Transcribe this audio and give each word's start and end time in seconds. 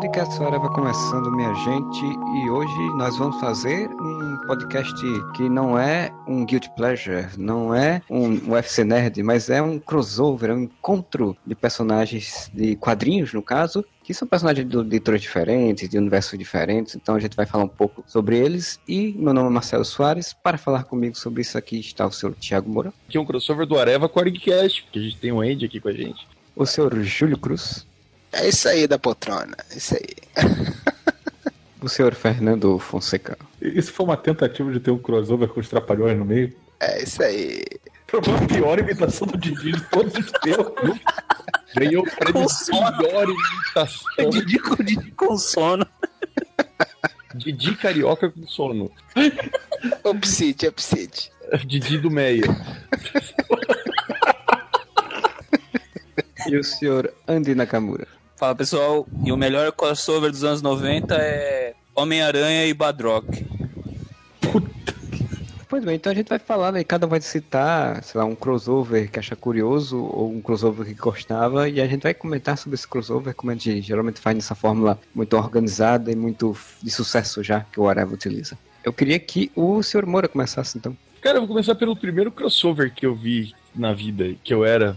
Podcast 0.00 0.40
Whatever 0.40 0.70
começando, 0.70 1.30
minha 1.30 1.52
gente, 1.56 2.06
e 2.06 2.48
hoje 2.48 2.96
nós 2.96 3.18
vamos 3.18 3.38
fazer 3.38 3.86
um 3.86 4.38
podcast 4.46 4.94
que 5.36 5.46
não 5.46 5.78
é 5.78 6.10
um 6.26 6.42
Guilty 6.46 6.70
Pleasure, 6.74 7.26
não 7.36 7.74
é 7.74 8.00
um 8.08 8.50
UFC 8.50 8.82
Nerd, 8.82 9.22
mas 9.22 9.50
é 9.50 9.60
um 9.60 9.78
crossover, 9.78 10.48
é 10.48 10.54
um 10.54 10.62
encontro 10.62 11.36
de 11.46 11.54
personagens 11.54 12.50
de 12.54 12.76
quadrinhos, 12.76 13.34
no 13.34 13.42
caso, 13.42 13.84
que 14.02 14.14
são 14.14 14.26
personagens 14.26 14.66
de 14.66 14.78
editoras 14.78 15.20
diferentes, 15.20 15.86
de 15.86 15.98
universos 15.98 16.38
diferentes, 16.38 16.96
então 16.96 17.14
a 17.14 17.20
gente 17.20 17.36
vai 17.36 17.44
falar 17.44 17.64
um 17.64 17.68
pouco 17.68 18.02
sobre 18.06 18.38
eles. 18.38 18.80
E 18.88 19.12
meu 19.18 19.34
nome 19.34 19.48
é 19.48 19.52
Marcelo 19.52 19.84
Soares, 19.84 20.32
para 20.32 20.56
falar 20.56 20.84
comigo 20.84 21.14
sobre 21.14 21.42
isso 21.42 21.58
aqui 21.58 21.78
está 21.78 22.06
o 22.06 22.10
senhor 22.10 22.34
Thiago 22.36 22.70
Moura. 22.70 22.90
Aqui 23.06 23.18
é 23.18 23.20
um 23.20 23.26
crossover 23.26 23.66
do 23.66 23.78
Areva 23.78 24.08
com 24.08 24.18
o 24.18 24.22
Argcast, 24.22 24.82
porque 24.82 24.98
a 24.98 25.02
gente 25.02 25.18
tem 25.18 25.30
um 25.30 25.42
Andy 25.42 25.66
aqui 25.66 25.78
com 25.78 25.90
a 25.90 25.92
gente. 25.92 26.26
O 26.56 26.64
senhor 26.64 26.98
Júlio 27.02 27.36
Cruz. 27.36 27.89
É 28.32 28.48
isso 28.48 28.68
aí 28.68 28.86
da 28.86 28.98
poltrona, 28.98 29.56
é 29.70 29.76
isso 29.76 29.96
aí. 29.96 30.16
o 31.80 31.88
senhor 31.88 32.14
Fernando 32.14 32.78
Fonseca. 32.78 33.36
Isso 33.60 33.92
foi 33.92 34.06
uma 34.06 34.16
tentativa 34.16 34.70
de 34.72 34.80
ter 34.80 34.90
um 34.90 34.98
crossover 34.98 35.48
com 35.48 35.60
os 35.60 35.68
Trapalhões 35.68 36.16
no 36.16 36.24
meio? 36.24 36.54
É 36.78 37.02
isso 37.02 37.22
aí. 37.22 37.64
Foi 38.06 38.20
a 38.20 38.46
pior 38.46 38.78
imitação 38.78 39.26
do 39.26 39.38
Didi 39.38 39.72
de 39.72 39.80
todos 39.84 40.14
os 40.14 40.32
tempos. 40.32 40.98
Ganhou 41.76 42.02
o 42.02 42.10
prêmio 42.10 42.46
pior 42.98 43.28
imitação. 43.28 44.30
Didi 44.30 44.58
com, 44.58 44.82
Didi 44.82 45.10
com 45.12 45.38
sono. 45.38 45.86
Didi 47.34 47.76
carioca 47.76 48.30
com 48.30 48.46
sono. 48.46 48.90
Opsite, 50.02 50.66
opsite. 50.66 51.30
Didi 51.66 51.98
do 51.98 52.10
Meia. 52.10 52.42
e 56.48 56.56
o 56.56 56.64
senhor 56.64 57.12
Andy 57.28 57.54
Nakamura. 57.54 58.19
Fala 58.40 58.54
pessoal, 58.54 59.06
e 59.22 59.30
o 59.30 59.36
melhor 59.36 59.70
crossover 59.70 60.30
dos 60.30 60.42
anos 60.44 60.62
90 60.62 61.14
é 61.14 61.74
Homem-Aranha 61.94 62.64
e 62.64 62.72
Badrock. 62.72 63.46
Pois 65.68 65.84
bem, 65.84 65.96
então 65.96 66.10
a 66.10 66.14
gente 66.14 66.30
vai 66.30 66.38
falar, 66.38 66.72
né? 66.72 66.82
Cada 66.82 67.04
um 67.04 67.10
vai 67.10 67.20
citar, 67.20 68.02
sei 68.02 68.18
lá, 68.18 68.24
um 68.24 68.34
crossover 68.34 69.10
que 69.10 69.18
acha 69.18 69.36
curioso 69.36 70.02
ou 70.02 70.32
um 70.32 70.40
crossover 70.40 70.86
que 70.86 70.94
gostava 70.94 71.68
e 71.68 71.82
a 71.82 71.86
gente 71.86 72.04
vai 72.04 72.14
comentar 72.14 72.56
sobre 72.56 72.76
esse 72.76 72.88
crossover, 72.88 73.34
como 73.34 73.50
a 73.50 73.54
gente 73.54 73.82
geralmente 73.82 74.20
faz 74.20 74.34
nessa 74.34 74.54
fórmula 74.54 74.98
muito 75.14 75.36
organizada 75.36 76.10
e 76.10 76.16
muito 76.16 76.56
de 76.82 76.90
sucesso 76.90 77.42
já 77.42 77.60
que 77.70 77.78
o 77.78 77.90
Areva 77.90 78.14
utiliza. 78.14 78.58
Eu 78.82 78.94
queria 78.94 79.18
que 79.18 79.52
o 79.54 79.82
Sr. 79.82 80.06
Moura 80.06 80.28
começasse 80.28 80.78
então. 80.78 80.96
Cara, 81.20 81.36
eu 81.36 81.42
vou 81.42 81.48
começar 81.48 81.74
pelo 81.74 81.94
primeiro 81.94 82.32
crossover 82.32 82.90
que 82.90 83.04
eu 83.04 83.14
vi 83.14 83.54
na 83.74 83.92
vida, 83.92 84.34
que 84.42 84.54
eu 84.54 84.64
era 84.64 84.96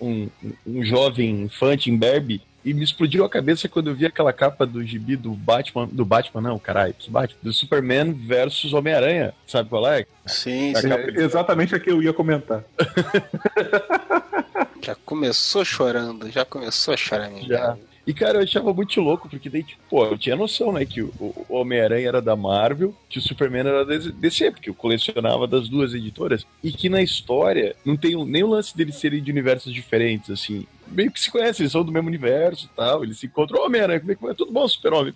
um, 0.00 0.28
um 0.64 0.84
jovem 0.84 1.42
infante 1.42 1.90
em 1.90 1.98
Barbie 1.98 2.40
e 2.66 2.74
me 2.74 2.82
explodiu 2.82 3.24
a 3.24 3.28
cabeça 3.28 3.68
quando 3.68 3.90
eu 3.90 3.94
vi 3.94 4.04
aquela 4.04 4.32
capa 4.32 4.66
do 4.66 4.84
gibi 4.84 5.14
do 5.14 5.30
Batman, 5.30 5.86
do 5.86 6.04
Batman 6.04 6.40
não, 6.40 6.58
caralho, 6.58 6.92
do 7.04 7.12
Batman, 7.12 7.38
do 7.40 7.52
Superman 7.52 8.12
versus 8.12 8.72
Homem-Aranha, 8.72 9.32
sabe 9.46 9.68
qual 9.68 9.86
é? 9.86 10.04
Sim, 10.26 10.74
sim. 10.74 10.88
É 10.92 11.22
exatamente 11.22 11.76
a 11.76 11.78
que 11.78 11.88
eu 11.88 12.02
ia 12.02 12.12
comentar. 12.12 12.64
já 14.82 14.96
começou 14.96 15.64
chorando, 15.64 16.28
já 16.28 16.44
começou 16.44 16.92
a 16.92 16.96
chorar, 16.96 17.30
já. 17.42 17.76
E, 18.04 18.12
cara, 18.14 18.38
eu 18.38 18.42
achava 18.42 18.72
muito 18.72 19.00
louco, 19.00 19.28
porque 19.28 19.50
daí, 19.50 19.62
tipo, 19.62 19.82
pô, 19.88 20.04
eu 20.04 20.18
tinha 20.18 20.36
noção, 20.36 20.72
né, 20.72 20.84
que 20.84 21.02
o, 21.02 21.12
o 21.18 21.44
Homem-Aranha 21.48 22.08
era 22.08 22.22
da 22.22 22.36
Marvel, 22.36 22.94
que 23.08 23.18
o 23.18 23.22
Superman 23.22 23.66
era 23.66 23.84
da 23.84 23.96
DC, 23.96 24.52
porque 24.52 24.70
eu 24.70 24.74
colecionava 24.74 25.46
das 25.46 25.68
duas 25.68 25.92
editoras, 25.92 26.46
e 26.62 26.70
que 26.70 26.88
na 26.88 27.02
história 27.02 27.74
não 27.84 27.96
tem 27.96 28.14
nem 28.24 28.44
o 28.44 28.48
lance 28.48 28.76
deles 28.76 28.96
serem 28.96 29.22
de 29.22 29.30
universos 29.30 29.72
diferentes, 29.72 30.30
assim 30.30 30.66
meio 30.88 31.10
que 31.10 31.20
se 31.20 31.30
conhecem, 31.30 31.64
eles 31.64 31.72
são 31.72 31.84
do 31.84 31.92
mesmo 31.92 32.08
universo 32.08 32.66
e 32.66 32.76
tal. 32.76 33.04
Eles 33.04 33.18
se 33.18 33.26
encontram, 33.26 33.64
Homem-Aranha, 33.64 34.00
como 34.00 34.12
é 34.12 34.14
que 34.14 34.22
vai? 34.22 34.34
Tudo 34.34 34.52
bom, 34.52 34.66
Super-Homem? 34.66 35.14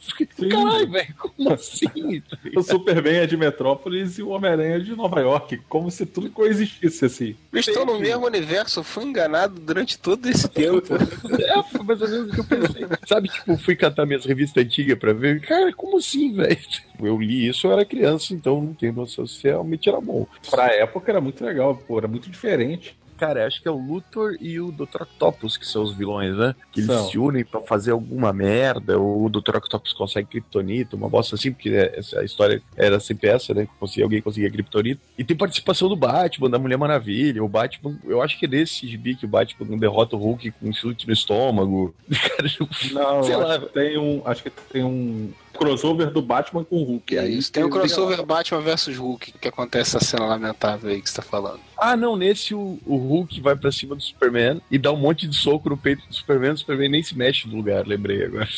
Caralho, 0.51 0.91
velho, 0.91 1.15
como 1.17 1.53
assim? 1.53 2.23
o 2.57 2.63
Superman 2.63 3.17
é 3.17 3.27
de 3.27 3.37
Metrópolis 3.37 4.19
e 4.19 4.23
o 4.23 4.29
Homem-Aranha 4.31 4.77
é 4.77 4.79
de 4.81 4.95
Nova 4.95 5.21
York, 5.21 5.61
como 5.69 5.91
se 5.91 6.07
tudo 6.07 6.31
coexistisse 6.31 7.05
assim. 7.05 7.37
Eles 7.53 7.67
estão 7.67 7.85
no 7.85 7.99
mesmo 7.99 8.27
universo, 8.27 8.83
fui 8.83 9.05
enganado 9.05 9.61
durante 9.61 9.99
todo 9.99 10.27
esse 10.27 10.49
tempo. 10.51 10.95
é, 10.95 11.63
foi 11.63 11.83
mais 11.85 12.01
ou 12.03 12.09
menos 12.09 12.31
o 12.31 12.35
que 12.35 12.41
eu 12.41 12.45
pensei. 12.45 12.87
Sabe, 13.07 13.29
tipo, 13.29 13.57
fui 13.59 13.77
catar 13.77 14.07
minhas 14.07 14.25
revistas 14.25 14.65
antigas 14.65 14.99
pra 14.99 15.13
ver, 15.13 15.41
cara, 15.41 15.73
como 15.73 15.99
assim, 15.99 16.33
velho? 16.35 16.59
Eu 17.03 17.19
li 17.19 17.49
isso, 17.49 17.67
eu 17.67 17.73
era 17.73 17.83
criança, 17.83 18.35
então 18.35 18.61
não 18.61 18.75
tenho 18.75 18.93
noção 18.93 19.27
se 19.27 19.45
realmente 19.45 19.89
era 19.89 19.99
bom. 20.03 20.27
Pra 20.51 20.67
época 20.67 21.11
era 21.11 21.19
muito 21.19 21.43
legal, 21.43 21.75
pô, 21.75 21.97
era 21.97 22.07
muito 22.07 22.29
diferente. 22.29 22.95
Cara, 23.21 23.47
acho 23.47 23.61
que 23.61 23.69
é 23.69 23.71
o 23.71 23.77
Luthor 23.77 24.39
e 24.41 24.59
o 24.59 24.73
Dr. 24.73 25.03
Octopus 25.03 25.59
que 25.59 25.67
são 25.67 25.83
os 25.83 25.93
vilões, 25.93 26.35
né? 26.35 26.55
Que 26.73 26.81
eles 26.81 26.91
São. 26.91 27.11
se 27.11 27.19
unem 27.19 27.45
para 27.45 27.61
fazer 27.61 27.91
alguma 27.91 28.33
merda, 28.33 28.99
ou 28.99 29.27
o 29.27 29.29
Dr. 29.29 29.57
Octopus 29.57 29.93
consegue 29.93 30.27
kryptonita, 30.29 30.97
uma 30.97 31.07
bosta 31.07 31.35
assim, 31.35 31.53
porque 31.53 31.69
a 32.17 32.25
história 32.25 32.63
era 32.75 32.99
sempre 32.99 33.29
essa, 33.29 33.53
né? 33.53 33.69
Que 33.93 34.03
alguém 34.03 34.23
conseguia 34.23 34.51
kryptonita. 34.51 35.03
E 35.19 35.23
tem 35.23 35.37
participação 35.37 35.87
do 35.87 35.97
Batman, 35.97 36.49
da 36.49 36.59
Mulher 36.59 36.79
Maravilha. 36.79 37.45
O 37.45 37.49
Batman, 37.49 37.99
eu 38.07 38.23
acho 38.23 38.39
que 38.39 38.47
é 38.47 38.49
desse 38.49 38.89
gibi 38.89 39.15
que 39.15 39.27
o 39.27 39.29
Batman 39.29 39.77
derrota 39.77 40.17
o 40.17 40.19
Hulk 40.19 40.53
com 40.53 40.71
um 40.71 40.73
chute 40.73 41.07
no 41.07 41.13
estômago. 41.13 41.95
Não, 42.91 43.23
sei 43.23 43.37
lá. 43.37 43.59
Tem 43.59 43.99
um, 43.99 44.23
acho 44.25 44.45
que 44.45 44.51
tem 44.73 44.83
um 44.83 45.31
crossover 45.53 46.11
do 46.11 46.23
Batman 46.23 46.65
com 46.65 46.77
o 46.77 46.85
Hulk. 46.85 47.17
É 47.17 47.29
isso. 47.29 47.53
Tem 47.53 47.65
o 47.65 47.71
crossover 47.71 48.25
Batman 48.25 48.61
versus 48.61 48.97
Hulk, 48.97 49.33
que 49.33 49.49
acontece 49.49 49.97
essa 49.97 50.05
cena 50.05 50.27
lamentável 50.27 50.91
aí 50.91 51.01
que 51.01 51.11
você 51.11 51.17
tá 51.17 51.23
falando. 51.23 51.61
Ah, 51.77 51.97
não, 51.97 52.17
nesse 52.17 52.55
o, 52.55 52.79
o 52.87 52.97
Hulk 52.97 53.41
vai 53.41 53.57
para 53.57 53.73
cima 53.73 53.95
do 53.95 54.03
Superman 54.03 54.61
e 54.71 54.79
dá 54.79 54.93
um 54.93 54.97
monte 54.97 55.27
de 55.27 55.37
soco 55.37 55.69
no 55.69 55.77
peito 55.77 56.07
do 56.07 56.15
Superman, 56.15 56.53
o 56.53 56.59
Superman 56.59 56.91
nem 56.91 57.03
se 57.03 57.17
mexe 57.17 57.49
do 57.49 57.57
lugar, 57.57 57.87
lembrei 57.87 58.25
agora. 58.25 58.49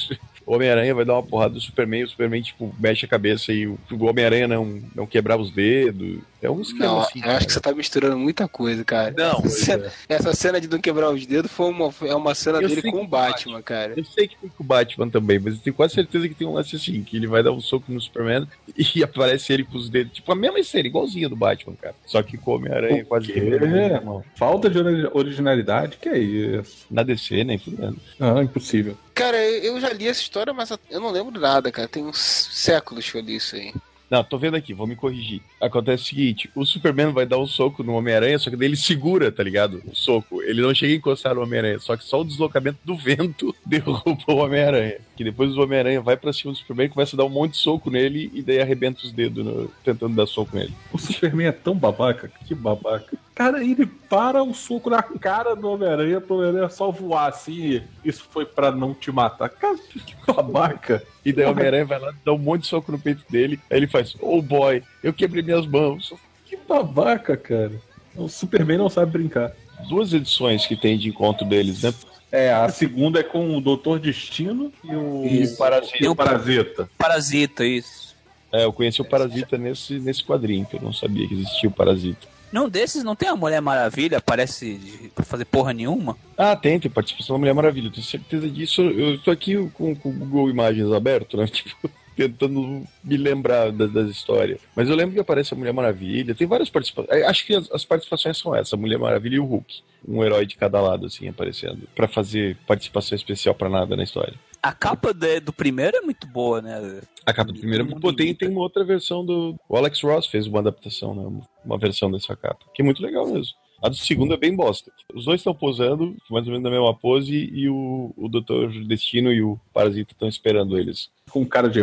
O 0.52 0.56
Homem-Aranha 0.56 0.94
vai 0.94 1.04
dar 1.04 1.14
uma 1.14 1.22
porrada 1.22 1.54
do 1.54 1.60
Superman, 1.60 2.04
o 2.04 2.08
Superman, 2.08 2.42
tipo, 2.42 2.74
mexe 2.78 3.06
a 3.06 3.08
cabeça 3.08 3.54
e 3.54 3.66
o, 3.66 3.78
Homem-Aranha 4.00 4.46
não, 4.46 4.82
não 4.94 5.06
quebrava 5.06 5.40
os 5.40 5.50
dedos. 5.50 6.18
É 6.42 6.50
um 6.50 6.60
esquema 6.60 6.86
não, 6.86 7.00
assim. 7.00 7.22
Eu 7.24 7.30
acho 7.30 7.46
que 7.46 7.52
você 7.54 7.60
tá 7.60 7.72
misturando 7.72 8.18
muita 8.18 8.46
coisa, 8.46 8.84
cara. 8.84 9.14
Não, 9.16 9.38
essa 9.38 9.48
cena, 9.48 9.86
é. 9.86 10.14
essa 10.14 10.34
cena 10.34 10.60
de 10.60 10.68
não 10.68 10.78
quebrar 10.78 11.10
os 11.10 11.24
dedos 11.24 11.50
foi 11.50 11.70
uma, 11.70 11.94
é 12.02 12.14
uma 12.14 12.34
cena 12.34 12.60
eu 12.60 12.68
dele 12.68 12.82
com 12.82 13.02
o 13.02 13.06
Batman, 13.06 13.32
Batman, 13.32 13.62
cara. 13.62 13.94
Eu 13.96 14.04
sei 14.04 14.28
que 14.28 14.36
foi 14.36 14.50
com 14.50 14.62
o 14.62 14.66
Batman 14.66 15.08
também, 15.08 15.38
mas 15.38 15.54
eu 15.54 15.60
tenho 15.60 15.74
quase 15.74 15.94
certeza 15.94 16.28
que 16.28 16.34
tem 16.34 16.46
um 16.46 16.52
lance 16.52 16.76
assim, 16.76 17.02
que 17.02 17.16
ele 17.16 17.26
vai 17.26 17.42
dar 17.42 17.52
um 17.52 17.60
soco 17.60 17.90
no 17.90 18.00
Superman 18.00 18.46
e 18.76 19.02
aparece 19.02 19.54
ele 19.54 19.64
com 19.64 19.78
os 19.78 19.88
dedos. 19.88 20.12
Tipo, 20.12 20.32
a 20.32 20.36
mesma 20.36 20.62
cena, 20.62 20.86
igualzinha 20.86 21.30
do 21.30 21.36
Batman, 21.36 21.76
cara. 21.80 21.94
Só 22.04 22.22
que 22.22 22.36
com 22.36 22.50
o 22.50 22.54
Homem-Aranha 22.56 23.06
quase. 23.06 23.32
É, 23.32 24.02
Falta 24.36 24.69
de 24.69 24.78
originalidade, 25.14 25.96
que 25.96 26.10
é 26.10 26.19
isso? 26.19 26.86
Na 26.90 27.02
DC, 27.02 27.42
nem 27.42 27.56
fudendo. 27.56 27.96
Ah, 28.20 28.42
impossível. 28.42 28.98
Cara, 29.14 29.36
eu 29.36 29.80
já 29.80 29.92
li 29.92 30.08
essa 30.08 30.20
história, 30.20 30.52
mas 30.52 30.70
eu 30.90 31.00
não 31.00 31.10
lembro 31.10 31.38
nada, 31.38 31.70
cara. 31.70 31.88
Tem 31.88 32.04
uns 32.04 32.18
séculos 32.18 33.10
que 33.10 33.18
eu 33.18 33.22
li 33.22 33.36
isso 33.36 33.56
aí. 33.56 33.72
Não, 34.12 34.22
tô 34.22 34.36
vendo 34.36 34.58
aqui, 34.58 34.74
vou 34.74 34.86
me 34.86 34.94
corrigir. 34.94 35.40
Acontece 35.58 36.02
o 36.02 36.06
seguinte: 36.08 36.50
o 36.54 36.66
Superman 36.66 37.12
vai 37.12 37.24
dar 37.24 37.38
um 37.38 37.46
soco 37.46 37.82
no 37.82 37.94
Homem-Aranha, 37.94 38.38
só 38.38 38.50
que 38.50 38.56
daí 38.56 38.68
ele 38.68 38.76
segura, 38.76 39.32
tá 39.32 39.42
ligado? 39.42 39.82
O 39.86 39.96
soco. 39.96 40.42
Ele 40.42 40.60
não 40.60 40.74
chega 40.74 40.92
a 40.92 40.96
encostar 40.96 41.34
no 41.34 41.42
Homem-Aranha, 41.42 41.78
só 41.78 41.96
que 41.96 42.04
só 42.04 42.20
o 42.20 42.24
deslocamento 42.24 42.78
do 42.84 42.94
vento 42.94 43.56
derruba 43.64 44.22
o 44.26 44.36
Homem-Aranha. 44.36 44.98
Que 45.16 45.24
depois 45.24 45.56
o 45.56 45.62
Homem-Aranha 45.62 46.02
vai 46.02 46.14
pra 46.14 46.30
cima 46.30 46.52
do 46.52 46.58
Superman, 46.58 46.90
começa 46.90 47.16
a 47.16 47.18
dar 47.18 47.24
um 47.24 47.30
monte 47.30 47.52
de 47.52 47.60
soco 47.60 47.90
nele 47.90 48.30
e 48.34 48.42
daí 48.42 48.60
arrebenta 48.60 49.00
os 49.02 49.12
dedos 49.12 49.42
no... 49.42 49.68
tentando 49.82 50.14
dar 50.14 50.26
soco 50.26 50.54
nele. 50.54 50.75
O 50.92 50.98
Superman 50.98 51.46
é 51.46 51.52
tão 51.52 51.75
babaca, 51.75 52.31
que 52.46 52.54
babaca. 52.54 53.16
Cara, 53.42 53.64
ele 53.64 53.86
para 53.86 54.40
o 54.40 54.54
soco 54.54 54.88
na 54.88 55.02
cara 55.02 55.56
do 55.56 55.68
Homem-Aranha 55.68 56.20
pro 56.20 56.36
Homem-Aranha 56.36 56.68
só 56.68 56.92
voar 56.92 57.26
assim. 57.26 57.82
Isso 58.04 58.24
foi 58.30 58.46
para 58.46 58.70
não 58.70 58.94
te 58.94 59.10
matar. 59.10 59.48
Cara, 59.48 59.76
que 59.76 60.14
babaca. 60.24 61.02
E 61.24 61.32
daí 61.32 61.46
o 61.46 61.50
Homem-Aranha 61.50 61.84
vai 61.84 61.98
lá, 61.98 62.14
dá 62.24 62.32
um 62.32 62.38
monte 62.38 62.60
de 62.60 62.68
soco 62.68 62.92
no 62.92 63.00
peito 63.00 63.24
dele. 63.28 63.58
Aí 63.68 63.78
ele 63.78 63.88
faz, 63.88 64.14
oh 64.20 64.40
boy, 64.40 64.80
eu 65.02 65.12
quebrei 65.12 65.42
minhas 65.42 65.66
mãos. 65.66 66.14
Que 66.46 66.56
babaca, 66.56 67.36
cara. 67.36 67.72
O 68.14 68.28
Superman 68.28 68.78
não 68.78 68.88
sabe 68.88 69.10
brincar. 69.10 69.50
Duas 69.88 70.12
edições 70.12 70.64
que 70.64 70.76
tem 70.76 70.96
de 70.96 71.08
encontro 71.08 71.44
deles, 71.44 71.82
né? 71.82 71.92
É, 72.30 72.52
a 72.52 72.68
segunda 72.68 73.18
é 73.18 73.24
com 73.24 73.56
o 73.56 73.60
Doutor 73.60 73.98
Destino 73.98 74.72
e 74.84 74.94
o, 74.94 75.26
isso. 75.26 75.58
Parasita. 75.58 75.98
E 76.00 76.06
o 76.06 76.14
Parasita. 76.14 76.90
Parasita, 76.96 77.64
isso. 77.64 78.14
É, 78.52 78.62
eu 78.62 78.72
conheci 78.72 79.02
o 79.02 79.04
Parasita 79.04 79.58
nesse, 79.58 79.98
nesse 79.98 80.22
quadrinho, 80.22 80.64
que 80.64 80.76
eu 80.76 80.80
não 80.80 80.92
sabia 80.92 81.26
que 81.26 81.34
existia 81.34 81.68
o 81.68 81.72
Parasita. 81.72 82.30
Não 82.52 82.69
desses 82.69 83.02
não 83.02 83.16
tem 83.16 83.28
a 83.28 83.37
Mulher 83.37 83.60
Maravilha, 83.62 84.20
parece 84.20 85.10
fazer 85.25 85.44
porra 85.46 85.72
nenhuma? 85.72 86.16
Ah, 86.37 86.54
tem, 86.54 86.78
tem 86.78 86.90
participação 86.90 87.34
da 87.34 87.38
Mulher 87.40 87.54
Maravilha, 87.54 87.90
tenho 87.90 88.04
certeza 88.04 88.49
disso. 88.49 88.82
Eu 88.82 89.19
tô 89.19 89.31
aqui 89.31 89.56
com, 89.75 89.94
com 89.96 90.10
o 90.10 90.12
Google 90.12 90.50
Imagens 90.50 90.93
aberto, 90.93 91.37
né? 91.37 91.46
Tipo, 91.52 91.90
tentando 92.14 92.87
me 93.02 93.16
lembrar 93.16 93.72
da- 93.72 93.87
das 93.87 94.10
histórias. 94.10 94.60
Mas 94.76 94.87
eu 94.88 94.94
lembro 94.94 95.14
que 95.14 95.20
aparece 95.20 95.54
a 95.54 95.56
Mulher 95.56 95.72
Maravilha, 95.72 96.34
tem 96.34 96.46
várias 96.46 96.69
participações. 96.69 97.22
Acho 97.25 97.46
que 97.46 97.54
as, 97.54 97.70
as 97.72 97.87
participações 97.87 98.37
são 98.37 98.54
essas, 98.54 98.75
a 98.75 98.76
Mulher 98.76 98.99
Maravilha 98.99 99.37
e 99.37 99.40
o 99.40 99.46
Hulk. 99.46 99.81
Um 100.06 100.22
herói 100.22 100.44
de 100.44 100.56
cada 100.56 100.78
lado, 100.81 101.06
assim, 101.06 101.26
aparecendo. 101.28 101.88
Pra 101.96 102.06
fazer 102.06 102.58
participação 102.66 103.16
especial 103.16 103.54
pra 103.54 103.70
nada 103.70 103.96
na 103.96 104.02
história. 104.02 104.34
A 104.62 104.73
capa 104.73 105.12
de- 105.12 105.41
do 105.41 105.53
primeiro 105.53 105.97
é 105.97 106.00
muito 106.03 106.26
boa, 106.26 106.62
né? 106.62 107.00
A 107.26 107.32
capa 107.32 107.53
do 107.53 107.59
primeiro 107.59 107.82
é 107.82 107.87
muito 107.87 108.00
boa. 108.00 108.14
Tem, 108.14 108.32
tem 108.35 108.49
uma 108.49 108.61
outra 108.61 108.85
versão 108.85 109.25
do. 109.26 109.56
O 109.69 109.76
Alex 109.76 110.00
Ross 110.03 110.26
fez 110.29 110.47
uma 110.47 110.61
adaptação, 110.61 111.14
né? 111.14 111.44
Uma 111.64 111.79
versão 111.79 112.11
dessa 112.11 112.37
capa. 112.37 112.64
Que 112.73 112.81
é 112.82 112.85
muito 112.85 113.03
legal 113.03 113.26
mesmo. 113.26 113.53
A 113.82 113.88
do 113.88 113.96
segundo 113.96 114.32
é 114.32 114.37
bem 114.37 114.55
bosta. 114.55 114.93
Os 115.12 115.25
dois 115.25 115.40
estão 115.40 115.52
posando, 115.52 116.17
mais 116.31 116.46
ou 116.46 116.52
menos 116.52 116.62
na 116.62 116.70
mesma 116.70 116.94
pose, 116.94 117.50
e 117.52 117.69
o, 117.69 118.14
o 118.17 118.29
Doutor 118.29 118.70
Destino 118.84 119.32
e 119.32 119.43
o 119.43 119.58
Parasita 119.75 120.12
estão 120.12 120.29
esperando 120.29 120.79
eles. 120.79 121.11
Com 121.29 121.44
cara 121.44 121.69
de. 121.69 121.81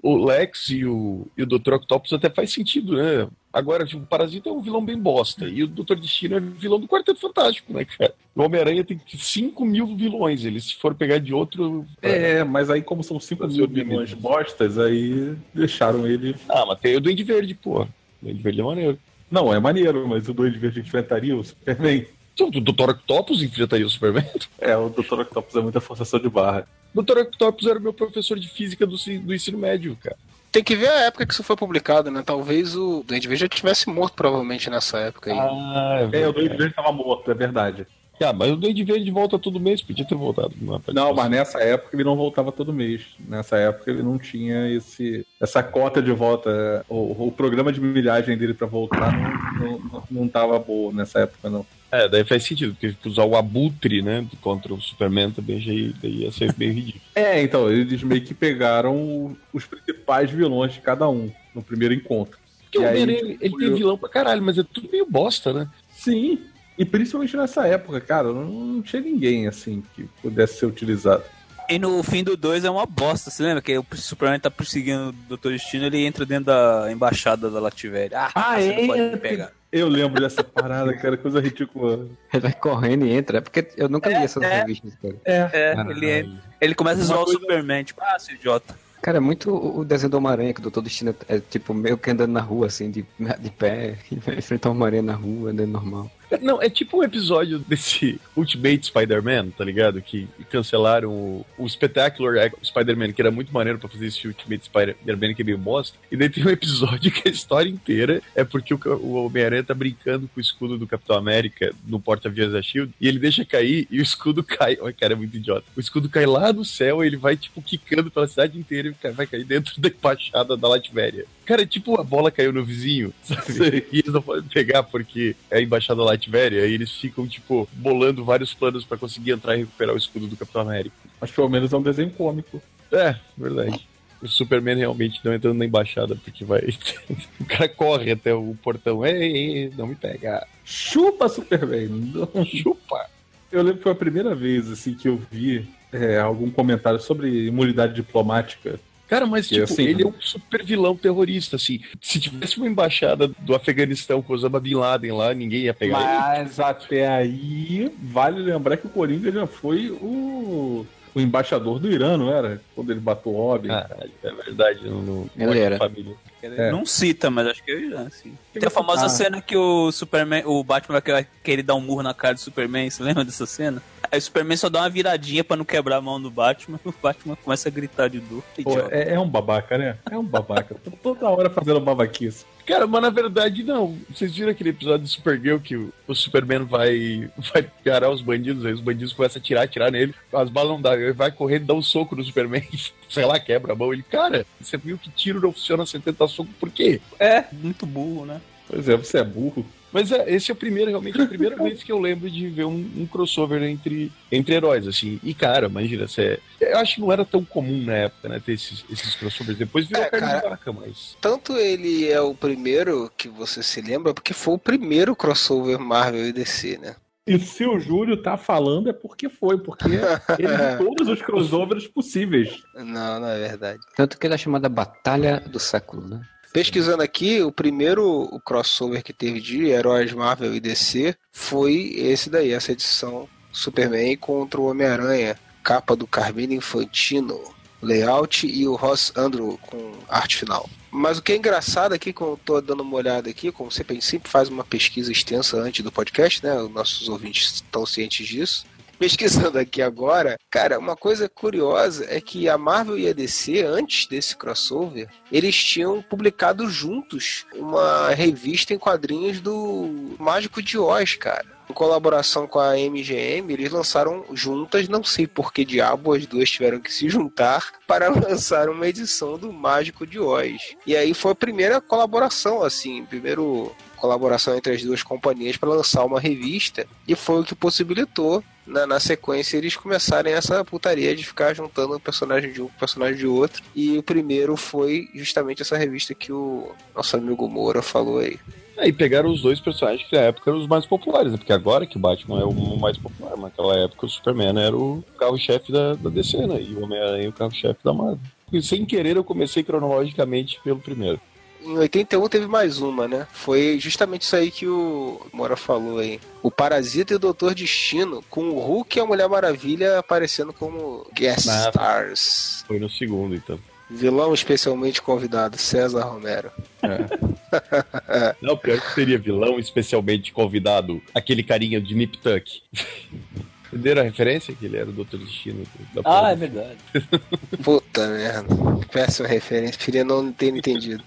O 0.00 0.14
Lex 0.24 0.68
e 0.68 0.84
o, 0.84 1.26
e 1.36 1.42
o 1.42 1.46
Dr. 1.46 1.74
Octopus 1.74 2.12
até 2.12 2.30
faz 2.30 2.52
sentido, 2.52 2.94
né? 2.94 3.28
Agora, 3.52 3.84
tipo, 3.84 4.04
o 4.04 4.06
Parasita 4.06 4.48
é 4.48 4.52
um 4.52 4.62
vilão 4.62 4.84
bem 4.84 4.96
bosta. 4.96 5.48
E 5.48 5.64
o 5.64 5.66
Dr. 5.66 5.96
Destino 5.96 6.36
é 6.36 6.40
vilão 6.40 6.78
do 6.78 6.86
Quarteto 6.86 7.18
Fantástico, 7.18 7.72
né, 7.72 7.84
cara? 7.84 8.14
O 8.32 8.42
Homem-Aranha 8.42 8.84
tem 8.84 9.00
5 9.04 9.64
mil 9.64 9.96
vilões. 9.96 10.44
Ele, 10.44 10.60
se 10.60 10.76
for 10.76 10.94
pegar 10.94 11.18
de 11.18 11.34
outro. 11.34 11.84
É, 12.00 12.44
mas 12.44 12.70
aí, 12.70 12.80
como 12.80 13.02
são 13.02 13.18
5 13.18 13.48
mil 13.48 13.68
milhões 13.68 14.14
bostas, 14.14 14.78
aí 14.78 15.34
deixaram 15.52 16.06
ele. 16.06 16.36
Ah, 16.48 16.64
mas 16.64 16.78
tem 16.78 16.96
o 16.96 17.00
Duende 17.00 17.24
Verde, 17.24 17.54
pô. 17.54 17.82
O 17.82 17.88
Duende 18.22 18.40
Verde 18.40 18.60
é 18.60 18.64
maneiro. 18.64 18.98
Não, 19.30 19.52
é 19.52 19.58
maneiro, 19.60 20.06
mas 20.08 20.28
o 20.28 20.34
Duende 20.34 20.58
Verde 20.58 20.80
enfrentaria 20.80 21.36
o 21.36 21.44
Superman. 21.44 22.06
O 22.40 22.50
Dr. 22.50 22.90
Octopus 22.90 23.42
enfrentaria 23.42 23.86
o 23.86 23.90
Superman. 23.90 24.24
É, 24.60 24.76
o 24.76 24.88
Dr. 24.88 25.20
Octopus 25.20 25.56
é 25.56 25.60
muita 25.60 25.80
forçação 25.80 26.20
de 26.20 26.28
barra. 26.28 26.66
O 26.94 27.02
Dr. 27.02 27.18
Octopus 27.18 27.66
era 27.66 27.78
o 27.78 27.82
meu 27.82 27.92
professor 27.92 28.38
de 28.38 28.48
física 28.48 28.86
do, 28.86 28.96
do 28.96 29.34
ensino 29.34 29.58
médio, 29.58 29.96
cara. 30.02 30.16
Tem 30.50 30.64
que 30.64 30.74
ver 30.74 30.88
a 30.88 31.00
época 31.00 31.26
que 31.26 31.32
isso 31.34 31.42
foi 31.42 31.56
publicado, 31.56 32.10
né? 32.10 32.22
Talvez 32.24 32.74
o 32.74 33.04
Duende 33.06 33.28
Verde 33.28 33.42
já 33.42 33.48
tivesse 33.48 33.90
morto, 33.90 34.14
provavelmente, 34.14 34.70
nessa 34.70 34.98
época 34.98 35.30
aí. 35.30 35.38
Ah, 35.38 36.08
É, 36.10 36.26
o 36.26 36.32
Duende 36.32 36.56
Verde 36.56 36.68
estava 36.68 36.90
morto, 36.90 37.30
é 37.30 37.34
verdade. 37.34 37.86
Ah, 38.24 38.32
mas 38.32 38.50
o 38.52 38.56
Duende 38.56 38.84
Verde 38.84 39.10
volta 39.10 39.38
todo 39.38 39.60
mês, 39.60 39.80
podia 39.82 40.04
ter 40.04 40.14
voltado. 40.14 40.52
Não, 40.60 40.72
participação. 40.80 41.14
mas 41.14 41.30
nessa 41.30 41.58
época 41.60 41.96
ele 41.96 42.04
não 42.04 42.16
voltava 42.16 42.50
todo 42.52 42.72
mês. 42.72 43.02
Nessa 43.28 43.56
época 43.56 43.90
ele 43.90 44.02
não 44.02 44.18
tinha 44.18 44.68
esse, 44.70 45.24
essa 45.40 45.62
cota 45.62 46.02
de 46.02 46.12
volta. 46.12 46.84
O, 46.88 47.26
o 47.28 47.32
programa 47.32 47.72
de 47.72 47.80
milhagem 47.80 48.36
dele 48.36 48.54
pra 48.54 48.66
voltar 48.66 49.12
não, 49.58 49.78
não, 49.78 50.02
não 50.10 50.28
tava 50.28 50.58
boa 50.58 50.92
nessa 50.92 51.20
época, 51.20 51.48
não. 51.48 51.64
É, 51.90 52.06
daí 52.08 52.22
faz 52.24 52.44
sentido, 52.44 52.74
porque 52.74 52.94
usar 53.08 53.24
o 53.24 53.34
abutre, 53.34 54.02
né, 54.02 54.26
contra 54.42 54.74
o 54.74 54.80
Superman 54.80 55.30
também 55.30 55.58
já 55.58 55.72
ia, 55.72 55.92
ia 56.02 56.30
ser 56.30 56.54
meio 56.58 56.72
ridículo. 56.72 57.02
É, 57.14 57.42
então, 57.42 57.68
eles 57.70 58.02
meio 58.02 58.20
que 58.22 58.32
pegaram 58.34 59.36
os 59.52 59.64
principais 59.64 60.30
vilões 60.30 60.72
de 60.74 60.80
cada 60.80 61.08
um 61.08 61.30
no 61.54 61.62
primeiro 61.62 61.92
encontro. 61.94 62.38
Porque 62.62 62.78
E 62.78 62.80
o 62.80 62.86
Homem-Aranha, 62.88 63.18
tipo, 63.32 63.44
ele 63.44 63.56
tem 63.56 63.68
eu- 63.68 63.76
vilão 63.76 63.96
pra 63.98 64.08
caralho, 64.08 64.42
mas 64.42 64.56
é 64.58 64.62
tudo 64.62 64.88
meio 64.90 65.06
bosta, 65.08 65.52
né? 65.52 65.68
Sim, 65.90 66.38
e 66.78 66.84
principalmente 66.84 67.36
nessa 67.36 67.66
época, 67.66 68.00
cara, 68.00 68.32
não, 68.32 68.44
não 68.44 68.82
tinha 68.82 69.02
ninguém 69.02 69.46
assim 69.48 69.82
que 69.94 70.04
pudesse 70.22 70.58
ser 70.58 70.66
utilizado. 70.66 71.22
E 71.68 71.78
no 71.78 72.02
fim 72.02 72.24
do 72.24 72.34
2 72.34 72.64
é 72.64 72.70
uma 72.70 72.86
bosta, 72.86 73.30
você 73.30 73.42
lembra? 73.42 73.60
Que 73.60 73.76
o 73.76 73.84
Superman 73.92 74.40
tá 74.40 74.50
perseguindo 74.50 75.14
o 75.28 75.36
Dr. 75.36 75.50
Destino 75.50 75.84
ele 75.84 76.02
entra 76.06 76.24
dentro 76.24 76.46
da 76.46 76.86
embaixada 76.90 77.50
da 77.50 77.60
Lativéria. 77.60 78.18
Ah, 78.18 78.30
Ah, 78.34 78.54
você 78.60 78.70
é? 78.70 78.80
não 78.80 78.86
pode 78.86 79.02
me 79.02 79.16
pegar. 79.18 79.52
Eu 79.70 79.86
lembro 79.86 80.18
dessa 80.18 80.42
parada, 80.42 80.94
cara, 80.96 81.18
coisa 81.18 81.40
ridícula. 81.40 82.06
Ele 82.32 82.40
vai 82.40 82.54
correndo 82.54 83.04
e 83.04 83.12
entra. 83.12 83.36
É 83.36 83.40
porque 83.42 83.68
eu 83.76 83.86
nunca 83.86 84.08
li 84.08 84.14
essas 84.14 84.42
é. 84.42 84.60
revistas, 84.60 84.94
cara. 84.94 85.14
É, 85.26 85.74
Caralho. 85.74 85.90
ele, 85.92 86.38
ele 86.58 86.74
começa 86.74 87.02
a 87.02 87.04
zoar 87.04 87.20
o 87.20 87.28
Superman, 87.28 87.84
tipo, 87.84 88.00
ah, 88.02 88.18
seu 88.18 88.34
idiota. 88.34 88.74
Cara, 89.02 89.18
é 89.18 89.20
muito 89.20 89.50
o 89.50 89.80
o 89.80 89.84
desenho 89.84 90.10
do 90.10 90.16
Homem-Aranha, 90.16 90.54
que 90.54 90.60
o 90.60 90.62
Doutor 90.62 90.82
Destino 90.82 91.14
é 91.28 91.38
tipo 91.38 91.74
meio 91.74 91.98
que 91.98 92.10
andando 92.10 92.32
na 92.32 92.40
rua, 92.40 92.66
assim, 92.66 92.90
de, 92.90 93.04
de 93.40 93.50
pé, 93.50 93.98
enfrentar 94.10 94.70
o 94.70 94.72
Homem-Aranha 94.72 95.02
na 95.02 95.14
rua, 95.14 95.50
andando 95.50 95.70
normal. 95.70 96.10
Não, 96.42 96.60
é 96.60 96.68
tipo 96.68 96.98
um 96.98 97.02
episódio 97.02 97.58
desse 97.58 98.20
Ultimate 98.36 98.86
Spider-Man, 98.86 99.50
tá 99.50 99.64
ligado? 99.64 100.00
Que 100.02 100.28
cancelaram 100.50 101.10
o, 101.10 101.46
o 101.56 101.68
Spectacular 101.68 102.52
Spider-Man, 102.62 103.12
que 103.12 103.22
era 103.22 103.30
muito 103.30 103.52
maneiro 103.52 103.78
pra 103.78 103.88
fazer 103.88 104.06
esse 104.06 104.26
Ultimate 104.26 104.64
Spider-Man 104.64 105.34
que 105.34 105.42
é 105.42 105.44
meio 105.44 105.58
bosta. 105.58 105.96
E 106.10 106.16
daí 106.16 106.28
tem 106.28 106.44
um 106.44 106.50
episódio 106.50 107.10
que 107.12 107.28
a 107.28 107.32
história 107.32 107.68
inteira 107.68 108.22
é 108.34 108.44
porque 108.44 108.74
o, 108.74 108.80
o 109.00 109.26
Homem-Aranha 109.26 109.64
tá 109.64 109.74
brincando 109.74 110.28
com 110.28 110.38
o 110.38 110.40
escudo 110.40 110.78
do 110.78 110.86
Capitão 110.86 111.16
América 111.16 111.72
no 111.86 112.00
porta-aviões 112.00 112.52
da 112.52 112.62
SHIELD 112.62 112.92
e 113.00 113.08
ele 113.08 113.18
deixa 113.18 113.44
cair 113.44 113.86
e 113.90 113.98
o 113.98 114.02
escudo 114.02 114.42
cai. 114.44 114.78
Ai, 114.82 114.92
cara, 114.92 115.14
é 115.14 115.16
muito 115.16 115.36
idiota. 115.36 115.64
O 115.76 115.80
escudo 115.80 116.08
cai 116.08 116.26
lá 116.26 116.52
do 116.52 116.64
céu 116.64 117.02
e 117.02 117.06
ele 117.06 117.16
vai, 117.16 117.36
tipo, 117.36 117.62
quicando 117.62 118.10
pela 118.10 118.26
cidade 118.26 118.58
inteira 118.58 118.88
e 118.88 119.10
vai 119.10 119.26
cair 119.26 119.44
dentro 119.44 119.80
da 119.80 119.88
embaixada 119.88 120.56
da 120.56 120.68
Latvéria. 120.68 121.26
Cara, 121.48 121.62
é 121.62 121.66
tipo 121.66 121.98
a 121.98 122.04
bola 122.04 122.30
caiu 122.30 122.52
no 122.52 122.62
vizinho, 122.62 123.10
sabe? 123.22 123.86
E 123.90 124.00
eles 124.00 124.12
não 124.12 124.20
podem 124.20 124.42
pegar 124.42 124.82
porque 124.82 125.34
é 125.50 125.56
a 125.56 125.62
embaixada 125.62 126.02
Latvéria 126.18 126.66
e 126.66 126.74
eles 126.74 126.90
ficam, 126.90 127.26
tipo, 127.26 127.68
bolando 127.72 128.24
vários 128.24 128.52
planos 128.52 128.84
pra 128.84 128.98
conseguir 128.98 129.32
entrar 129.32 129.56
e 129.56 129.60
recuperar 129.60 129.94
o 129.94 129.98
escudo 129.98 130.26
do 130.26 130.36
Capitão 130.36 130.62
América. 130.62 130.96
Mas 131.20 131.30
pelo 131.30 131.48
menos 131.48 131.72
é 131.72 131.76
um 131.76 131.82
desenho 131.82 132.10
cômico. 132.10 132.60
É, 132.92 133.16
verdade. 133.36 133.86
O 134.20 134.26
Superman 134.26 134.76
realmente 134.76 135.20
não 135.24 135.32
entrando 135.32 135.58
na 135.58 135.64
embaixada 135.64 136.16
porque 136.16 136.44
vai. 136.44 136.60
o 137.38 137.44
cara 137.44 137.68
corre 137.68 138.10
até 138.10 138.34
o 138.34 138.56
portão. 138.62 139.06
Ei, 139.06 139.36
ei, 139.36 139.72
não 139.76 139.86
me 139.86 139.94
pega. 139.94 140.44
Chupa, 140.64 141.28
Superman! 141.28 141.86
Não. 141.88 142.44
Chupa! 142.44 143.08
Eu 143.50 143.62
lembro 143.62 143.78
que 143.78 143.84
foi 143.84 143.92
a 143.92 143.94
primeira 143.94 144.34
vez 144.34 144.70
assim 144.70 144.94
que 144.94 145.08
eu 145.08 145.22
vi 145.30 145.68
é, 145.92 146.18
algum 146.18 146.50
comentário 146.50 147.00
sobre 147.00 147.46
imunidade 147.46 147.94
diplomática. 147.94 148.78
Cara, 149.08 149.26
mas 149.26 149.48
tipo, 149.48 149.64
assim- 149.64 149.84
ele 149.84 150.02
é 150.02 150.06
um 150.06 150.12
super 150.20 150.62
vilão 150.62 150.94
terrorista, 150.94 151.56
assim. 151.56 151.80
Se 152.00 152.20
tivesse 152.20 152.58
uma 152.58 152.68
embaixada 152.68 153.26
do 153.26 153.54
Afeganistão 153.54 154.20
com 154.20 154.34
Osama 154.34 154.60
Bin 154.60 154.74
Laden 154.74 155.12
lá, 155.12 155.32
ninguém 155.32 155.62
ia 155.62 155.74
pegar 155.74 155.98
ele. 155.98 156.44
Mas 156.44 156.60
até 156.60 157.08
aí, 157.08 157.90
vale 158.02 158.40
lembrar 158.40 158.76
que 158.76 158.86
o 158.86 158.90
Coringa 158.90 159.32
já 159.32 159.46
foi 159.46 159.90
o, 159.90 160.86
o 161.14 161.20
embaixador 161.20 161.78
do 161.78 161.90
Irã, 161.90 162.18
não 162.18 162.30
era? 162.30 162.60
Quando 162.74 162.90
ele 162.90 163.00
matou 163.00 163.34
o 163.34 163.36
Robin. 163.36 163.68
Caralho, 163.68 164.10
é 164.22 164.30
verdade. 164.30 164.84
No, 164.84 165.02
no 165.02 165.30
Ele 165.36 165.58
era. 165.58 165.78
Família. 165.78 166.14
É. 166.42 166.70
Não 166.70 166.86
cita, 166.86 167.30
mas 167.30 167.48
acho 167.48 167.64
que 167.64 167.72
é 167.72 167.80
já, 167.88 168.10
sim. 168.10 168.32
Que 168.52 168.60
Tem 168.60 168.66
a 168.68 168.70
famosa 168.70 169.06
ah. 169.06 169.08
cena 169.08 169.40
que 169.40 169.56
o 169.56 169.90
Superman, 169.90 170.44
o 170.46 170.62
Batman 170.62 171.02
vai 171.04 171.26
querer 171.42 171.62
dar 171.62 171.74
um 171.74 171.80
murro 171.80 172.02
na 172.02 172.14
cara 172.14 172.34
do 172.34 172.40
Superman, 172.40 172.88
você 172.88 173.02
lembra 173.02 173.24
dessa 173.24 173.44
cena? 173.46 173.82
Aí 174.10 174.18
o 174.18 174.22
Superman 174.22 174.56
só 174.56 174.68
dá 174.68 174.80
uma 174.80 174.90
viradinha 174.90 175.44
pra 175.44 175.56
não 175.56 175.64
quebrar 175.64 175.96
a 175.96 176.00
mão 176.00 176.20
do 176.20 176.30
Batman, 176.30 176.80
o 176.84 176.94
Batman 177.02 177.36
começa 177.36 177.68
a 177.68 177.72
gritar 177.72 178.08
de 178.08 178.20
dor. 178.20 178.42
Pô, 178.62 178.78
é, 178.90 179.14
é 179.14 179.20
um 179.20 179.28
babaca, 179.28 179.76
né? 179.76 179.96
É 180.10 180.16
um 180.16 180.24
babaca. 180.24 180.74
Tô 180.74 180.90
Toda 180.90 181.30
hora 181.30 181.50
fazendo 181.50 181.80
babaquice. 181.80 182.44
Cara, 182.66 182.86
mas 182.86 183.00
na 183.00 183.08
verdade 183.08 183.62
não. 183.62 183.96
Vocês 184.10 184.34
viram 184.34 184.50
aquele 184.50 184.70
episódio 184.70 185.00
do 185.00 185.08
Supergirl 185.08 185.58
que 185.58 185.74
o, 185.74 185.92
o 186.06 186.14
Superman 186.14 186.64
vai, 186.64 187.30
vai 187.52 187.62
parar 187.84 188.10
os 188.10 188.20
bandidos, 188.20 188.66
aí 188.66 188.72
os 188.72 188.80
bandidos 188.80 189.14
começam 189.14 189.40
a 189.40 189.42
atirar, 189.42 189.64
atirar 189.64 189.90
nele, 189.90 190.14
as 190.32 190.50
balas 190.50 190.72
não 190.72 190.82
dão, 190.82 190.92
ele 190.92 191.12
vai 191.12 191.32
correndo, 191.32 191.66
dá 191.66 191.74
um 191.74 191.80
soco 191.80 192.14
no 192.14 192.22
Superman, 192.22 192.62
sei 193.08 193.24
lá, 193.24 193.40
quebra 193.40 193.72
a 193.72 193.76
mão. 193.76 193.92
Ele, 193.92 194.02
cara, 194.02 194.44
você 194.60 194.76
viu 194.76 194.98
que 194.98 195.10
tiro 195.10 195.40
não 195.40 195.52
funciona 195.52 195.86
sem 195.86 196.00
tentar 196.00 196.28
soco, 196.28 196.50
por 196.60 196.70
quê? 196.70 197.00
É, 197.18 197.44
muito 197.52 197.86
burro, 197.86 198.26
né? 198.26 198.40
Pois 198.68 198.86
é, 198.86 198.96
você 198.96 199.18
é 199.18 199.24
burro. 199.24 199.64
Mas 199.92 200.12
é, 200.12 200.30
esse 200.32 200.50
é 200.50 200.54
o 200.54 200.56
primeiro, 200.56 200.90
realmente, 200.90 201.20
é 201.20 201.24
a 201.24 201.28
primeira 201.28 201.56
vez 201.62 201.82
que 201.82 201.90
eu 201.92 201.98
lembro 201.98 202.30
de 202.30 202.48
ver 202.48 202.64
um, 202.64 202.90
um 202.96 203.06
crossover 203.06 203.62
entre, 203.62 204.12
entre 204.30 204.54
heróis, 204.54 204.86
assim. 204.86 205.18
E, 205.22 205.34
cara, 205.34 205.66
imagina, 205.66 206.06
você, 206.06 206.38
eu 206.60 206.78
acho 206.78 206.96
que 206.96 207.00
não 207.00 207.12
era 207.12 207.24
tão 207.24 207.44
comum 207.44 207.82
na 207.84 207.94
época, 207.94 208.28
né, 208.28 208.40
ter 208.44 208.52
esses, 208.52 208.84
esses 208.90 209.14
crossovers. 209.14 209.58
Depois 209.58 209.86
virou 209.86 210.04
É, 210.04 210.10
carne 210.10 210.26
de 210.26 210.32
cara. 210.32 210.48
vaca, 210.50 210.72
mas... 210.72 211.16
Tanto 211.20 211.56
ele 211.56 212.08
é 212.08 212.20
o 212.20 212.34
primeiro 212.34 213.10
que 213.16 213.28
você 213.28 213.62
se 213.62 213.80
lembra, 213.80 214.12
porque 214.14 214.32
foi 214.34 214.54
o 214.54 214.58
primeiro 214.58 215.16
crossover 215.16 215.78
Marvel 215.78 216.26
e 216.26 216.32
DC, 216.32 216.78
né? 216.78 216.96
E 217.26 217.38
se 217.38 217.66
o 217.66 217.78
Júlio 217.78 218.16
tá 218.22 218.38
falando 218.38 218.88
é 218.88 218.92
porque 218.92 219.28
foi, 219.28 219.58
porque 219.58 219.84
ele 219.86 219.98
viu 220.78 220.78
todos 220.78 221.08
os 221.08 221.20
crossovers 221.20 221.86
possíveis. 221.86 222.62
Não, 222.74 223.20
não 223.20 223.28
é 223.28 223.38
verdade. 223.38 223.80
Tanto 223.94 224.18
que 224.18 224.26
ele 224.26 224.32
é 224.34 224.38
chamada 224.38 224.66
Batalha 224.66 225.38
do 225.40 225.58
Século, 225.60 226.08
né? 226.08 226.22
Pesquisando 226.52 227.02
aqui, 227.02 227.42
o 227.42 227.52
primeiro 227.52 228.40
crossover 228.44 229.02
que 229.02 229.12
teve 229.12 229.40
de 229.40 229.66
heróis 229.66 230.12
Marvel 230.12 230.54
e 230.54 230.60
DC 230.60 231.14
foi 231.30 231.92
esse 231.96 232.30
daí, 232.30 232.52
essa 232.52 232.72
edição 232.72 233.28
Superman 233.52 234.16
contra 234.16 234.60
o 234.60 234.66
Homem-Aranha, 234.66 235.38
capa 235.62 235.94
do 235.94 236.06
Carmine 236.06 236.54
Infantino, 236.54 237.38
layout 237.82 238.46
e 238.46 238.66
o 238.66 238.74
Ross 238.74 239.12
Andrew 239.16 239.58
com 239.62 239.92
arte 240.08 240.36
final. 240.36 240.68
Mas 240.90 241.18
o 241.18 241.22
que 241.22 241.32
é 241.32 241.36
engraçado 241.36 241.92
aqui, 241.92 242.12
como 242.12 242.32
eu 242.32 242.40
tô 242.42 242.60
dando 242.60 242.82
uma 242.82 242.96
olhada 242.96 243.28
aqui, 243.28 243.52
como 243.52 243.70
você 243.70 243.84
sempre 244.00 244.30
faz 244.30 244.48
uma 244.48 244.64
pesquisa 244.64 245.12
extensa 245.12 245.58
antes 245.58 245.84
do 245.84 245.92
podcast, 245.92 246.42
né? 246.42 246.54
Os 246.60 246.70
nossos 246.70 247.08
ouvintes 247.08 247.56
estão 247.56 247.84
cientes 247.84 248.26
disso. 248.26 248.64
Pesquisando 248.98 249.58
aqui 249.58 249.80
agora, 249.80 250.38
cara, 250.50 250.78
uma 250.78 250.96
coisa 250.96 251.28
curiosa 251.28 252.06
é 252.08 252.20
que 252.20 252.48
a 252.48 252.58
Marvel 252.58 252.98
e 252.98 253.08
a 253.08 253.12
DC, 253.12 253.62
antes 253.62 254.06
desse 254.06 254.36
crossover, 254.36 255.08
eles 255.30 255.56
tinham 255.56 256.02
publicado 256.02 256.68
juntos 256.68 257.46
uma 257.54 258.10
revista 258.10 258.74
em 258.74 258.78
quadrinhos 258.78 259.40
do 259.40 260.16
Mágico 260.18 260.62
de 260.62 260.78
Oz, 260.78 261.14
cara 261.14 261.58
em 261.68 261.72
colaboração 261.72 262.46
com 262.46 262.58
a 262.58 262.74
MGM, 262.74 263.52
eles 263.52 263.70
lançaram 263.70 264.24
juntas, 264.32 264.88
não 264.88 265.04
sei 265.04 265.26
por 265.26 265.52
que 265.52 265.64
diabo 265.64 266.14
as 266.14 266.26
duas 266.26 266.50
tiveram 266.50 266.80
que 266.80 266.92
se 266.92 267.08
juntar 267.08 267.72
para 267.86 268.08
lançar 268.10 268.68
uma 268.68 268.88
edição 268.88 269.38
do 269.38 269.52
Mágico 269.52 270.06
de 270.06 270.18
Oz. 270.18 270.76
E 270.86 270.96
aí 270.96 271.12
foi 271.12 271.32
a 271.32 271.36
primeira 271.36 271.80
colaboração, 271.80 272.62
assim, 272.62 273.04
primeiro 273.04 273.74
colaboração 273.98 274.56
entre 274.56 274.72
as 274.72 274.82
duas 274.82 275.02
companhias 275.02 275.56
para 275.56 275.68
lançar 275.68 276.04
uma 276.04 276.20
revista 276.20 276.86
e 277.06 277.14
foi 277.14 277.40
o 277.40 277.44
que 277.44 277.54
possibilitou 277.54 278.42
na, 278.66 278.86
na, 278.86 279.00
sequência 279.00 279.56
eles 279.56 279.76
começarem 279.76 280.32
essa 280.32 280.64
putaria 280.64 281.16
de 281.16 281.24
ficar 281.24 281.54
juntando 281.54 281.96
um 281.96 282.00
personagem 282.00 282.52
de 282.52 282.62
um 282.62 282.68
personagem 282.68 283.16
de 283.16 283.26
outro 283.26 283.62
e 283.74 283.96
o 283.98 284.02
primeiro 284.02 284.56
foi 284.56 285.08
justamente 285.14 285.62
essa 285.62 285.76
revista 285.76 286.14
que 286.14 286.32
o 286.32 286.72
nosso 286.94 287.16
amigo 287.16 287.48
Moura 287.48 287.82
falou 287.82 288.18
aí. 288.18 288.38
Aí 288.78 288.92
pegaram 288.92 289.30
os 289.30 289.42
dois 289.42 289.58
personagens 289.58 290.08
que 290.08 290.14
na 290.14 290.22
época 290.22 290.50
eram 290.50 290.60
os 290.60 290.68
mais 290.68 290.86
populares, 290.86 291.32
né? 291.32 291.38
porque 291.38 291.52
agora 291.52 291.84
que 291.84 291.96
o 291.96 292.00
Batman 292.00 292.40
é 292.40 292.44
o 292.44 292.76
mais 292.78 292.96
popular, 292.96 293.32
mas 293.32 293.40
naquela 293.50 293.76
época 293.76 294.06
o 294.06 294.08
Superman 294.08 294.56
era 294.56 294.76
o 294.76 295.02
carro-chefe 295.18 295.72
da, 295.72 295.94
da 295.94 296.08
DC, 296.08 296.46
né? 296.46 296.62
E 296.62 296.74
o 296.74 296.84
Homem-Aranha 296.84 297.28
o 297.28 297.32
carro-chefe 297.32 297.80
da 297.82 297.92
Marvel. 297.92 298.20
E 298.52 298.62
sem 298.62 298.86
querer 298.86 299.16
eu 299.16 299.24
comecei 299.24 299.64
cronologicamente 299.64 300.60
pelo 300.62 300.78
primeiro. 300.78 301.20
Em 301.62 301.76
81 301.76 302.28
teve 302.28 302.46
mais 302.46 302.78
uma, 302.78 303.08
né? 303.08 303.26
Foi 303.32 303.78
justamente 303.80 304.22
isso 304.22 304.36
aí 304.36 304.50
que 304.50 304.66
o 304.66 305.20
Mora 305.32 305.56
falou 305.56 305.98
aí. 305.98 306.20
O 306.42 306.50
Parasita 306.50 307.12
e 307.12 307.16
o 307.16 307.18
Doutor 307.18 307.54
Destino, 307.54 308.24
com 308.30 308.50
o 308.50 308.58
Hulk 308.58 308.96
e 308.96 309.00
a 309.00 309.06
Mulher 309.06 309.28
Maravilha 309.28 309.98
aparecendo 309.98 310.52
como 310.52 311.06
guest 311.12 311.48
ah, 311.48 311.68
stars. 311.68 312.64
Foi 312.66 312.78
no 312.78 312.88
segundo, 312.88 313.34
então. 313.34 313.58
Vilão 313.90 314.34
especialmente 314.34 315.00
convidado, 315.00 315.56
César 315.58 316.02
Romero. 316.02 316.50
É. 316.82 318.36
Não, 318.40 318.56
pior 318.56 318.80
que 318.80 318.94
seria 318.94 319.18
vilão 319.18 319.58
especialmente 319.58 320.32
convidado, 320.32 321.02
aquele 321.14 321.42
carinha 321.42 321.80
de 321.80 321.94
Nip 321.94 322.18
Tuck. 322.18 322.62
Entenderam 323.72 324.00
a 324.00 324.04
referência? 324.04 324.54
Que 324.54 324.64
ele 324.64 324.78
era 324.78 324.88
o 324.88 324.92
Doutor 324.92 325.20
Destino. 325.20 325.62
ah, 326.04 326.30
é 326.30 326.36
verdade. 326.36 326.78
Puta 327.62 328.06
merda. 328.08 328.48
Péssima 328.90 329.28
referência. 329.28 329.78
Queria 329.78 330.04
não 330.04 330.32
ter 330.32 330.48
entendido 330.48 331.04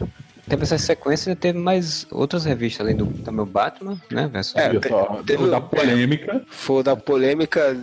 teve 0.51 0.63
essa 0.63 0.77
sequência 0.77 1.33
teve 1.33 1.57
mais 1.57 2.05
outras 2.11 2.43
revistas, 2.43 2.85
além 2.85 2.97
do 2.97 3.05
também 3.23 3.41
o 3.41 3.45
Batman, 3.45 3.97
né? 4.09 4.27
Versus 4.27 4.53
é, 4.57 4.69
te, 4.69 4.89
teve 5.25 5.49
da 5.49 5.61
polêmica. 5.61 6.41
Foi 6.49 6.83
da 6.83 6.93
polêmica 6.93 7.75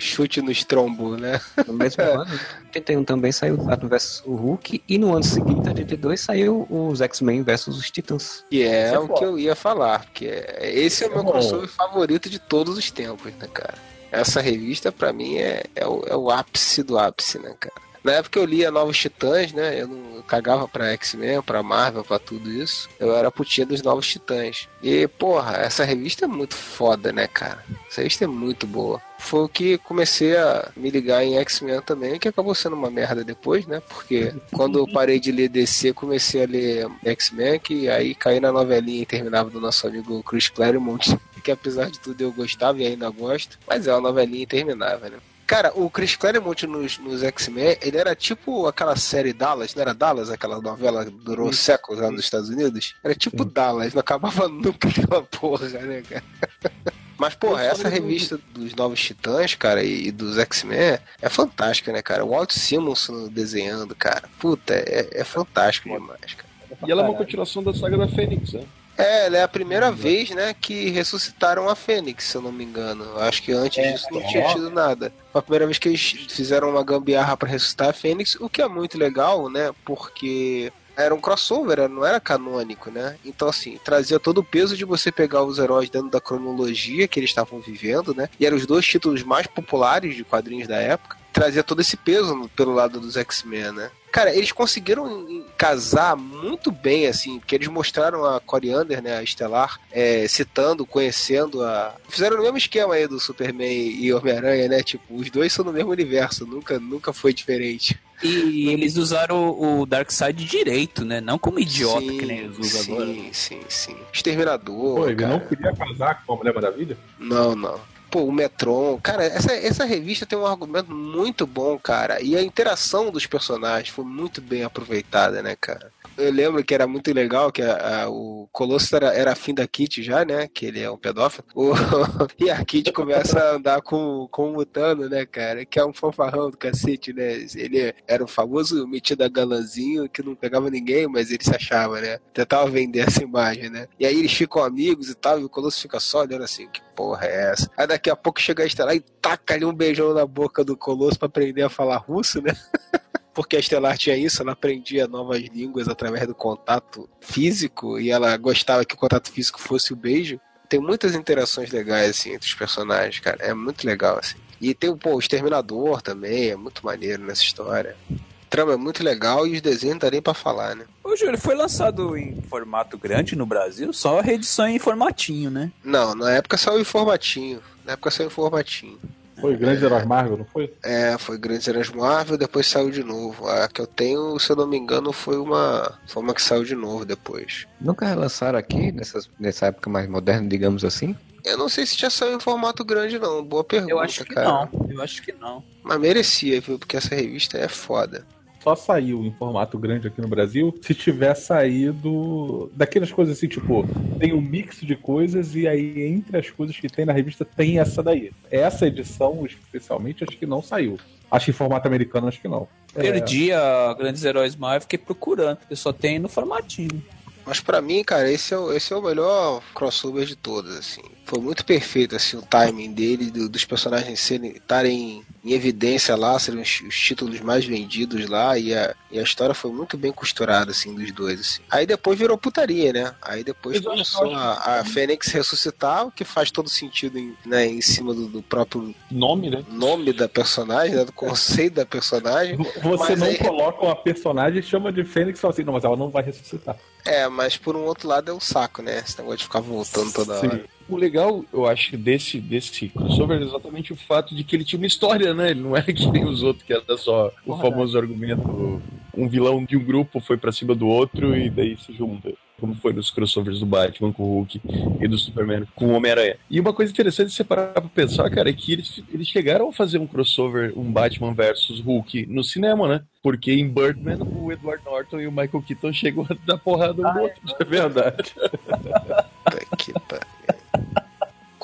chute 0.00 0.42
no 0.42 0.50
estrombo, 0.50 1.16
né? 1.16 1.40
No 1.64 1.72
mesmo 1.72 2.02
ano, 2.02 2.26
81 2.74 3.04
também 3.04 3.30
saiu 3.30 3.54
o 3.54 3.58
Batman 3.58 3.90
vs 3.90 4.22
o 4.26 4.34
Hulk, 4.34 4.82
e 4.88 4.98
no 4.98 5.14
ano 5.14 5.22
seguinte, 5.22 5.68
82, 5.68 6.20
saiu 6.20 6.66
os 6.68 7.00
X-Men 7.00 7.44
versus 7.44 7.78
os 7.78 7.90
Titãs. 7.92 8.44
E 8.50 8.62
é, 8.62 8.94
é 8.94 8.98
o 8.98 9.08
que 9.08 9.24
eu 9.24 9.38
ia 9.38 9.54
falar, 9.54 10.00
porque 10.00 10.44
esse 10.60 11.04
é 11.04 11.06
o 11.06 11.10
meu 11.10 11.20
é 11.20 11.24
crossover 11.30 11.68
favorito 11.68 12.28
de 12.28 12.40
todos 12.40 12.76
os 12.76 12.90
tempos, 12.90 13.32
né, 13.34 13.46
cara? 13.52 13.74
Essa 14.10 14.40
revista, 14.40 14.90
para 14.90 15.12
mim, 15.12 15.36
é, 15.36 15.62
é, 15.76 15.86
o, 15.86 16.02
é 16.08 16.16
o 16.16 16.28
ápice 16.28 16.82
do 16.82 16.98
ápice, 16.98 17.38
né, 17.38 17.54
cara? 17.58 17.85
Na 18.06 18.12
época 18.12 18.38
eu 18.38 18.44
lia 18.44 18.70
Novos 18.70 18.96
Titãs, 18.96 19.52
né? 19.52 19.82
Eu 19.82 19.88
não 19.88 20.16
eu 20.16 20.22
cagava 20.22 20.66
pra 20.68 20.92
X-Men, 20.92 21.42
pra 21.42 21.60
Marvel, 21.60 22.04
pra 22.04 22.20
tudo 22.20 22.50
isso. 22.50 22.88
Eu 23.00 23.14
era 23.16 23.30
putinha 23.32 23.66
dos 23.66 23.82
Novos 23.82 24.06
Titãs. 24.06 24.68
E, 24.80 25.06
porra, 25.06 25.56
essa 25.56 25.84
revista 25.84 26.24
é 26.24 26.28
muito 26.28 26.54
foda, 26.54 27.12
né, 27.12 27.26
cara? 27.26 27.64
Essa 27.90 28.00
revista 28.00 28.24
é 28.24 28.28
muito 28.28 28.64
boa. 28.64 29.02
Foi 29.18 29.40
o 29.40 29.48
que 29.48 29.76
comecei 29.78 30.36
a 30.36 30.70
me 30.76 30.88
ligar 30.88 31.24
em 31.24 31.36
X-Men 31.38 31.80
também, 31.82 32.16
que 32.18 32.28
acabou 32.28 32.54
sendo 32.54 32.76
uma 32.76 32.90
merda 32.90 33.24
depois, 33.24 33.66
né? 33.66 33.82
Porque 33.88 34.32
quando 34.54 34.78
eu 34.78 34.86
parei 34.86 35.18
de 35.18 35.32
ler 35.32 35.48
DC, 35.48 35.92
comecei 35.92 36.44
a 36.44 36.46
ler 36.46 36.88
X-Men, 37.04 37.58
que 37.58 37.88
aí 37.88 38.14
caí 38.14 38.38
na 38.38 38.52
novelinha 38.52 39.02
interminável 39.02 39.50
do 39.50 39.60
nosso 39.60 39.84
amigo 39.84 40.22
Chris 40.22 40.48
Claremont, 40.48 41.18
que 41.42 41.50
apesar 41.50 41.90
de 41.90 41.98
tudo 41.98 42.20
eu 42.22 42.32
gostava 42.32 42.78
e 42.78 42.86
ainda 42.86 43.10
gosto, 43.10 43.58
mas 43.66 43.86
é 43.86 43.92
uma 43.92 44.00
novelinha 44.00 44.44
interminável, 44.44 45.10
né? 45.10 45.18
Cara, 45.46 45.72
o 45.76 45.88
Chris 45.88 46.16
Claremont 46.16 46.66
nos, 46.66 46.98
nos 46.98 47.22
X-Men, 47.22 47.78
ele 47.80 47.96
era 47.96 48.16
tipo 48.16 48.66
aquela 48.66 48.96
série 48.96 49.32
Dallas, 49.32 49.74
não 49.74 49.82
era 49.82 49.94
Dallas, 49.94 50.28
aquela 50.28 50.60
novela 50.60 51.04
que 51.04 51.10
durou 51.10 51.52
séculos 51.52 52.00
lá 52.00 52.10
nos 52.10 52.24
Estados 52.24 52.48
Unidos? 52.48 52.94
Era 53.02 53.14
tipo 53.14 53.44
Sim. 53.44 53.50
Dallas, 53.54 53.94
não 53.94 54.00
acabava 54.00 54.48
nunca 54.50 54.88
aquela 54.88 55.22
porra, 55.22 55.68
né, 55.68 56.02
cara? 56.02 56.24
Mas, 57.18 57.34
porra, 57.34 57.62
essa 57.62 57.88
revista 57.88 58.38
dos 58.52 58.74
Novos 58.74 59.00
Titãs, 59.00 59.54
cara, 59.54 59.82
e, 59.82 60.10
dos 60.10 60.36
X-Men 60.36 60.98
é 61.22 61.28
fantástica, 61.30 61.90
né, 61.90 62.02
cara? 62.02 62.24
O 62.24 62.30
Walt 62.30 62.52
Simonson 62.52 63.28
desenhando, 63.28 63.94
cara. 63.94 64.28
Puta, 64.38 64.74
é, 64.74 65.08
é 65.12 65.24
fantástico 65.24 65.88
demais, 65.88 66.34
cara. 66.34 66.48
E 66.86 66.90
ela 66.90 67.02
é 67.02 67.08
uma 67.08 67.16
continuação 67.16 67.62
da 67.62 67.72
saga 67.72 67.96
da 67.96 68.08
Fênix, 68.08 68.52
né? 68.52 68.64
É, 68.98 69.26
ela 69.26 69.36
é 69.38 69.42
a 69.42 69.48
primeira 69.48 69.90
vez, 69.92 70.30
né, 70.30 70.54
que 70.58 70.88
ressuscitaram 70.90 71.68
a 71.68 71.74
Fênix, 71.74 72.24
se 72.24 72.36
eu 72.36 72.42
não 72.42 72.52
me 72.52 72.64
engano. 72.64 73.18
Acho 73.18 73.42
que 73.42 73.52
antes 73.52 73.78
é, 73.78 73.92
disso 73.92 74.06
não 74.10 74.20
é. 74.20 74.26
tinha 74.26 74.48
tido 74.48 74.70
nada. 74.70 75.12
Foi 75.32 75.38
a 75.38 75.42
primeira 75.42 75.66
vez 75.66 75.78
que 75.78 75.88
eles 75.88 76.02
fizeram 76.28 76.70
uma 76.70 76.82
gambiarra 76.82 77.36
para 77.36 77.48
ressuscitar 77.48 77.90
a 77.90 77.92
Fênix, 77.92 78.36
o 78.36 78.48
que 78.48 78.62
é 78.62 78.68
muito 78.68 78.98
legal, 78.98 79.50
né, 79.50 79.72
porque 79.84 80.72
era 80.96 81.14
um 81.14 81.20
crossover, 81.20 81.88
não 81.88 82.06
era 82.06 82.18
canônico, 82.18 82.90
né? 82.90 83.16
Então, 83.22 83.48
assim, 83.48 83.78
trazia 83.84 84.18
todo 84.18 84.38
o 84.38 84.44
peso 84.44 84.74
de 84.74 84.84
você 84.84 85.12
pegar 85.12 85.44
os 85.44 85.58
heróis 85.58 85.90
dentro 85.90 86.08
da 86.08 86.20
cronologia 86.20 87.06
que 87.06 87.20
eles 87.20 87.28
estavam 87.28 87.60
vivendo, 87.60 88.14
né? 88.14 88.30
E 88.40 88.46
eram 88.46 88.56
os 88.56 88.64
dois 88.64 88.86
títulos 88.86 89.22
mais 89.22 89.46
populares 89.46 90.16
de 90.16 90.24
quadrinhos 90.24 90.66
da 90.66 90.76
época. 90.76 91.18
Trazia 91.36 91.62
todo 91.62 91.82
esse 91.82 91.98
peso 91.98 92.50
pelo 92.56 92.72
lado 92.72 92.98
dos 92.98 93.14
X-Men, 93.14 93.70
né? 93.72 93.90
Cara, 94.10 94.34
eles 94.34 94.52
conseguiram 94.52 95.44
casar 95.58 96.16
muito 96.16 96.72
bem, 96.72 97.06
assim, 97.06 97.38
porque 97.38 97.54
eles 97.54 97.68
mostraram 97.68 98.24
a 98.24 98.40
Coriander, 98.40 99.02
né, 99.02 99.18
a 99.18 99.22
Estelar, 99.22 99.78
é, 99.92 100.26
citando, 100.26 100.86
conhecendo 100.86 101.62
a. 101.62 101.94
Fizeram 102.08 102.38
o 102.38 102.42
mesmo 102.42 102.56
esquema 102.56 102.94
aí 102.94 103.06
do 103.06 103.20
Superman 103.20 103.70
e 103.70 104.10
Homem-Aranha, 104.14 104.66
né? 104.66 104.82
Tipo, 104.82 105.14
os 105.14 105.28
dois 105.28 105.52
são 105.52 105.62
no 105.62 105.74
mesmo 105.74 105.90
universo, 105.90 106.46
nunca, 106.46 106.78
nunca 106.78 107.12
foi 107.12 107.34
diferente. 107.34 108.00
E 108.22 108.70
eles 108.70 108.96
usaram 108.96 109.50
o, 109.50 109.80
o 109.82 109.86
Darkseid 109.86 110.42
direito, 110.42 111.04
né? 111.04 111.20
Não 111.20 111.38
como 111.38 111.60
idiota 111.60 112.00
sim, 112.00 112.16
que 112.16 112.24
nem 112.24 112.38
eles 112.38 112.58
usam 112.58 112.82
sim, 112.82 112.92
agora. 112.92 113.06
Sim, 113.08 113.30
sim, 113.34 113.60
sim. 113.68 113.96
Exterminador. 114.10 115.00
Pô, 115.00 115.06
ele 115.06 115.16
cara. 115.16 115.32
não 115.34 115.40
queria 115.40 115.76
casar 115.76 116.24
com 116.24 116.32
a 116.32 116.36
Mulher 116.36 116.54
Maravilha? 116.54 116.96
Não, 117.18 117.54
não 117.54 117.78
pô, 118.16 118.24
o 118.24 118.32
Metron. 118.32 118.98
Cara, 119.02 119.24
essa, 119.24 119.52
essa 119.52 119.84
revista 119.84 120.24
tem 120.24 120.38
um 120.38 120.46
argumento 120.46 120.90
muito 120.90 121.46
bom, 121.46 121.78
cara. 121.78 122.22
E 122.22 122.34
a 122.34 122.42
interação 122.42 123.10
dos 123.10 123.26
personagens 123.26 123.90
foi 123.90 124.06
muito 124.06 124.40
bem 124.40 124.64
aproveitada, 124.64 125.42
né, 125.42 125.54
cara? 125.54 125.92
Eu 126.16 126.32
lembro 126.32 126.64
que 126.64 126.74
era 126.74 126.86
muito 126.86 127.12
legal 127.12 127.52
que 127.52 127.60
a, 127.60 128.04
a, 128.04 128.08
o 128.08 128.48
Colosso 128.50 128.96
era, 128.96 129.08
era 129.08 129.32
afim 129.32 129.52
da 129.52 129.66
Kitty 129.66 130.02
já, 130.02 130.24
né? 130.24 130.48
Que 130.48 130.64
ele 130.64 130.80
é 130.80 130.90
um 130.90 130.96
pedófilo. 130.96 131.44
O, 131.54 131.72
e 132.42 132.48
a 132.48 132.64
Kitty 132.64 132.90
começa 132.90 133.38
a 133.38 133.56
andar 133.56 133.82
com, 133.82 134.26
com 134.30 134.50
o 134.50 134.54
Mutano, 134.54 135.10
né, 135.10 135.26
cara? 135.26 135.66
Que 135.66 135.78
é 135.78 135.84
um 135.84 135.92
fanfarrão 135.92 136.50
do 136.50 136.56
cacete, 136.56 137.12
né? 137.12 137.46
Ele 137.54 137.94
era 138.08 138.24
o 138.24 138.28
famoso 138.28 138.88
metido 138.88 139.24
a 139.24 139.28
galanzinho 139.28 140.08
que 140.08 140.22
não 140.22 140.34
pegava 140.34 140.70
ninguém, 140.70 141.06
mas 141.06 141.30
ele 141.30 141.44
se 141.44 141.54
achava, 141.54 142.00
né? 142.00 142.18
Tentava 142.32 142.66
vender 142.70 143.00
essa 143.00 143.22
imagem, 143.22 143.68
né? 143.68 143.86
E 144.00 144.06
aí 144.06 144.18
eles 144.18 144.32
ficam 144.32 144.64
amigos 144.64 145.10
e 145.10 145.14
tal, 145.14 145.38
e 145.38 145.44
o 145.44 145.50
Colosso 145.50 145.82
fica 145.82 146.00
só 146.00 146.20
olhando 146.20 146.44
assim, 146.44 146.66
que 146.68 146.80
porra 146.96 147.26
é 147.26 147.52
essa? 147.52 147.70
Aí 147.76 147.86
daqui 147.86 148.05
a 148.10 148.16
pouco 148.16 148.40
chega 148.40 148.62
a 148.62 148.66
Estelar 148.66 148.94
e 148.94 149.00
taca 149.00 149.54
ali 149.54 149.64
um 149.64 149.72
beijão 149.72 150.14
na 150.14 150.26
boca 150.26 150.64
do 150.64 150.76
Colosso 150.76 151.18
pra 151.18 151.26
aprender 151.26 151.62
a 151.62 151.68
falar 151.68 151.98
russo, 151.98 152.40
né? 152.40 152.52
porque 153.36 153.54
a 153.54 153.60
Estelar 153.60 153.98
tinha 153.98 154.16
isso, 154.16 154.40
ela 154.40 154.52
aprendia 154.52 155.06
novas 155.06 155.42
línguas 155.42 155.88
através 155.88 156.26
do 156.26 156.34
contato 156.34 157.06
físico 157.20 158.00
e 158.00 158.10
ela 158.10 158.34
gostava 158.38 158.82
que 158.82 158.94
o 158.94 158.98
contato 158.98 159.30
físico 159.30 159.60
fosse 159.60 159.92
o 159.92 159.96
beijo. 159.96 160.40
Tem 160.70 160.80
muitas 160.80 161.14
interações 161.14 161.70
legais 161.70 162.10
assim 162.10 162.32
entre 162.32 162.48
os 162.48 162.54
personagens, 162.54 163.20
cara. 163.20 163.44
É 163.44 163.52
muito 163.52 163.86
legal 163.86 164.18
assim. 164.18 164.38
E 164.58 164.72
tem 164.74 164.96
pô, 164.96 165.14
o 165.14 165.18
Exterminador 165.18 166.00
também, 166.00 166.48
é 166.48 166.56
muito 166.56 166.84
maneiro 166.84 167.22
nessa 167.24 167.42
história. 167.42 167.94
A 168.10 168.48
trama 168.48 168.72
é 168.72 168.76
muito 168.76 169.04
legal 169.04 169.46
e 169.46 169.52
os 169.54 169.60
desenhos 169.60 169.96
não 169.96 170.00
tá 170.00 170.10
nem 170.10 170.22
pra 170.22 170.32
falar, 170.32 170.74
né? 170.74 170.86
Ô, 171.04 171.14
Júlio, 171.14 171.38
foi 171.38 171.54
lançado 171.54 172.16
em 172.16 172.40
formato 172.40 172.96
grande 172.96 173.36
no 173.36 173.44
Brasil? 173.44 173.92
Só 173.92 174.18
a 174.18 174.22
reedição 174.22 174.66
em 174.66 174.78
formatinho, 174.78 175.50
né? 175.50 175.70
Não, 175.84 176.14
na 176.14 176.30
época 176.30 176.56
saiu 176.56 176.80
em 176.80 176.84
formatinho. 176.84 177.60
Na 177.86 177.92
época 177.92 178.10
saiu 178.10 178.26
em 178.26 178.30
formatinho. 178.30 178.98
Foi 179.40 179.54
Grandes 179.56 179.82
Heróis 179.82 180.04
Marvel, 180.04 180.38
não 180.38 180.44
foi? 180.46 180.72
É, 180.82 181.16
foi 181.18 181.38
Grandes 181.38 181.68
Heróis 181.68 181.90
Marvel, 181.90 182.38
depois 182.38 182.66
saiu 182.66 182.90
de 182.90 183.04
novo. 183.04 183.46
A 183.46 183.68
que 183.68 183.80
eu 183.80 183.86
tenho, 183.86 184.38
se 184.38 184.50
eu 184.50 184.56
não 184.56 184.66
me 184.66 184.76
engano, 184.76 185.12
foi 185.12 185.36
uma, 185.36 185.98
foi 186.06 186.22
uma 186.22 186.34
que 186.34 186.42
saiu 186.42 186.64
de 186.64 186.74
novo 186.74 187.04
depois. 187.04 187.66
Nunca 187.80 188.06
relançaram 188.06 188.58
aqui, 188.58 188.90
nessas, 188.92 189.28
nessa 189.38 189.66
época 189.66 189.90
mais 189.90 190.08
moderna, 190.08 190.48
digamos 190.48 190.84
assim? 190.84 191.14
Eu 191.44 191.56
não 191.56 191.68
sei 191.68 191.86
se 191.86 191.96
já 191.96 192.10
saiu 192.10 192.36
em 192.36 192.40
formato 192.40 192.84
grande, 192.84 193.18
não. 193.18 193.44
Boa 193.44 193.62
pergunta, 193.62 193.92
eu 193.92 194.00
acho 194.00 194.24
que 194.24 194.34
cara. 194.34 194.48
Não, 194.48 194.86
eu 194.90 195.00
acho 195.02 195.22
que 195.22 195.32
não. 195.32 195.62
Mas 195.82 196.00
merecia, 196.00 196.60
viu? 196.60 196.78
Porque 196.78 196.96
essa 196.96 197.14
revista 197.14 197.56
é 197.56 197.68
foda. 197.68 198.26
Só 198.66 198.74
saiu 198.74 199.24
em 199.24 199.30
formato 199.30 199.78
grande 199.78 200.08
aqui 200.08 200.20
no 200.20 200.26
Brasil 200.26 200.76
se 200.82 200.92
tiver 200.92 201.36
saído 201.36 202.68
daquelas 202.74 203.12
coisas 203.12 203.36
assim, 203.36 203.46
tipo, 203.46 203.86
tem 204.18 204.32
um 204.34 204.40
mix 204.40 204.80
de 204.80 204.96
coisas 204.96 205.54
e 205.54 205.68
aí 205.68 206.02
entre 206.02 206.36
as 206.36 206.50
coisas 206.50 206.76
que 206.76 206.88
tem 206.88 207.04
na 207.04 207.12
revista 207.12 207.44
tem 207.44 207.78
essa 207.78 208.02
daí. 208.02 208.32
Essa 208.50 208.88
edição, 208.88 209.46
especialmente, 209.46 210.24
acho 210.24 210.36
que 210.36 210.46
não 210.46 210.60
saiu. 210.60 210.98
Acho 211.30 211.44
que 211.44 211.50
em 211.52 211.54
formato 211.54 211.86
americano, 211.86 212.26
acho 212.26 212.40
que 212.40 212.48
não. 212.48 212.66
Perdi 212.92 213.52
a 213.52 213.94
Grandes 213.94 214.24
Heróis 214.24 214.56
Marvel, 214.56 214.80
fiquei 214.80 214.98
procurando. 214.98 215.58
Eu 215.70 215.76
só 215.76 215.92
tenho 215.92 216.22
no 216.22 216.28
formatinho. 216.28 217.04
Mas 217.46 217.60
pra 217.60 217.80
mim, 217.80 218.02
cara, 218.02 218.30
esse 218.30 218.52
é, 218.52 218.58
o, 218.58 218.72
esse 218.72 218.92
é 218.92 218.96
o 218.96 219.02
melhor 219.02 219.62
crossover 219.74 220.24
de 220.26 220.34
todos, 220.34 220.76
assim. 220.76 221.00
Foi 221.24 221.40
muito 221.40 221.64
perfeito, 221.64 222.14
assim, 222.14 222.36
o 222.36 222.42
timing 222.42 222.92
dele, 222.92 223.30
do- 223.30 223.48
dos 223.48 223.64
personagens 223.64 224.18
serem 224.20 224.52
estarem 224.52 225.24
em 225.44 225.52
evidência 225.52 226.14
lá, 226.16 226.38
serem 226.38 226.60
os, 226.60 226.80
os 226.86 226.96
títulos 226.96 227.40
mais 227.40 227.64
vendidos 227.64 228.28
lá, 228.28 228.56
e 228.58 228.72
a, 228.74 228.94
e 229.10 229.18
a 229.18 229.22
história 229.22 229.54
foi 229.54 229.72
muito 229.72 229.96
bem 229.96 230.12
costurada, 230.12 230.70
assim, 230.72 230.94
dos 230.94 231.10
dois, 231.12 231.40
assim. 231.40 231.62
Aí 231.70 231.84
depois 231.86 232.18
virou 232.18 232.36
putaria, 232.38 232.92
né? 232.92 233.14
Aí 233.22 233.42
depois 233.42 233.80
começou 233.80 234.32
a, 234.34 234.80
a 234.80 234.84
Fênix 234.84 235.28
ressuscitar, 235.28 236.06
o 236.06 236.12
que 236.12 236.24
faz 236.24 236.50
todo 236.52 236.68
sentido 236.68 237.18
em, 237.18 237.36
né, 237.44 237.66
em 237.66 237.80
cima 237.80 238.12
do, 238.14 238.26
do 238.28 238.42
próprio 238.42 238.94
Nome, 239.10 239.50
né? 239.50 239.64
nome 239.68 240.12
da 240.12 240.28
personagem, 240.28 240.94
né, 240.96 241.04
do 241.04 241.12
conceito 241.12 241.74
da 241.74 241.86
personagem. 241.86 242.56
Você 242.56 242.80
Mas 243.12 243.18
não 243.20 243.26
aí- 243.26 243.38
coloca 243.38 243.84
uma 243.84 243.96
personagem 243.96 244.60
e 244.60 244.62
chama 244.62 244.92
de 244.92 245.04
Fênix 245.04 245.44
assim, 245.44 245.62
não, 245.64 245.72
mas 245.72 245.84
ela 245.84 245.96
não 245.96 246.08
vai 246.10 246.22
ressuscitar. 246.22 246.76
É, 247.06 247.28
mas 247.28 247.56
por 247.56 247.76
um 247.76 247.84
outro 247.84 248.08
lado 248.08 248.30
é 248.30 248.34
um 248.34 248.40
saco, 248.40 248.82
né? 248.82 248.98
Esse 248.98 249.18
negócio 249.18 249.38
de 249.38 249.44
ficar 249.44 249.60
voltando 249.60 250.12
toda 250.12 250.40
Sim. 250.40 250.46
hora. 250.48 250.64
O 250.88 250.96
legal, 250.96 251.44
eu 251.52 251.66
acho, 251.66 251.96
desse, 251.96 252.38
desse 252.38 252.88
crossover 252.88 253.40
é 253.40 253.44
exatamente 253.44 253.92
o 253.92 253.96
fato 253.96 254.34
de 254.34 254.44
que 254.44 254.54
ele 254.54 254.64
tinha 254.64 254.78
uma 254.78 254.86
história, 254.86 255.34
né? 255.34 255.50
Ele 255.50 255.60
não 255.60 255.76
era 255.76 255.92
que 255.92 256.10
nem 256.10 256.24
os 256.24 256.42
outros, 256.42 256.64
que 256.64 256.72
era 256.72 256.96
só 256.96 257.32
o 257.44 257.54
Verdade. 257.54 257.70
famoso 257.70 257.98
argumento: 257.98 258.80
um 259.16 259.28
vilão 259.28 259.64
de 259.64 259.76
um 259.76 259.84
grupo 259.84 260.20
foi 260.20 260.36
pra 260.36 260.52
cima 260.52 260.74
do 260.74 260.86
outro 260.86 261.36
e 261.36 261.48
daí 261.48 261.76
se 261.76 261.92
junta. 261.92 262.32
Como 262.58 262.74
foi 262.74 262.94
nos 262.94 263.10
crossovers 263.10 263.60
do 263.60 263.66
Batman 263.66 264.12
com 264.12 264.22
o 264.22 264.34
Hulk 264.36 264.62
e 265.00 265.06
do 265.06 265.18
Superman 265.18 265.66
com 265.74 265.88
o 265.88 265.92
Homem-Aranha. 265.92 266.38
E 266.50 266.58
uma 266.58 266.72
coisa 266.72 266.90
interessante 266.90 267.28
de 267.28 267.34
você 267.34 267.44
parar 267.44 267.72
pra 267.72 267.82
pensar, 267.82 268.30
cara, 268.30 268.48
é 268.48 268.52
que 268.52 268.72
eles, 268.72 269.02
eles 269.12 269.28
chegaram 269.28 269.68
a 269.68 269.72
fazer 269.72 269.98
um 269.98 270.06
crossover, 270.06 270.72
um 270.74 270.90
Batman 270.90 271.34
versus 271.34 271.80
Hulk 271.80 272.26
no 272.26 272.42
cinema, 272.42 272.88
né? 272.88 273.02
Porque 273.22 273.52
em 273.52 273.68
Birdman, 273.68 274.18
o 274.22 274.50
Edward 274.50 274.82
Norton 274.86 275.20
e 275.20 275.26
o 275.26 275.32
Michael 275.32 275.62
Keaton 275.66 275.92
chegam 275.92 276.26
a 276.30 276.34
dar 276.46 276.56
porrada 276.56 277.02
um 277.02 277.12
no 277.12 277.22
outro. 277.22 277.40
É 277.60 277.64
verdade. 277.64 278.34
Puta 278.34 279.76
que 279.76 279.92
pariu. 279.92 280.26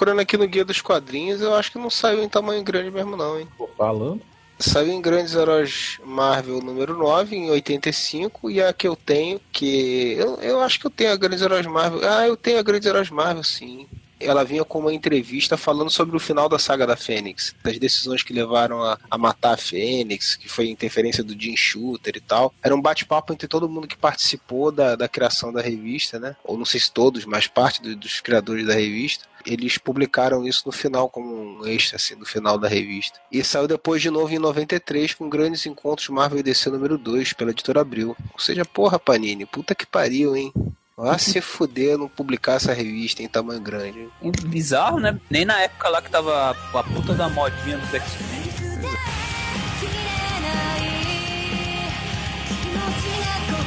Procurando 0.02 0.20
aqui 0.20 0.36
no 0.36 0.48
Guia 0.48 0.64
dos 0.64 0.82
Quadrinhos, 0.82 1.40
eu 1.40 1.54
acho 1.54 1.70
que 1.70 1.78
não 1.78 1.88
saiu 1.88 2.24
em 2.24 2.28
tamanho 2.28 2.60
grande 2.64 2.90
mesmo, 2.90 3.16
não, 3.16 3.38
hein? 3.38 3.46
Tô 3.56 3.68
falando. 3.68 4.20
Saiu 4.58 4.92
em 4.92 5.00
Grandes 5.00 5.34
Heróis 5.34 5.98
Marvel 6.04 6.60
número 6.60 6.96
9, 6.96 7.34
em 7.36 7.50
85, 7.50 8.50
e 8.50 8.62
a 8.62 8.72
que 8.72 8.86
eu 8.86 8.94
tenho, 8.94 9.40
que. 9.50 10.14
Eu, 10.18 10.36
eu 10.36 10.60
acho 10.60 10.78
que 10.78 10.86
eu 10.86 10.90
tenho 10.90 11.12
a 11.12 11.16
Grandes 11.16 11.42
Heróis 11.42 11.66
Marvel. 11.66 12.00
Ah, 12.08 12.26
eu 12.26 12.36
tenho 12.36 12.58
a 12.58 12.62
Grandes 12.62 12.86
Heróis 12.86 13.10
Marvel, 13.10 13.42
sim. 13.42 13.88
Ela 14.24 14.44
vinha 14.44 14.64
com 14.64 14.78
uma 14.80 14.92
entrevista 14.92 15.56
falando 15.56 15.90
sobre 15.90 16.16
o 16.16 16.20
final 16.20 16.48
da 16.48 16.58
saga 16.58 16.86
da 16.86 16.96
Fênix, 16.96 17.54
das 17.62 17.78
decisões 17.78 18.22
que 18.22 18.32
levaram 18.32 18.82
a, 18.82 18.98
a 19.10 19.18
matar 19.18 19.54
a 19.54 19.56
Fênix, 19.56 20.36
que 20.36 20.48
foi 20.48 20.68
interferência 20.68 21.22
do 21.24 21.38
Jim 21.40 21.56
Shooter 21.56 22.14
e 22.16 22.20
tal. 22.20 22.52
Era 22.62 22.74
um 22.74 22.80
bate-papo 22.80 23.32
entre 23.32 23.48
todo 23.48 23.68
mundo 23.68 23.86
que 23.88 23.96
participou 23.96 24.70
da, 24.72 24.96
da 24.96 25.08
criação 25.08 25.52
da 25.52 25.60
revista, 25.60 26.18
né? 26.18 26.36
Ou 26.44 26.56
não 26.56 26.64
sei 26.64 26.80
se 26.80 26.90
todos, 26.92 27.24
mas 27.24 27.46
parte 27.46 27.82
do- 27.82 27.96
dos 27.96 28.20
criadores 28.20 28.66
da 28.66 28.74
revista 28.74 29.30
eles 29.44 29.76
publicaram 29.76 30.46
isso 30.46 30.62
no 30.66 30.70
final, 30.72 31.10
como 31.10 31.34
um 31.34 31.66
extra, 31.66 31.96
assim, 31.96 32.14
no 32.14 32.24
final 32.24 32.56
da 32.56 32.68
revista. 32.68 33.18
E 33.30 33.42
saiu 33.42 33.66
depois 33.66 34.00
de 34.00 34.08
novo 34.08 34.32
em 34.32 34.38
93 34.38 35.14
com 35.14 35.28
grandes 35.28 35.66
encontros 35.66 36.08
Marvel 36.10 36.38
e 36.38 36.42
DC 36.44 36.70
número 36.70 36.96
2 36.96 37.32
pela 37.32 37.50
editora 37.50 37.80
Abril. 37.80 38.16
Ou 38.32 38.38
seja, 38.38 38.64
porra, 38.64 39.00
Panini, 39.00 39.44
puta 39.44 39.74
que 39.74 39.84
pariu, 39.84 40.36
hein? 40.36 40.52
Vá 40.96 41.18
se 41.18 41.40
fuder 41.40 41.96
não 41.96 42.08
publicar 42.08 42.54
essa 42.54 42.72
revista 42.72 43.22
em 43.22 43.28
tamanho 43.28 43.60
grande. 43.60 44.08
Bizarro, 44.44 45.00
né? 45.00 45.18
Nem 45.30 45.44
na 45.44 45.60
época 45.60 45.88
lá 45.88 46.02
que 46.02 46.10
tava 46.10 46.50
a 46.50 46.82
puta 46.82 47.14
da 47.14 47.28
modinha 47.28 47.78
dos 47.78 47.94
X-Men. 47.94 48.42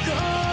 切 0.05 0.44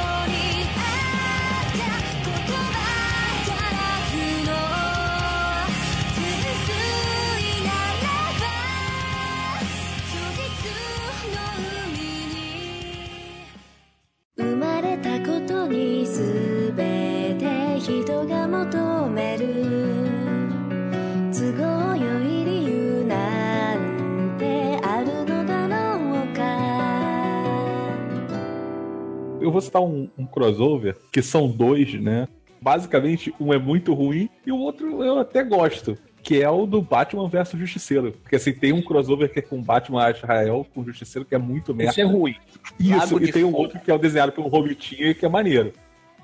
citar 29.72 29.82
um, 29.82 30.08
um 30.18 30.26
crossover, 30.26 30.96
que 31.10 31.22
são 31.22 31.48
dois, 31.48 31.94
né? 31.94 32.28
Basicamente, 32.60 33.34
um 33.40 33.52
é 33.52 33.58
muito 33.58 33.94
ruim 33.94 34.28
e 34.46 34.52
o 34.52 34.58
outro 34.58 35.02
eu 35.02 35.18
até 35.18 35.42
gosto. 35.42 35.96
Que 36.22 36.40
é 36.40 36.48
o 36.48 36.66
do 36.66 36.80
Batman 36.80 37.28
versus 37.28 37.58
Justiceiro. 37.58 38.12
Porque 38.22 38.36
assim, 38.36 38.52
tem 38.52 38.72
um 38.72 38.80
crossover 38.80 39.32
que 39.32 39.40
é 39.40 39.42
com 39.42 39.60
Batman 39.60 40.08
Israel, 40.08 40.64
com 40.72 40.84
Justiceiro, 40.84 41.26
que 41.26 41.34
é 41.34 41.38
muito 41.38 41.74
merda. 41.74 41.90
Isso 41.90 42.00
é 42.00 42.04
ruim. 42.04 42.36
Isso, 42.78 42.96
Lago 42.96 43.24
e 43.24 43.32
tem 43.32 43.42
um 43.42 43.52
outro 43.52 43.80
que 43.80 43.90
é 43.90 43.94
o 43.94 43.98
desenhado 43.98 44.30
pelo 44.30 44.46
Robitinho, 44.46 45.12
que 45.16 45.26
é 45.26 45.28
maneiro. 45.28 45.72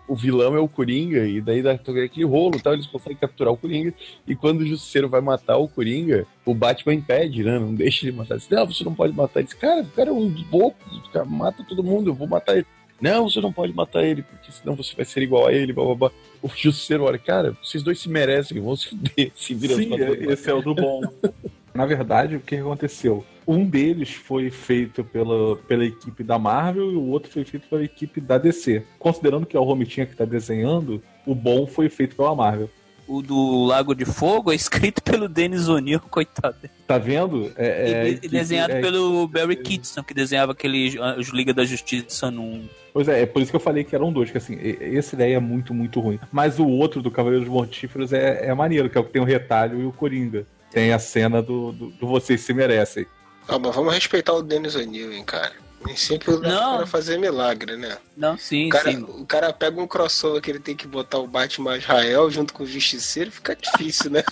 o 0.09 0.17
vilão 0.17 0.57
é 0.57 0.59
o 0.59 0.67
Coringa, 0.67 1.27
e 1.27 1.41
daí 1.41 1.63
dá 1.63 1.73
aquele 1.73 2.25
rolo 2.25 2.57
e 2.57 2.63
tal, 2.63 2.73
eles 2.73 2.87
conseguem 2.87 3.19
capturar 3.19 3.53
o 3.53 3.57
Coringa, 3.57 3.93
e 4.27 4.35
quando 4.35 4.63
o 4.63 4.67
Justiceiro 4.67 5.09
vai 5.09 5.21
matar 5.21 5.59
o 5.59 5.69
Coringa, 5.69 6.27
o 6.47 6.55
Batman 6.55 6.95
impede, 6.95 7.45
né? 7.45 7.59
Não 7.59 7.75
deixa 7.75 8.07
ele 8.07 8.17
matar. 8.17 8.35
Ele 8.35 8.41
diz, 8.41 8.49
não, 8.49 8.67
você 8.67 8.85
não 8.85 8.95
pode 8.95 9.15
matar. 9.15 9.41
Ele 9.41 9.49
diz, 9.49 9.55
cara, 9.55 9.83
o 9.83 9.91
cara 9.91 10.09
é 10.09 10.13
um 10.13 10.35
louco, 10.51 10.79
cara 11.13 11.27
mata 11.27 11.63
todo 11.69 11.85
mundo, 11.85 12.11
eu 12.11 12.15
vou 12.15 12.27
matar 12.27 12.57
ele. 12.57 12.67
Não, 13.01 13.29
você 13.29 13.41
não 13.41 13.53
pode 13.53 13.73
matar 13.73 14.05
ele, 14.05 14.23
porque 14.23 14.51
senão 14.51 14.75
você 14.75 14.95
vai 14.95 15.05
ser 15.05 15.23
igual 15.23 15.47
a 15.47 15.53
ele, 15.53 15.73
blá 15.73 15.85
blá 15.85 15.95
blá. 15.95 16.11
O 16.43 16.49
Justiceiro 16.49 17.05
olha, 17.05 17.19
cara, 17.19 17.57
vocês 17.63 17.83
dois 17.83 18.01
se 18.01 18.09
merecem, 18.09 18.61
vão 18.61 18.75
se 18.77 18.89
fuder, 18.89 19.33
se 19.35 19.55
vira 19.55 19.75
Sim, 19.75 19.95
é- 19.95 20.33
esse 20.33 20.51
é 20.51 20.55
o 20.55 20.63
do 20.63 20.75
bom. 20.75 21.01
Na 21.75 21.87
verdade, 21.87 22.35
o 22.35 22.41
que 22.41 22.57
aconteceu? 22.57 23.25
Um 23.47 23.65
deles 23.65 24.11
foi 24.11 24.51
feito 24.51 25.05
pela, 25.05 25.57
pela 25.57 25.85
equipe 25.85 26.25
da 26.25 26.39
Marvel 26.39 26.91
e 26.93 26.97
o 26.97 27.07
outro 27.07 27.31
foi 27.31 27.45
feito 27.45 27.69
pela 27.69 27.85
equipe 27.85 28.21
da 28.21 28.37
DC. 28.37 28.85
Considerando 28.99 29.47
que 29.47 29.57
é 29.57 29.61
o 29.61 29.65
Romitinha 29.65 30.05
que 30.05 30.13
está 30.13 30.25
desenhando, 30.25 31.01
o 31.25 31.35
bom 31.35 31.67
foi 31.67 31.89
feito 31.89 32.17
pela 32.17 32.35
Marvel. 32.35 32.69
O 33.09 33.23
do 33.23 33.65
Lago 33.65 33.95
de 33.95 34.05
Fogo 34.05 34.53
é 34.53 34.55
escrito 34.55 35.01
pelo 35.03 35.29
Dennis 35.29 35.67
O'Neill, 35.67 35.99
coitado. 36.01 36.57
Tá 36.87 36.99
vendo? 36.99 37.51
É, 37.57 37.91
é 37.91 38.01
a 38.03 38.09
e, 38.09 38.29
desenhado 38.29 38.75
é- 38.75 38.81
pelo 38.83 39.27
Barry 39.27 39.57
Kitson, 39.57 40.03
que 40.03 40.13
desenhava 40.13 40.53
aquele 40.53 40.99
os 41.19 41.29
Liga 41.29 41.55
da 41.55 41.65
Justiça 41.65 42.31
num. 42.31 42.69
Pois 42.93 43.09
é, 43.09 43.23
é 43.23 43.27
por 43.27 43.41
isso 43.41 43.51
que 43.51 43.57
eu 43.57 43.61
falei 43.61 43.83
que 43.85 43.95
eram 43.95 44.13
dois, 44.13 44.31
que 44.31 44.37
assim, 44.39 44.55
e- 44.55 44.77
esse 44.81 45.17
daí 45.17 45.33
é 45.33 45.41
muito, 45.41 45.73
muito 45.73 46.01
ruim. 46.01 46.21
Mas 46.31 46.59
o 46.59 46.67
outro 46.67 47.01
do 47.01 47.11
Cavaleiros 47.11 47.49
Mortíferos 47.49 48.13
é, 48.13 48.47
é 48.47 48.55
maneiro, 48.55 48.91
que 48.91 48.99
é 48.99 49.01
o 49.01 49.05
que 49.05 49.13
tem 49.13 49.23
o 49.23 49.25
retalho 49.25 49.81
e 49.81 49.87
o 49.87 49.93
Coringa. 49.93 50.47
Tem 50.71 50.93
a 50.93 50.99
cena 50.99 51.41
do, 51.41 51.73
do, 51.73 51.87
do 51.91 52.07
Vocês 52.07 52.43
Se 52.43 52.53
Merecem. 52.53 53.07
Ah, 53.49 53.59
mas 53.59 53.75
vamos 53.75 53.95
respeitar 53.95 54.35
o 54.35 54.43
Dennis 54.43 54.75
O'Neill, 54.75 55.13
hein, 55.15 55.25
cara. 55.25 55.53
Nem 55.85 55.97
sempre 55.97 56.37
dá 56.41 56.49
Não. 56.49 56.77
pra 56.79 56.87
fazer 56.87 57.19
milagre, 57.19 57.77
né? 57.77 57.97
Não, 58.17 58.37
sim, 58.37 58.67
O 58.67 58.71
cara, 58.71 58.91
sim. 58.93 59.03
o 59.03 59.25
cara 59.27 59.53
pega 59.53 59.81
um 59.81 59.87
crossover 59.87 60.41
que 60.43 60.51
ele 60.51 60.59
tem 60.59 60.75
que 60.77 60.87
botar 60.87 61.19
o 61.19 61.27
Batman 61.27 61.77
Israel 61.79 62.31
junto 62.31 62.53
com 62.53 62.65
o 62.65 62.67
Justiceiro, 62.67 63.31
fica 63.31 63.55
difícil, 63.57 64.11
né? 64.11 64.23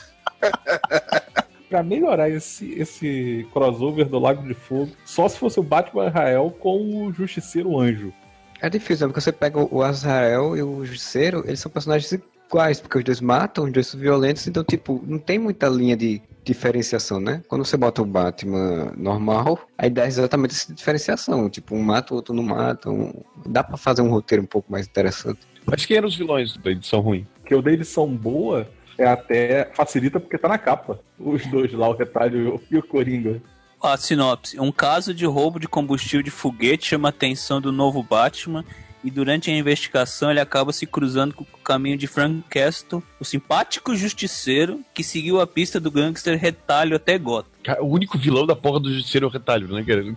Pra 1.69 1.83
melhorar 1.83 2.31
esse, 2.31 2.73
esse 2.75 3.47
crossover 3.53 4.07
do 4.09 4.19
Lago 4.21 4.47
de 4.47 4.55
Fogo, 4.55 4.93
só 5.05 5.29
se 5.29 5.37
fosse 5.37 5.59
o 5.59 5.65
Batman 5.65 6.07
Israel 6.09 6.57
com 6.61 7.07
o 7.07 7.13
Justiceiro 7.13 7.79
Anjo. 7.79 8.13
É 8.61 8.71
difícil, 8.71 9.07
né? 9.07 9.13
porque 9.13 9.21
você 9.21 9.33
pega 9.33 9.59
o 9.59 9.83
Azrael 9.83 10.57
e 10.57 10.63
o 10.63 10.85
Justiceiro, 10.85 11.43
eles 11.47 11.59
são 11.61 11.71
personagens 11.71 12.13
iguais, 12.49 12.81
porque 12.81 12.99
os 12.99 13.05
dois 13.05 13.21
matam, 13.21 13.65
os 13.65 13.73
dois 13.73 13.87
são 13.89 13.99
violentos, 13.99 14.47
então, 14.47 14.63
tipo, 14.63 15.03
não 15.07 15.19
tem 15.19 15.39
muita 15.39 15.69
linha 15.69 15.97
de 15.97 16.23
diferenciação, 16.47 17.21
né? 17.21 17.43
Quando 17.49 17.65
você 17.65 17.77
bota 17.77 18.01
o 18.01 18.07
Batman 18.07 18.93
normal, 18.97 19.59
a 19.77 19.87
ideia 19.87 20.05
é 20.07 20.09
exatamente 20.09 20.53
essa 20.55 20.73
diferenciação. 20.73 21.51
Tipo, 21.51 21.75
um 21.75 21.83
mata, 21.83 22.15
o 22.15 22.17
outro 22.17 22.35
não 22.35 22.43
mata. 22.43 22.89
um- 22.91 23.13
Dá 23.47 23.63
pra 23.65 23.77
fazer 23.77 24.03
um 24.03 24.09
roteiro 24.11 24.43
um 24.43 24.47
pouco 24.47 24.71
mais 24.71 24.87
interessante. 24.87 25.41
Mas 25.67 25.85
quem 25.85 25.97
eram 25.97 26.09
os 26.09 26.17
vilões 26.17 26.57
da 26.57 26.71
edição 26.71 27.01
ruim? 27.01 27.27
Que 27.45 27.55
o 27.55 27.61
deles 27.63 27.89
são 27.89 28.07
boa, 28.09 28.69
é 28.97 29.05
até 29.07 29.71
facilita 29.75 30.19
porque 30.21 30.39
tá 30.39 30.49
na 30.49 30.59
capa. 30.59 31.01
Os 31.19 31.45
dois 31.47 31.73
lá, 31.73 31.89
o 31.89 31.97
retalho 31.97 32.41
e 32.41 32.49
o, 32.49 32.61
e 32.71 32.79
o 32.79 32.83
Coringa. 32.83 33.43
A 33.83 33.97
sinopse. 33.97 34.59
Um 34.59 34.73
caso 34.73 35.13
de 35.13 35.27
roubo 35.27 35.61
de 35.61 35.69
combustível 35.69 36.23
de 36.23 36.31
foguete 36.31 36.87
chama 36.89 37.09
a 37.09 37.11
atenção 37.11 37.61
do 37.61 37.71
novo 37.71 38.03
Batman 38.03 38.65
e 39.05 39.11
durante 39.11 39.51
a 39.51 39.55
investigação 39.55 40.31
ele 40.31 40.41
acaba 40.41 40.73
se 40.73 40.87
cruzando 40.87 41.35
com 41.35 41.45
o 41.45 41.63
caminho 41.63 41.97
de 41.97 42.07
Frank 42.07 42.43
Castle, 42.49 43.03
o 43.21 43.25
simpático 43.25 43.95
justiceiro 43.95 44.81
que 44.95 45.05
seguiu 45.05 45.41
a 45.41 45.47
pista 45.47 45.79
do 45.79 45.91
gangster 45.91 46.39
Retalho 46.39 46.97
até 46.97 47.19
Gotham. 47.19 47.51
O 47.81 47.87
único 47.87 48.19
vilão 48.19 48.47
da 48.47 48.55
porra 48.55 48.81
do 48.81 48.93
Justiceiro 48.93 49.27
é 49.27 49.29
o 49.29 49.33
retalho, 49.33 49.69
né, 49.69 49.85
cara? 49.85 50.05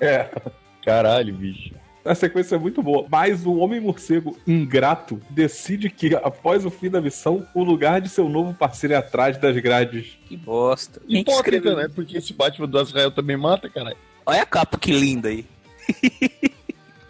É. 0.00 0.28
Caralho, 0.84 1.32
bicho. 1.34 1.74
A 2.04 2.14
sequência 2.14 2.56
é 2.56 2.58
muito 2.58 2.82
boa. 2.82 3.06
Mas 3.08 3.46
o 3.46 3.54
Homem 3.56 3.80
Morcego 3.80 4.36
ingrato 4.46 5.20
decide 5.30 5.88
que, 5.88 6.14
após 6.16 6.66
o 6.66 6.70
fim 6.70 6.90
da 6.90 7.00
missão, 7.00 7.46
o 7.54 7.62
lugar 7.62 8.00
de 8.00 8.08
seu 8.08 8.28
novo 8.28 8.52
parceiro 8.52 8.94
é 8.94 8.96
atrás 8.96 9.38
das 9.38 9.56
grades. 9.58 10.18
Que 10.26 10.36
bosta. 10.36 11.00
Hipócrita, 11.06 11.76
né? 11.76 11.88
Porque 11.94 12.18
esse 12.18 12.32
Batman 12.32 12.66
do 12.66 12.78
Azrael 12.78 13.12
também 13.12 13.36
mata, 13.36 13.68
caralho. 13.68 13.96
Olha 14.26 14.42
a 14.42 14.46
capa 14.46 14.78
que 14.78 14.90
linda 14.90 15.28
aí. 15.28 15.46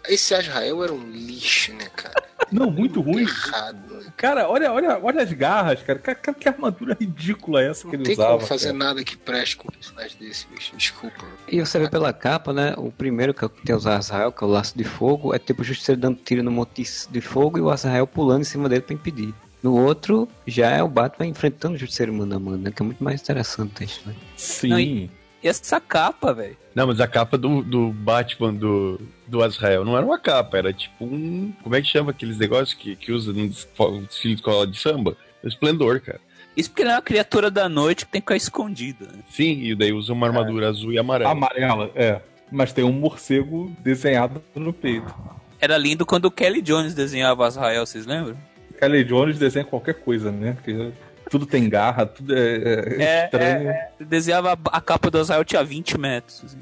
Esse 0.07 0.33
Azrael 0.35 0.83
era 0.83 0.93
um 0.93 1.09
lixo, 1.09 1.73
né, 1.73 1.85
cara? 1.95 2.23
Não, 2.51 2.69
muito 2.69 3.01
ruim. 3.01 3.21
Errado. 3.23 3.95
né? 3.95 4.13
Cara, 4.17 4.47
olha, 4.49 4.71
olha, 4.71 4.99
olha 5.01 5.23
as 5.23 5.31
garras, 5.33 5.81
cara. 5.81 5.97
Cara, 5.97 6.17
cara, 6.17 6.37
Que 6.37 6.47
armadura 6.49 6.95
ridícula 6.99 7.63
é 7.63 7.69
essa 7.69 7.81
que 7.81 7.87
Não 7.87 7.93
ele 7.95 8.03
tem 8.03 8.13
usava. 8.13 8.35
como 8.35 8.45
fazer 8.47 8.67
cara. 8.67 8.77
nada 8.77 9.03
que 9.03 9.17
preste 9.17 9.57
com 9.57 9.67
um 9.67 9.71
personagem 9.71 10.17
desse, 10.19 10.45
bicho. 10.47 10.75
Desculpa. 10.75 11.25
E 11.47 11.59
você 11.59 11.79
vê 11.79 11.89
pela 11.89 12.11
capa, 12.13 12.51
né? 12.53 12.73
O 12.77 12.91
primeiro 12.91 13.33
que 13.33 13.47
tem 13.65 13.75
os 13.75 13.87
Azrael, 13.87 14.31
que 14.31 14.43
é 14.43 14.47
o 14.47 14.49
laço 14.49 14.77
de 14.77 14.83
fogo, 14.83 15.33
é 15.33 15.39
tipo 15.39 15.61
o 15.61 15.65
Justiceiro 15.65 15.99
dando 15.99 16.19
tiro 16.23 16.43
no 16.43 16.51
monte 16.51 16.83
de 17.09 17.21
fogo 17.21 17.57
e 17.57 17.61
o 17.61 17.69
Azrael 17.69 18.05
pulando 18.05 18.41
em 18.41 18.45
cima 18.45 18.67
dele 18.69 18.81
pra 18.81 18.93
impedir. 18.93 19.33
No 19.63 19.79
outro, 19.79 20.27
já 20.45 20.69
é 20.69 20.83
o 20.83 20.89
Batman 20.89 21.25
enfrentando 21.27 21.75
o 21.75 21.77
Justiceiro 21.77 22.13
mano 22.13 22.35
a 22.35 22.39
mano, 22.39 22.57
né? 22.57 22.71
Que 22.71 22.81
é 22.81 22.85
muito 22.85 23.01
mais 23.03 23.21
interessante 23.21 23.71
o 23.71 23.75
texto, 23.79 24.05
né? 24.05 24.13
Sim. 24.35 24.67
Não, 24.67 24.79
e 24.79 25.09
essa 25.47 25.79
capa, 25.79 26.33
velho. 26.33 26.57
Não, 26.73 26.87
mas 26.87 26.99
a 26.99 27.07
capa 27.07 27.37
do, 27.37 27.61
do 27.61 27.91
Batman 27.91 28.53
do, 28.53 28.99
do 29.27 29.43
Azrael 29.43 29.85
não 29.85 29.95
era 29.95 30.05
uma 30.05 30.17
capa, 30.17 30.57
era 30.57 30.73
tipo 30.73 31.05
um. 31.05 31.53
Como 31.61 31.75
é 31.75 31.81
que 31.81 31.87
chama 31.87 32.11
aqueles 32.11 32.37
negócios 32.37 32.73
que, 32.73 32.95
que 32.95 33.11
usa 33.11 33.31
no 33.31 33.47
desfile 33.47 34.35
de 34.35 34.41
escola 34.41 34.65
de 34.65 34.79
samba? 34.79 35.15
Esplendor, 35.43 35.99
cara. 35.99 36.19
Isso 36.55 36.69
porque 36.69 36.83
ele 36.83 36.91
é 36.91 36.95
uma 36.95 37.01
criatura 37.01 37.49
da 37.49 37.67
noite 37.67 38.05
que 38.05 38.11
tem 38.11 38.21
que 38.21 38.25
ficar 38.25 38.35
escondida. 38.35 39.05
Né? 39.05 39.19
Sim, 39.29 39.63
e 39.63 39.75
daí 39.75 39.91
usa 39.91 40.13
uma 40.13 40.27
armadura 40.27 40.69
azul 40.69 40.93
e 40.93 40.99
amarela. 40.99 41.31
Amarela, 41.31 41.91
é. 41.95 42.21
Mas 42.51 42.71
tem 42.71 42.83
um 42.83 42.91
morcego 42.91 43.75
desenhado 43.79 44.41
no 44.55 44.71
peito. 44.71 45.13
Era 45.59 45.77
lindo 45.77 46.05
quando 46.05 46.25
o 46.25 46.31
Kelly 46.31 46.61
Jones 46.61 46.93
desenhava 46.93 47.45
Azrael, 47.47 47.85
vocês 47.85 48.05
lembram? 48.05 48.37
Kelly 48.79 49.03
Jones 49.03 49.39
desenha 49.39 49.65
qualquer 49.65 49.95
coisa, 49.95 50.31
né? 50.31 50.53
Porque 50.53 50.91
tudo 51.29 51.45
tem 51.45 51.67
garra, 51.69 52.05
tudo 52.05 52.33
é, 52.35 52.39
é 52.39 53.01
É, 53.03 53.23
estranho. 53.25 53.69
Ele 53.99 54.09
desenhava 54.09 54.57
a- 54.71 54.81
capa 54.81 55.09
do 55.09 55.17
Azrael 55.19 55.43
tinha 55.45 55.63
20 55.63 55.97
metros. 55.99 56.43
assim. 56.45 56.57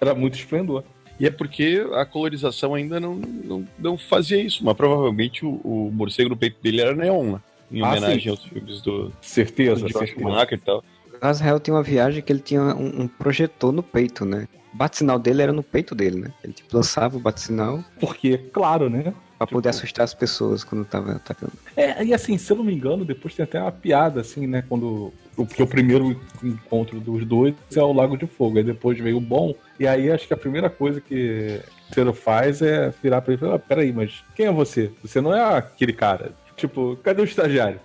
Era 0.00 0.14
muito 0.14 0.34
esplendor. 0.38 0.84
E 1.18 1.26
é 1.26 1.30
porque 1.30 1.82
a 1.94 2.04
colorização 2.04 2.74
ainda 2.74 3.00
não, 3.00 3.14
não, 3.14 3.66
não 3.78 3.96
fazia 3.96 4.38
isso, 4.40 4.62
mas 4.64 4.76
provavelmente 4.76 5.46
o, 5.46 5.60
o 5.64 5.90
morcego 5.92 6.28
no 6.30 6.36
peito 6.36 6.58
dele 6.62 6.80
era 6.82 6.94
neon, 6.94 7.32
né? 7.32 7.40
Em 7.72 7.82
Ah, 7.82 7.88
homenagem 7.90 8.20
sim. 8.20 8.28
aos 8.30 8.44
filmes 8.44 8.82
do, 8.82 9.10
Certeza, 9.22 9.80
George 9.88 9.92
certeza. 9.98 10.20
Schumacher 10.20 10.58
e 10.58 10.60
tal. 10.60 10.84
O 11.22 11.26
Azrael 11.26 11.58
tinha 11.58 11.74
uma 11.74 11.82
viagem 11.82 12.22
que 12.22 12.30
ele 12.30 12.40
tinha 12.40 12.60
um, 12.62 13.02
um 13.02 13.08
projetor 13.08 13.72
no 13.72 13.82
peito, 13.82 14.24
né? 14.26 14.46
O 14.74 14.76
bate-sinal 14.76 15.18
dele 15.18 15.40
era 15.40 15.52
no 15.54 15.62
peito 15.62 15.94
dele, 15.94 16.20
né? 16.20 16.30
Ele 16.44 16.52
tipo, 16.52 16.76
lançava 16.76 17.16
o 17.16 17.20
bate-sinal 17.20 17.82
Porque, 17.98 18.36
claro, 18.52 18.90
né? 18.90 19.14
Pra 19.38 19.46
poder 19.46 19.68
Tipo- 19.70 19.78
assustar 19.78 20.04
as 20.04 20.14
pessoas 20.14 20.64
quando 20.64 20.84
tava 20.84 21.12
atacando. 21.12 21.52
É, 21.76 22.04
e 22.04 22.12
assim, 22.14 22.36
se 22.38 22.50
eu 22.52 22.56
não 22.56 22.64
me 22.64 22.74
engano, 22.74 23.04
depois 23.04 23.34
tem 23.34 23.44
até 23.44 23.60
uma 23.60 23.72
piada, 23.72 24.20
assim, 24.20 24.46
né? 24.46 24.62
Quando. 24.68 25.12
Porque 25.34 25.62
o 25.62 25.66
primeiro 25.66 26.18
encontro 26.42 26.98
dos 26.98 27.24
dois 27.26 27.54
é 27.74 27.82
o 27.82 27.92
Lago 27.92 28.16
de 28.16 28.26
Fogo, 28.26 28.56
aí 28.56 28.64
depois 28.64 28.98
veio 28.98 29.18
o 29.18 29.20
bom. 29.20 29.54
E 29.78 29.86
aí 29.86 30.10
acho 30.10 30.26
que 30.26 30.32
a 30.32 30.36
primeira 30.36 30.70
coisa 30.70 30.98
que 31.00 31.60
o 31.90 31.94
Cero 31.94 32.14
faz 32.14 32.62
é 32.62 32.92
virar 33.02 33.20
pra 33.20 33.34
ele 33.34 33.40
e 33.42 33.44
falar: 33.44 33.56
ah, 33.56 33.58
peraí, 33.58 33.92
mas 33.92 34.24
quem 34.34 34.46
é 34.46 34.52
você? 34.52 34.90
Você 35.02 35.20
não 35.20 35.34
é 35.34 35.58
aquele 35.58 35.92
cara. 35.92 36.32
Tipo, 36.56 36.96
cadê 37.02 37.20
o 37.20 37.24
estagiário? 37.26 37.78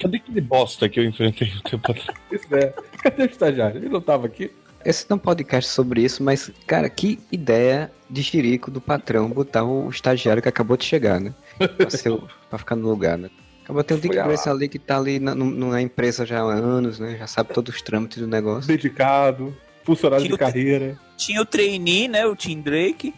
Cadê 0.00 0.16
aquele 0.16 0.40
bosta 0.40 0.88
que 0.88 0.98
eu 0.98 1.04
enfrentei 1.04 1.52
um 1.56 1.60
tempo 1.70 1.92
atrás? 1.92 2.18
Pois 2.28 2.52
é, 2.52 2.74
cadê 3.00 3.22
o 3.22 3.26
estagiário? 3.26 3.76
Ele 3.78 3.88
não 3.88 4.00
tava 4.00 4.26
aqui? 4.26 4.50
Esse 4.84 5.06
não 5.08 5.16
é 5.16 5.18
um 5.18 5.22
podcast 5.22 5.70
sobre 5.70 6.02
isso, 6.02 6.22
mas, 6.22 6.50
cara, 6.66 6.88
que 6.88 7.18
ideia 7.30 7.90
de 8.10 8.22
xerico 8.22 8.70
do 8.70 8.80
patrão 8.80 9.28
botar 9.30 9.64
o 9.64 9.88
estagiário 9.88 10.42
que 10.42 10.48
acabou 10.48 10.76
de 10.76 10.84
chegar, 10.84 11.20
né? 11.20 11.34
Pra, 11.76 11.90
ser 11.90 12.12
pra 12.50 12.58
ficar 12.58 12.76
no 12.76 12.88
lugar, 12.88 13.16
né? 13.16 13.30
Acabou 13.64 13.84
tem 13.84 13.96
o 13.96 14.00
Dick 14.00 14.18
ali 14.18 14.68
que 14.68 14.78
tá 14.78 14.96
ali 14.98 15.18
na, 15.20 15.34
na 15.34 15.80
empresa 15.80 16.26
já 16.26 16.40
há 16.40 16.52
anos, 16.52 16.98
né? 16.98 17.16
Já 17.16 17.26
sabe 17.26 17.54
todos 17.54 17.74
os 17.74 17.80
trâmites 17.82 18.18
do 18.18 18.26
negócio. 18.26 18.66
Dedicado, 18.66 19.56
funcionário 19.84 20.24
de 20.24 20.30
Tio- 20.30 20.38
carreira. 20.38 20.98
Tinha 21.16 21.40
o 21.40 21.46
trainee, 21.46 22.08
né? 22.08 22.26
O 22.26 22.34
Tim 22.34 22.60
Drake. 22.60 23.14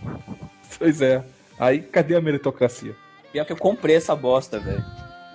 Pois 0.78 1.00
é. 1.00 1.24
Aí 1.58 1.80
cadê 1.80 2.14
a 2.14 2.20
meritocracia? 2.20 2.94
Pior 3.32 3.44
que 3.44 3.52
eu 3.52 3.56
comprei 3.56 3.96
essa 3.96 4.14
bosta, 4.14 4.58
velho. 4.60 4.84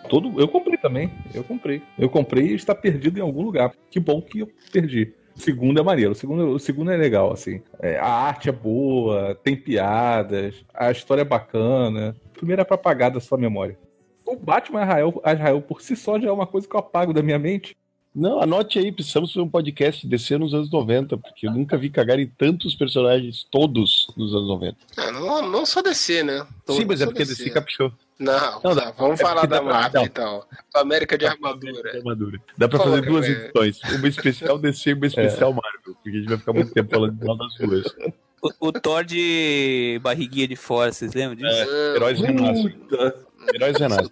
Todo, 0.07 0.39
eu 0.39 0.47
comprei 0.47 0.77
também. 0.77 1.11
Eu 1.33 1.43
comprei. 1.43 1.81
Eu 1.97 2.09
comprei 2.09 2.47
e 2.47 2.55
está 2.55 2.73
perdido 2.73 3.17
em 3.19 3.21
algum 3.21 3.41
lugar. 3.43 3.71
Que 3.89 3.99
bom 3.99 4.21
que 4.21 4.39
eu 4.39 4.49
perdi. 4.71 5.13
O 5.39 5.41
segundo 5.41 5.79
é 5.79 5.83
maneiro. 5.83 6.11
O 6.11 6.15
segundo, 6.15 6.49
o 6.49 6.59
segundo 6.59 6.91
é 6.91 6.97
legal, 6.97 7.31
assim. 7.31 7.61
É, 7.79 7.97
a 7.97 8.09
arte 8.09 8.49
é 8.49 8.51
boa, 8.51 9.33
tem 9.41 9.55
piadas, 9.55 10.65
a 10.73 10.91
história 10.91 11.21
é 11.21 11.25
bacana. 11.25 12.13
O 12.25 12.29
primeiro 12.33 12.61
é 12.61 12.65
pra 12.65 12.75
apagar 12.75 13.09
da 13.09 13.21
sua 13.21 13.37
memória. 13.37 13.79
O 14.25 14.35
Batman 14.35 14.83
Israel, 14.83 15.21
Israel 15.25 15.61
por 15.61 15.81
si 15.81 15.95
só 15.95 16.19
já 16.19 16.27
é 16.27 16.31
uma 16.31 16.45
coisa 16.45 16.67
que 16.67 16.75
eu 16.75 16.79
apago 16.81 17.13
da 17.13 17.23
minha 17.23 17.39
mente. 17.39 17.73
Não, 18.19 18.41
anote 18.41 18.77
aí, 18.77 18.91
precisamos 18.91 19.31
fazer 19.31 19.41
um 19.45 19.49
podcast 19.49 20.05
DC 20.05 20.37
nos 20.37 20.53
anos 20.53 20.69
90, 20.69 21.17
porque 21.17 21.47
eu 21.47 21.51
nunca 21.51 21.77
vi 21.77 21.89
cagar 21.89 22.19
em 22.19 22.27
tantos 22.27 22.75
personagens, 22.75 23.47
todos 23.49 24.07
nos 24.17 24.35
anos 24.35 24.49
90. 24.49 24.77
Ah, 24.97 25.09
não, 25.09 25.49
não 25.49 25.65
só 25.65 25.81
DC, 25.81 26.21
né? 26.23 26.45
Sim, 26.67 26.83
mas 26.83 26.99
é 26.99 27.05
porque 27.05 27.23
DC. 27.23 27.43
DC 27.43 27.49
caprichou. 27.51 27.93
Não, 28.19 28.33
Não, 28.55 28.59
tá, 28.59 28.73
dá- 28.73 28.91
vamos 28.91 29.21
é 29.21 29.23
falar 29.23 29.45
da 29.45 29.61
Marvel 29.61 30.03
e 30.03 30.09
tal. 30.09 30.45
América 30.75 31.17
de 31.17 31.25
Armadura. 31.25 31.91
De 31.91 31.97
armadura. 31.97 32.41
Dá 32.57 32.67
pra 32.67 32.79
fazer 32.79 33.01
duas 33.03 33.25
cara. 33.25 33.39
edições. 33.39 33.79
Uma 33.97 34.07
especial 34.09 34.59
DC 34.59 34.89
e 34.89 34.93
uma 34.95 35.07
especial 35.07 35.53
Marvel, 35.53 35.95
porque 35.95 36.09
a 36.09 36.11
gente 36.11 36.27
vai 36.27 36.37
ficar 36.37 36.51
muito 36.51 36.73
tempo 36.73 36.89
falando 36.91 37.13
de 37.17 37.23
uma 37.23 37.37
das 37.37 37.55
duas. 37.55 37.85
O, 38.41 38.67
o 38.67 38.73
Thor 38.73 39.05
de 39.05 39.97
barriguinha 40.03 40.47
de 40.49 40.57
fora, 40.57 40.91
vocês 40.91 41.13
lembram 41.13 41.37
disso? 41.37 41.69
É, 41.71 41.95
Heróis 41.95 42.19
renascem. 42.19 42.75
Heróis 43.53 43.77
renascem. 43.77 44.11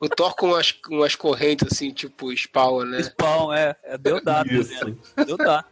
O 0.00 0.08
Thor 0.08 0.34
com 0.34 0.48
umas, 0.48 0.74
umas 0.88 1.14
correntes 1.14 1.68
assim, 1.72 1.92
tipo 1.92 2.34
Spawn, 2.36 2.84
né? 2.84 3.02
Spawn, 3.02 3.52
é. 3.52 3.76
é 3.84 3.98
deu 3.98 4.22
dado, 4.22 4.50
Isso. 4.52 4.84
né? 4.84 4.94
Deu 5.24 5.36
dado. 5.36 5.64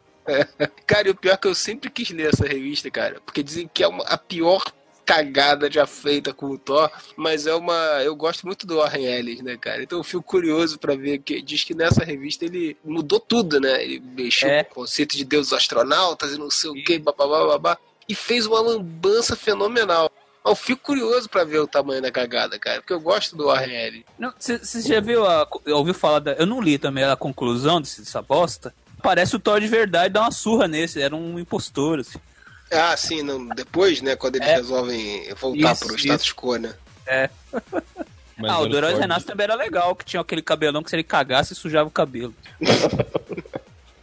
Cara, 0.86 1.08
e 1.08 1.10
o 1.10 1.14
pior 1.14 1.34
é 1.34 1.36
que 1.36 1.46
eu 1.46 1.54
sempre 1.54 1.88
quis 1.90 2.10
ler 2.10 2.32
essa 2.32 2.44
revista, 2.46 2.90
cara. 2.90 3.20
Porque 3.24 3.42
dizem 3.42 3.70
que 3.72 3.82
é 3.82 3.88
uma- 3.88 4.04
a 4.04 4.18
pior 4.18 4.62
cagada 5.04 5.70
já 5.70 5.86
feita 5.86 6.34
com 6.34 6.46
o 6.46 6.58
Thor, 6.58 6.90
mas 7.16 7.46
é 7.46 7.54
uma. 7.54 7.74
Eu 8.02 8.16
gosto 8.16 8.44
muito 8.44 8.66
do 8.66 8.78
Warren 8.78 9.04
Ellis, 9.04 9.40
né, 9.40 9.56
cara? 9.56 9.80
Então 9.80 9.98
eu 9.98 10.02
fico 10.04 10.22
curioso 10.24 10.80
pra 10.80 10.96
ver 10.96 11.18
que 11.20 11.40
diz 11.40 11.62
que 11.62 11.74
nessa 11.76 12.04
revista 12.04 12.44
ele 12.44 12.76
mudou 12.84 13.20
tudo, 13.20 13.60
né? 13.60 13.84
Ele 13.84 14.00
mexeu 14.00 14.48
É. 14.48 14.64
com 14.64 14.72
o 14.72 14.74
conceito 14.82 15.16
de 15.16 15.24
deuses 15.24 15.52
astronautas 15.52 16.32
e 16.32 16.38
não 16.38 16.50
sei 16.50 16.70
o 16.70 16.74
que, 16.84 16.98
babá, 16.98 17.24
babá, 17.26 17.78
e 18.08 18.16
fez 18.16 18.46
uma 18.46 18.60
lambança 18.60 19.36
fenomenal. 19.36 20.10
Eu 20.46 20.54
fico 20.54 20.82
curioso 20.82 21.28
pra 21.28 21.44
ver 21.44 21.58
o 21.58 21.66
tamanho 21.66 22.00
da 22.00 22.10
cagada, 22.10 22.58
cara, 22.58 22.80
porque 22.80 22.92
eu 22.92 23.00
gosto 23.00 23.36
do 23.36 23.50
Ellis. 23.54 24.04
Você 24.38 24.80
já 24.82 25.00
viu 25.00 25.26
a. 25.26 25.46
Ouviu 25.68 25.92
falar 25.94 26.20
da. 26.20 26.32
Eu 26.34 26.46
não 26.46 26.60
li 26.60 26.78
também 26.78 27.04
a 27.04 27.16
conclusão 27.16 27.80
desse- 27.80 28.00
dessa 28.02 28.22
bosta. 28.22 28.72
Parece 29.02 29.36
o 29.36 29.38
Thor 29.40 29.60
de 29.60 29.66
verdade 29.68 30.14
dar 30.14 30.22
uma 30.22 30.30
surra 30.30 30.66
nesse. 30.68 31.00
Era 31.02 31.14
um 31.16 31.38
impostor, 31.38 32.00
assim. 32.00 32.18
Ah, 32.72 32.96
sim, 32.96 33.22
não, 33.22 33.46
depois, 33.48 34.00
né, 34.02 34.16
quando 34.16 34.36
eles 34.36 34.48
É. 34.48 34.56
resolvem 34.56 35.32
voltar 35.34 35.72
Isso, 35.72 35.86
pro 35.86 35.96
status 35.96 36.32
quo, 36.32 36.56
né? 36.56 36.74
Mas 38.38 38.50
ah, 38.50 38.58
o 38.58 38.62
era 38.62 38.68
do 38.68 38.76
Heróis 38.76 38.92
Thor- 38.94 39.00
Renasce 39.02 39.24
também 39.26 39.44
era 39.44 39.54
legal, 39.54 39.94
que 39.96 40.04
tinha 40.04 40.20
aquele 40.20 40.42
cabelão 40.42 40.82
que 40.82 40.90
se 40.90 40.96
ele 40.96 41.02
cagasse, 41.04 41.54
sujava 41.54 41.88
o 41.88 41.92
cabelo. 41.92 42.34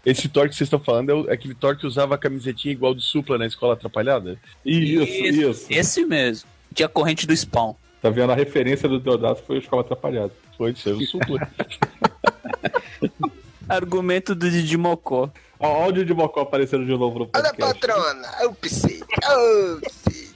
Esse 0.06 0.28
Thor 0.28 0.50
que 0.50 0.56
vocês 0.56 0.68
estão 0.68 0.80
falando 0.80 1.10
é 1.10 1.14
o- 1.14 1.30
é 1.30 1.34
aquele 1.34 1.56
Thor 1.56 1.78
que 1.78 1.88
usava 1.88 2.16
a 2.16 2.18
camisetinha 2.18 2.74
igual 2.74 2.94
do 2.94 3.02
Supla 3.02 3.38
na 3.38 3.46
escola 3.46 3.74
atrapalhada? 3.74 4.38
Isso, 4.66 5.04
Isso. 5.04 5.42
isso. 5.42 5.68
Esse 5.70 6.06
mesmo. 6.06 6.50
Tinha 6.74 6.88
a 6.88 6.90
corrente 6.90 7.26
do 7.26 7.34
Spawn. 7.36 7.74
Tá 8.02 8.10
vendo? 8.10 8.32
A 8.32 8.36
referência 8.36 8.90
do 8.90 9.00
Deodato 9.00 9.44
foi 9.44 9.58
o 9.58 9.60
Escola 9.60 9.82
Atrapalhado. 9.82 10.34
Foi, 10.58 10.72
isso 10.72 10.90
é 10.90 10.92
o 10.92 11.02
Supla. 11.06 11.40
Argumento 13.70 14.36
do 14.36 14.50
Didi 14.52 14.76
Mocó. 14.76 15.30
Ó, 15.58 15.68
Ó, 15.68 15.80
o 15.80 15.84
áudio 15.84 16.04
de 16.04 16.14
Mocó 16.14 16.42
aparecendo 16.42 16.86
de 16.86 16.92
novo 16.92 17.20
no 17.20 17.30
Olha, 17.34 17.44
podcast. 17.54 17.80
patrona, 17.80 18.28
eu 18.42 18.54
pensei, 18.54 19.02
eu 19.02 19.80
pensei. 19.82 20.30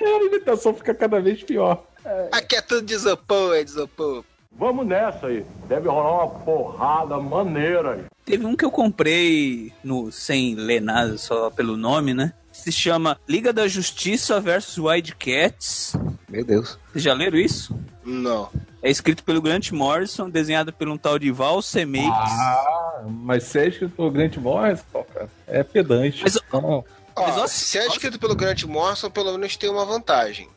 A 0.00 0.24
imitação 0.24 0.72
fica 0.74 0.94
cada 0.94 1.20
vez 1.20 1.42
pior. 1.42 1.84
Aqui 2.30 2.54
é 2.56 2.62
tudo 2.62 2.82
de 2.86 2.94
isopor, 2.94 3.56
é 3.56 3.64
de 3.64 3.70
isopor. 3.70 4.24
Vamos 4.56 4.86
nessa 4.86 5.26
aí. 5.26 5.44
Deve 5.68 5.88
rolar 5.88 6.24
uma 6.24 6.40
porrada 6.40 7.18
maneira. 7.18 8.06
Teve 8.24 8.44
um 8.44 8.56
que 8.56 8.64
eu 8.64 8.70
comprei 8.70 9.72
no 9.84 10.10
sem 10.10 10.54
ler 10.54 10.80
nada, 10.80 11.16
só 11.18 11.50
pelo 11.50 11.76
nome, 11.76 12.12
né? 12.14 12.32
Se 12.52 12.72
chama 12.72 13.18
Liga 13.28 13.52
da 13.52 13.68
Justiça 13.68 14.40
versus 14.40 14.78
Wildcats. 14.78 15.94
Meu 16.28 16.44
Deus. 16.44 16.78
Vocês 16.90 17.04
já 17.04 17.14
leram 17.14 17.38
isso? 17.38 17.78
Não. 18.04 18.48
É 18.82 18.90
escrito 18.90 19.22
pelo 19.22 19.40
Grant 19.40 19.70
Morrison, 19.70 20.28
desenhado 20.28 20.72
por 20.72 20.88
um 20.88 20.96
tal 20.96 21.18
de 21.18 21.30
Val 21.30 21.60
Semakes. 21.62 22.10
Ah, 22.10 23.04
mas 23.06 23.44
se 23.44 23.58
é 23.60 23.68
escrito 23.68 23.92
por 23.94 24.10
Grant 24.10 24.36
Morrison, 24.38 25.04
cara, 25.14 25.28
é 25.46 25.62
pedante. 25.62 26.22
Mas- 26.22 26.38
Não. 26.52 26.84
Mas, 27.16 27.36
Ó, 27.36 27.42
ó, 27.42 27.46
se 27.48 27.78
é 27.78 27.86
escrito 27.88 28.18
pelo 28.18 28.36
Grant 28.36 28.62
Morrison, 28.64 29.10
pelo 29.10 29.32
menos 29.32 29.56
tem 29.56 29.68
uma 29.70 29.84
vantagem. 29.84 30.48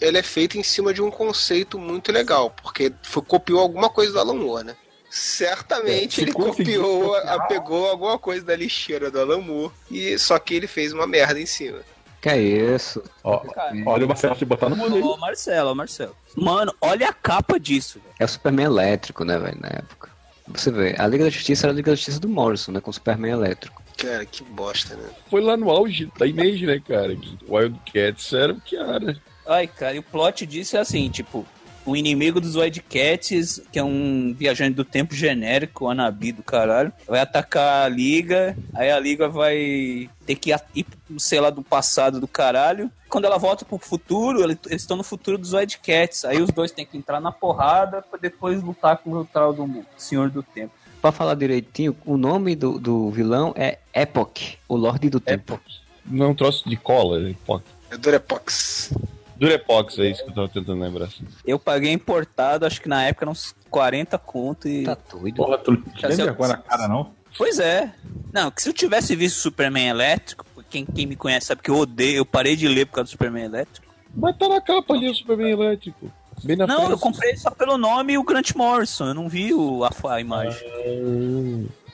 Ele 0.00 0.18
é 0.18 0.22
feito 0.22 0.56
em 0.58 0.62
cima 0.62 0.94
de 0.94 1.02
um 1.02 1.10
conceito 1.10 1.78
muito 1.78 2.12
legal, 2.12 2.50
porque 2.62 2.92
foi, 3.02 3.22
copiou 3.22 3.60
alguma 3.60 3.90
coisa 3.90 4.12
do 4.12 4.20
Alan 4.20 4.34
Moore, 4.34 4.64
né? 4.64 4.76
Certamente 5.10 6.20
É, 6.20 6.24
ele 6.24 6.32
copiou, 6.32 7.14
copiar- 7.14 7.34
a- 7.34 7.46
pegou 7.46 7.88
alguma 7.88 8.18
coisa 8.18 8.44
da 8.44 8.54
lixeira 8.54 9.10
do 9.10 9.20
Alan 9.20 9.40
Moore, 9.40 9.72
e 9.90 10.18
só 10.18 10.38
que 10.38 10.54
ele 10.54 10.66
fez 10.66 10.92
uma 10.92 11.06
merda 11.06 11.40
em 11.40 11.46
cima. 11.46 11.78
Que 12.20 12.28
é 12.30 12.38
isso? 12.38 13.02
Ó, 13.22 13.42
olha 13.86 14.04
o 14.04 14.08
Marcelo 14.08 14.34
te 14.36 14.44
botar 14.44 14.68
no 14.68 14.76
mundo. 14.76 15.04
Ô, 15.04 15.16
Marcelo, 15.16 15.70
ô, 15.70 15.74
Marcelo. 15.74 16.16
Mano, 16.36 16.74
olha 16.80 17.08
a 17.08 17.12
capa 17.12 17.58
disso, 17.58 17.98
velho. 18.00 18.14
É 18.18 18.24
o 18.24 18.28
Superman 18.28 18.66
elétrico, 18.66 19.24
né, 19.24 19.38
velho, 19.38 19.58
na 19.60 19.68
época. 19.68 20.10
Você 20.48 20.70
vê, 20.70 20.94
a 20.98 21.06
Liga 21.06 21.24
da 21.24 21.30
Justiça 21.30 21.66
era 21.66 21.72
a 21.72 21.76
Liga 21.76 21.90
da 21.90 21.96
Justiça 21.96 22.20
do 22.20 22.28
Morrison, 22.28 22.72
né, 22.72 22.80
com 22.80 22.90
o 22.90 22.94
Superman 22.94 23.32
elétrico. 23.32 23.82
Cara, 23.96 24.24
que 24.26 24.42
bosta, 24.44 24.94
né? 24.96 25.08
Foi 25.30 25.40
lá 25.40 25.56
no 25.56 25.70
auge 25.70 26.10
da 26.18 26.26
Image, 26.26 26.66
né, 26.66 26.80
cara? 26.86 27.16
Que 27.16 27.38
Wildcats 27.48 28.32
era 28.32 28.52
o 28.52 28.60
que 28.60 28.76
era. 28.76 29.16
Ai, 29.46 29.66
cara, 29.66 29.94
e 29.94 29.98
o 29.98 30.02
plot 30.02 30.44
disso 30.46 30.76
é 30.76 30.80
assim, 30.80 31.08
tipo, 31.08 31.46
o 31.84 31.94
inimigo 31.96 32.40
dos 32.40 32.56
Wildcats, 32.56 33.62
que 33.70 33.78
é 33.78 33.84
um 33.84 34.34
viajante 34.36 34.74
do 34.74 34.84
tempo 34.84 35.14
genérico, 35.14 35.88
Anabi 35.88 36.32
do 36.32 36.42
caralho, 36.42 36.92
vai 37.06 37.20
atacar 37.20 37.84
a 37.84 37.88
Liga, 37.88 38.56
aí 38.74 38.90
a 38.90 38.98
Liga 38.98 39.28
vai 39.28 40.10
ter 40.26 40.34
que 40.34 40.52
ir, 40.74 40.86
sei 41.18 41.40
lá, 41.40 41.48
do 41.50 41.62
passado 41.62 42.18
do 42.20 42.26
caralho. 42.26 42.90
Quando 43.08 43.24
ela 43.26 43.38
volta 43.38 43.64
pro 43.64 43.78
futuro, 43.78 44.42
ele- 44.42 44.58
eles 44.66 44.82
estão 44.82 44.96
no 44.96 45.04
futuro 45.04 45.38
dos 45.38 45.52
Wildcats, 45.52 46.24
aí 46.24 46.42
os 46.42 46.50
dois 46.50 46.72
têm 46.72 46.84
que 46.84 46.96
entrar 46.98 47.20
na 47.20 47.30
porrada 47.30 48.02
pra 48.02 48.18
depois 48.18 48.60
lutar 48.62 48.98
com 48.98 49.12
o 49.12 49.24
tal 49.24 49.52
do 49.52 49.84
Senhor 49.96 50.28
do 50.28 50.42
Tempo. 50.42 50.72
Pra 51.00 51.12
falar 51.12 51.34
direitinho, 51.36 51.96
o 52.04 52.16
nome 52.16 52.56
do, 52.56 52.80
do 52.80 53.10
vilão 53.12 53.52
é 53.56 53.78
Epoch, 53.94 54.58
o 54.68 54.74
Lorde 54.74 55.08
do 55.08 55.20
Tempo. 55.20 55.60
Não 56.04 56.26
é 56.26 56.28
um 56.30 56.34
troço 56.34 56.68
de 56.68 56.76
cola, 56.76 57.20
né? 57.20 57.30
Epox. 57.30 57.64
É 57.92 57.96
Durepox. 57.96 58.92
Durepox, 59.38 59.98
é 59.98 60.10
isso 60.10 60.24
que 60.24 60.30
eu 60.30 60.34
tava 60.34 60.48
tentando 60.48 60.80
lembrar. 60.80 61.08
Eu 61.46 61.58
paguei 61.58 61.92
importado, 61.92 62.64
acho 62.66 62.80
que 62.80 62.88
na 62.88 63.04
época 63.04 63.24
eram 63.24 63.32
uns 63.32 63.54
40 63.70 64.16
conto 64.18 64.66
e... 64.68 64.84
Tá 64.84 64.96
doido. 65.12 65.36
Porra, 65.36 65.58
tu 65.58 65.72
não 65.72 65.82
Já 65.96 66.10
sei- 66.10 66.24
vergonha 66.24 66.48
na 66.50 66.56
cara, 66.58 66.88
não? 66.88 67.10
Pois 67.36 67.58
é. 67.58 67.92
Não, 68.32 68.50
que 68.50 68.62
se 68.62 68.68
eu 68.68 68.72
tivesse 68.72 69.14
visto 69.14 69.36
Superman 69.36 69.88
elétrico, 69.88 70.44
quem, 70.70 70.84
quem 70.86 71.06
me 71.06 71.16
conhece 71.16 71.46
sabe 71.46 71.62
que 71.62 71.70
eu 71.70 71.76
odeio, 71.76 72.16
eu 72.18 72.24
parei 72.26 72.56
de 72.56 72.66
ler 72.66 72.86
por 72.86 72.94
causa 72.94 73.08
do 73.08 73.10
Superman 73.10 73.44
elétrico. 73.44 73.86
Mas 74.14 74.36
tá 74.38 74.48
na 74.48 74.60
capa 74.60 74.94
ali 74.94 75.10
o 75.10 75.14
Superman 75.14 75.50
elétrico. 75.52 76.10
Bem 76.42 76.56
na 76.56 76.66
não, 76.66 76.76
frente. 76.78 76.90
eu 76.92 76.98
comprei 76.98 77.36
só 77.36 77.50
pelo 77.50 77.76
nome 77.78 78.14
e 78.14 78.18
o 78.18 78.22
Grant 78.22 78.54
Morrison, 78.54 79.06
eu 79.08 79.14
não 79.14 79.28
vi 79.28 79.52
o, 79.54 79.84
a, 79.84 79.90
a 80.10 80.20
imagem. 80.20 80.66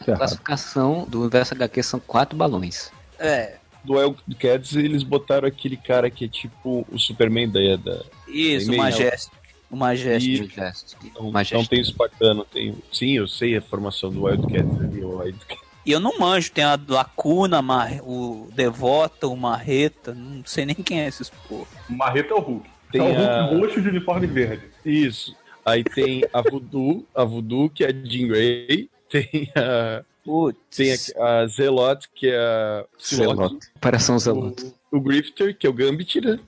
É 0.06 0.12
A 0.12 0.16
classificação 0.16 1.04
do 1.08 1.20
universo 1.20 1.54
HQ 1.54 1.82
são 1.82 2.00
quatro 2.00 2.36
balões. 2.36 2.90
É, 3.18 3.56
Do 3.84 3.94
Wildcats, 3.94 4.76
eles 4.76 5.02
botaram 5.02 5.46
aquele 5.48 5.76
cara 5.76 6.08
que 6.10 6.24
é 6.26 6.28
tipo 6.28 6.86
o 6.90 6.98
Superman 6.98 7.48
da... 7.50 7.58
da 7.76 8.02
isso, 8.28 8.70
o 8.70 8.74
E-mail. 8.74 8.82
Majestic. 8.82 9.32
O 9.70 9.76
Majestic. 9.76 10.52
E- 10.56 10.60
Majestic. 10.60 10.98
não, 11.18 11.30
Majestic. 11.32 11.58
não 11.58 11.64
tem 11.66 11.78
o 11.78 11.82
Espartano, 11.82 12.44
tem... 12.44 12.74
Sim, 12.92 13.12
eu 13.12 13.26
sei 13.26 13.56
a 13.56 13.60
formação 13.62 14.10
do 14.10 14.24
Wildcats 14.24 14.80
ali, 14.80 15.02
o 15.04 15.18
Wildcats. 15.18 15.62
E 15.84 15.90
eu 15.90 15.98
não 15.98 16.16
manjo, 16.18 16.52
tem 16.52 16.62
a 16.62 16.78
Lacuna, 16.88 17.60
Mar- 17.60 18.00
o 18.04 18.48
Devota, 18.54 19.26
o 19.26 19.36
Marreta, 19.36 20.14
não 20.14 20.44
sei 20.44 20.64
nem 20.64 20.76
quem 20.76 21.00
é 21.00 21.08
esses 21.08 21.28
porra. 21.48 21.66
O 21.90 21.92
Marreta 21.94 22.34
é 22.34 22.36
o 22.36 22.40
Hulk. 22.40 22.70
Tem 22.92 23.00
é 23.00 23.04
o 23.04 23.08
Hulk 23.08 23.22
a- 23.24 23.42
roxo 23.46 23.82
de 23.82 23.88
uniforme 23.88 24.26
verde. 24.28 24.62
Isso. 24.84 25.34
Aí 25.64 25.82
tem 25.82 26.22
a 26.32 26.40
Voodoo, 26.42 27.04
a 27.14 27.24
Voodoo, 27.24 27.68
que 27.68 27.82
é 27.82 27.88
a 27.88 27.92
Jean 27.92 28.28
Grey. 28.28 28.88
Tem 29.08 29.50
a, 29.56 30.04
Putz. 30.24 30.58
tem 30.76 30.92
a, 31.22 31.38
a 31.40 31.46
Zelot, 31.46 32.08
que 32.14 32.28
é 32.28 32.38
a 32.38 32.84
Psylocke. 32.98 33.36
Zelote. 33.36 33.66
Operação 33.76 34.18
Zelote. 34.18 34.74
O, 34.90 34.96
o 34.98 35.00
Grifter, 35.00 35.56
que 35.56 35.66
é 35.66 35.70
o 35.70 35.72
Gambit, 35.72 36.20
né? 36.20 36.38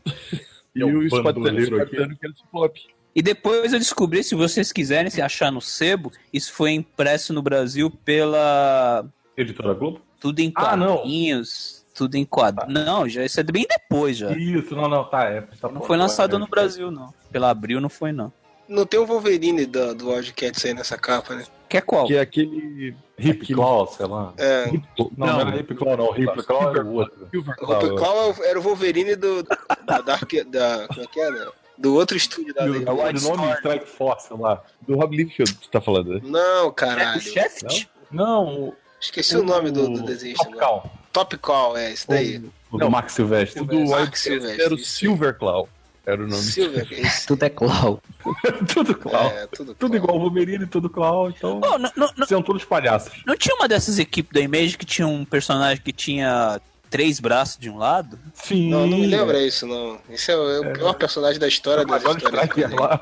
E 0.74 0.82
É 0.82 0.84
o 0.84 1.02
Espartano, 1.02 1.86
que 1.86 1.96
era 1.96 2.32
o 2.32 2.36
Ciclope. 2.36 2.80
E 3.14 3.22
depois 3.22 3.72
eu 3.72 3.78
descobri, 3.78 4.24
se 4.24 4.34
vocês 4.34 4.72
quiserem 4.72 5.08
se 5.10 5.22
achar 5.22 5.52
no 5.52 5.60
sebo, 5.60 6.10
isso 6.32 6.52
foi 6.52 6.72
impresso 6.72 7.32
no 7.32 7.40
Brasil 7.42 7.88
pela 7.88 9.06
Editora 9.36 9.72
Globo? 9.74 10.00
Tudo 10.18 10.40
em 10.40 10.52
Ah, 10.56 10.76
não. 10.76 10.96
quadrinhos, 10.96 11.84
tudo 11.94 12.16
em 12.16 12.24
quadrinhos. 12.24 12.84
Não, 12.84 13.08
já 13.08 13.24
isso 13.24 13.38
é 13.38 13.42
bem 13.44 13.66
depois 13.68 14.16
já. 14.16 14.32
Isso, 14.32 14.74
não, 14.74 14.88
não, 14.88 15.04
tá. 15.04 15.24
É, 15.26 15.42
tá 15.42 15.68
Não 15.68 15.80
pô, 15.80 15.86
foi 15.86 15.96
lançado 15.96 16.34
é, 16.34 16.38
no 16.38 16.48
Brasil, 16.48 16.90
não. 16.90 17.14
Pela 17.30 17.50
Abril 17.50 17.80
não 17.80 17.88
foi, 17.88 18.10
não. 18.10 18.32
Não 18.68 18.84
tem 18.86 18.98
o 18.98 19.06
Wolverine 19.06 19.66
do, 19.66 19.94
do 19.94 20.10
Wildcats 20.10 20.64
aí 20.64 20.74
nessa 20.74 20.96
capa, 20.98 21.36
né? 21.36 21.44
Que 21.74 21.78
é 21.78 21.80
qual? 21.80 22.06
Que 22.06 22.14
é 22.14 22.20
aquele. 22.20 22.94
Hip 23.18 23.42
aquele- 23.42 23.54
Claw, 23.54 23.86
sei 23.88 24.06
lá. 24.06 24.32
É. 24.38 24.66
Não, 24.96 25.10
não, 25.16 25.40
era 25.40 25.56
Hip 25.58 25.74
Claw, 25.74 25.96
não. 25.96 26.16
Hip 26.16 26.42
Claw 26.44 26.70
era 26.70 26.84
o 26.84 26.92
outro. 26.92 27.28
Silver 27.32 27.54
O. 27.60 27.72
Hope 27.72 27.88
Claw 27.96 28.34
era 28.44 28.58
o 28.60 28.62
Wolverine 28.62 29.16
do, 29.16 29.42
da 29.84 30.00
Dark. 30.00 30.30
Da, 30.46 30.86
como 30.86 31.00
é 31.02 31.06
que 31.08 31.18
é, 31.20 31.30
né? 31.32 31.46
Do 31.76 31.94
outro 31.96 32.16
estúdio 32.16 32.54
da 32.54 32.62
o 32.64 32.68
Lei. 32.68 32.84
o 32.84 33.12
nome 33.20 33.52
Strike 33.54 33.86
Force 33.86 34.28
lá. 34.38 34.62
Do 34.86 34.94
Rob 34.94 35.16
Liefeld, 35.16 35.52
tu 35.54 35.68
tá 35.68 35.80
falando, 35.80 36.14
né? 36.14 36.20
Não, 36.22 36.68
É 36.68 36.72
caralho. 36.72 37.18
o 37.18 37.20
Shaft? 37.20 37.88
Não, 38.12 38.44
o. 38.68 38.74
Esqueci 39.00 39.36
o 39.36 39.42
nome 39.42 39.72
do, 39.72 39.88
do 39.88 40.02
desenho. 40.04 40.36
Top 40.36 40.56
Call. 40.56 40.90
Top 41.12 41.38
Call, 41.38 41.76
é 41.76 41.90
esse 41.92 42.06
daí. 42.06 42.40
O 42.70 42.78
do 42.78 42.88
Max 42.88 43.14
Silvestre. 43.14 43.62
O 43.62 43.64
do 43.64 43.76
Wildcats 43.78 44.20
Silvestre, 44.20 44.62
era 44.62 44.74
o. 44.74 44.78
Silver 44.78 45.34
Claw. 45.36 45.68
Era 46.06 46.22
o 46.22 46.26
nome. 46.26 46.42
Silver. 46.42 46.86
Tudo 47.26 47.42
é 47.44 47.48
Clau. 47.50 48.02
tudo 48.72 48.94
Claw. 48.94 49.26
É, 49.30 49.46
tudo, 49.46 49.74
Tudo 49.74 49.96
igual 49.96 50.16
o 50.16 50.20
Wolverine, 50.20 50.66
tudo 50.66 50.90
Claw, 50.90 51.30
então. 51.30 51.60
Oh, 51.64 51.78
não, 51.78 51.90
não, 51.96 52.26
São 52.26 52.42
todos 52.42 52.64
palhaços. 52.64 53.12
não 53.26 53.36
tinha 53.36 53.54
uma 53.54 53.66
dessas 53.68 53.98
equipes 53.98 54.32
da 54.32 54.40
Image 54.40 54.76
que 54.76 54.84
tinha 54.84 55.06
um 55.08 55.24
personagem 55.24 55.82
que 55.82 55.92
tinha 55.92 56.60
três 56.90 57.18
braços 57.20 57.58
de 57.58 57.68
um 57.70 57.76
lado? 57.78 58.18
Sim. 58.34 58.68
Não, 58.70 58.86
não 58.86 58.98
me 58.98 59.06
lembra 59.06 59.42
isso, 59.42 59.66
não. 59.66 59.98
Esse 60.10 60.30
é 60.30 60.36
o, 60.36 60.50
é 60.50 60.60
o 60.60 60.72
pior 60.74 60.92
personagem 60.94 61.38
da 61.40 61.48
história 61.48 61.84
das 61.84 62.02
Agora 62.04 62.18
histórias. 62.18 62.42
Striker 62.44 62.70
quadrinhos. 62.76 62.80
lá. 62.80 63.00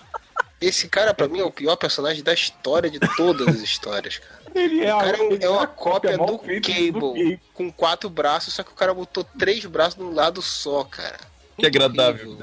Esse 0.60 0.88
cara, 0.88 1.14
pra 1.14 1.26
mim, 1.26 1.40
é 1.40 1.44
o 1.44 1.50
pior 1.50 1.74
personagem 1.76 2.22
da 2.22 2.34
história 2.34 2.90
de 2.90 2.98
todas 3.16 3.48
as 3.48 3.60
histórias, 3.62 4.18
cara. 4.18 4.40
Ele 4.54 4.84
é, 4.84 4.94
O 4.94 4.98
cara 4.98 5.16
é, 5.16 5.22
um- 5.22 5.38
é 5.40 5.48
uma 5.48 5.66
cópia 5.66 6.18
do 6.18 6.38
feita 6.38 6.68
Cable, 6.70 7.40
com 7.54 7.72
quatro 7.72 8.10
braços, 8.10 8.52
só 8.52 8.62
que 8.62 8.70
o 8.70 8.74
cara 8.74 8.92
botou 8.92 9.24
três 9.38 9.64
braços 9.64 9.96
num 9.98 10.12
lado 10.12 10.42
só, 10.42 10.84
cara. 10.84 11.18
Que 11.60 11.66
agradável. 11.66 12.36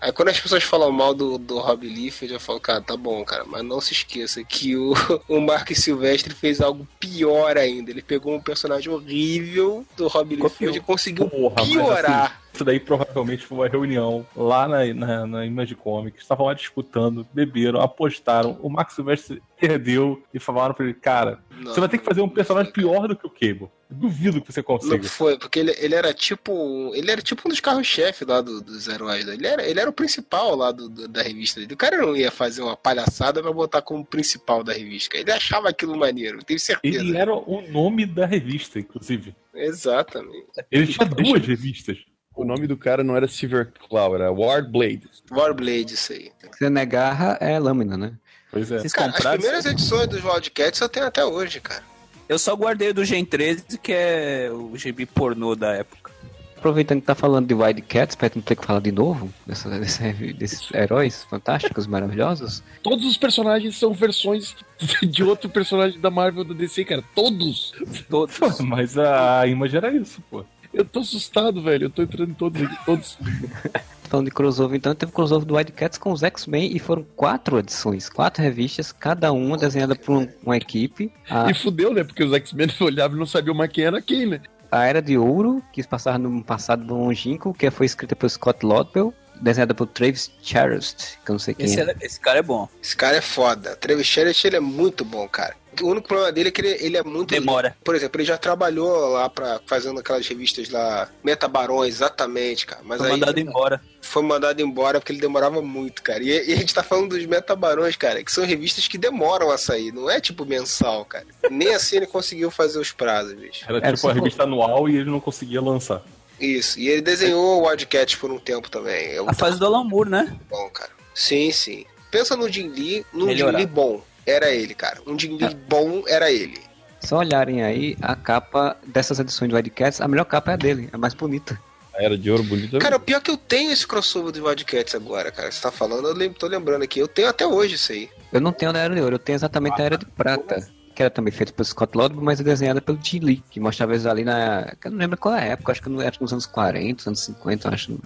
Aí 0.00 0.12
quando 0.12 0.28
as 0.28 0.40
pessoas 0.40 0.64
falam 0.64 0.90
mal 0.90 1.12
do, 1.12 1.36
do 1.36 1.58
Rob 1.58 1.86
Liefeld, 1.86 2.32
eu 2.32 2.40
falo, 2.40 2.58
cara, 2.58 2.80
tá 2.80 2.96
bom, 2.96 3.22
cara, 3.22 3.44
mas 3.44 3.62
não 3.62 3.80
se 3.80 3.92
esqueça 3.92 4.42
que 4.42 4.76
o, 4.76 4.94
o 5.28 5.40
Mark 5.40 5.70
Silvestre 5.72 6.34
fez 6.34 6.60
algo 6.60 6.88
pior 6.98 7.58
ainda. 7.58 7.90
Ele 7.90 8.00
pegou 8.00 8.34
um 8.34 8.40
personagem 8.40 8.90
horrível 8.90 9.84
do 9.96 10.08
Rob 10.08 10.34
Liefeld 10.34 10.78
e 10.78 10.80
conseguiu 10.80 11.28
Porra, 11.28 11.56
mas 11.58 11.68
piorar. 11.68 12.40
Isso 12.60 12.64
daí 12.64 12.78
provavelmente 12.78 13.46
foi 13.46 13.56
uma 13.58 13.68
reunião 13.68 14.26
lá 14.36 14.68
na, 14.68 14.84
na, 14.94 15.26
na 15.26 15.46
Image 15.46 15.74
Comics. 15.74 16.20
Estavam 16.22 16.44
lá 16.46 16.52
disputando, 16.54 17.26
beberam, 17.32 17.80
apostaram. 17.80 18.58
O 18.60 18.68
Max 18.68 18.94
Silvestre 18.94 19.42
perdeu 19.58 20.22
e 20.34 20.38
falaram 20.38 20.74
pra 20.74 20.84
ele: 20.84 20.94
Cara, 20.94 21.38
Não, 21.50 21.72
você 21.72 21.80
vai 21.80 21.88
ter 21.88 21.98
que 21.98 22.04
fazer 22.04 22.20
um 22.20 22.28
personagem 22.28 22.70
pior 22.72 23.08
do 23.08 23.16
que 23.16 23.26
o 23.26 23.30
Cable. 23.30 23.68
Duvido 23.92 24.40
que 24.40 24.52
você 24.52 24.60
Não 24.60 24.64
consiga. 24.64 25.02
foi, 25.08 25.36
porque 25.38 25.58
ele, 25.58 25.74
ele 25.78 25.94
era 25.94 26.12
tipo. 26.14 26.92
Ele 26.94 27.10
era 27.10 27.20
tipo 27.22 27.42
um 27.46 27.48
dos 27.48 27.58
carros-chefe 27.60 28.24
lá 28.24 28.40
do- 28.40 28.60
dos 28.60 28.86
heróis. 28.86 29.24
né? 29.26 29.34
Ele 29.34 29.46
era, 29.46 29.66
ele 29.68 29.80
era 29.80 29.90
o 29.90 29.92
principal 29.92 30.54
lá 30.54 30.70
do, 30.70 30.88
do- 30.88 31.08
da 31.08 31.22
revista 31.22 31.58
dele. 31.60 31.74
O 31.74 31.76
cara 31.78 31.96
não 31.96 32.14
ia 32.16 32.30
fazer 32.30 32.62
uma 32.62 32.76
palhaçada 32.76 33.42
pra 33.42 33.52
botar 33.52 33.82
como 33.82 34.04
principal 34.04 34.62
da 34.62 34.72
revista. 34.74 35.16
Ele 35.16 35.32
achava 35.32 35.70
aquilo 35.70 35.96
maneiro, 35.96 36.44
tenho 36.44 36.60
certeza. 36.60 36.98
Ele 37.00 37.16
era 37.16 37.34
o 37.34 37.62
nome 37.68 38.04
da 38.06 38.26
revista, 38.26 38.78
inclusive. 38.78 39.34
Exatamente. 39.52 40.46
Ele 40.70 40.86
tinha 40.86 41.08
duas 41.08 41.44
revistas. 41.44 41.98
O 42.40 42.44
nome 42.44 42.66
do 42.66 42.74
cara 42.74 43.04
não 43.04 43.14
era 43.14 43.28
Silver 43.28 43.70
Claw, 43.86 44.14
era 44.14 44.32
Ward 44.32 44.70
Blade. 44.70 45.02
Warblade, 45.30 45.92
isso 45.92 46.14
aí. 46.14 46.32
Se 46.56 46.70
não 46.70 46.80
é 46.80 46.86
garra, 46.86 47.36
é 47.38 47.58
lâmina, 47.58 47.98
né? 47.98 48.14
Pois 48.50 48.72
é. 48.72 48.78
Vocês 48.78 48.94
Cara, 48.94 49.12
as 49.14 49.22
primeiras 49.22 49.66
edições 49.66 50.08
dos 50.08 50.24
Wildcats 50.24 50.80
eu 50.80 50.88
tenho 50.88 51.04
até 51.04 51.22
hoje, 51.22 51.60
cara. 51.60 51.82
Eu 52.26 52.38
só 52.38 52.56
guardei 52.56 52.88
o 52.88 52.94
do 52.94 53.04
Gen 53.04 53.26
13, 53.26 53.76
que 53.82 53.92
é 53.92 54.50
o 54.50 54.74
GB 54.74 55.04
pornô 55.04 55.54
da 55.54 55.74
época. 55.74 56.10
Aproveitando 56.56 57.00
que 57.02 57.06
tá 57.06 57.14
falando 57.14 57.46
de 57.46 57.52
Wildcats, 57.52 58.16
pra 58.16 58.30
não 58.34 58.40
ter 58.40 58.56
que 58.56 58.64
falar 58.64 58.80
de 58.80 58.92
novo 58.92 59.30
dessa, 59.46 59.68
desses 60.34 60.66
heróis 60.72 61.24
fantásticos, 61.24 61.86
maravilhosos. 61.86 62.62
Todos 62.82 63.04
os 63.04 63.18
personagens 63.18 63.76
são 63.76 63.92
versões 63.92 64.56
de 65.02 65.22
outro 65.22 65.50
personagem 65.50 66.00
da 66.00 66.10
Marvel 66.10 66.44
da 66.44 66.54
DC, 66.54 66.86
cara. 66.86 67.04
Todos. 67.14 67.74
Todos. 68.08 68.38
Mas 68.64 68.96
a 68.96 69.46
Image 69.46 69.76
era 69.76 69.94
isso, 69.94 70.22
pô. 70.30 70.42
Eu 70.72 70.84
tô 70.84 71.00
assustado, 71.00 71.60
velho. 71.62 71.86
Eu 71.86 71.90
tô 71.90 72.02
entrando 72.02 72.30
em 72.30 72.34
todos 72.34 72.62
aqui. 72.62 72.76
Todos. 72.84 73.18
Falando 74.08 74.26
de 74.26 74.32
crossover, 74.32 74.76
então 74.76 74.92
teve 74.92 75.12
crossover 75.12 75.46
do 75.46 75.54
Wildcats 75.54 75.96
com 75.96 76.10
os 76.10 76.22
X-Men 76.24 76.74
e 76.74 76.80
foram 76.80 77.04
quatro 77.14 77.58
edições, 77.60 78.08
quatro 78.08 78.42
revistas, 78.42 78.90
cada 78.90 79.32
uma 79.32 79.56
desenhada 79.56 79.94
por 79.94 80.16
um- 80.16 80.28
uma 80.44 80.56
equipe. 80.56 81.12
A, 81.28 81.48
E 81.48 81.54
fudeu, 81.54 81.94
né? 81.94 82.02
Porque 82.02 82.24
os 82.24 82.32
X-Men 82.32 82.68
olhavam 82.80 83.16
e 83.16 83.20
não 83.20 83.26
sabiam 83.26 83.54
mais 83.54 83.70
quem 83.70 83.84
era 83.84 84.02
quem, 84.02 84.26
né? 84.26 84.40
a 84.72 84.84
Era 84.84 85.02
de 85.02 85.18
Ouro, 85.18 85.60
que 85.72 85.82
passava 85.84 86.16
no 86.18 86.44
passado 86.44 86.92
longínquo, 86.94 87.52
que 87.52 87.68
foi 87.72 87.86
escrita 87.86 88.14
por 88.14 88.28
Scott 88.30 88.64
Lobdell, 88.64 89.12
desenhada 89.40 89.74
por 89.74 89.86
Travis 89.86 90.30
Charest, 90.42 91.18
que 91.24 91.30
eu 91.30 91.34
não 91.34 91.38
sei 91.38 91.54
quem 91.54 91.66
Esse, 91.66 91.78
é. 91.78 91.82
era- 91.82 91.96
esse 92.00 92.20
cara 92.20 92.38
é 92.38 92.42
bom. 92.42 92.68
Esse 92.82 92.96
cara 92.96 93.16
é 93.16 93.20
foda. 93.20 93.74
Travis 93.76 94.06
Charest, 94.06 94.44
ele 94.46 94.56
é 94.56 94.60
muito 94.60 95.04
bom, 95.04 95.26
cara. 95.28 95.58
O 95.80 95.86
único 95.86 96.08
problema 96.08 96.32
dele 96.32 96.48
é 96.48 96.52
que 96.52 96.60
ele, 96.60 96.76
ele 96.84 96.96
é 96.96 97.02
muito. 97.02 97.30
Demora. 97.30 97.76
Por 97.84 97.94
exemplo, 97.94 98.20
ele 98.20 98.26
já 98.26 98.36
trabalhou 98.36 99.08
lá 99.10 99.30
pra, 99.30 99.60
fazendo 99.66 100.00
aquelas 100.00 100.26
revistas 100.26 100.68
lá, 100.68 101.08
Metabarões, 101.22 101.94
exatamente, 101.94 102.66
cara. 102.66 102.82
Mas 102.84 102.98
Foi 102.98 103.06
aí. 103.06 103.12
mandado 103.12 103.38
embora. 103.38 103.80
foi 104.02 104.22
mandado 104.22 104.60
embora 104.60 104.98
porque 104.98 105.12
ele 105.12 105.20
demorava 105.20 105.62
muito, 105.62 106.02
cara. 106.02 106.22
E, 106.24 106.50
e 106.50 106.52
a 106.52 106.56
gente 106.56 106.74
tá 106.74 106.82
falando 106.82 107.10
dos 107.16 107.24
Metabarões, 107.24 107.94
cara, 107.94 108.22
que 108.24 108.32
são 108.32 108.44
revistas 108.44 108.88
que 108.88 108.98
demoram 108.98 109.50
a 109.52 109.56
sair, 109.56 109.92
não 109.92 110.10
é 110.10 110.20
tipo 110.20 110.44
mensal, 110.44 111.04
cara. 111.04 111.24
Nem 111.48 111.72
assim 111.72 111.98
ele 111.98 112.06
conseguiu 112.08 112.50
fazer 112.50 112.80
os 112.80 112.90
prazos, 112.90 113.34
bicho. 113.34 113.64
Era 113.68 113.78
Era 113.78 113.94
tipo 113.96 114.08
a 114.08 114.12
revista 114.12 114.42
anual 114.42 114.88
e 114.88 114.96
ele 114.96 115.08
não 115.10 115.20
conseguia 115.20 115.62
lançar. 115.62 116.02
Isso. 116.40 116.78
E 116.80 116.88
ele 116.88 117.02
desenhou 117.02 117.60
o 117.62 117.66
Wildcat 117.68 118.16
por 118.18 118.30
um 118.30 118.38
tempo 118.38 118.70
também. 118.70 119.08
É 119.10 119.18
A 119.26 119.32
fase 119.34 119.58
do 119.58 119.66
Alan 119.66 119.84
Moore, 119.84 120.08
né? 120.10 120.36
bom, 120.48 120.68
cara. 120.70 120.90
Sim, 121.14 121.52
sim. 121.52 121.84
Pensa 122.10 122.34
no 122.36 122.48
Jim 122.50 122.68
Lee, 122.68 123.04
num 123.12 123.30
Jim. 123.36 123.44
Lee 123.50 123.66
bom. 123.66 124.02
Era 124.26 124.50
ele, 124.50 124.74
cara. 124.74 125.00
Um 125.06 125.18
Jim 125.18 125.36
Lee 125.36 125.54
bom 125.68 126.02
era 126.06 126.30
ele. 126.30 126.58
Só 127.00 127.18
olharem 127.18 127.62
aí 127.62 127.96
a 128.02 128.14
capa 128.16 128.76
dessas 128.86 129.18
edições 129.18 129.48
do 129.50 129.56
Wildcats, 129.56 130.00
a 130.00 130.08
melhor 130.08 130.24
capa 130.24 130.50
é 130.50 130.54
a 130.54 130.56
dele, 130.56 130.88
a 130.92 130.98
mais 130.98 131.14
bonita. 131.14 131.58
A 131.94 132.02
Era 132.02 132.16
de 132.16 132.30
Ouro 132.30 132.42
bonita. 132.44 132.78
Cara, 132.78 132.96
o 132.96 133.00
pior 133.00 133.18
é 133.18 133.20
que 133.20 133.30
eu 133.30 133.36
tenho 133.36 133.72
esse 133.72 133.86
crossover 133.86 134.32
do 134.32 134.46
Wildcats 134.46 134.94
agora, 134.94 135.30
cara. 135.30 135.50
Você 135.50 135.60
tá 135.60 135.70
falando, 135.70 136.08
eu 136.08 136.14
lem- 136.14 136.32
tô 136.32 136.46
lembrando 136.46 136.82
aqui. 136.82 136.98
Eu 137.00 137.08
tenho 137.08 137.28
até 137.28 137.46
hoje 137.46 137.74
isso 137.74 137.92
aí. 137.92 138.08
Eu 138.32 138.40
não 138.40 138.52
tenho 138.52 138.70
a 138.70 138.72
da 138.74 138.80
Era 138.80 138.94
de 138.94 139.00
Ouro, 139.00 139.14
eu 139.16 139.18
tenho 139.18 139.36
exatamente 139.36 139.80
a 139.80 139.84
Era 139.84 139.98
de 139.98 140.06
Prata. 140.06 140.68
Que 141.00 141.04
era 141.04 141.10
também 141.10 141.32
feita 141.32 141.50
pelo 141.50 141.64
Scott 141.64 141.96
Lodberg, 141.96 142.22
mas 142.22 142.40
é 142.40 142.44
desenhada 142.44 142.78
pelo 142.78 142.98
Jim 143.02 143.20
Lee, 143.20 143.42
que 143.50 143.58
mostrava 143.58 143.92
eles 143.94 144.04
ali 144.04 144.22
na. 144.22 144.70
que 144.78 144.86
Eu 144.86 144.90
não 144.90 144.98
lembro 144.98 145.16
qual 145.16 145.34
é 145.34 145.40
a 145.40 145.44
época, 145.52 145.72
acho 145.72 145.80
que 145.80 145.88
não 145.88 145.98
era 146.02 146.14
nos 146.20 146.30
anos 146.30 146.44
40, 146.44 147.08
anos 147.08 147.20
50, 147.20 147.68
eu 147.68 147.72
acho. 147.72 147.92
Um 147.92 147.98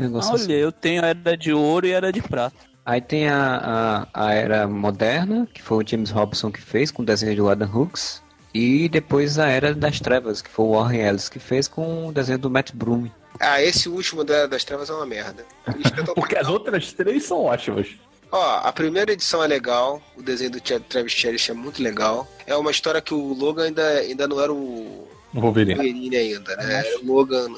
negócio 0.00 0.34
assim. 0.34 0.46
Olha, 0.46 0.54
eu 0.54 0.72
tenho 0.72 1.04
a 1.04 1.06
Era 1.06 1.36
de 1.36 1.52
Ouro 1.52 1.86
e 1.86 1.94
a 1.94 1.98
Era 1.98 2.12
de 2.12 2.20
Prata. 2.20 2.56
Aí 2.84 3.00
tem 3.00 3.28
a, 3.28 4.08
a, 4.12 4.26
a 4.26 4.34
Era 4.34 4.66
Moderna, 4.66 5.46
que 5.54 5.62
foi 5.62 5.84
o 5.84 5.86
James 5.88 6.10
Robson 6.10 6.50
que 6.50 6.60
fez, 6.60 6.90
com 6.90 7.02
o 7.02 7.06
desenho 7.06 7.36
do 7.36 7.48
Adam 7.48 7.70
Hooks. 7.72 8.20
E 8.52 8.88
depois 8.88 9.38
a 9.38 9.46
Era 9.46 9.72
das 9.72 10.00
Trevas, 10.00 10.42
que 10.42 10.50
foi 10.50 10.64
o 10.64 10.70
Warren 10.72 11.02
Ellis 11.06 11.28
que 11.28 11.38
fez 11.38 11.68
com 11.68 12.08
o 12.08 12.12
desenho 12.12 12.40
do 12.40 12.50
Matt 12.50 12.72
Broom. 12.74 13.08
Ah, 13.38 13.62
esse 13.62 13.88
último 13.88 14.24
da- 14.24 14.48
das 14.48 14.64
trevas 14.64 14.90
é 14.90 14.92
uma 14.92 15.06
merda. 15.06 15.44
Porque 16.16 16.36
as 16.36 16.48
outras 16.48 16.92
três 16.92 17.22
são 17.22 17.44
ótimas. 17.44 17.86
Ó, 18.32 18.60
a 18.62 18.72
primeira 18.72 19.12
edição 19.12 19.42
é 19.42 19.46
legal, 19.46 20.00
o 20.16 20.22
desenho 20.22 20.52
do 20.52 20.60
Travis 20.60 21.12
Cherish 21.12 21.50
é 21.50 21.54
muito 21.54 21.82
legal. 21.82 22.30
É 22.46 22.54
uma 22.54 22.70
história 22.70 23.00
que 23.00 23.12
o 23.12 23.32
Logan 23.32 23.64
ainda, 23.64 23.88
ainda 23.98 24.28
não 24.28 24.40
era 24.40 24.52
o 24.52 25.08
Wolverine. 25.34 25.74
Wolverine 25.74 26.16
ainda, 26.16 26.56
né? 26.56 26.86
Era 26.86 26.98
o 27.00 27.06
Logan, 27.06 27.48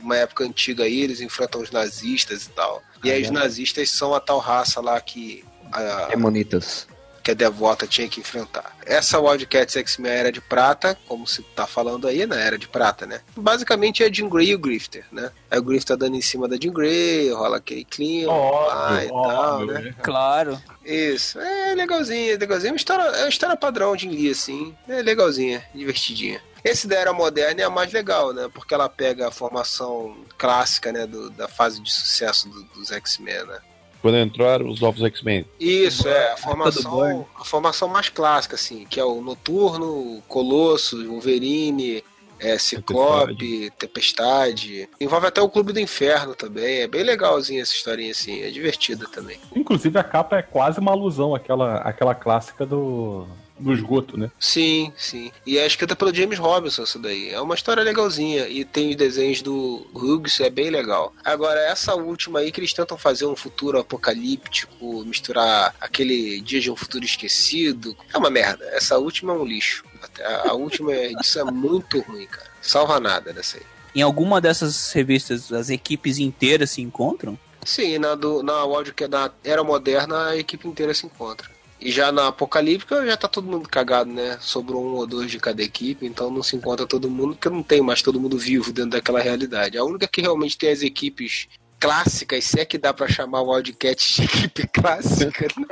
numa 0.00 0.16
época 0.16 0.44
antiga 0.44 0.84
aí, 0.84 1.00
eles 1.00 1.20
enfrentam 1.20 1.60
os 1.60 1.70
nazistas 1.70 2.44
e 2.46 2.50
tal. 2.50 2.82
E 3.02 3.10
aí 3.10 3.22
os 3.22 3.30
nazistas 3.30 3.90
são 3.90 4.14
a 4.14 4.20
tal 4.20 4.38
raça 4.38 4.80
lá 4.80 4.98
que 5.00 5.44
a, 5.72 6.06
Demonitas. 6.06 6.86
Que 7.24 7.30
a 7.30 7.34
Devota 7.34 7.86
tinha 7.86 8.06
que 8.08 8.20
enfrentar. 8.20 8.76
Essa 8.84 9.18
Wildcats 9.18 9.74
X-Men 9.76 10.12
Era 10.12 10.30
de 10.30 10.40
Prata, 10.42 10.96
como 11.08 11.26
se 11.26 11.42
tá 11.42 11.66
falando 11.66 12.06
aí, 12.06 12.26
né? 12.26 12.46
Era 12.46 12.58
de 12.58 12.68
Prata, 12.68 13.06
né? 13.06 13.22
Basicamente 13.34 14.04
é 14.04 14.12
Jean 14.12 14.28
Grey 14.28 14.50
e 14.50 14.54
o 14.54 14.58
Grifter, 14.58 15.06
né? 15.10 15.32
Aí 15.50 15.58
o 15.58 15.62
Grifter 15.62 15.96
dando 15.96 16.16
em 16.16 16.20
cima 16.20 16.46
da 16.46 16.56
Jean 16.60 16.72
Grey, 16.72 17.30
rola 17.32 17.56
aquele 17.56 17.84
clima 17.84 18.30
lá 18.32 19.04
e 19.04 19.08
tal, 19.08 19.66
né? 19.66 19.94
Claro. 20.02 20.62
Isso, 20.84 21.40
é 21.40 21.74
legalzinho, 21.74 22.34
é 22.34 22.36
legalzinho. 22.36 22.68
É 22.68 22.72
uma 22.72 22.76
história, 22.76 23.02
é 23.04 23.22
uma 23.22 23.28
história 23.30 23.56
padrão 23.56 23.96
de 23.96 24.06
Lee, 24.06 24.30
assim. 24.30 24.76
É 24.86 25.00
legalzinha, 25.00 25.64
divertidinha. 25.74 26.42
Esse 26.62 26.86
da 26.86 26.96
Era 26.96 27.12
Moderna 27.12 27.60
é 27.62 27.64
a 27.64 27.70
mais 27.70 27.92
legal, 27.92 28.32
né? 28.34 28.48
Porque 28.52 28.74
ela 28.74 28.88
pega 28.88 29.28
a 29.28 29.30
formação 29.30 30.16
clássica, 30.38 30.92
né? 30.92 31.06
do- 31.06 31.30
da 31.30 31.48
fase 31.48 31.80
de 31.80 31.90
sucesso 31.92 32.48
do- 32.48 32.64
dos 32.64 32.90
X-Men, 32.92 33.44
né? 33.46 33.58
Quando 34.04 34.18
entraram 34.18 34.68
os 34.68 34.82
novos 34.82 35.02
X-Men. 35.02 35.46
Isso, 35.58 36.06
é, 36.06 36.32
a 36.32 36.36
formação, 36.36 37.26
a 37.40 37.42
formação 37.42 37.88
mais 37.88 38.10
clássica, 38.10 38.54
assim, 38.54 38.84
que 38.84 39.00
é 39.00 39.04
o 39.04 39.22
Noturno, 39.22 40.22
Colosso, 40.28 41.02
o 41.02 41.12
Wolverine, 41.12 42.04
é, 42.38 42.58
Ciclope, 42.58 43.72
Tempestade. 43.78 44.90
Envolve 45.00 45.26
até 45.26 45.40
o 45.40 45.48
Clube 45.48 45.72
do 45.72 45.80
Inferno 45.80 46.34
também. 46.34 46.82
É 46.82 46.86
bem 46.86 47.02
legalzinha 47.02 47.62
essa 47.62 47.72
historinha, 47.72 48.10
assim, 48.10 48.42
é 48.42 48.50
divertida 48.50 49.06
também. 49.08 49.38
Inclusive 49.56 49.98
a 49.98 50.04
capa 50.04 50.36
é 50.36 50.42
quase 50.42 50.80
uma 50.80 50.92
alusão 50.92 51.34
àquela, 51.34 51.78
àquela 51.78 52.14
clássica 52.14 52.66
do, 52.66 53.26
do 53.58 53.72
esgoto, 53.72 54.18
né? 54.18 54.30
Sim, 54.38 54.92
sim. 54.96 55.30
E 55.46 55.58
é 55.58 55.66
escrita 55.66 55.94
pelo 55.94 56.14
James 56.14 56.38
Robinson, 56.38 56.82
isso 56.82 56.98
daí. 56.98 57.30
É 57.30 57.40
uma 57.40 57.54
história 57.54 57.82
legalzinha. 57.82 58.48
E 58.48 58.64
tem 58.64 58.90
os 58.90 58.96
desenhos 58.96 59.42
do 59.42 59.86
Hughes, 59.94 60.40
é 60.40 60.50
bem 60.50 60.70
legal. 60.70 61.12
Agora, 61.24 61.60
essa 61.60 61.94
última 61.94 62.40
aí 62.40 62.50
que 62.50 62.60
eles 62.60 62.72
tentam 62.72 62.98
fazer 62.98 63.26
um 63.26 63.36
futuro 63.36 63.78
apocalíptico, 63.78 65.04
misturar 65.04 65.74
aquele 65.80 66.40
dia 66.40 66.60
de 66.60 66.70
um 66.70 66.76
futuro 66.76 67.04
esquecido. 67.04 67.96
É 68.12 68.18
uma 68.18 68.30
merda. 68.30 68.64
Essa 68.72 68.98
última 68.98 69.32
é 69.32 69.36
um 69.36 69.44
lixo. 69.44 69.84
A, 70.20 70.50
a 70.50 70.52
última 70.54 70.92
edição 70.92 71.48
é 71.48 71.50
muito 71.50 72.00
ruim, 72.00 72.26
cara. 72.26 72.50
Salva 72.60 72.98
nada 72.98 73.32
dessa 73.32 73.58
aí. 73.58 73.62
Em 73.94 74.02
alguma 74.02 74.40
dessas 74.40 74.90
revistas, 74.92 75.52
as 75.52 75.70
equipes 75.70 76.18
inteiras 76.18 76.72
se 76.72 76.82
encontram? 76.82 77.38
Sim, 77.64 77.98
na, 77.98 78.14
do, 78.14 78.42
na 78.42 78.64
Wildcat, 78.64 79.10
na 79.10 79.30
Era 79.42 79.62
Moderna, 79.62 80.30
a 80.30 80.36
equipe 80.36 80.66
inteira 80.66 80.92
se 80.92 81.06
encontra. 81.06 81.53
E 81.84 81.92
já 81.92 82.10
na 82.10 82.28
Apocalíptica 82.28 83.04
já 83.04 83.14
tá 83.14 83.28
todo 83.28 83.46
mundo 83.46 83.68
cagado, 83.68 84.10
né? 84.10 84.38
Sobrou 84.40 84.82
um 84.82 84.94
ou 84.94 85.06
dois 85.06 85.30
de 85.30 85.38
cada 85.38 85.62
equipe, 85.62 86.06
então 86.06 86.30
não 86.30 86.42
se 86.42 86.56
encontra 86.56 86.86
todo 86.86 87.10
mundo, 87.10 87.34
porque 87.34 87.50
não 87.50 87.62
tem 87.62 87.82
mais 87.82 88.00
todo 88.00 88.18
mundo 88.18 88.38
vivo 88.38 88.72
dentro 88.72 88.92
daquela 88.92 89.20
realidade. 89.20 89.76
A 89.76 89.84
única 89.84 90.08
que 90.08 90.22
realmente 90.22 90.56
tem 90.56 90.70
as 90.70 90.80
equipes 90.80 91.46
clássicas, 91.78 92.42
se 92.44 92.58
é 92.58 92.64
que 92.64 92.78
dá 92.78 92.94
pra 92.94 93.06
chamar 93.06 93.42
o 93.42 93.50
Wildcat 93.52 94.14
de 94.14 94.24
equipe 94.24 94.66
clássica, 94.68 95.46
né? 95.58 95.66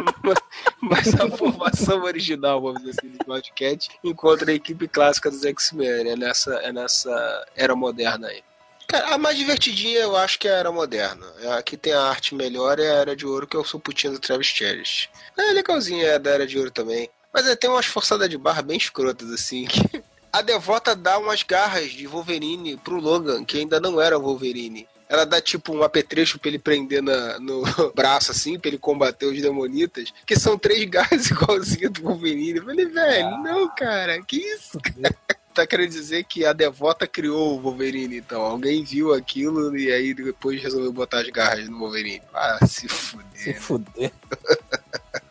mas 0.80 1.14
a 1.20 1.28
formação 1.28 2.04
original, 2.04 2.62
vamos 2.62 2.80
dizer 2.80 2.98
assim, 2.98 3.10
do 3.10 3.30
Wildcat, 3.30 3.90
encontra 4.02 4.52
a 4.52 4.54
equipe 4.54 4.88
clássica 4.88 5.30
dos 5.30 5.44
X-Men, 5.44 6.04
né? 6.04 6.16
Nessa, 6.16 6.54
é 6.54 6.72
nessa 6.72 7.46
era 7.54 7.76
moderna 7.76 8.28
aí. 8.28 8.42
Cara, 8.90 9.14
a 9.14 9.18
mais 9.18 9.36
divertidinha 9.36 10.00
eu 10.00 10.16
acho 10.16 10.36
que 10.36 10.48
é 10.48 10.50
a 10.52 10.56
Era 10.56 10.72
Moderna. 10.72 11.24
A 11.56 11.62
que 11.62 11.76
tem 11.76 11.92
a 11.92 12.02
arte 12.02 12.34
melhor 12.34 12.80
é 12.80 12.90
a 12.90 12.94
Era 12.94 13.14
de 13.14 13.24
Ouro, 13.24 13.46
que 13.46 13.56
eu 13.56 13.64
sou 13.64 13.78
putinho 13.78 14.14
do 14.14 14.18
Travis 14.18 14.48
Cherish. 14.48 15.08
É 15.38 15.52
legalzinha 15.52 16.06
é 16.06 16.18
da 16.18 16.30
Era 16.30 16.44
de 16.44 16.58
Ouro 16.58 16.72
também. 16.72 17.08
Mas 17.32 17.46
é, 17.46 17.54
tem 17.54 17.70
umas 17.70 17.86
forçadas 17.86 18.28
de 18.28 18.36
barra 18.36 18.62
bem 18.62 18.76
escrotas, 18.76 19.30
assim. 19.30 19.66
Que 19.66 20.02
a 20.32 20.42
Devota 20.42 20.96
dá 20.96 21.18
umas 21.18 21.44
garras 21.44 21.92
de 21.92 22.04
Wolverine 22.08 22.76
pro 22.78 22.98
Logan, 22.98 23.44
que 23.44 23.58
ainda 23.58 23.78
não 23.78 24.00
era 24.00 24.18
Wolverine. 24.18 24.88
Ela 25.08 25.24
dá 25.24 25.40
tipo 25.40 25.72
um 25.72 25.84
apetrecho 25.84 26.40
pra 26.40 26.48
ele 26.48 26.58
prender 26.58 27.00
na, 27.00 27.38
no 27.38 27.62
braço, 27.94 28.32
assim, 28.32 28.58
pra 28.58 28.70
ele 28.70 28.78
combater 28.78 29.26
os 29.26 29.40
demonitas, 29.40 30.12
que 30.26 30.36
são 30.36 30.58
três 30.58 30.84
garras 30.90 31.30
igualzinhas 31.30 31.92
do 31.92 32.02
Wolverine. 32.02 32.58
Eu 32.58 32.64
falei, 32.64 32.86
velho, 32.86 33.30
não, 33.38 33.68
cara, 33.72 34.20
que 34.22 34.38
isso, 34.38 34.80
cara? 34.80 35.14
Tá 35.54 35.66
querendo 35.66 35.90
dizer 35.90 36.24
que 36.24 36.44
a 36.44 36.52
Devota 36.52 37.06
criou 37.06 37.56
o 37.56 37.60
Wolverine, 37.60 38.18
então. 38.18 38.42
Alguém 38.42 38.84
viu 38.84 39.12
aquilo 39.12 39.76
e 39.76 39.90
aí 39.92 40.14
depois 40.14 40.62
resolveu 40.62 40.92
botar 40.92 41.20
as 41.20 41.28
garras 41.28 41.68
no 41.68 41.78
Wolverine. 41.78 42.22
Ah, 42.32 42.58
se 42.66 42.88
Se 42.88 43.54
fuder. 43.54 43.60
fuder. 43.60 44.12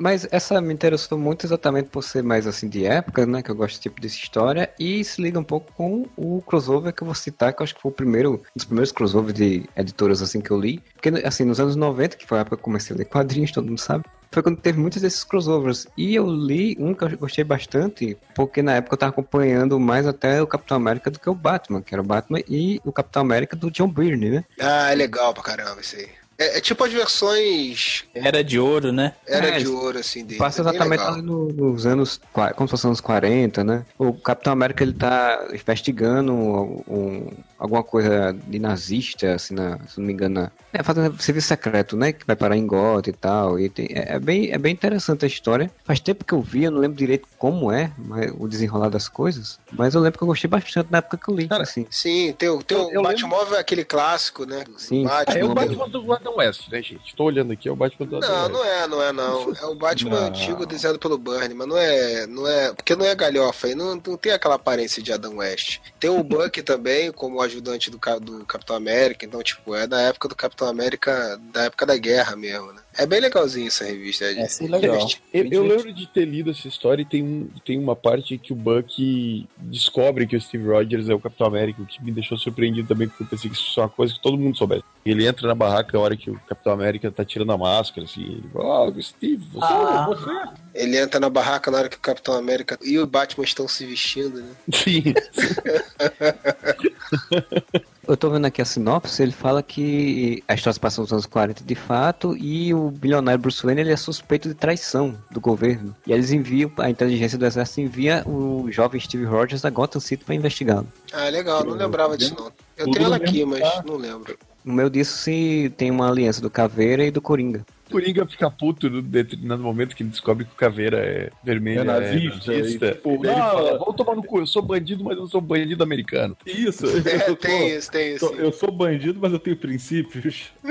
Mas 0.00 0.28
essa 0.30 0.60
me 0.60 0.72
interessou 0.72 1.18
muito 1.18 1.44
exatamente 1.44 1.88
por 1.88 2.02
ser 2.02 2.22
mais 2.22 2.46
assim 2.46 2.68
de 2.68 2.86
época, 2.86 3.26
né? 3.26 3.42
Que 3.42 3.50
eu 3.50 3.54
gosto 3.54 3.72
desse 3.72 3.82
tipo 3.82 4.00
de 4.00 4.06
história. 4.06 4.72
E 4.78 5.02
se 5.04 5.20
liga 5.20 5.38
um 5.40 5.44
pouco 5.44 5.72
com 5.72 6.06
o 6.16 6.40
crossover 6.42 6.92
que 6.92 7.02
eu 7.02 7.06
vou 7.06 7.14
citar, 7.14 7.52
que 7.52 7.60
eu 7.60 7.64
acho 7.64 7.74
que 7.74 7.82
foi 7.82 7.90
o 7.90 7.94
primeiro, 7.94 8.34
um 8.34 8.40
dos 8.54 8.64
primeiros 8.64 8.92
crossovers 8.92 9.34
de 9.34 9.68
editoras 9.76 10.22
assim 10.22 10.40
que 10.40 10.50
eu 10.50 10.60
li. 10.60 10.80
Porque 10.94 11.08
assim, 11.26 11.44
nos 11.44 11.58
anos 11.58 11.74
90, 11.74 12.16
que 12.16 12.26
foi 12.26 12.38
a 12.38 12.42
época 12.42 12.56
que 12.56 12.60
eu 12.60 12.64
comecei 12.64 12.94
a 12.94 12.98
ler 12.98 13.06
quadrinhos, 13.06 13.50
todo 13.50 13.66
mundo 13.66 13.80
sabe. 13.80 14.04
Foi 14.30 14.42
quando 14.42 14.60
teve 14.60 14.78
muitos 14.78 15.00
desses 15.00 15.24
crossovers. 15.24 15.86
E 15.96 16.14
eu 16.14 16.26
li 16.26 16.76
um 16.78 16.94
que 16.94 17.04
eu 17.04 17.18
gostei 17.18 17.44
bastante, 17.44 18.16
porque 18.34 18.62
na 18.62 18.74
época 18.74 18.94
eu 18.94 18.98
tava 18.98 19.10
acompanhando 19.10 19.78
mais 19.80 20.06
até 20.06 20.42
o 20.42 20.46
Capitão 20.46 20.76
América 20.76 21.10
do 21.10 21.18
que 21.18 21.30
o 21.30 21.34
Batman, 21.34 21.82
que 21.82 21.94
era 21.94 22.02
o 22.02 22.06
Batman 22.06 22.40
e 22.48 22.80
o 22.84 22.92
Capitão 22.92 23.22
América 23.22 23.56
do 23.56 23.70
John 23.70 23.88
Byrne, 23.88 24.30
né? 24.30 24.44
Ah, 24.60 24.92
é 24.92 24.94
legal 24.94 25.32
pra 25.32 25.42
caramba 25.42 25.80
isso 25.80 25.96
aí. 25.96 26.17
É, 26.38 26.58
é 26.58 26.60
tipo 26.60 26.84
as 26.84 26.92
versões 26.92 28.04
Era 28.14 28.44
de 28.44 28.58
ouro, 28.60 28.92
né? 28.92 29.12
Era 29.26 29.48
É, 29.48 29.58
de 29.58 29.66
ouro, 29.66 29.98
assim, 29.98 30.24
dele. 30.24 30.38
Passa 30.38 30.60
É 30.60 30.62
exatamente 30.62 31.02
ali 31.02 31.20
no- 31.22 31.48
nos 31.52 31.84
anos, 31.84 32.20
como 32.54 32.68
se 32.68 32.70
fosse 32.70 32.86
anos 32.86 33.00
40, 33.00 33.64
né? 33.64 33.84
O 33.98 34.12
Capitão 34.14 34.52
América 34.52 34.82
ele 34.84 34.92
tá 34.92 35.48
investigando 35.52 36.32
um- 36.32 36.82
um- 36.88 37.30
alguma 37.58 37.82
coisa 37.82 38.32
de 38.46 38.58
nazista, 38.58 39.34
assim, 39.34 39.54
na- 39.54 39.78
se 39.88 39.98
não 39.98 40.06
me 40.06 40.12
engano, 40.12 40.48
é, 40.72 40.82
fazendo 40.82 41.20
serviço 41.20 41.48
secreto, 41.48 41.96
né? 41.96 42.12
Que 42.12 42.24
vai 42.24 42.36
parar 42.36 42.56
em 42.56 42.66
Gotham 42.66 43.10
e 43.10 43.12
tal. 43.14 43.58
E 43.58 43.68
tem- 43.68 43.88
é, 43.90 44.14
é 44.14 44.18
bem, 44.20 44.52
é 44.52 44.58
bem 44.58 44.72
interessante 44.72 45.24
a 45.24 45.28
história. 45.28 45.68
Faz 45.84 45.98
tempo 45.98 46.24
que 46.24 46.32
eu 46.34 46.40
vi, 46.40 46.64
eu 46.64 46.70
não 46.70 46.78
lembro 46.78 46.96
direito 46.96 47.26
como 47.36 47.72
é 47.72 47.90
mas, 47.98 48.32
o 48.38 48.46
desenrolar 48.46 48.88
das 48.90 49.08
coisas, 49.08 49.58
mas 49.72 49.94
eu 49.94 50.00
lembro 50.00 50.18
que 50.18 50.22
eu 50.22 50.28
gostei 50.28 50.48
bastante 50.48 50.86
na 50.90 50.98
época 50.98 51.16
que 51.16 51.28
eu 51.30 51.34
li. 51.34 51.48
Cara, 51.48 51.64
assim. 51.64 51.84
Sim, 51.90 52.32
tem 52.38 52.48
o, 52.48 52.62
tem 52.62 52.76
o 52.78 52.90
Eu- 52.92 53.02
Batmóvel, 53.02 53.56
é 53.56 53.60
aquele 53.60 53.84
clássico, 53.84 54.44
né? 54.44 54.62
do 54.64 54.78
Sim. 54.78 55.02
Batman. 55.04 55.38
É 55.40 55.44
o 55.44 55.54
Batman 55.54 55.88
do 55.88 56.02
Adam 56.28 56.36
West, 56.36 56.68
né, 56.70 56.82
gente? 56.82 57.14
Tô 57.16 57.24
olhando 57.24 57.52
aqui, 57.52 57.68
é 57.68 57.72
o 57.72 57.76
Batman 57.76 58.06
do 58.06 58.16
Adam 58.16 58.28
Não, 58.30 58.42
West. 58.42 58.52
não 58.52 58.64
é, 58.64 58.86
não 58.86 59.02
é 59.02 59.12
não. 59.12 59.54
É 59.54 59.66
o 59.66 59.74
Batman 59.74 60.20
Não. 60.20 60.26
antigo 60.28 60.66
desenhado 60.66 60.98
pelo 60.98 61.16
Burnie, 61.16 61.54
mas 61.54 61.66
não 61.66 61.76
é, 61.76 62.26
não 62.26 62.46
é, 62.46 62.72
porque 62.72 62.94
não 62.94 63.04
é 63.04 63.14
galhofa, 63.14 63.66
aí 63.66 63.74
não, 63.74 63.94
não 63.94 64.16
tem 64.16 64.32
aquela 64.32 64.56
aparência 64.56 65.02
de 65.02 65.12
Adam 65.12 65.36
West. 65.36 65.80
Tem 65.98 66.10
o 66.10 66.22
Buck 66.22 66.60
também 66.62 67.10
como 67.10 67.40
ajudante 67.40 67.90
do, 67.90 67.98
do 68.20 68.44
Capitão 68.46 68.76
América, 68.76 69.24
então 69.24 69.42
tipo, 69.42 69.74
é 69.74 69.86
da 69.86 70.00
época 70.02 70.28
do 70.28 70.36
Capitão 70.36 70.68
América, 70.68 71.40
da 71.52 71.64
época 71.64 71.86
da 71.86 71.96
guerra 71.96 72.36
mesmo, 72.36 72.72
né? 72.72 72.82
É 72.98 73.06
bem 73.06 73.20
legalzinho 73.20 73.68
essa 73.68 73.84
revista. 73.84 74.24
É, 74.24 74.32
é 74.32 74.66
legal. 74.66 75.06
Eu, 75.32 75.44
eu 75.52 75.62
lembro 75.62 75.92
de 75.92 76.04
ter 76.08 76.24
lido 76.24 76.50
essa 76.50 76.66
história 76.66 77.02
e 77.02 77.04
tem, 77.04 77.22
um, 77.22 77.48
tem 77.64 77.78
uma 77.78 77.94
parte 77.94 78.36
que 78.36 78.52
o 78.52 78.56
Buck 78.56 79.48
descobre 79.56 80.26
que 80.26 80.36
o 80.36 80.40
Steve 80.40 80.66
Rogers 80.66 81.08
é 81.08 81.14
o 81.14 81.20
Capitão 81.20 81.46
América, 81.46 81.80
o 81.80 81.86
que 81.86 82.02
me 82.02 82.10
deixou 82.10 82.36
surpreendido 82.36 82.88
também, 82.88 83.06
porque 83.06 83.22
eu 83.22 83.28
pensei 83.28 83.48
que 83.48 83.56
isso 83.56 83.78
é 83.78 83.84
uma 83.84 83.88
coisa 83.88 84.12
que 84.12 84.20
todo 84.20 84.36
mundo 84.36 84.58
soubesse. 84.58 84.82
Ele 85.06 85.28
entra 85.28 85.46
na 85.46 85.54
barraca 85.54 85.96
a 85.96 86.00
hora 86.00 86.16
que 86.16 86.28
o 86.28 86.40
Capitão 86.40 86.72
América 86.72 87.08
tá 87.08 87.24
tirando 87.24 87.52
a 87.52 87.56
máscara, 87.56 88.04
assim, 88.04 88.22
ele 88.22 88.48
fala, 88.52 88.88
ah, 88.88 89.02
Steve, 89.02 89.44
você, 89.52 89.64
Ah. 89.64 90.06
você. 90.08 90.30
Ele 90.74 90.98
entra 90.98 91.20
na 91.20 91.30
barraca 91.30 91.70
na 91.70 91.78
hora 91.78 91.88
que 91.88 91.96
o 91.96 92.00
Capitão 92.00 92.34
América 92.34 92.76
e 92.82 92.98
o 92.98 93.06
Batman 93.06 93.44
estão 93.44 93.68
se 93.68 93.86
vestindo, 93.86 94.40
né? 94.40 94.50
Sim. 94.74 95.14
Eu 98.08 98.16
tô 98.16 98.30
vendo 98.30 98.46
aqui 98.46 98.62
a 98.62 98.64
sinopse, 98.64 99.22
ele 99.22 99.32
fala 99.32 99.62
que 99.62 100.42
a 100.48 100.54
história 100.54 100.72
se 100.72 100.80
passa 100.80 101.02
nos 101.02 101.12
anos 101.12 101.26
40 101.26 101.62
de 101.62 101.74
fato 101.74 102.34
e 102.38 102.72
o 102.72 102.90
bilionário 102.90 103.38
Bruce 103.38 103.62
Wayne 103.62 103.82
ele 103.82 103.92
é 103.92 103.96
suspeito 103.98 104.48
de 104.48 104.54
traição 104.54 105.14
do 105.30 105.38
governo. 105.38 105.94
E 106.06 106.12
eles 106.12 106.32
enviam, 106.32 106.72
a 106.78 106.88
inteligência 106.88 107.36
do 107.36 107.44
exército 107.44 107.82
envia 107.82 108.26
o 108.26 108.66
jovem 108.70 108.98
Steve 108.98 109.26
Rogers 109.26 109.62
a 109.66 109.68
Gotham 109.68 110.00
City 110.00 110.24
pra 110.24 110.34
investigá-lo. 110.34 110.88
Ah, 111.12 111.28
legal, 111.28 111.62
não 111.66 111.74
lembrava 111.74 112.16
disso 112.16 112.34
não. 112.34 112.50
Eu 112.78 112.90
tenho 112.90 113.04
ela 113.04 113.16
aqui, 113.16 113.44
mas 113.44 113.60
lugar. 113.60 113.84
não 113.84 113.96
lembro. 113.96 114.38
No 114.64 114.72
meio 114.72 114.88
disso 114.88 115.18
se 115.18 115.70
tem 115.76 115.90
uma 115.90 116.08
aliança 116.08 116.40
do 116.40 116.48
Caveira 116.48 117.04
e 117.04 117.10
do 117.10 117.20
Coringa. 117.20 117.66
O 117.88 117.92
Coringa 117.92 118.26
fica 118.26 118.50
puto 118.50 118.90
no 118.90 119.00
determinado 119.00 119.62
momento 119.62 119.96
que 119.96 120.02
ele 120.02 120.10
descobre 120.10 120.44
que 120.44 120.52
o 120.52 120.56
Caveira 120.56 120.98
é 120.98 121.30
vermelho, 121.42 121.80
É 121.80 121.84
nazista, 121.84 122.52
e, 122.54 122.78
tipo, 122.78 123.22
Daí 123.22 123.32
ele 123.32 123.40
não, 123.40 123.50
fala, 123.50 123.78
vamos 123.78 123.96
tomar 123.96 124.14
no 124.14 124.22
cu, 124.22 124.40
eu 124.40 124.46
sou 124.46 124.60
bandido, 124.60 125.02
mas 125.02 125.14
eu 125.14 125.20
não 125.22 125.28
sou 125.28 125.40
bandido 125.40 125.82
americano. 125.82 126.36
Isso. 126.44 126.86
É, 126.86 127.30
eu, 127.30 127.36
tem 127.36 127.58
tô- 127.58 127.66
isso, 127.78 127.90
tem 127.90 128.14
isso. 128.14 128.28
tô- 128.28 128.34
eu 128.36 128.52
sou 128.52 128.70
bandido, 128.70 129.18
mas 129.20 129.32
eu 129.32 129.38
tenho 129.38 129.56
princípios. 129.56 130.52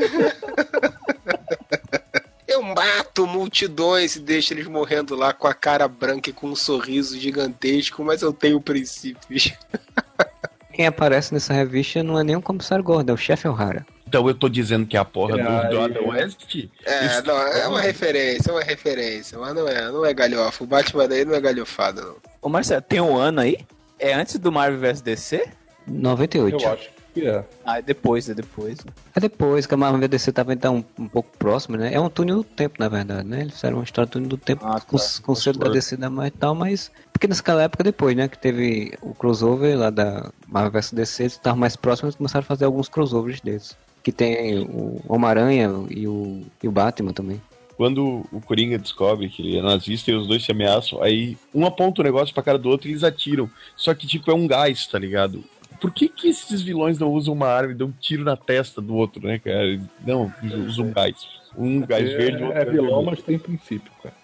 Eu 2.48 2.64
mato 2.64 3.28
multidões 3.28 4.16
e 4.16 4.20
deixo 4.20 4.54
eles 4.54 4.68
morrendo 4.68 5.16
lá 5.16 5.32
com 5.34 5.48
a 5.48 5.54
cara 5.54 5.88
branca 5.88 6.30
e 6.30 6.34
com 6.34 6.48
um 6.48 6.56
sorriso 6.56 7.20
gigantesco, 7.20 8.04
mas 8.04 8.22
eu 8.22 8.32
tenho 8.34 8.60
princípios. 8.62 9.54
Quem 10.78 10.86
aparece 10.86 11.34
nessa 11.34 11.54
revista 11.56 12.04
não 12.04 12.20
é 12.20 12.24
nem 12.24 12.36
o 12.36 12.42
comissário 12.42 12.84
Gordon, 12.84 13.12
é 13.12 13.16
o 13.16 13.18
chefe 13.18 13.48
O'Hara. 13.48 13.84
Então 14.08 14.28
eu 14.28 14.36
tô 14.36 14.48
dizendo 14.48 14.86
que 14.86 14.96
é 14.96 15.00
a 15.00 15.04
porra 15.04 15.40
É, 15.40 15.44
do, 15.44 15.70
do 15.72 15.80
aí- 15.80 15.86
Adam 15.86 16.08
West. 16.10 16.56
É, 16.86 17.22
não, 17.24 17.36
é 17.36 17.68
uma 17.68 17.82
referência, 17.82 18.52
é 18.52 18.54
uma 18.54 18.62
referência, 18.62 19.40
mas 19.40 19.56
não 19.56 19.68
é, 19.68 19.92
não 19.92 20.06
é 20.06 20.14
galhofa. 20.14 20.64
O 20.64 20.68
Batman 20.68 21.08
daí 21.08 21.26
não 21.26 21.34
é 21.34 21.42
galhofado, 21.42 22.02
não. 22.04 22.16
Ô 22.44 22.48
Marcelo, 22.48 22.84
tem 22.84 23.02
um 23.02 23.18
ano 23.18 23.42
aí? 23.42 23.58
É 23.98 24.14
antes 24.14 24.38
do 24.38 24.52
Marvel 24.52 24.80
vs 24.80 25.02
DC? 25.02 25.50
98. 25.88 26.64
Eu 26.64 26.74
acho 26.74 26.90
que 27.20 27.28
é. 27.28 27.44
Ah, 27.66 27.80
é 27.80 27.82
depois, 27.82 28.30
é 28.30 28.34
depois. 28.34 28.80
É 29.16 29.20
depois 29.20 29.66
que 29.66 29.74
a 29.74 29.78
Marvel 29.78 30.00
VDC 30.02 30.32
tava 30.32 30.54
então 30.54 30.86
um, 30.98 31.04
um 31.04 31.08
pouco 31.08 31.30
próximo, 31.38 31.78
né? 31.78 31.94
É 31.94 32.00
um 32.00 32.10
túnel 32.10 32.38
do 32.38 32.44
tempo, 32.44 32.76
na 32.80 32.88
verdade, 32.90 33.28
né? 33.28 33.42
Eles 33.42 33.54
fizeram 33.54 33.78
uma 33.78 33.84
história 33.84 34.08
do 34.08 34.12
túnel 34.12 34.30
do 34.30 34.38
tempo 34.38 34.66
Ah, 34.66 34.80
com, 34.80 34.98
tá. 34.98 35.04
com 35.24 35.32
o 35.32 35.36
selo 35.36 35.58
da 35.60 35.70
DC 35.70 35.98
da 35.98 36.10
mais 36.10 36.30
e 36.30 36.38
tal, 36.38 36.54
mas. 36.56 36.92
Porque 37.12 37.28
naquela 37.28 37.64
época 37.64 37.84
depois, 37.84 38.16
né? 38.16 38.28
Que 38.28 38.38
teve 38.38 38.94
o 39.02 39.14
crossover 39.14 39.78
lá 39.78 39.90
da 39.90 40.32
Marvel 40.48 40.72
vs 40.72 40.92
DC, 40.94 41.24
eles 41.24 41.34
estavam 41.34 41.60
mais 41.60 41.76
próximos 41.76 42.14
e 42.14 42.18
começaram 42.18 42.44
a 42.44 42.48
fazer 42.48 42.66
alguns 42.66 42.88
crossovers 42.90 43.42
desses. 43.42 43.76
Que 44.04 44.12
tem 44.12 44.60
o 44.60 45.02
Homem-Aranha 45.08 45.70
e 45.90 46.08
o, 46.08 46.42
e 46.62 46.68
o 46.68 46.72
Batman 46.72 47.12
também. 47.12 47.42
Quando 47.76 48.26
o 48.32 48.42
Coringa 48.42 48.80
descobre 48.80 49.30
que 49.30 49.42
ele 49.42 49.58
é 49.58 49.62
nazista 49.62 50.10
e 50.10 50.16
os 50.16 50.26
dois 50.28 50.44
se 50.44 50.52
ameaçam, 50.52 51.02
aí 51.04 51.38
um 51.54 51.64
aponta 51.64 52.02
o 52.02 52.04
negócio 52.04 52.34
pra 52.34 52.42
cara 52.42 52.58
do 52.58 52.70
outro 52.70 52.88
e 52.88 52.92
eles 52.92 53.04
atiram. 53.04 53.48
Só 53.76 53.94
que, 53.94 54.08
tipo, 54.08 54.32
é 54.32 54.34
um 54.34 54.48
gás, 54.48 54.88
tá 54.88 54.98
ligado? 54.98 55.44
Por 55.80 55.92
que, 55.92 56.10
que 56.10 56.28
esses 56.28 56.62
vilões 56.62 56.98
não 57.00 57.12
usam 57.12 57.34
uma 57.34 57.48
arma 57.48 57.72
e 57.72 57.76
dão 57.76 57.88
um 57.88 57.92
tiro 57.92 58.24
na 58.24 58.36
testa 58.36 58.82
do 58.82 58.96
outro, 58.96 59.26
né, 59.26 59.40
cara? 59.40 59.80
Não, 60.06 60.32
usam 60.68 60.86
um 60.86 60.92
gás. 60.92 61.16
Um 61.58 61.82
gás 61.82 62.10
verde, 62.10 62.44
o 62.44 62.48
outro 62.48 62.60
é, 62.60 62.62
é 62.62 62.66
vilão, 62.66 63.04
mas 63.04 63.22
tem 63.22 63.38
princípio, 63.40 63.92
cara. 64.02 64.16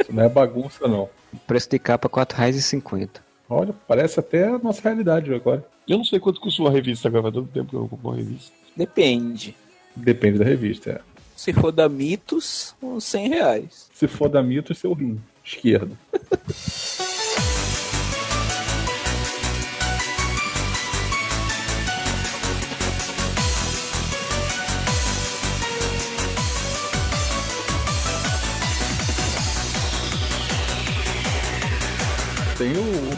Isso 0.00 0.12
não 0.12 0.22
é 0.22 0.28
bagunça, 0.28 0.86
não. 0.86 1.08
Preço 1.46 1.70
de 1.70 1.78
capa 1.78 2.08
R$ 2.08 2.26
4,50. 2.26 3.20
Olha, 3.48 3.74
parece 3.86 4.20
até 4.20 4.46
a 4.46 4.58
nossa 4.58 4.82
realidade 4.82 5.32
agora. 5.32 5.64
Eu 5.86 5.96
não 5.96 6.04
sei 6.04 6.20
quanto 6.20 6.40
custa 6.40 6.62
uma 6.62 6.70
revista 6.70 7.08
agora, 7.08 7.24
faz 7.24 7.34
tanto 7.34 7.48
tempo 7.48 7.70
que 7.70 7.76
eu 7.76 7.88
compro 7.88 8.08
uma 8.08 8.16
revista. 8.16 8.52
Depende. 8.76 9.56
Depende 9.96 10.38
da 10.38 10.44
revista. 10.44 10.90
é. 10.90 11.00
Se 11.34 11.52
for 11.52 11.72
da 11.72 11.88
Mitos, 11.88 12.74
uns 12.82 13.04
100 13.04 13.28
reais. 13.28 13.88
Se 13.92 14.06
for 14.08 14.28
da 14.28 14.42
Mitos, 14.42 14.78
seu 14.78 14.92
rim. 14.92 15.20
Esquerdo. 15.44 15.96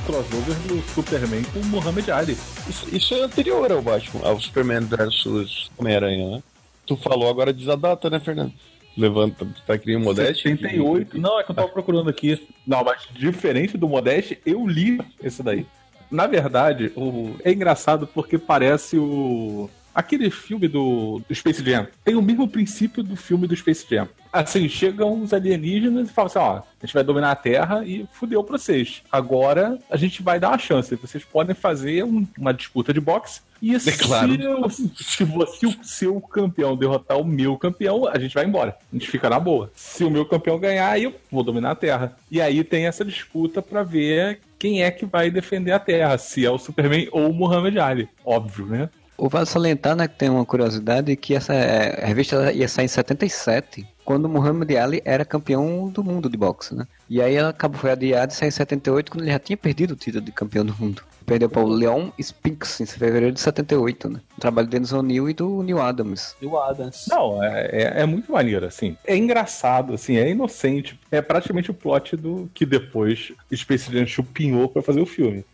crossover 0.01 0.57
do 0.66 0.82
Superman 0.94 1.44
com 1.44 1.61
o 1.61 1.64
Muhammad 1.66 2.09
Ali. 2.11 2.36
Isso, 2.68 2.94
isso 2.94 3.14
é 3.14 3.22
anterior 3.22 3.70
ao 3.70 3.82
Batman, 3.82 4.26
ao 4.26 4.40
Superman 4.40 4.80
versus 4.80 5.70
Homem-Aranha, 5.78 6.30
né? 6.30 6.42
Tu 6.86 6.96
falou 6.96 7.28
agora 7.28 7.53
diz 7.53 7.68
a 7.68 7.76
data, 7.76 8.11
né, 8.11 8.18
Fernando? 8.18 8.53
Levanta, 8.96 9.46
tá 9.66 9.78
criando 9.78 10.05
modéstia. 10.05 10.51
78. 10.51 11.18
Não, 11.18 11.38
é 11.38 11.44
que 11.44 11.51
eu 11.51 11.55
tava 11.55 11.68
procurando 11.68 12.11
aqui. 12.11 12.46
Não, 12.66 12.82
mas 12.82 13.03
diferente 13.12 13.78
do 13.78 13.88
Modeste, 13.88 14.38
eu 14.44 14.66
li 14.66 15.01
esse 15.22 15.42
daí. 15.42 15.66
Na 16.11 16.26
verdade, 16.26 16.92
o... 16.96 17.36
é 17.44 17.53
engraçado 17.53 18.07
porque 18.07 18.36
parece 18.36 18.98
o. 18.98 19.70
Aquele 19.95 20.30
filme 20.30 20.68
do, 20.68 21.20
do 21.28 21.34
Space 21.34 21.64
Jam. 21.64 21.86
Tem 22.05 22.14
o 22.14 22.22
mesmo 22.22 22.47
princípio 22.49 23.03
do 23.03 23.16
filme 23.16 23.47
do 23.47 23.57
Space 23.57 23.84
Jam. 23.91 24.09
Assim, 24.32 24.68
chegam 24.68 25.20
os 25.22 25.32
alienígenas 25.32 26.09
e 26.09 26.12
falam 26.12 26.26
assim: 26.28 26.38
ó, 26.38 26.59
a 26.59 26.86
gente 26.86 26.95
vai 26.95 27.03
dominar 27.03 27.32
a 27.32 27.36
Terra 27.36 27.84
e 27.84 28.07
fudeu 28.12 28.43
pra 28.45 28.57
vocês. 28.59 29.03
Agora 29.11 29.78
a 29.91 29.97
gente 29.97 30.22
vai 30.22 30.38
dar 30.38 30.49
uma 30.51 30.59
chance. 30.59 30.95
Vocês 30.95 31.24
podem 31.24 31.55
fazer 31.55 32.05
um- 32.05 32.26
uma 32.38 32.55
disputa 32.55 32.93
de 32.95 33.01
boxe. 33.01 33.41
E 33.61 33.78
se, 33.78 33.93
claro. 33.99 34.32
eu- 34.41 34.70
se 34.97 35.24
você, 35.24 35.66
o 35.66 35.74
seu 35.84 36.18
campeão 36.20 36.76
derrotar 36.76 37.18
o 37.18 37.24
meu 37.24 37.59
campeão, 37.59 38.07
a 38.07 38.18
gente 38.18 38.34
vai 38.34 38.45
embora. 38.47 38.76
A 38.91 38.95
gente 38.97 39.11
fica 39.11 39.28
na 39.28 39.38
boa. 39.41 39.70
Se 39.74 40.05
o 40.05 40.11
meu 40.11 40.24
campeão 40.24 40.59
ganhar, 40.59 40.99
eu 40.99 41.14
vou 41.30 41.43
dominar 41.43 41.72
a 41.72 41.74
Terra. 41.76 42.16
E 42.30 42.41
aí 42.41 42.62
tem 42.64 42.86
essa 42.86 43.05
disputa 43.05 43.61
pra 43.61 43.82
ver 43.82 44.41
quem 44.59 44.82
é 44.82 44.91
que 44.91 45.05
vai 45.05 45.30
defender 45.30 45.72
a 45.72 45.78
Terra, 45.78 46.16
se 46.18 46.45
é 46.47 46.51
o 46.51 46.59
Superman 46.59 47.09
ou 47.12 47.30
o 47.30 47.34
Muhammad 47.34 47.76
Ali. 47.78 48.09
Óbvio, 48.24 48.66
né? 48.66 48.88
O 49.20 49.28
vale 49.28 49.44
salientar, 49.44 49.94
né, 49.94 50.08
que 50.08 50.16
tem 50.16 50.30
uma 50.30 50.46
curiosidade, 50.46 51.14
que 51.14 51.34
essa 51.34 51.52
é, 51.52 52.06
revista 52.06 52.50
ia 52.54 52.66
sair 52.66 52.86
em 52.86 52.88
77, 52.88 53.86
quando 54.02 54.24
o 54.24 54.28
Muhammad 54.30 54.70
Ali 54.76 55.02
era 55.04 55.26
campeão 55.26 55.90
do 55.90 56.02
mundo 56.02 56.26
de 56.26 56.38
boxe, 56.38 56.74
né? 56.74 56.86
E 57.06 57.20
aí 57.20 57.34
ela 57.34 57.50
acabou, 57.50 57.78
foi 57.78 57.90
adiada 57.90 58.32
e 58.32 58.34
saiu 58.34 58.48
em 58.48 58.52
78, 58.52 59.12
quando 59.12 59.24
ele 59.24 59.30
já 59.30 59.38
tinha 59.38 59.58
perdido 59.58 59.90
o 59.90 59.96
título 59.96 60.24
de 60.24 60.32
campeão 60.32 60.64
do 60.64 60.74
mundo. 60.74 61.02
Perdeu 61.26 61.50
para 61.50 61.60
o 61.60 61.68
Leon 61.68 62.08
Spinks 62.18 62.80
em 62.80 62.86
fevereiro 62.86 63.34
de 63.34 63.40
78, 63.40 64.08
né? 64.08 64.20
O 64.38 64.40
trabalho 64.40 64.66
do 64.66 64.70
Dennis 64.70 64.90
O'Neill 64.90 65.28
e 65.28 65.34
do 65.34 65.62
Neil 65.62 65.82
Adams. 65.82 66.34
O 66.40 66.56
Adams. 66.58 67.04
Não, 67.06 67.44
é, 67.44 67.68
é, 67.70 68.00
é 68.00 68.06
muito 68.06 68.32
maneiro, 68.32 68.64
assim. 68.64 68.96
É 69.06 69.14
engraçado, 69.14 69.92
assim, 69.92 70.16
é 70.16 70.30
inocente. 70.30 70.98
É 71.10 71.20
praticamente 71.20 71.70
o 71.70 71.74
plot 71.74 72.16
do 72.16 72.50
que 72.54 72.64
depois 72.64 73.32
Space 73.54 73.92
Jam 73.92 74.06
chupinhou 74.06 74.66
pra 74.66 74.80
fazer 74.80 75.00
o 75.00 75.06
filme. 75.06 75.44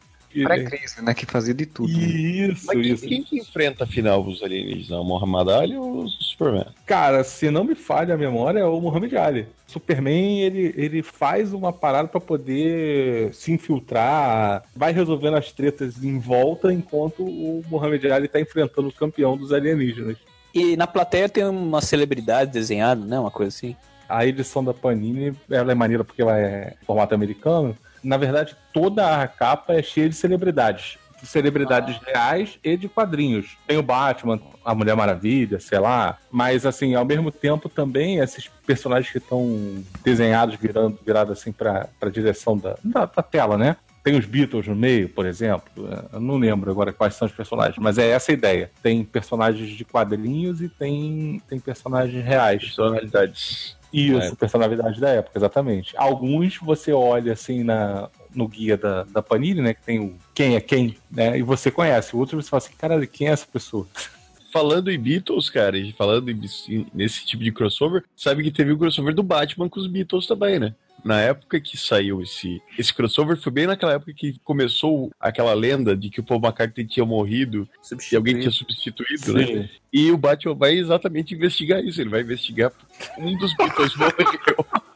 Pré-crise, 0.44 1.02
né? 1.02 1.14
Que 1.14 1.26
fazia 1.26 1.54
de 1.54 1.66
tudo. 1.66 1.92
né? 1.92 1.98
Isso, 1.98 2.66
Mas 2.66 2.80
quem, 2.80 2.92
isso. 2.92 3.06
quem 3.06 3.22
que 3.22 3.38
enfrenta 3.38 3.84
afinal 3.84 4.22
os 4.24 4.42
alienígenas? 4.42 4.90
O 5.00 5.04
Muhammad 5.04 5.48
Ali 5.48 5.76
ou 5.76 6.04
o 6.04 6.08
Superman? 6.08 6.66
Cara, 6.84 7.22
se 7.24 7.50
não 7.50 7.64
me 7.64 7.74
falha 7.74 8.14
a 8.14 8.18
memória, 8.18 8.60
é 8.60 8.64
o 8.64 8.80
Muhammad 8.80 9.12
Ali. 9.14 9.46
Superman, 9.66 10.40
ele, 10.42 10.72
ele 10.76 11.02
faz 11.02 11.52
uma 11.52 11.72
parada 11.72 12.08
pra 12.08 12.20
poder 12.20 13.34
se 13.34 13.50
infiltrar, 13.52 14.62
vai 14.74 14.92
resolvendo 14.92 15.36
as 15.36 15.50
tretas 15.52 16.02
em 16.02 16.18
volta, 16.18 16.72
enquanto 16.72 17.22
o 17.24 17.62
Muhammad 17.68 18.04
Ali 18.06 18.28
tá 18.28 18.40
enfrentando 18.40 18.88
o 18.88 18.92
campeão 18.92 19.36
dos 19.36 19.52
alienígenas. 19.52 20.16
E 20.54 20.76
na 20.76 20.86
plateia 20.86 21.28
tem 21.28 21.44
uma 21.44 21.80
celebridade 21.82 22.50
desenhada, 22.50 23.04
né? 23.04 23.18
Uma 23.18 23.30
coisa 23.30 23.48
assim. 23.54 23.76
A 24.08 24.24
edição 24.24 24.62
da 24.64 24.72
Panini, 24.72 25.34
ela 25.50 25.72
é 25.72 25.74
maneira 25.74 26.04
porque 26.04 26.22
ela 26.22 26.38
é 26.38 26.74
formato 26.86 27.14
americano. 27.14 27.76
Na 28.06 28.16
verdade, 28.16 28.56
toda 28.72 29.20
a 29.20 29.26
capa 29.26 29.74
é 29.74 29.82
cheia 29.82 30.08
de 30.08 30.14
celebridades. 30.14 30.96
Celebridades 31.24 31.98
reais 32.06 32.56
e 32.62 32.76
de 32.76 32.88
quadrinhos. 32.88 33.56
Tem 33.66 33.76
o 33.78 33.82
Batman, 33.82 34.40
a 34.64 34.74
Mulher 34.76 34.94
Maravilha, 34.94 35.58
sei 35.58 35.80
lá. 35.80 36.16
Mas, 36.30 36.64
assim, 36.64 36.94
ao 36.94 37.04
mesmo 37.04 37.32
tempo 37.32 37.68
também, 37.68 38.18
esses 38.18 38.48
personagens 38.64 39.10
que 39.10 39.18
estão 39.18 39.82
desenhados, 40.04 40.54
virando, 40.54 40.96
virados 41.04 41.36
assim 41.36 41.50
pra, 41.50 41.88
pra 41.98 42.08
direção 42.08 42.56
da, 42.56 42.76
da, 42.84 43.06
da 43.06 43.22
tela, 43.22 43.58
né? 43.58 43.76
Tem 44.04 44.16
os 44.16 44.24
Beatles 44.24 44.68
no 44.68 44.76
meio, 44.76 45.08
por 45.08 45.26
exemplo. 45.26 45.88
Eu 46.12 46.20
não 46.20 46.36
lembro 46.36 46.70
agora 46.70 46.92
quais 46.92 47.14
são 47.14 47.26
os 47.26 47.34
personagens, 47.34 47.76
mas 47.78 47.98
é 47.98 48.08
essa 48.10 48.30
a 48.30 48.34
ideia. 48.34 48.70
Tem 48.80 49.02
personagens 49.02 49.68
de 49.70 49.84
quadrinhos 49.84 50.62
e 50.62 50.68
tem, 50.68 51.42
tem 51.48 51.58
personagens 51.58 52.24
reais. 52.24 52.62
Personalidades. 52.62 53.76
Isso, 54.00 54.32
É. 54.32 54.34
personalidade 54.34 55.00
da 55.00 55.08
época, 55.08 55.38
exatamente. 55.38 55.94
Alguns 55.96 56.56
você 56.58 56.92
olha 56.92 57.32
assim 57.32 57.62
na, 57.64 58.08
no 58.34 58.46
guia 58.46 58.76
da, 58.76 59.04
da 59.04 59.22
Panini, 59.22 59.60
né? 59.62 59.74
Que 59.74 59.82
tem 59.82 59.98
o 60.00 60.14
quem 60.34 60.54
é 60.56 60.60
quem, 60.60 60.96
né? 61.10 61.38
E 61.38 61.42
você 61.42 61.70
conhece. 61.70 62.14
Outros 62.14 62.44
você 62.44 62.50
fala 62.50 62.58
assim, 62.58 62.74
caralho, 62.76 63.08
quem 63.08 63.28
é 63.28 63.30
essa 63.30 63.46
pessoa? 63.46 63.86
falando 64.52 64.90
em 64.90 64.98
Beatles, 64.98 65.50
cara, 65.50 65.76
e 65.76 65.92
falando 65.92 66.30
em- 66.30 66.86
nesse 66.94 67.26
tipo 67.26 67.42
de 67.44 67.52
crossover, 67.52 68.04
sabe 68.16 68.42
que 68.42 68.50
teve 68.50 68.72
o 68.72 68.78
crossover 68.78 69.14
do 69.14 69.22
Batman 69.22 69.68
com 69.68 69.78
os 69.78 69.86
Beatles 69.86 70.26
também, 70.26 70.58
né? 70.58 70.74
Na 71.04 71.20
época 71.20 71.60
que 71.60 71.76
saiu 71.76 72.20
esse, 72.20 72.60
esse 72.76 72.92
crossover, 72.92 73.36
foi 73.36 73.52
bem 73.52 73.66
naquela 73.66 73.92
época 73.92 74.12
que 74.12 74.40
começou 74.42 75.10
aquela 75.20 75.54
lenda 75.54 75.96
de 75.96 76.10
que 76.10 76.20
o 76.20 76.24
Paul 76.24 76.40
McCartney 76.40 76.86
tinha 76.86 77.06
morrido 77.06 77.68
e 78.10 78.16
alguém 78.16 78.40
tinha 78.40 78.50
substituído, 78.50 79.32
né? 79.32 79.70
E 79.92 80.10
o 80.10 80.16
Batman 80.16 80.54
vai 80.54 80.74
exatamente 80.74 81.34
investigar 81.34 81.84
isso. 81.84 82.00
Ele 82.00 82.10
vai 82.10 82.22
investigar 82.22 82.72
um 83.18 83.36
dos 83.36 83.54
Beatles 83.56 83.94
morreu. 83.96 84.16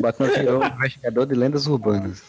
Batman 0.00 0.28
virou 0.28 0.62
um 0.62 0.66
investigador 0.66 1.26
de 1.26 1.34
lendas 1.34 1.66
urbanas. 1.66 2.22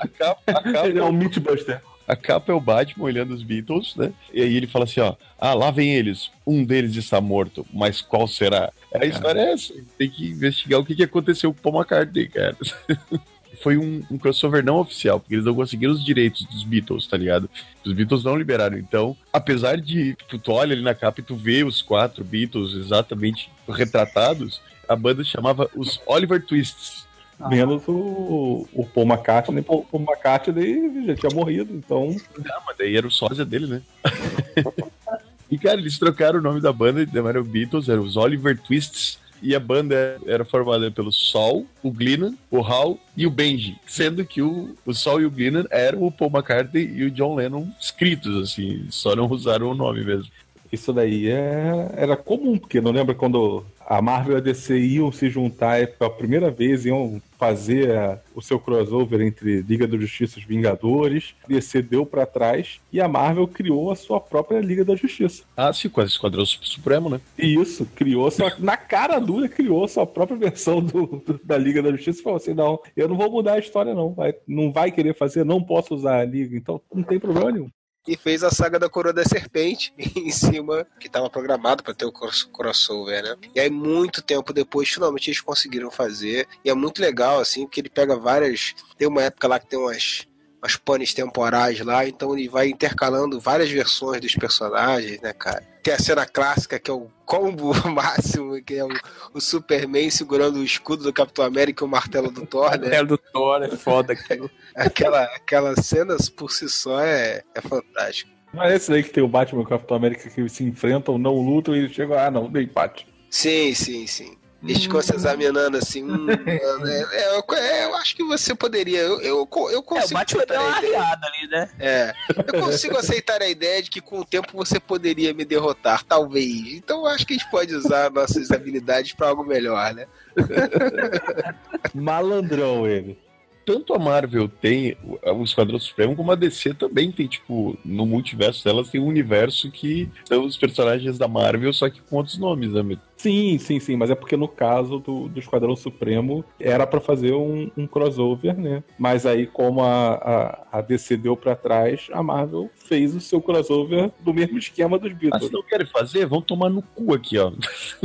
A 0.00 0.08
capa, 0.08 0.42
a 0.46 0.62
capa 0.62 0.88
Ele 0.88 0.98
é 0.98 1.04
um 1.04 1.12
Mythbuster. 1.12 1.82
A 2.06 2.16
capa 2.16 2.52
é 2.52 2.54
o 2.54 2.60
Batman 2.60 3.04
olhando 3.04 3.32
os 3.32 3.42
Beatles, 3.42 3.94
né? 3.96 4.12
E 4.32 4.42
aí 4.42 4.56
ele 4.56 4.66
fala 4.66 4.84
assim, 4.84 5.00
ó, 5.00 5.14
ah, 5.38 5.54
lá 5.54 5.70
vem 5.70 5.94
eles, 5.94 6.30
um 6.46 6.64
deles 6.64 6.96
está 6.96 7.20
morto, 7.20 7.66
mas 7.72 8.00
qual 8.00 8.26
será? 8.26 8.72
A 8.94 9.06
história 9.06 9.40
é 9.40 9.52
essa, 9.52 9.74
tem 9.96 10.10
que 10.10 10.26
investigar 10.28 10.80
o 10.80 10.84
que, 10.84 10.94
que 10.94 11.04
aconteceu 11.04 11.52
com 11.52 11.58
o 11.58 11.62
Paul 11.62 11.76
McCartney, 11.76 12.28
cara. 12.28 12.56
Foi 13.62 13.76
um, 13.76 14.02
um 14.10 14.18
crossover 14.18 14.64
não 14.64 14.78
oficial, 14.78 15.20
porque 15.20 15.34
eles 15.34 15.44
não 15.44 15.54
conseguiram 15.54 15.92
os 15.92 16.04
direitos 16.04 16.44
dos 16.46 16.64
Beatles, 16.64 17.06
tá 17.06 17.16
ligado? 17.16 17.48
Os 17.84 17.92
Beatles 17.92 18.24
não 18.24 18.36
liberaram, 18.36 18.78
então, 18.78 19.16
apesar 19.32 19.76
de 19.76 20.16
tu, 20.26 20.38
tu 20.38 20.52
olha 20.52 20.72
ali 20.72 20.82
na 20.82 20.94
capa 20.94 21.20
e 21.20 21.24
tu 21.24 21.36
vê 21.36 21.62
os 21.62 21.82
quatro 21.82 22.24
Beatles 22.24 22.72
exatamente 22.72 23.50
retratados, 23.68 24.60
a 24.88 24.96
banda 24.96 25.22
chamava 25.22 25.70
os 25.76 26.00
Oliver 26.06 26.44
Twists. 26.44 27.06
Menos 27.48 27.82
o, 27.88 28.66
o 28.72 28.86
Paul 28.86 29.06
McCartney. 29.06 29.64
O 29.66 29.82
Paul 29.84 30.02
McCartney 30.02 31.06
já 31.06 31.14
tinha 31.16 31.34
morrido, 31.34 31.74
então. 31.74 32.14
Ah, 32.50 32.62
mas 32.66 32.76
daí 32.76 32.96
era 32.96 33.06
o 33.06 33.10
sósia 33.10 33.44
dele, 33.44 33.66
né? 33.66 33.82
e, 35.50 35.58
cara, 35.58 35.80
eles 35.80 35.98
trocaram 35.98 36.38
o 36.38 36.42
nome 36.42 36.60
da 36.60 36.72
banda, 36.72 37.06
chamaram 37.06 37.42
Beatles, 37.42 37.88
eram 37.88 38.02
os 38.02 38.16
Oliver 38.16 38.58
Twists. 38.58 39.20
E 39.42 39.56
a 39.56 39.60
banda 39.60 40.20
era 40.24 40.44
formada 40.44 40.88
pelo 40.88 41.10
Sol, 41.10 41.66
o 41.82 41.90
Glennon, 41.90 42.32
o 42.48 42.60
Hal 42.60 42.96
e 43.16 43.26
o 43.26 43.30
Benji. 43.30 43.76
Sendo 43.88 44.24
que 44.24 44.40
o, 44.40 44.76
o 44.86 44.94
Sol 44.94 45.20
e 45.20 45.26
o 45.26 45.30
Glennon 45.30 45.64
eram 45.68 46.04
o 46.04 46.12
Paul 46.12 46.30
McCartney 46.30 46.84
e 46.84 47.04
o 47.04 47.10
John 47.10 47.34
Lennon 47.34 47.66
escritos, 47.80 48.40
assim. 48.40 48.86
Só 48.88 49.16
não 49.16 49.26
usaram 49.26 49.68
o 49.68 49.74
nome 49.74 50.04
mesmo. 50.04 50.30
Isso 50.70 50.92
daí 50.92 51.28
é, 51.28 51.90
era 51.96 52.16
comum, 52.16 52.56
porque 52.56 52.80
não 52.80 52.92
lembra 52.92 53.14
quando 53.14 53.64
a 53.96 54.00
Marvel 54.00 54.36
e 54.36 54.38
a 54.38 54.40
DC 54.40 54.78
iam 54.78 55.12
se 55.12 55.28
juntar 55.28 55.86
pela 55.86 56.08
primeira 56.10 56.50
vez, 56.50 56.86
iam 56.86 57.20
fazer 57.38 57.90
a- 57.90 58.18
o 58.34 58.40
seu 58.40 58.58
crossover 58.58 59.20
entre 59.20 59.60
Liga 59.62 59.86
da 59.86 59.98
Justiça 59.98 60.38
e 60.38 60.42
os 60.42 60.46
Vingadores. 60.48 61.34
A 61.44 61.48
DC 61.48 61.82
deu 61.82 62.06
pra 62.06 62.24
trás 62.24 62.80
e 62.92 63.00
a 63.00 63.08
Marvel 63.08 63.46
criou 63.46 63.90
a 63.90 63.96
sua 63.96 64.18
própria 64.20 64.60
Liga 64.60 64.84
da 64.84 64.94
Justiça. 64.96 65.42
Ah, 65.56 65.72
sim, 65.72 65.88
com 65.90 66.00
a 66.00 66.04
Esquadrão 66.04 66.46
Supremo, 66.46 67.10
né? 67.10 67.20
E 67.38 67.54
isso, 67.54 67.84
criou 67.94 68.30
sua, 68.30 68.52
na 68.58 68.76
cara 68.76 69.18
dura, 69.18 69.48
criou 69.48 69.86
sua 69.86 70.06
própria 70.06 70.38
versão 70.38 70.80
do, 70.80 71.06
do- 71.26 71.40
da 71.44 71.58
Liga 71.58 71.82
da 71.82 71.90
Justiça 71.90 72.20
e 72.20 72.22
falou 72.22 72.36
assim: 72.38 72.54
não, 72.54 72.80
eu 72.96 73.08
não 73.08 73.16
vou 73.16 73.30
mudar 73.30 73.54
a 73.54 73.58
história, 73.58 73.94
não. 73.94 74.14
Vai, 74.14 74.34
não 74.48 74.72
vai 74.72 74.90
querer 74.90 75.14
fazer, 75.14 75.44
não 75.44 75.62
posso 75.62 75.94
usar 75.94 76.20
a 76.20 76.24
Liga, 76.24 76.56
então 76.56 76.80
não 76.94 77.02
tem 77.02 77.18
problema 77.18 77.52
nenhum. 77.52 77.68
E 78.06 78.16
fez 78.16 78.42
a 78.42 78.50
saga 78.50 78.78
da 78.78 78.88
Coroa 78.88 79.12
da 79.12 79.24
Serpente 79.24 79.92
em 80.16 80.30
cima, 80.30 80.86
que 80.98 81.06
estava 81.06 81.30
programado 81.30 81.82
para 81.82 81.94
ter 81.94 82.04
o 82.04 82.12
cross- 82.12 82.48
crossover, 82.52 83.22
né? 83.22 83.36
E 83.54 83.60
aí, 83.60 83.70
muito 83.70 84.20
tempo 84.22 84.52
depois, 84.52 84.88
finalmente 84.88 85.28
eles 85.30 85.40
conseguiram 85.40 85.90
fazer. 85.90 86.48
E 86.64 86.70
é 86.70 86.74
muito 86.74 87.00
legal, 87.00 87.38
assim, 87.38 87.64
porque 87.64 87.80
ele 87.80 87.88
pega 87.88 88.16
várias. 88.16 88.74
Tem 88.98 89.06
uma 89.06 89.22
época 89.22 89.46
lá 89.46 89.58
que 89.60 89.66
tem 89.68 89.78
umas. 89.78 90.26
Umas 90.62 90.76
panes 90.76 91.12
temporais 91.12 91.80
lá, 91.80 92.06
então 92.06 92.38
ele 92.38 92.48
vai 92.48 92.68
intercalando 92.68 93.40
várias 93.40 93.68
versões 93.68 94.20
dos 94.20 94.34
personagens, 94.36 95.20
né, 95.20 95.32
cara? 95.32 95.66
Tem 95.82 95.92
a 95.92 95.98
cena 95.98 96.24
clássica 96.24 96.78
que 96.78 96.88
é 96.88 96.94
o 96.94 97.08
combo 97.26 97.72
máximo, 97.90 98.62
que 98.62 98.74
é 98.74 98.84
o, 98.84 98.90
o 99.34 99.40
Superman 99.40 100.08
segurando 100.08 100.60
o 100.60 100.64
escudo 100.64 101.02
do 101.02 101.12
Capitão 101.12 101.44
América 101.44 101.82
e 101.82 101.86
o 101.86 101.90
martelo 101.90 102.30
do 102.30 102.46
Thor, 102.46 102.78
né? 102.78 102.94
É 102.94 103.04
do 103.04 103.18
Thor, 103.18 103.62
é 103.64 103.68
foda 103.70 104.12
aquilo. 104.12 104.48
Aquela, 104.76 105.24
aquela 105.24 105.74
cena 105.82 106.16
por 106.36 106.50
si 106.50 106.68
só 106.68 107.00
é, 107.00 107.42
é 107.54 107.60
fantástica. 107.60 108.30
Mas 108.54 108.72
é 108.72 108.76
esse 108.76 108.90
daí 108.90 109.02
que 109.02 109.10
tem 109.10 109.22
o 109.22 109.28
Batman 109.28 109.62
e 109.62 109.64
o 109.64 109.68
Capitão 109.68 109.96
América 109.96 110.30
que 110.30 110.48
se 110.48 110.64
enfrentam, 110.64 111.18
não 111.18 111.34
lutam 111.34 111.74
e 111.74 111.80
eles 111.80 111.92
chegam, 111.92 112.18
ah, 112.18 112.30
não, 112.30 112.50
deu 112.50 112.62
empate. 112.62 113.06
Sim, 113.30 113.74
sim, 113.74 114.06
sim. 114.06 114.36
Eles 114.62 114.82
ficam 114.82 115.02
se 115.02 115.14
examinando 115.14 115.76
assim. 115.76 116.04
hum, 116.04 116.26
é, 116.46 117.02
é, 117.12 117.36
eu, 117.36 117.56
é, 117.56 117.84
eu 117.86 117.94
acho 117.96 118.14
que 118.14 118.22
você 118.24 118.54
poderia. 118.54 119.00
Eu, 119.00 119.20
eu, 119.20 119.48
eu 119.70 119.72
É, 119.72 119.78
o 119.78 119.82
consigo 119.82 120.20
deu 120.46 120.60
aceitar 120.60 120.60
uma 120.60 120.74
a 120.74 120.78
ideia. 120.78 121.18
ali, 121.22 121.48
né? 121.48 121.70
É, 121.80 122.14
eu 122.52 122.60
consigo 122.60 122.96
aceitar 122.96 123.42
a 123.42 123.48
ideia 123.48 123.82
de 123.82 123.90
que 123.90 124.00
com 124.00 124.20
o 124.20 124.24
tempo 124.24 124.48
você 124.54 124.78
poderia 124.78 125.34
me 125.34 125.44
derrotar, 125.44 126.04
talvez. 126.04 126.74
Então 126.74 127.00
eu 127.00 127.06
acho 127.08 127.26
que 127.26 127.34
a 127.34 127.36
gente 127.36 127.50
pode 127.50 127.74
usar 127.74 128.10
nossas 128.10 128.50
habilidades 128.50 129.12
para 129.12 129.28
algo 129.28 129.44
melhor, 129.44 129.92
né? 129.94 130.06
Malandrão 131.94 132.86
ele. 132.86 133.18
Tanto 133.64 133.94
a 133.94 133.98
Marvel 133.98 134.48
tem 134.48 134.96
o 135.04 135.18
o 135.34 135.44
Esquadrão 135.44 135.78
Supremo, 135.78 136.16
como 136.16 136.32
a 136.32 136.34
DC 136.34 136.74
também 136.74 137.12
tem, 137.12 137.28
tipo, 137.28 137.78
no 137.84 138.04
multiverso 138.04 138.64
delas 138.64 138.90
tem 138.90 139.00
um 139.00 139.06
universo 139.06 139.70
que 139.70 140.08
são 140.24 140.44
os 140.44 140.56
personagens 140.56 141.16
da 141.16 141.28
Marvel, 141.28 141.72
só 141.72 141.88
que 141.88 142.00
com 142.00 142.16
outros 142.16 142.36
nomes, 142.38 142.72
né? 142.72 142.82
Sim, 143.22 143.56
sim, 143.58 143.78
sim, 143.78 143.94
mas 143.96 144.10
é 144.10 144.16
porque 144.16 144.36
no 144.36 144.48
caso 144.48 144.98
do, 144.98 145.28
do 145.28 145.38
Esquadrão 145.38 145.76
Supremo 145.76 146.44
era 146.58 146.84
pra 146.86 147.00
fazer 147.00 147.32
um, 147.34 147.70
um 147.76 147.86
crossover, 147.86 148.58
né? 148.58 148.82
Mas 148.98 149.24
aí, 149.24 149.46
como 149.46 149.80
a, 149.80 150.14
a, 150.14 150.78
a 150.78 150.80
DC 150.80 151.16
deu 151.16 151.36
pra 151.36 151.54
trás, 151.54 152.08
a 152.12 152.20
Marvel 152.20 152.68
fez 152.74 153.14
o 153.14 153.20
seu 153.20 153.40
crossover 153.40 154.10
do 154.18 154.34
mesmo 154.34 154.58
esquema 154.58 154.98
dos 154.98 155.12
Ah, 155.12 155.14
Beatles. 155.14 155.46
se 155.46 155.52
não 155.52 155.62
querem 155.62 155.86
fazer, 155.86 156.26
vão 156.26 156.42
tomar 156.42 156.68
no 156.68 156.82
cu 156.82 157.14
aqui, 157.14 157.38
ó. 157.38 157.52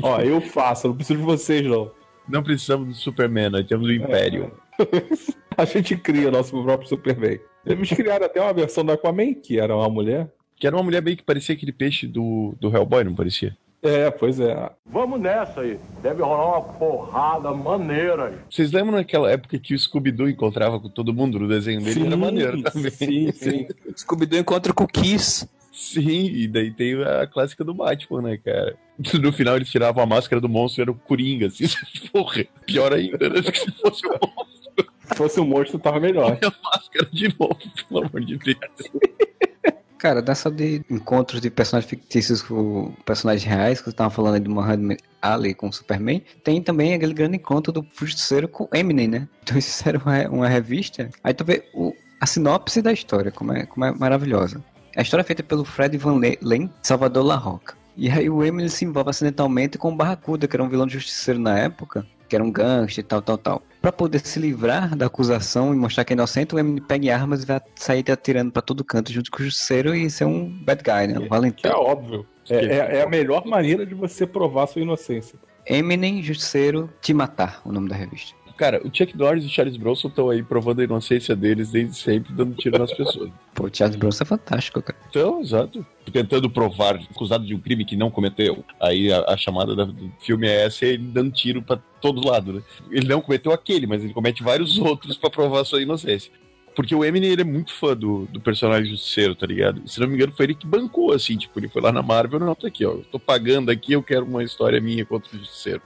Ó, 0.04 0.20
eu 0.22 0.40
faço, 0.40 0.88
não 0.88 0.96
preciso 0.96 1.18
de 1.20 1.26
vocês, 1.26 1.66
não. 1.66 1.90
Não 2.30 2.44
precisamos 2.44 2.88
do 2.90 2.94
Superman, 2.94 3.50
nós 3.50 3.66
temos 3.66 3.88
o 3.88 3.92
Império. 3.92 4.52
A 5.58 5.66
gente 5.66 5.98
cria 5.98 6.30
nosso 6.30 6.62
próprio 6.64 6.88
Superman. 6.88 7.40
Eles 7.66 7.90
criaram 7.90 8.28
até 8.28 8.40
uma 8.40 8.54
versão 8.54 8.86
da 8.86 8.94
Aquaman, 8.94 9.34
que 9.34 9.60
era 9.60 9.76
uma 9.76 9.90
mulher. 9.90 10.32
Que 10.56 10.68
era 10.68 10.76
uma 10.76 10.84
mulher 10.84 11.02
meio 11.02 11.18
que 11.18 11.24
parecia 11.24 11.56
aquele 11.56 11.72
peixe 11.72 12.06
do, 12.06 12.56
do 12.60 12.70
Hellboy, 12.70 13.04
não 13.04 13.16
parecia? 13.16 13.58
É, 13.84 14.10
pois 14.10 14.40
é. 14.40 14.72
Vamos 14.86 15.20
nessa 15.22 15.62
aí. 15.62 15.80
Deve 16.02 16.22
rolar 16.22 16.60
uma 16.60 16.74
porrada 16.74 17.54
maneira 17.54 18.26
aí. 18.26 18.36
Vocês 18.50 18.72
lembram 18.72 18.98
naquela 18.98 19.32
época 19.32 19.60
que 19.60 19.74
o 19.76 19.80
Scooby-Doo 19.80 20.30
encontrava 20.30 20.80
com 20.80 20.90
todo 20.90 21.14
mundo 21.14 21.40
no 21.40 21.48
desenho 21.48 21.82
dele? 21.82 22.08
era 22.08 22.18
maneiro 22.18 22.62
também. 22.64 22.92
Sim, 22.92 23.32
sim. 23.34 23.68
Scooby-Doo 23.96 24.40
encontra 24.40 24.74
com 24.74 24.84
o 24.84 24.88
Kiss. 24.88 25.48
Sim, 25.72 26.26
e 26.26 26.48
daí 26.48 26.72
tem 26.72 26.96
a 27.04 27.28
clássica 27.28 27.64
do 27.64 27.72
Batman, 27.72 28.24
né, 28.24 28.38
cara? 28.38 28.76
No 29.22 29.32
final 29.32 29.56
eles 29.56 29.70
tiravam 29.70 30.02
a 30.02 30.08
máscara 30.08 30.42
do 30.42 30.50
monstro 30.50 30.82
e 30.82 30.84
era 30.84 30.92
o 30.92 30.96
Coringa, 30.96 31.46
assim. 31.46 31.66
Porra, 32.12 32.46
pior 32.66 32.92
ainda, 32.92 33.30
né? 33.30 33.44
Se 33.44 33.72
fosse 33.74 34.08
o 34.08 34.10
monstro, 34.10 34.88
Se 35.04 35.16
fosse 35.16 35.40
um 35.40 35.46
monstro, 35.46 35.78
tava 35.78 36.00
melhor. 36.00 36.36
a 36.42 36.70
máscara 36.72 37.08
de 37.14 37.28
novo, 37.40 37.56
pelo 37.88 38.06
amor 38.06 38.22
de 38.22 38.38
Deus. 38.38 38.58
Cara, 39.98 40.22
dessa 40.22 40.52
de 40.52 40.82
encontros 40.90 41.42
de 41.42 41.50
personagens 41.50 41.90
fictícios 41.90 42.42
com 42.44 42.94
personagens 43.06 43.44
reais, 43.44 43.80
que 43.82 43.90
você 43.90 43.96
tava 43.96 44.10
falando 44.12 44.36
aí 44.36 44.40
do 44.40 44.50
Muhammad 44.52 45.00
Ali 45.22 45.54
com 45.56 45.70
o 45.70 45.74
Superman, 45.74 46.22
tem 46.44 46.62
também 46.62 46.94
aquele 46.94 47.14
grande 47.14 47.38
encontro 47.38 47.72
do 47.74 47.86
Justiceiro 48.00 48.48
com 48.48 48.68
Eminem, 48.74 49.08
né? 49.08 49.28
Então 49.44 49.56
eles 49.56 49.78
fizeram 49.78 50.02
uma, 50.06 50.28
uma 50.30 50.48
revista, 50.48 51.10
aí 51.24 51.34
tu 51.34 51.44
vê 51.44 51.64
o, 51.74 51.94
a 52.22 52.26
sinopse 52.26 52.82
da 52.82 52.92
história, 52.92 53.32
como 53.32 53.54
é, 53.54 53.66
como 53.66 53.86
é 53.86 53.92
maravilhosa. 53.92 54.64
A 54.96 55.02
história 55.02 55.22
é 55.22 55.26
feita 55.26 55.42
pelo 55.42 55.64
Fred 55.64 55.98
Van 55.98 56.18
Le- 56.18 56.38
Len, 56.42 56.70
Salvador 56.84 57.24
La 57.26 57.36
Roca. 57.36 57.76
E 57.96 58.10
aí 58.10 58.30
o 58.30 58.44
Eminem 58.44 58.70
se 58.70 58.86
envolve 58.86 59.10
acidentalmente 59.10 59.78
com 59.78 59.92
o 59.92 59.96
Barracuda, 59.96 60.48
que 60.48 60.56
era 60.56 60.64
um 60.64 60.70
vilão 60.70 60.86
de 60.86 60.94
justiceiro 60.94 61.40
na 61.40 61.58
época, 61.58 62.06
que 62.30 62.36
era 62.36 62.44
um 62.44 62.52
gangster 62.52 63.04
e 63.04 63.08
tal, 63.08 63.22
tal, 63.22 63.38
tal. 63.38 63.64
Pra 63.88 63.92
poder 63.94 64.20
se 64.20 64.38
livrar 64.38 64.98
da 64.98 65.06
acusação 65.06 65.74
e 65.74 65.78
mostrar 65.78 66.04
que 66.04 66.12
é 66.12 66.14
inocente, 66.16 66.54
o 66.54 66.60
Eminem 66.60 66.84
pega 66.84 67.16
armas 67.16 67.44
e 67.44 67.46
vai 67.46 67.62
sair 67.74 68.04
atirando 68.12 68.52
pra 68.52 68.62
todo 68.62 68.84
canto 68.84 69.14
junto 69.14 69.32
com 69.32 69.42
o 69.42 69.46
justiceiro 69.46 69.96
e 69.96 70.10
ser 70.10 70.26
um 70.26 70.50
bad 70.66 70.84
guy, 70.84 71.08
né? 71.08 71.14
Um 71.14 71.20
Que 71.22 71.26
é 71.26 71.30
valentão. 71.30 71.80
óbvio. 71.80 72.28
É, 72.50 72.66
é- 72.66 72.96
é 72.98 73.02
a 73.04 73.08
melhor 73.08 73.46
maneira 73.46 73.86
de 73.86 73.94
você 73.96 74.28
provar 74.28 74.68
sua 74.68 74.82
inocência. 74.82 75.40
Eminem, 75.66 76.22
justiceiro, 76.22 76.90
te 77.02 77.14
matar, 77.14 77.62
o 77.64 77.72
nome 77.72 77.88
da 77.88 77.96
revista. 77.96 78.36
Cara, 78.58 78.82
o 78.84 78.90
Chuck 78.92 79.16
Norris 79.16 79.44
e 79.44 79.48
o 79.48 79.50
Charles 79.50 79.78
Bronson 79.78 80.08
estão 80.08 80.30
aí 80.30 80.42
provando 80.42 80.80
a 80.82 80.84
inocência 80.84 81.36
deles 81.36 81.70
desde 81.72 81.96
sempre, 81.96 82.34
dando 82.34 82.56
tiro 82.56 82.78
nas 82.80 82.92
pessoas. 82.92 83.30
Pô, 83.54 83.66
o 83.68 83.70
Charles 83.72 83.96
Bronson 83.96 84.24
é 84.24 84.26
fantástico, 84.28 84.82
cara. 84.82 84.98
Então, 85.10 85.40
exato. 85.42 85.86
Tentando 86.12 86.50
provar, 86.50 86.96
acusado 86.96 87.46
de 87.46 87.54
um 87.54 87.60
crime 87.60 87.86
que 87.86 87.96
não 87.96 88.10
cometeu. 88.10 88.66
Aí 88.82 89.12
a, 89.14 89.22
a 89.30 89.38
chamada 89.38 89.76
da- 89.76 89.86
do 89.86 90.12
filme 90.20 90.48
é 90.48 90.66
essa, 90.66 90.86
é 90.86 90.90
ele 90.90 91.04
dando 91.08 91.32
tiro 91.32 91.62
pra 91.62 91.78
todo 92.02 92.28
lado, 92.28 92.54
né? 92.54 92.62
Ele 92.92 93.08
não 93.08 93.22
cometeu 93.22 93.52
aquele, 93.52 93.86
mas 93.88 94.04
ele 94.04 94.14
comete 94.14 94.42
vários 94.44 94.78
outros 94.80 95.18
pra 95.18 95.30
provar 95.30 95.64
sua 95.64 95.82
inocência. 95.82 96.32
Porque 96.76 96.94
o 96.94 97.04
Eminem, 97.04 97.32
ele 97.32 97.42
é 97.42 97.46
muito 97.46 97.74
fã 97.74 97.96
do, 97.98 98.26
do 98.32 98.40
personagem 98.40 98.92
justiceiro, 98.92 99.34
tá 99.34 99.48
ligado? 99.48 99.82
Se 99.88 100.00
não 100.00 100.08
me 100.08 100.14
engano, 100.14 100.32
foi 100.32 100.46
ele 100.46 100.54
que 100.54 100.68
bancou, 100.68 101.12
assim, 101.12 101.36
tipo, 101.36 101.60
ele 101.60 101.68
foi 101.68 101.82
lá 101.82 101.92
na 101.92 102.04
Marvel, 102.04 102.40
não, 102.40 102.54
tá 102.54 102.68
aqui, 102.68 102.86
ó, 102.86 102.92
eu 102.92 103.06
tô 103.12 103.18
pagando 103.20 103.72
aqui, 103.72 103.94
eu 103.94 104.04
quero 104.04 104.24
uma 104.26 104.44
história 104.44 104.80
minha 104.80 105.04
contra 105.04 105.36
o 105.36 105.40
justiceiro. 105.40 105.82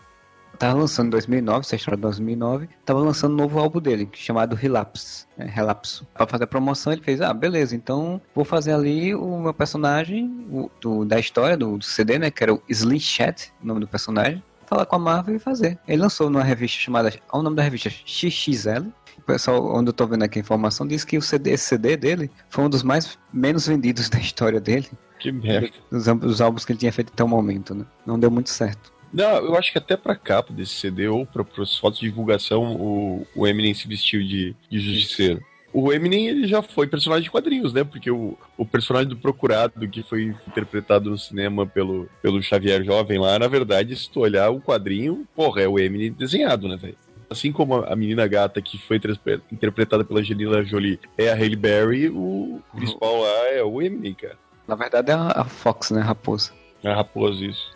Tava 0.61 0.79
lançando 0.79 1.07
em 1.07 1.09
2009, 1.11 1.59
essa 1.61 1.75
história 1.75 1.97
de 1.97 2.01
2009, 2.03 2.69
tava 2.85 2.99
lançando 2.99 3.33
um 3.33 3.37
novo 3.37 3.59
álbum 3.59 3.79
dele, 3.79 4.09
chamado 4.13 4.55
Relapse. 4.55 5.25
É, 5.37 5.45
Relapso. 5.45 6.07
Pra 6.13 6.27
fazer 6.27 6.43
a 6.43 6.47
promoção, 6.47 6.93
ele 6.93 7.01
fez, 7.01 7.19
ah, 7.21 7.33
beleza, 7.33 7.75
então 7.75 8.21
vou 8.35 8.45
fazer 8.45 8.71
ali 8.73 9.13
o 9.15 9.39
meu 9.39 9.53
personagem 9.53 10.45
o, 10.51 10.69
do- 10.79 11.03
da 11.05 11.19
história, 11.19 11.57
do, 11.57 11.77
do 11.77 11.83
CD, 11.83 12.19
né, 12.19 12.29
que 12.31 12.43
era 12.43 12.53
o 12.53 12.61
Slim 12.69 12.99
Chat, 12.99 13.51
o 13.63 13.67
nome 13.67 13.79
do 13.81 13.87
personagem, 13.87 14.43
falar 14.65 14.85
com 14.85 14.95
a 14.95 14.99
Marvel 14.99 15.35
e 15.35 15.39
fazer. 15.39 15.77
Ele 15.87 16.01
lançou 16.01 16.29
numa 16.29 16.43
revista 16.43 16.79
chamada, 16.79 17.09
olha 17.09 17.39
o 17.39 17.43
nome 17.43 17.55
da 17.55 17.63
revista, 17.63 17.89
XXL, 17.89 18.87
o 19.17 19.21
pessoal, 19.23 19.75
onde 19.75 19.89
eu 19.89 19.93
tô 19.93 20.07
vendo 20.07 20.23
aqui 20.23 20.39
a 20.39 20.41
informação, 20.41 20.87
diz 20.87 21.03
que 21.03 21.17
o 21.17 21.21
CD, 21.21 21.51
esse 21.51 21.65
CD 21.65 21.97
dele 21.97 22.31
foi 22.49 22.63
um 22.63 22.69
dos 22.69 22.81
mais 22.83 23.17
menos 23.33 23.67
vendidos 23.67 24.09
da 24.09 24.19
história 24.19 24.59
dele, 24.61 24.87
Que 25.19 25.31
merda. 25.31 25.69
dos, 25.91 26.05
dos 26.05 26.41
álbuns 26.41 26.65
que 26.65 26.71
ele 26.71 26.79
tinha 26.79 26.93
feito 26.93 27.11
até 27.13 27.23
o 27.23 27.27
momento, 27.27 27.73
né? 27.75 27.85
Não 28.05 28.17
deu 28.19 28.31
muito 28.31 28.49
certo. 28.49 28.91
Não, 29.13 29.29
eu 29.37 29.55
acho 29.55 29.71
que 29.71 29.77
até 29.77 29.97
pra 29.97 30.15
capa 30.15 30.53
desse 30.53 30.75
CD 30.75 31.07
ou 31.07 31.25
pra, 31.25 31.43
pras 31.43 31.75
fotos 31.77 31.99
de 31.99 32.07
divulgação 32.07 32.75
o, 32.75 33.27
o 33.35 33.47
Eminem 33.47 33.73
se 33.73 33.87
vestiu 33.87 34.21
de, 34.21 34.55
de 34.69 34.79
justiceiro. 34.79 35.41
O 35.73 35.91
Eminem 35.93 36.27
ele 36.27 36.47
já 36.47 36.61
foi 36.61 36.85
personagem 36.85 37.23
de 37.23 37.31
quadrinhos, 37.31 37.71
né? 37.71 37.83
Porque 37.83 38.11
o, 38.11 38.37
o 38.57 38.65
personagem 38.65 39.07
do 39.07 39.15
Procurado, 39.15 39.87
que 39.87 40.03
foi 40.03 40.35
interpretado 40.47 41.09
no 41.09 41.17
cinema 41.17 41.65
pelo, 41.65 42.09
pelo 42.21 42.41
Xavier 42.43 42.83
Jovem 42.83 43.17
lá, 43.19 43.39
na 43.39 43.47
verdade, 43.47 43.95
se 43.95 44.09
tu 44.09 44.19
olhar 44.19 44.49
o 44.49 44.59
quadrinho, 44.61 45.25
porra, 45.33 45.61
é 45.61 45.67
o 45.67 45.79
Eminem 45.79 46.11
desenhado, 46.11 46.67
né, 46.67 46.75
velho? 46.75 46.97
Assim 47.29 47.53
como 47.53 47.75
a 47.75 47.95
menina 47.95 48.27
gata 48.27 48.61
que 48.61 48.77
foi 48.77 48.97
interpre- 48.97 49.41
interpretada 49.49 50.03
pela 50.03 50.19
Angelina 50.19 50.61
Jolie 50.63 50.99
é 51.17 51.31
a 51.31 51.35
Halle 51.35 51.55
Berry, 51.55 52.09
o 52.09 52.61
principal 52.75 53.21
lá 53.21 53.47
é 53.47 53.63
o 53.63 53.81
Eminem, 53.81 54.13
cara. 54.13 54.37
Na 54.67 54.75
verdade 54.75 55.11
é 55.11 55.13
a, 55.13 55.45
Fox, 55.45 55.91
né, 55.91 56.01
Raposa. 56.01 56.51
A 56.83 56.93
raposa, 56.93 57.45
isso. 57.45 57.71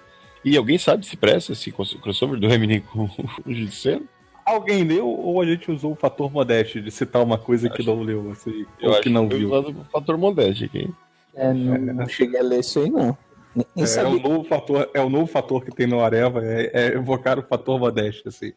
E 0.46 0.56
alguém 0.56 0.78
sabe 0.78 1.06
se 1.06 1.18
presta 1.18 1.52
esse 1.54 1.72
cros- 1.72 1.96
crossover 1.96 2.40
do 2.40 2.48
Eminem 2.48 2.80
com 2.80 3.06
o 3.46 3.52
Judiceiro? 3.54 4.08
Alguém 4.46 4.84
leu 4.84 5.08
ou 5.08 5.42
a 5.42 5.46
gente 5.46 5.72
usou 5.72 5.94
o 5.94 5.96
fator 5.96 6.32
modéstia 6.32 6.80
de 6.80 6.92
citar 6.92 7.24
uma 7.24 7.38
coisa 7.38 7.68
que 7.68 7.84
não 7.84 8.02
leu, 8.04 8.32
assim, 8.32 8.64
Eu 8.80 8.90
ou 8.90 8.94
acho 8.94 9.02
que 9.02 9.10
não 9.10 9.28
foi 9.28 9.40
viu? 9.40 9.48
usado 9.52 9.70
o 9.70 9.84
fator 9.86 10.18
modéstia 10.20 10.68
aqui. 10.68 10.88
É, 11.34 11.52
não, 11.52 11.78
não 11.96 12.08
cheguei 12.08 12.40
a 12.40 12.44
ler 12.44 12.60
isso 12.60 12.80
aí, 12.80 12.90
não. 12.92 13.18
É, 13.76 14.00
é 14.02 14.04
o 14.06 14.20
novo 14.20 14.44
fator, 14.44 14.90
é 14.94 15.02
o 15.02 15.10
novo 15.10 15.26
fator 15.28 15.64
que 15.66 15.72
tem 15.72 15.88
no 15.88 16.00
Areva, 16.02 16.46
é, 16.46 16.70
é 16.74 16.86
evocar 16.94 17.40
o 17.40 17.44
fator 17.44 17.80
modéstia, 17.80 18.30
assim. 18.30 18.54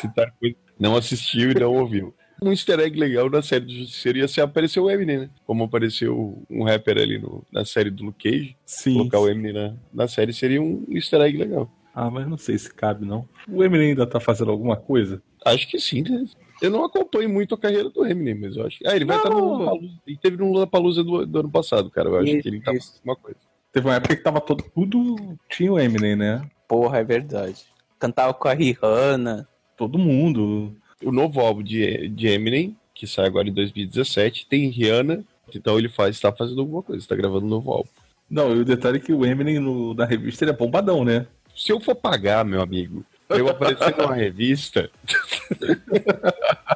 Citar 0.00 0.32
coisa 0.38 0.54
que 0.54 0.72
não 0.78 0.96
assistiu 0.96 1.50
e 1.50 1.54
não 1.54 1.72
ouviu. 1.74 2.12
Um 2.42 2.50
easter 2.50 2.80
egg 2.80 2.98
legal 2.98 3.30
na 3.30 3.40
série 3.42 3.64
do 3.64 3.72
Justiceiro 3.72 4.18
ia 4.18 4.26
ser 4.28 4.40
aparecer 4.40 4.80
o 4.80 4.90
Eminem, 4.90 5.18
né? 5.20 5.30
Como 5.46 5.64
apareceu 5.64 6.42
um 6.50 6.64
rapper 6.64 6.98
ali 6.98 7.18
no- 7.18 7.44
na 7.52 7.64
série 7.64 7.90
do 7.90 8.04
Luke 8.04 8.28
Cage. 8.30 8.56
Sim. 8.66 8.94
Colocar 8.94 9.20
o 9.20 9.28
Eminem 9.28 9.52
na, 9.52 9.74
na 9.92 10.08
série 10.08 10.32
seria 10.32 10.60
um 10.60 10.84
easter 10.90 11.20
egg 11.20 11.38
legal. 11.38 11.70
Ah, 11.94 12.10
mas 12.10 12.26
não 12.26 12.38
sei 12.38 12.56
se 12.58 12.72
cabe, 12.72 13.04
não. 13.06 13.28
O 13.48 13.62
Eminem 13.62 13.90
ainda 13.90 14.06
tá 14.06 14.18
fazendo 14.18 14.50
alguma 14.50 14.76
coisa? 14.76 15.22
Acho 15.44 15.68
que 15.68 15.78
sim, 15.78 16.02
né? 16.02 16.24
Eu 16.60 16.70
não 16.70 16.84
acompanho 16.84 17.28
muito 17.28 17.54
a 17.54 17.58
carreira 17.58 17.90
do 17.90 18.06
Eminem, 18.06 18.34
mas 18.34 18.56
eu 18.56 18.66
acho 18.66 18.78
que. 18.78 18.86
Ah, 18.88 18.94
ele 18.96 19.04
vai 19.04 19.16
Não. 19.18 19.24
estar 19.24 19.34
no 19.34 19.44
Lollapalooza. 19.44 19.94
Ele 20.06 20.16
teve 20.16 20.36
no 20.36 20.52
Lollapalooza 20.52 21.04
do, 21.04 21.26
do 21.26 21.38
ano 21.40 21.50
passado, 21.50 21.90
cara. 21.90 22.08
Eu 22.08 22.16
acho 22.16 22.28
Isso, 22.28 22.42
que 22.42 22.48
ele 22.48 22.60
tá 22.60 22.72
isso. 22.72 22.86
fazendo 22.88 22.98
alguma 23.00 23.16
coisa. 23.16 23.38
Teve 23.72 23.86
uma 23.88 23.94
época 23.96 24.16
que 24.16 24.22
tava 24.22 24.40
todo, 24.40 24.64
tudo 24.74 25.38
tinha 25.50 25.72
o 25.72 25.78
Eminem, 25.78 26.16
né? 26.16 26.42
Porra, 26.68 26.98
é 26.98 27.04
verdade. 27.04 27.62
Cantava 27.98 28.32
com 28.34 28.48
a 28.48 28.52
Rihanna. 28.54 29.46
Todo 29.76 29.98
mundo. 29.98 30.76
O 31.04 31.12
novo 31.12 31.40
álbum 31.40 31.62
de, 31.62 32.08
de 32.08 32.26
Eminem, 32.28 32.76
que 32.94 33.06
sai 33.06 33.26
agora 33.26 33.48
em 33.48 33.52
2017, 33.52 34.46
tem 34.48 34.68
Rihanna, 34.68 35.24
então 35.54 35.78
ele 35.78 35.88
faz, 35.88 36.16
está 36.16 36.32
fazendo 36.32 36.60
alguma 36.60 36.82
coisa, 36.82 37.02
está 37.02 37.14
gravando 37.16 37.46
um 37.46 37.48
novo 37.50 37.70
álbum. 37.72 37.88
Não, 38.30 38.54
e 38.56 38.60
o 38.60 38.64
detalhe 38.64 38.96
é 38.96 39.00
que 39.00 39.12
o 39.12 39.24
Eminem 39.26 39.58
no- 39.58 39.92
na 39.94 40.04
revista 40.06 40.44
ele 40.44 40.52
é 40.52 40.56
bombadão, 40.56 41.04
né? 41.04 41.26
Se 41.54 41.70
eu 41.70 41.78
for 41.80 41.94
pagar, 41.94 42.44
meu 42.44 42.62
amigo, 42.62 43.04
eu 43.28 43.48
aparecer 43.48 43.94
numa 43.96 44.14
revista, 44.14 44.90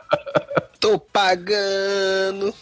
Tô 0.86 1.00
pagando. 1.00 2.54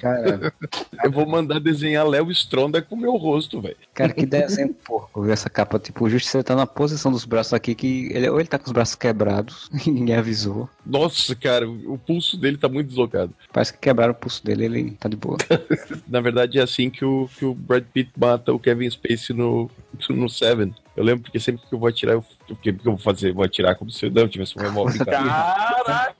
Cara, 0.00 0.50
eu 1.04 1.10
vou 1.10 1.26
mandar 1.26 1.60
desenhar 1.60 2.08
Léo 2.08 2.30
Stronda 2.30 2.80
com 2.80 2.94
o 2.94 2.98
meu 2.98 3.14
rosto, 3.16 3.60
velho. 3.60 3.76
cara, 3.92 4.14
que 4.14 4.24
desenho 4.24 4.72
porco, 4.72 5.20
viu? 5.20 5.30
Essa 5.30 5.50
capa, 5.50 5.78
tipo, 5.78 6.06
o 6.06 6.08
Justiceiro 6.08 6.42
tá 6.42 6.56
na 6.56 6.66
posição 6.66 7.12
dos 7.12 7.26
braços 7.26 7.52
aqui 7.52 7.74
que 7.74 8.08
ele, 8.14 8.30
ou 8.30 8.40
ele 8.40 8.48
tá 8.48 8.58
com 8.58 8.64
os 8.64 8.72
braços 8.72 8.94
quebrados 8.94 9.68
e 9.86 9.90
ninguém 9.90 10.16
avisou. 10.16 10.70
Nossa, 10.86 11.34
cara, 11.34 11.68
o 11.68 11.98
pulso 11.98 12.38
dele 12.38 12.56
tá 12.56 12.66
muito 12.66 12.88
deslocado. 12.88 13.34
Parece 13.52 13.74
que 13.74 13.78
quebraram 13.78 14.12
o 14.12 14.16
pulso 14.16 14.42
dele, 14.42 14.64
ele 14.64 14.90
tá 14.92 15.06
de 15.06 15.16
boa. 15.16 15.36
Na 16.08 16.22
verdade, 16.22 16.58
é 16.58 16.62
assim 16.62 16.88
que 16.88 17.04
o, 17.04 17.28
que 17.36 17.44
o 17.44 17.54
Brad 17.54 17.84
Pitt 17.92 18.10
mata 18.16 18.54
o 18.54 18.58
Kevin 18.58 18.88
Spacey 18.88 19.36
no, 19.36 19.70
no 20.08 20.30
Seven. 20.30 20.74
Eu 20.96 21.04
lembro 21.04 21.22
porque 21.22 21.38
sempre 21.38 21.64
que 21.66 21.74
eu 21.74 21.78
vou 21.78 21.88
atirar, 21.88 22.14
eu, 22.14 22.24
o 22.48 22.56
que, 22.56 22.70
eu 22.70 22.76
vou 22.82 22.98
fazer? 22.98 23.32
Vou 23.32 23.44
atirar 23.44 23.76
como 23.76 23.90
se 23.90 24.06
eu 24.06 24.10
não 24.10 24.28
tivesse 24.28 24.58
um 24.58 24.62
revólver 24.62 24.96
em 24.96 25.04
casa. 25.04 25.28
Caraca! 25.28 26.16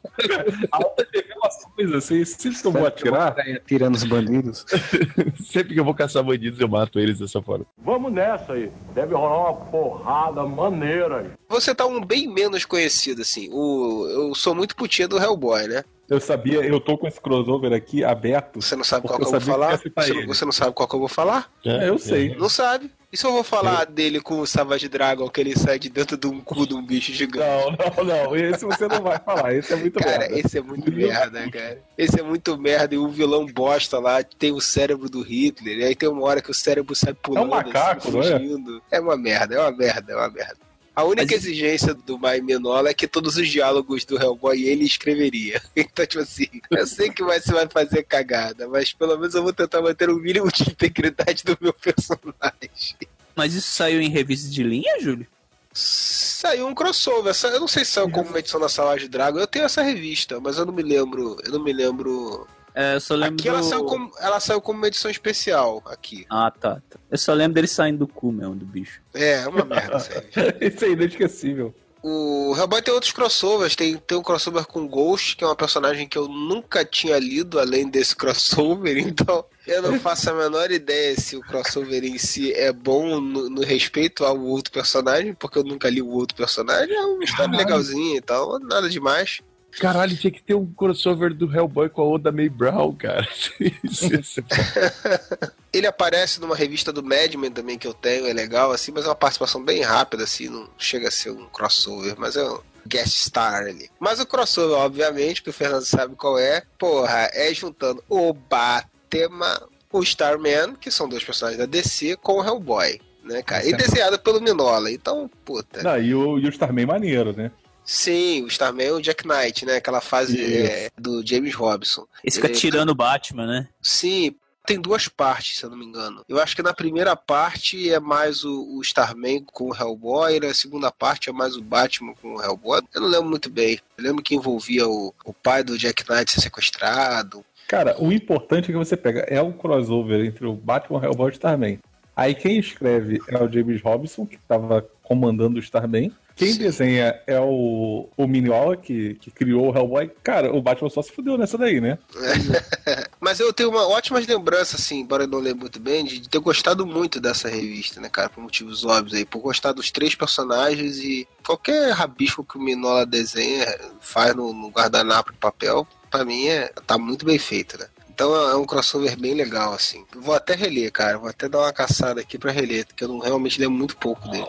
Altas 0.70 1.06
revelações, 1.12 1.92
assim, 1.92 2.24
sempre 2.24 2.60
que 2.60 2.66
eu 2.66 2.72
vou 2.72 2.86
atirar. 2.86 3.34
Tirando 3.66 3.96
os 3.96 4.04
bandidos. 4.04 4.64
sempre 5.44 5.74
que 5.74 5.80
eu 5.80 5.84
vou 5.84 5.94
caçar 5.94 6.22
bandidos, 6.22 6.60
eu 6.60 6.68
mato 6.68 7.00
eles 7.00 7.18
dessa 7.18 7.42
forma. 7.42 7.66
Vamos 7.78 8.12
nessa 8.12 8.52
aí. 8.52 8.70
Deve 8.94 9.14
rolar 9.14 9.50
uma 9.50 9.66
porrada 9.66 10.44
maneira 10.44 11.18
aí. 11.18 11.30
Você 11.48 11.74
tá 11.74 11.86
um 11.86 12.00
bem 12.00 12.28
menos 12.28 12.64
conhecido, 12.64 13.22
assim. 13.22 13.48
O, 13.52 14.06
eu 14.08 14.34
sou 14.34 14.54
muito 14.54 14.76
putinha 14.76 15.08
do 15.08 15.18
Hellboy, 15.18 15.66
né? 15.66 15.84
Eu 16.10 16.20
sabia, 16.20 16.60
eu 16.64 16.80
tô 16.80 16.98
com 16.98 17.06
esse 17.06 17.20
crossover 17.20 17.72
aqui 17.72 18.02
aberto. 18.02 18.60
Você 18.60 18.74
não 18.74 18.82
sabe 18.82 19.06
qual 19.06 19.16
que 19.16 19.24
eu 19.24 19.32
eu 19.32 19.40
vou 19.40 19.40
falar? 19.40 19.78
que 19.78 19.88
Você, 19.88 20.26
você 20.26 20.44
não 20.44 20.50
sabe 20.50 20.72
qual 20.72 20.88
que 20.88 20.94
eu 20.96 20.98
vou 20.98 21.08
falar? 21.08 21.48
É, 21.64 21.88
eu 21.88 21.98
sei. 21.98 22.34
Não 22.34 22.48
sabe. 22.48 22.90
E 23.12 23.16
se 23.16 23.24
eu 23.24 23.32
vou 23.32 23.44
falar 23.44 23.86
dele 23.86 24.20
com 24.20 24.40
o 24.40 24.46
Savage 24.46 24.88
Dragon, 24.88 25.28
que 25.28 25.40
ele 25.40 25.56
sai 25.56 25.78
de 25.78 25.88
dentro 25.88 26.16
de 26.16 26.26
um 26.26 26.40
cu 26.40 26.66
de 26.66 26.74
um 26.74 26.84
bicho 26.84 27.12
gigante? 27.12 27.44
Não, 27.78 28.04
não, 28.04 28.04
não. 28.04 28.36
Esse 28.36 28.64
você 28.64 28.88
não 28.88 29.02
vai 29.02 29.18
falar. 29.20 29.54
Esse 29.54 29.72
é 29.72 29.76
muito 29.76 29.98
Cara, 30.00 30.18
merda. 30.18 30.38
esse 30.38 30.58
é 30.58 30.62
muito 30.62 30.92
merda, 30.92 31.50
cara. 31.50 31.82
Esse 31.96 32.20
é 32.20 32.22
muito 32.22 32.58
merda. 32.58 32.94
E 32.94 32.98
o 32.98 33.08
vilão 33.08 33.46
bosta 33.46 33.98
lá 34.00 34.22
tem 34.22 34.52
o 34.52 34.60
cérebro 34.60 35.08
do 35.08 35.22
Hitler. 35.22 35.78
E 35.78 35.84
aí 35.84 35.94
tem 35.94 36.08
uma 36.08 36.22
hora 36.24 36.42
que 36.42 36.50
o 36.50 36.54
cérebro 36.54 36.94
sai 36.94 37.14
pulando. 37.14 37.50
macaco, 37.50 38.08
assim, 38.08 38.10
não 38.16 38.22
é? 38.22 38.32
fugindo. 38.38 38.82
É 38.90 39.00
uma 39.00 39.16
merda, 39.16 39.54
é 39.56 39.60
uma 39.60 39.72
merda, 39.72 40.12
é 40.12 40.16
uma 40.16 40.30
merda. 40.30 40.69
A 40.94 41.04
única 41.04 41.34
Mas- 41.34 41.44
exigência 41.44 41.94
do 41.94 42.18
Mai 42.18 42.40
Minola 42.40 42.90
é 42.90 42.94
que 42.94 43.06
todos 43.06 43.36
os 43.36 43.48
diálogos 43.48 44.04
do 44.04 44.20
Hellboy 44.20 44.64
ele 44.64 44.84
escreveria. 44.84 45.62
Então, 45.76 46.04
tipo 46.06 46.22
assim, 46.22 46.46
eu 46.70 46.86
sei 46.86 47.10
que 47.10 47.22
você 47.22 47.52
vai 47.52 47.68
fazer 47.68 48.02
cagada, 48.02 48.68
mas 48.68 48.92
pelo 48.92 49.16
menos 49.16 49.34
eu 49.34 49.42
vou 49.42 49.52
tentar 49.52 49.80
manter 49.80 50.10
o 50.10 50.16
mínimo 50.16 50.50
de 50.52 50.62
integridade 50.64 51.42
do 51.44 51.56
meu 51.60 51.72
personagem. 51.72 52.96
Mas 53.34 53.54
isso 53.54 53.72
saiu 53.72 54.00
em 54.00 54.10
revista 54.10 54.50
de 54.50 54.62
linha, 54.62 55.00
Júlio? 55.00 55.26
Saiu 55.72 56.66
um 56.66 56.74
crossover. 56.74 57.32
Eu 57.44 57.60
não 57.60 57.68
sei 57.68 57.84
se 57.84 57.92
saiu 57.92 58.10
como 58.10 58.28
uma 58.28 58.40
edição 58.40 58.58
da 58.60 58.68
Salage 58.68 59.08
Dragon. 59.08 59.38
Eu 59.38 59.46
tenho 59.46 59.64
essa 59.64 59.82
revista, 59.82 60.40
mas 60.40 60.58
eu 60.58 60.66
não 60.66 60.72
me 60.72 60.82
lembro. 60.82 61.36
Eu 61.44 61.52
não 61.52 61.62
me 61.62 61.72
lembro. 61.72 62.46
É, 62.74 62.94
eu 62.94 63.00
só 63.00 63.14
lembro 63.14 63.34
Aqui 63.40 63.48
ela 63.48 63.58
do- 63.60 63.64
saiu, 63.64 63.84
como, 63.84 64.10
ela 64.20 64.40
saiu 64.40 64.60
como 64.60 64.78
uma 64.78 64.86
edição 64.86 65.10
especial 65.10 65.82
aqui. 65.86 66.26
Ah, 66.30 66.50
tá, 66.50 66.80
tá. 66.88 66.98
Eu 67.10 67.18
só 67.18 67.32
lembro 67.32 67.54
dele 67.54 67.66
saindo 67.66 67.98
do 67.98 68.06
cu 68.06 68.30
mesmo, 68.32 68.54
do 68.54 68.64
bicho. 68.64 69.00
É, 69.14 69.42
é 69.42 69.48
uma 69.48 69.64
merda 69.64 69.98
revista. 69.98 70.56
Esse 70.60 70.84
é 70.86 70.90
inesquecível. 70.90 71.74
O 72.02 72.54
Hellboy 72.56 72.80
tem 72.80 72.94
outros 72.94 73.12
crossovers. 73.12 73.76
Tem, 73.76 73.94
tem 73.98 74.16
um 74.16 74.22
crossover 74.22 74.64
com 74.66 74.88
Ghost, 74.88 75.36
que 75.36 75.44
é 75.44 75.46
uma 75.46 75.54
personagem 75.54 76.08
que 76.08 76.16
eu 76.16 76.26
nunca 76.28 76.82
tinha 76.82 77.18
lido 77.18 77.58
além 77.60 77.88
desse 77.88 78.16
crossover. 78.16 78.96
Então, 79.06 79.44
eu 79.66 79.82
não 79.82 80.00
faço 80.00 80.30
a 80.30 80.32
menor 80.34 80.70
ideia 80.70 81.14
se 81.20 81.36
o 81.36 81.40
crossover 81.42 82.02
em 82.02 82.16
si 82.16 82.52
é 82.54 82.72
bom 82.72 83.20
no, 83.20 83.50
no 83.50 83.60
respeito 83.62 84.24
ao 84.24 84.40
outro 84.40 84.72
personagem, 84.72 85.34
porque 85.34 85.58
eu 85.58 85.62
nunca 85.64 85.90
li 85.90 86.00
o 86.00 86.08
outro 86.08 86.34
personagem. 86.36 86.94
É 86.96 87.02
uma 87.04 87.22
história 87.22 87.54
legalzinha 87.56 88.16
e 88.16 88.20
tal, 88.22 88.58
nada 88.60 88.88
demais. 88.88 89.40
Caralho, 89.78 90.16
tinha 90.16 90.30
que 90.30 90.42
ter 90.42 90.54
um 90.54 90.66
crossover 90.66 91.32
do 91.32 91.54
Hellboy 91.54 91.88
com 91.88 92.02
a 92.02 92.04
Oda 92.04 92.32
May 92.32 92.48
Brown, 92.48 92.94
cara. 92.94 93.28
Ele 95.72 95.86
aparece 95.86 96.40
numa 96.40 96.56
revista 96.56 96.92
do 96.92 97.02
Madman 97.02 97.50
também 97.50 97.78
que 97.78 97.86
eu 97.86 97.94
tenho, 97.94 98.26
é 98.26 98.32
legal, 98.32 98.72
assim, 98.72 98.92
mas 98.92 99.04
é 99.04 99.08
uma 99.08 99.14
participação 99.14 99.62
bem 99.62 99.82
rápida, 99.82 100.24
assim, 100.24 100.48
não 100.48 100.68
chega 100.76 101.08
a 101.08 101.12
ser 101.12 101.30
um 101.30 101.46
crossover, 101.46 102.14
mas 102.18 102.36
é 102.36 102.44
um 102.44 102.60
guest 102.86 103.16
star 103.16 103.62
ali. 103.62 103.88
Mas 103.98 104.20
o 104.20 104.26
crossover, 104.26 104.76
obviamente, 104.76 105.42
que 105.42 105.50
o 105.50 105.52
Fernando 105.52 105.84
sabe 105.84 106.14
qual 106.16 106.38
é, 106.38 106.62
porra, 106.78 107.30
é 107.32 107.52
juntando 107.54 108.02
o 108.08 108.32
Batman, 108.32 109.60
o 109.92 110.02
Starman, 110.02 110.74
que 110.80 110.90
são 110.90 111.08
dois 111.08 111.24
personagens 111.24 111.58
da 111.58 111.66
DC, 111.66 112.16
com 112.16 112.40
o 112.40 112.44
Hellboy, 112.44 113.00
né, 113.24 113.42
cara? 113.42 113.66
E 113.66 113.72
desenhado 113.72 114.18
pelo 114.18 114.40
Minola, 114.40 114.90
então, 114.90 115.30
puta. 115.44 115.82
Não, 115.82 116.00
e, 116.00 116.14
o, 116.14 116.38
e 116.38 116.46
o 116.46 116.50
Starman 116.50 116.86
maneiro, 116.86 117.36
né? 117.36 117.50
Sim, 117.84 118.42
o 118.42 118.46
Starman 118.46 118.86
é 118.86 118.92
o 118.92 119.00
Jack 119.00 119.26
Knight, 119.26 119.64
né? 119.66 119.76
Aquela 119.76 120.00
fase 120.00 120.40
é, 120.40 120.90
do 120.96 121.26
James 121.26 121.54
Robson. 121.54 122.06
Esse 122.24 122.36
fica 122.36 122.48
Ele- 122.48 122.58
tirando 122.58 122.90
o 122.90 122.94
Batman, 122.94 123.46
né? 123.46 123.68
Sim, 123.82 124.34
tem 124.66 124.80
duas 124.80 125.08
partes, 125.08 125.58
se 125.58 125.64
eu 125.64 125.70
não 125.70 125.76
me 125.76 125.84
engano. 125.84 126.24
Eu 126.28 126.38
acho 126.38 126.54
que 126.54 126.62
na 126.62 126.72
primeira 126.72 127.16
parte 127.16 127.90
é 127.90 127.98
mais 127.98 128.44
o, 128.44 128.76
o 128.76 128.82
Starman 128.82 129.44
com 129.52 129.70
o 129.70 129.74
Hellboy, 129.74 130.36
e 130.36 130.40
na 130.40 130.54
segunda 130.54 130.90
parte 130.92 131.28
é 131.28 131.32
mais 131.32 131.56
o 131.56 131.62
Batman 131.62 132.14
com 132.20 132.34
o 132.34 132.42
Hellboy. 132.42 132.80
Eu 132.94 133.00
não 133.00 133.08
lembro 133.08 133.28
muito 133.28 133.50
bem. 133.50 133.80
Eu 133.98 134.04
lembro 134.04 134.22
que 134.22 134.34
envolvia 134.34 134.86
o, 134.86 135.12
o 135.24 135.32
pai 135.32 135.64
do 135.64 135.76
Jack 135.76 136.08
Knight 136.08 136.30
ser 136.30 136.40
sequestrado. 136.40 137.44
Cara, 137.66 137.96
o 138.00 138.12
importante 138.12 138.64
é 138.64 138.72
que 138.72 138.78
você 138.78 138.96
pega 138.96 139.20
é 139.28 139.40
o 139.40 139.52
crossover 139.52 140.24
entre 140.24 140.46
o 140.46 140.52
Batman, 140.52 141.02
Hellboy 141.02 141.28
e 141.28 141.32
o 141.32 141.34
Starman. 141.34 141.78
Aí 142.14 142.34
quem 142.34 142.58
escreve 142.58 143.20
é 143.28 143.42
o 143.42 143.50
James 143.50 143.80
Robinson, 143.80 144.26
que 144.26 144.36
tava 144.36 144.86
comandando 145.02 145.56
o 145.56 145.62
Starman. 145.62 146.12
Quem 146.40 146.54
Sim. 146.54 146.58
desenha 146.58 147.20
é 147.26 147.38
o, 147.38 148.08
o 148.16 148.26
Mignola, 148.26 148.74
que, 148.74 149.14
que 149.16 149.30
criou 149.30 149.70
o 149.70 149.76
Hellboy. 149.76 150.10
Cara, 150.24 150.50
o 150.50 150.62
Batman 150.62 150.88
só 150.88 151.02
se 151.02 151.12
fudeu 151.12 151.36
nessa 151.36 151.58
daí, 151.58 151.82
né? 151.82 151.98
Mas 153.20 153.40
eu 153.40 153.52
tenho 153.52 153.68
uma 153.68 153.86
ótimas 153.86 154.26
lembranças, 154.26 154.80
assim, 154.80 155.00
embora 155.00 155.24
eu 155.24 155.28
não 155.28 155.38
lembre 155.38 155.60
muito 155.60 155.78
bem, 155.78 156.02
de 156.02 156.26
ter 156.26 156.38
gostado 156.38 156.86
muito 156.86 157.20
dessa 157.20 157.46
revista, 157.46 158.00
né, 158.00 158.08
cara? 158.08 158.30
Por 158.30 158.42
motivos 158.42 158.86
óbvios 158.86 159.18
aí. 159.18 159.26
Por 159.26 159.42
gostar 159.42 159.72
dos 159.72 159.90
três 159.90 160.14
personagens 160.14 160.96
e 161.00 161.28
qualquer 161.44 161.90
rabisco 161.90 162.42
que 162.42 162.56
o 162.56 162.62
Minola 162.62 163.04
desenha, 163.04 163.66
faz 164.00 164.34
no, 164.34 164.54
no 164.54 164.70
guardanapo 164.70 165.32
de 165.32 165.38
papel, 165.38 165.86
pra 166.10 166.24
mim 166.24 166.46
é, 166.46 166.72
tá 166.86 166.96
muito 166.96 167.26
bem 167.26 167.38
feito, 167.38 167.76
né? 167.76 167.86
Então 168.08 168.34
é 168.34 168.56
um 168.56 168.64
crossover 168.64 169.14
bem 169.18 169.34
legal, 169.34 169.74
assim. 169.74 170.06
Vou 170.16 170.34
até 170.34 170.54
reler, 170.54 170.90
cara. 170.90 171.18
Vou 171.18 171.28
até 171.28 171.50
dar 171.50 171.58
uma 171.58 171.72
caçada 171.72 172.22
aqui 172.22 172.38
pra 172.38 172.50
reler, 172.50 172.86
porque 172.86 173.04
eu 173.04 173.08
não 173.08 173.18
realmente 173.18 173.60
lembro 173.60 173.76
muito 173.76 173.96
pouco 173.98 174.26
dele. 174.28 174.48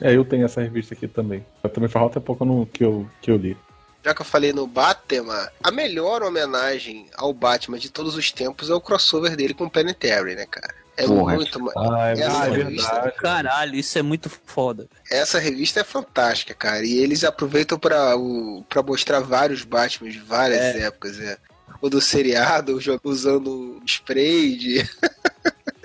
É, 0.00 0.14
eu 0.14 0.24
tenho 0.24 0.44
essa 0.44 0.60
revista 0.60 0.94
aqui 0.94 1.08
também. 1.08 1.44
Eu 1.62 1.70
também 1.70 1.88
faz 1.88 2.06
até 2.06 2.20
pouco 2.20 2.44
no, 2.44 2.66
que, 2.66 2.84
eu, 2.84 3.08
que 3.20 3.30
eu 3.30 3.36
li. 3.36 3.56
Já 4.04 4.14
que 4.14 4.22
eu 4.22 4.26
falei 4.26 4.52
no 4.52 4.66
Batman, 4.66 5.48
a 5.62 5.70
melhor 5.70 6.22
homenagem 6.22 7.06
ao 7.16 7.32
Batman 7.34 7.78
de 7.78 7.90
todos 7.90 8.14
os 8.16 8.30
tempos 8.30 8.70
é 8.70 8.74
o 8.74 8.80
crossover 8.80 9.34
dele 9.36 9.54
com 9.54 9.64
o 9.64 9.70
Planetary, 9.70 10.36
né, 10.36 10.46
cara? 10.46 10.72
É 10.96 11.06
Porra. 11.06 11.34
muito. 11.34 11.70
Ah, 11.76 12.08
é 12.08 12.12
Essa 12.12 12.40
verdade. 12.50 12.56
revista- 12.56 13.14
Caralho, 13.18 13.74
isso 13.76 13.98
é 13.98 14.02
muito 14.02 14.28
foda. 14.28 14.88
Essa 15.10 15.38
revista 15.38 15.80
é 15.80 15.84
fantástica, 15.84 16.54
cara. 16.54 16.84
E 16.84 16.98
eles 16.98 17.22
aproveitam 17.22 17.78
pra, 17.78 18.16
o, 18.16 18.64
pra 18.68 18.82
mostrar 18.82 19.20
vários 19.20 19.62
Batman 19.64 20.10
de 20.10 20.18
várias 20.18 20.60
épocas. 20.76 21.20
É. 21.20 21.36
O 21.80 21.88
do 21.88 22.00
seriado, 22.00 22.80
usando 23.04 23.80
spray 23.86 24.56
de. 24.56 24.90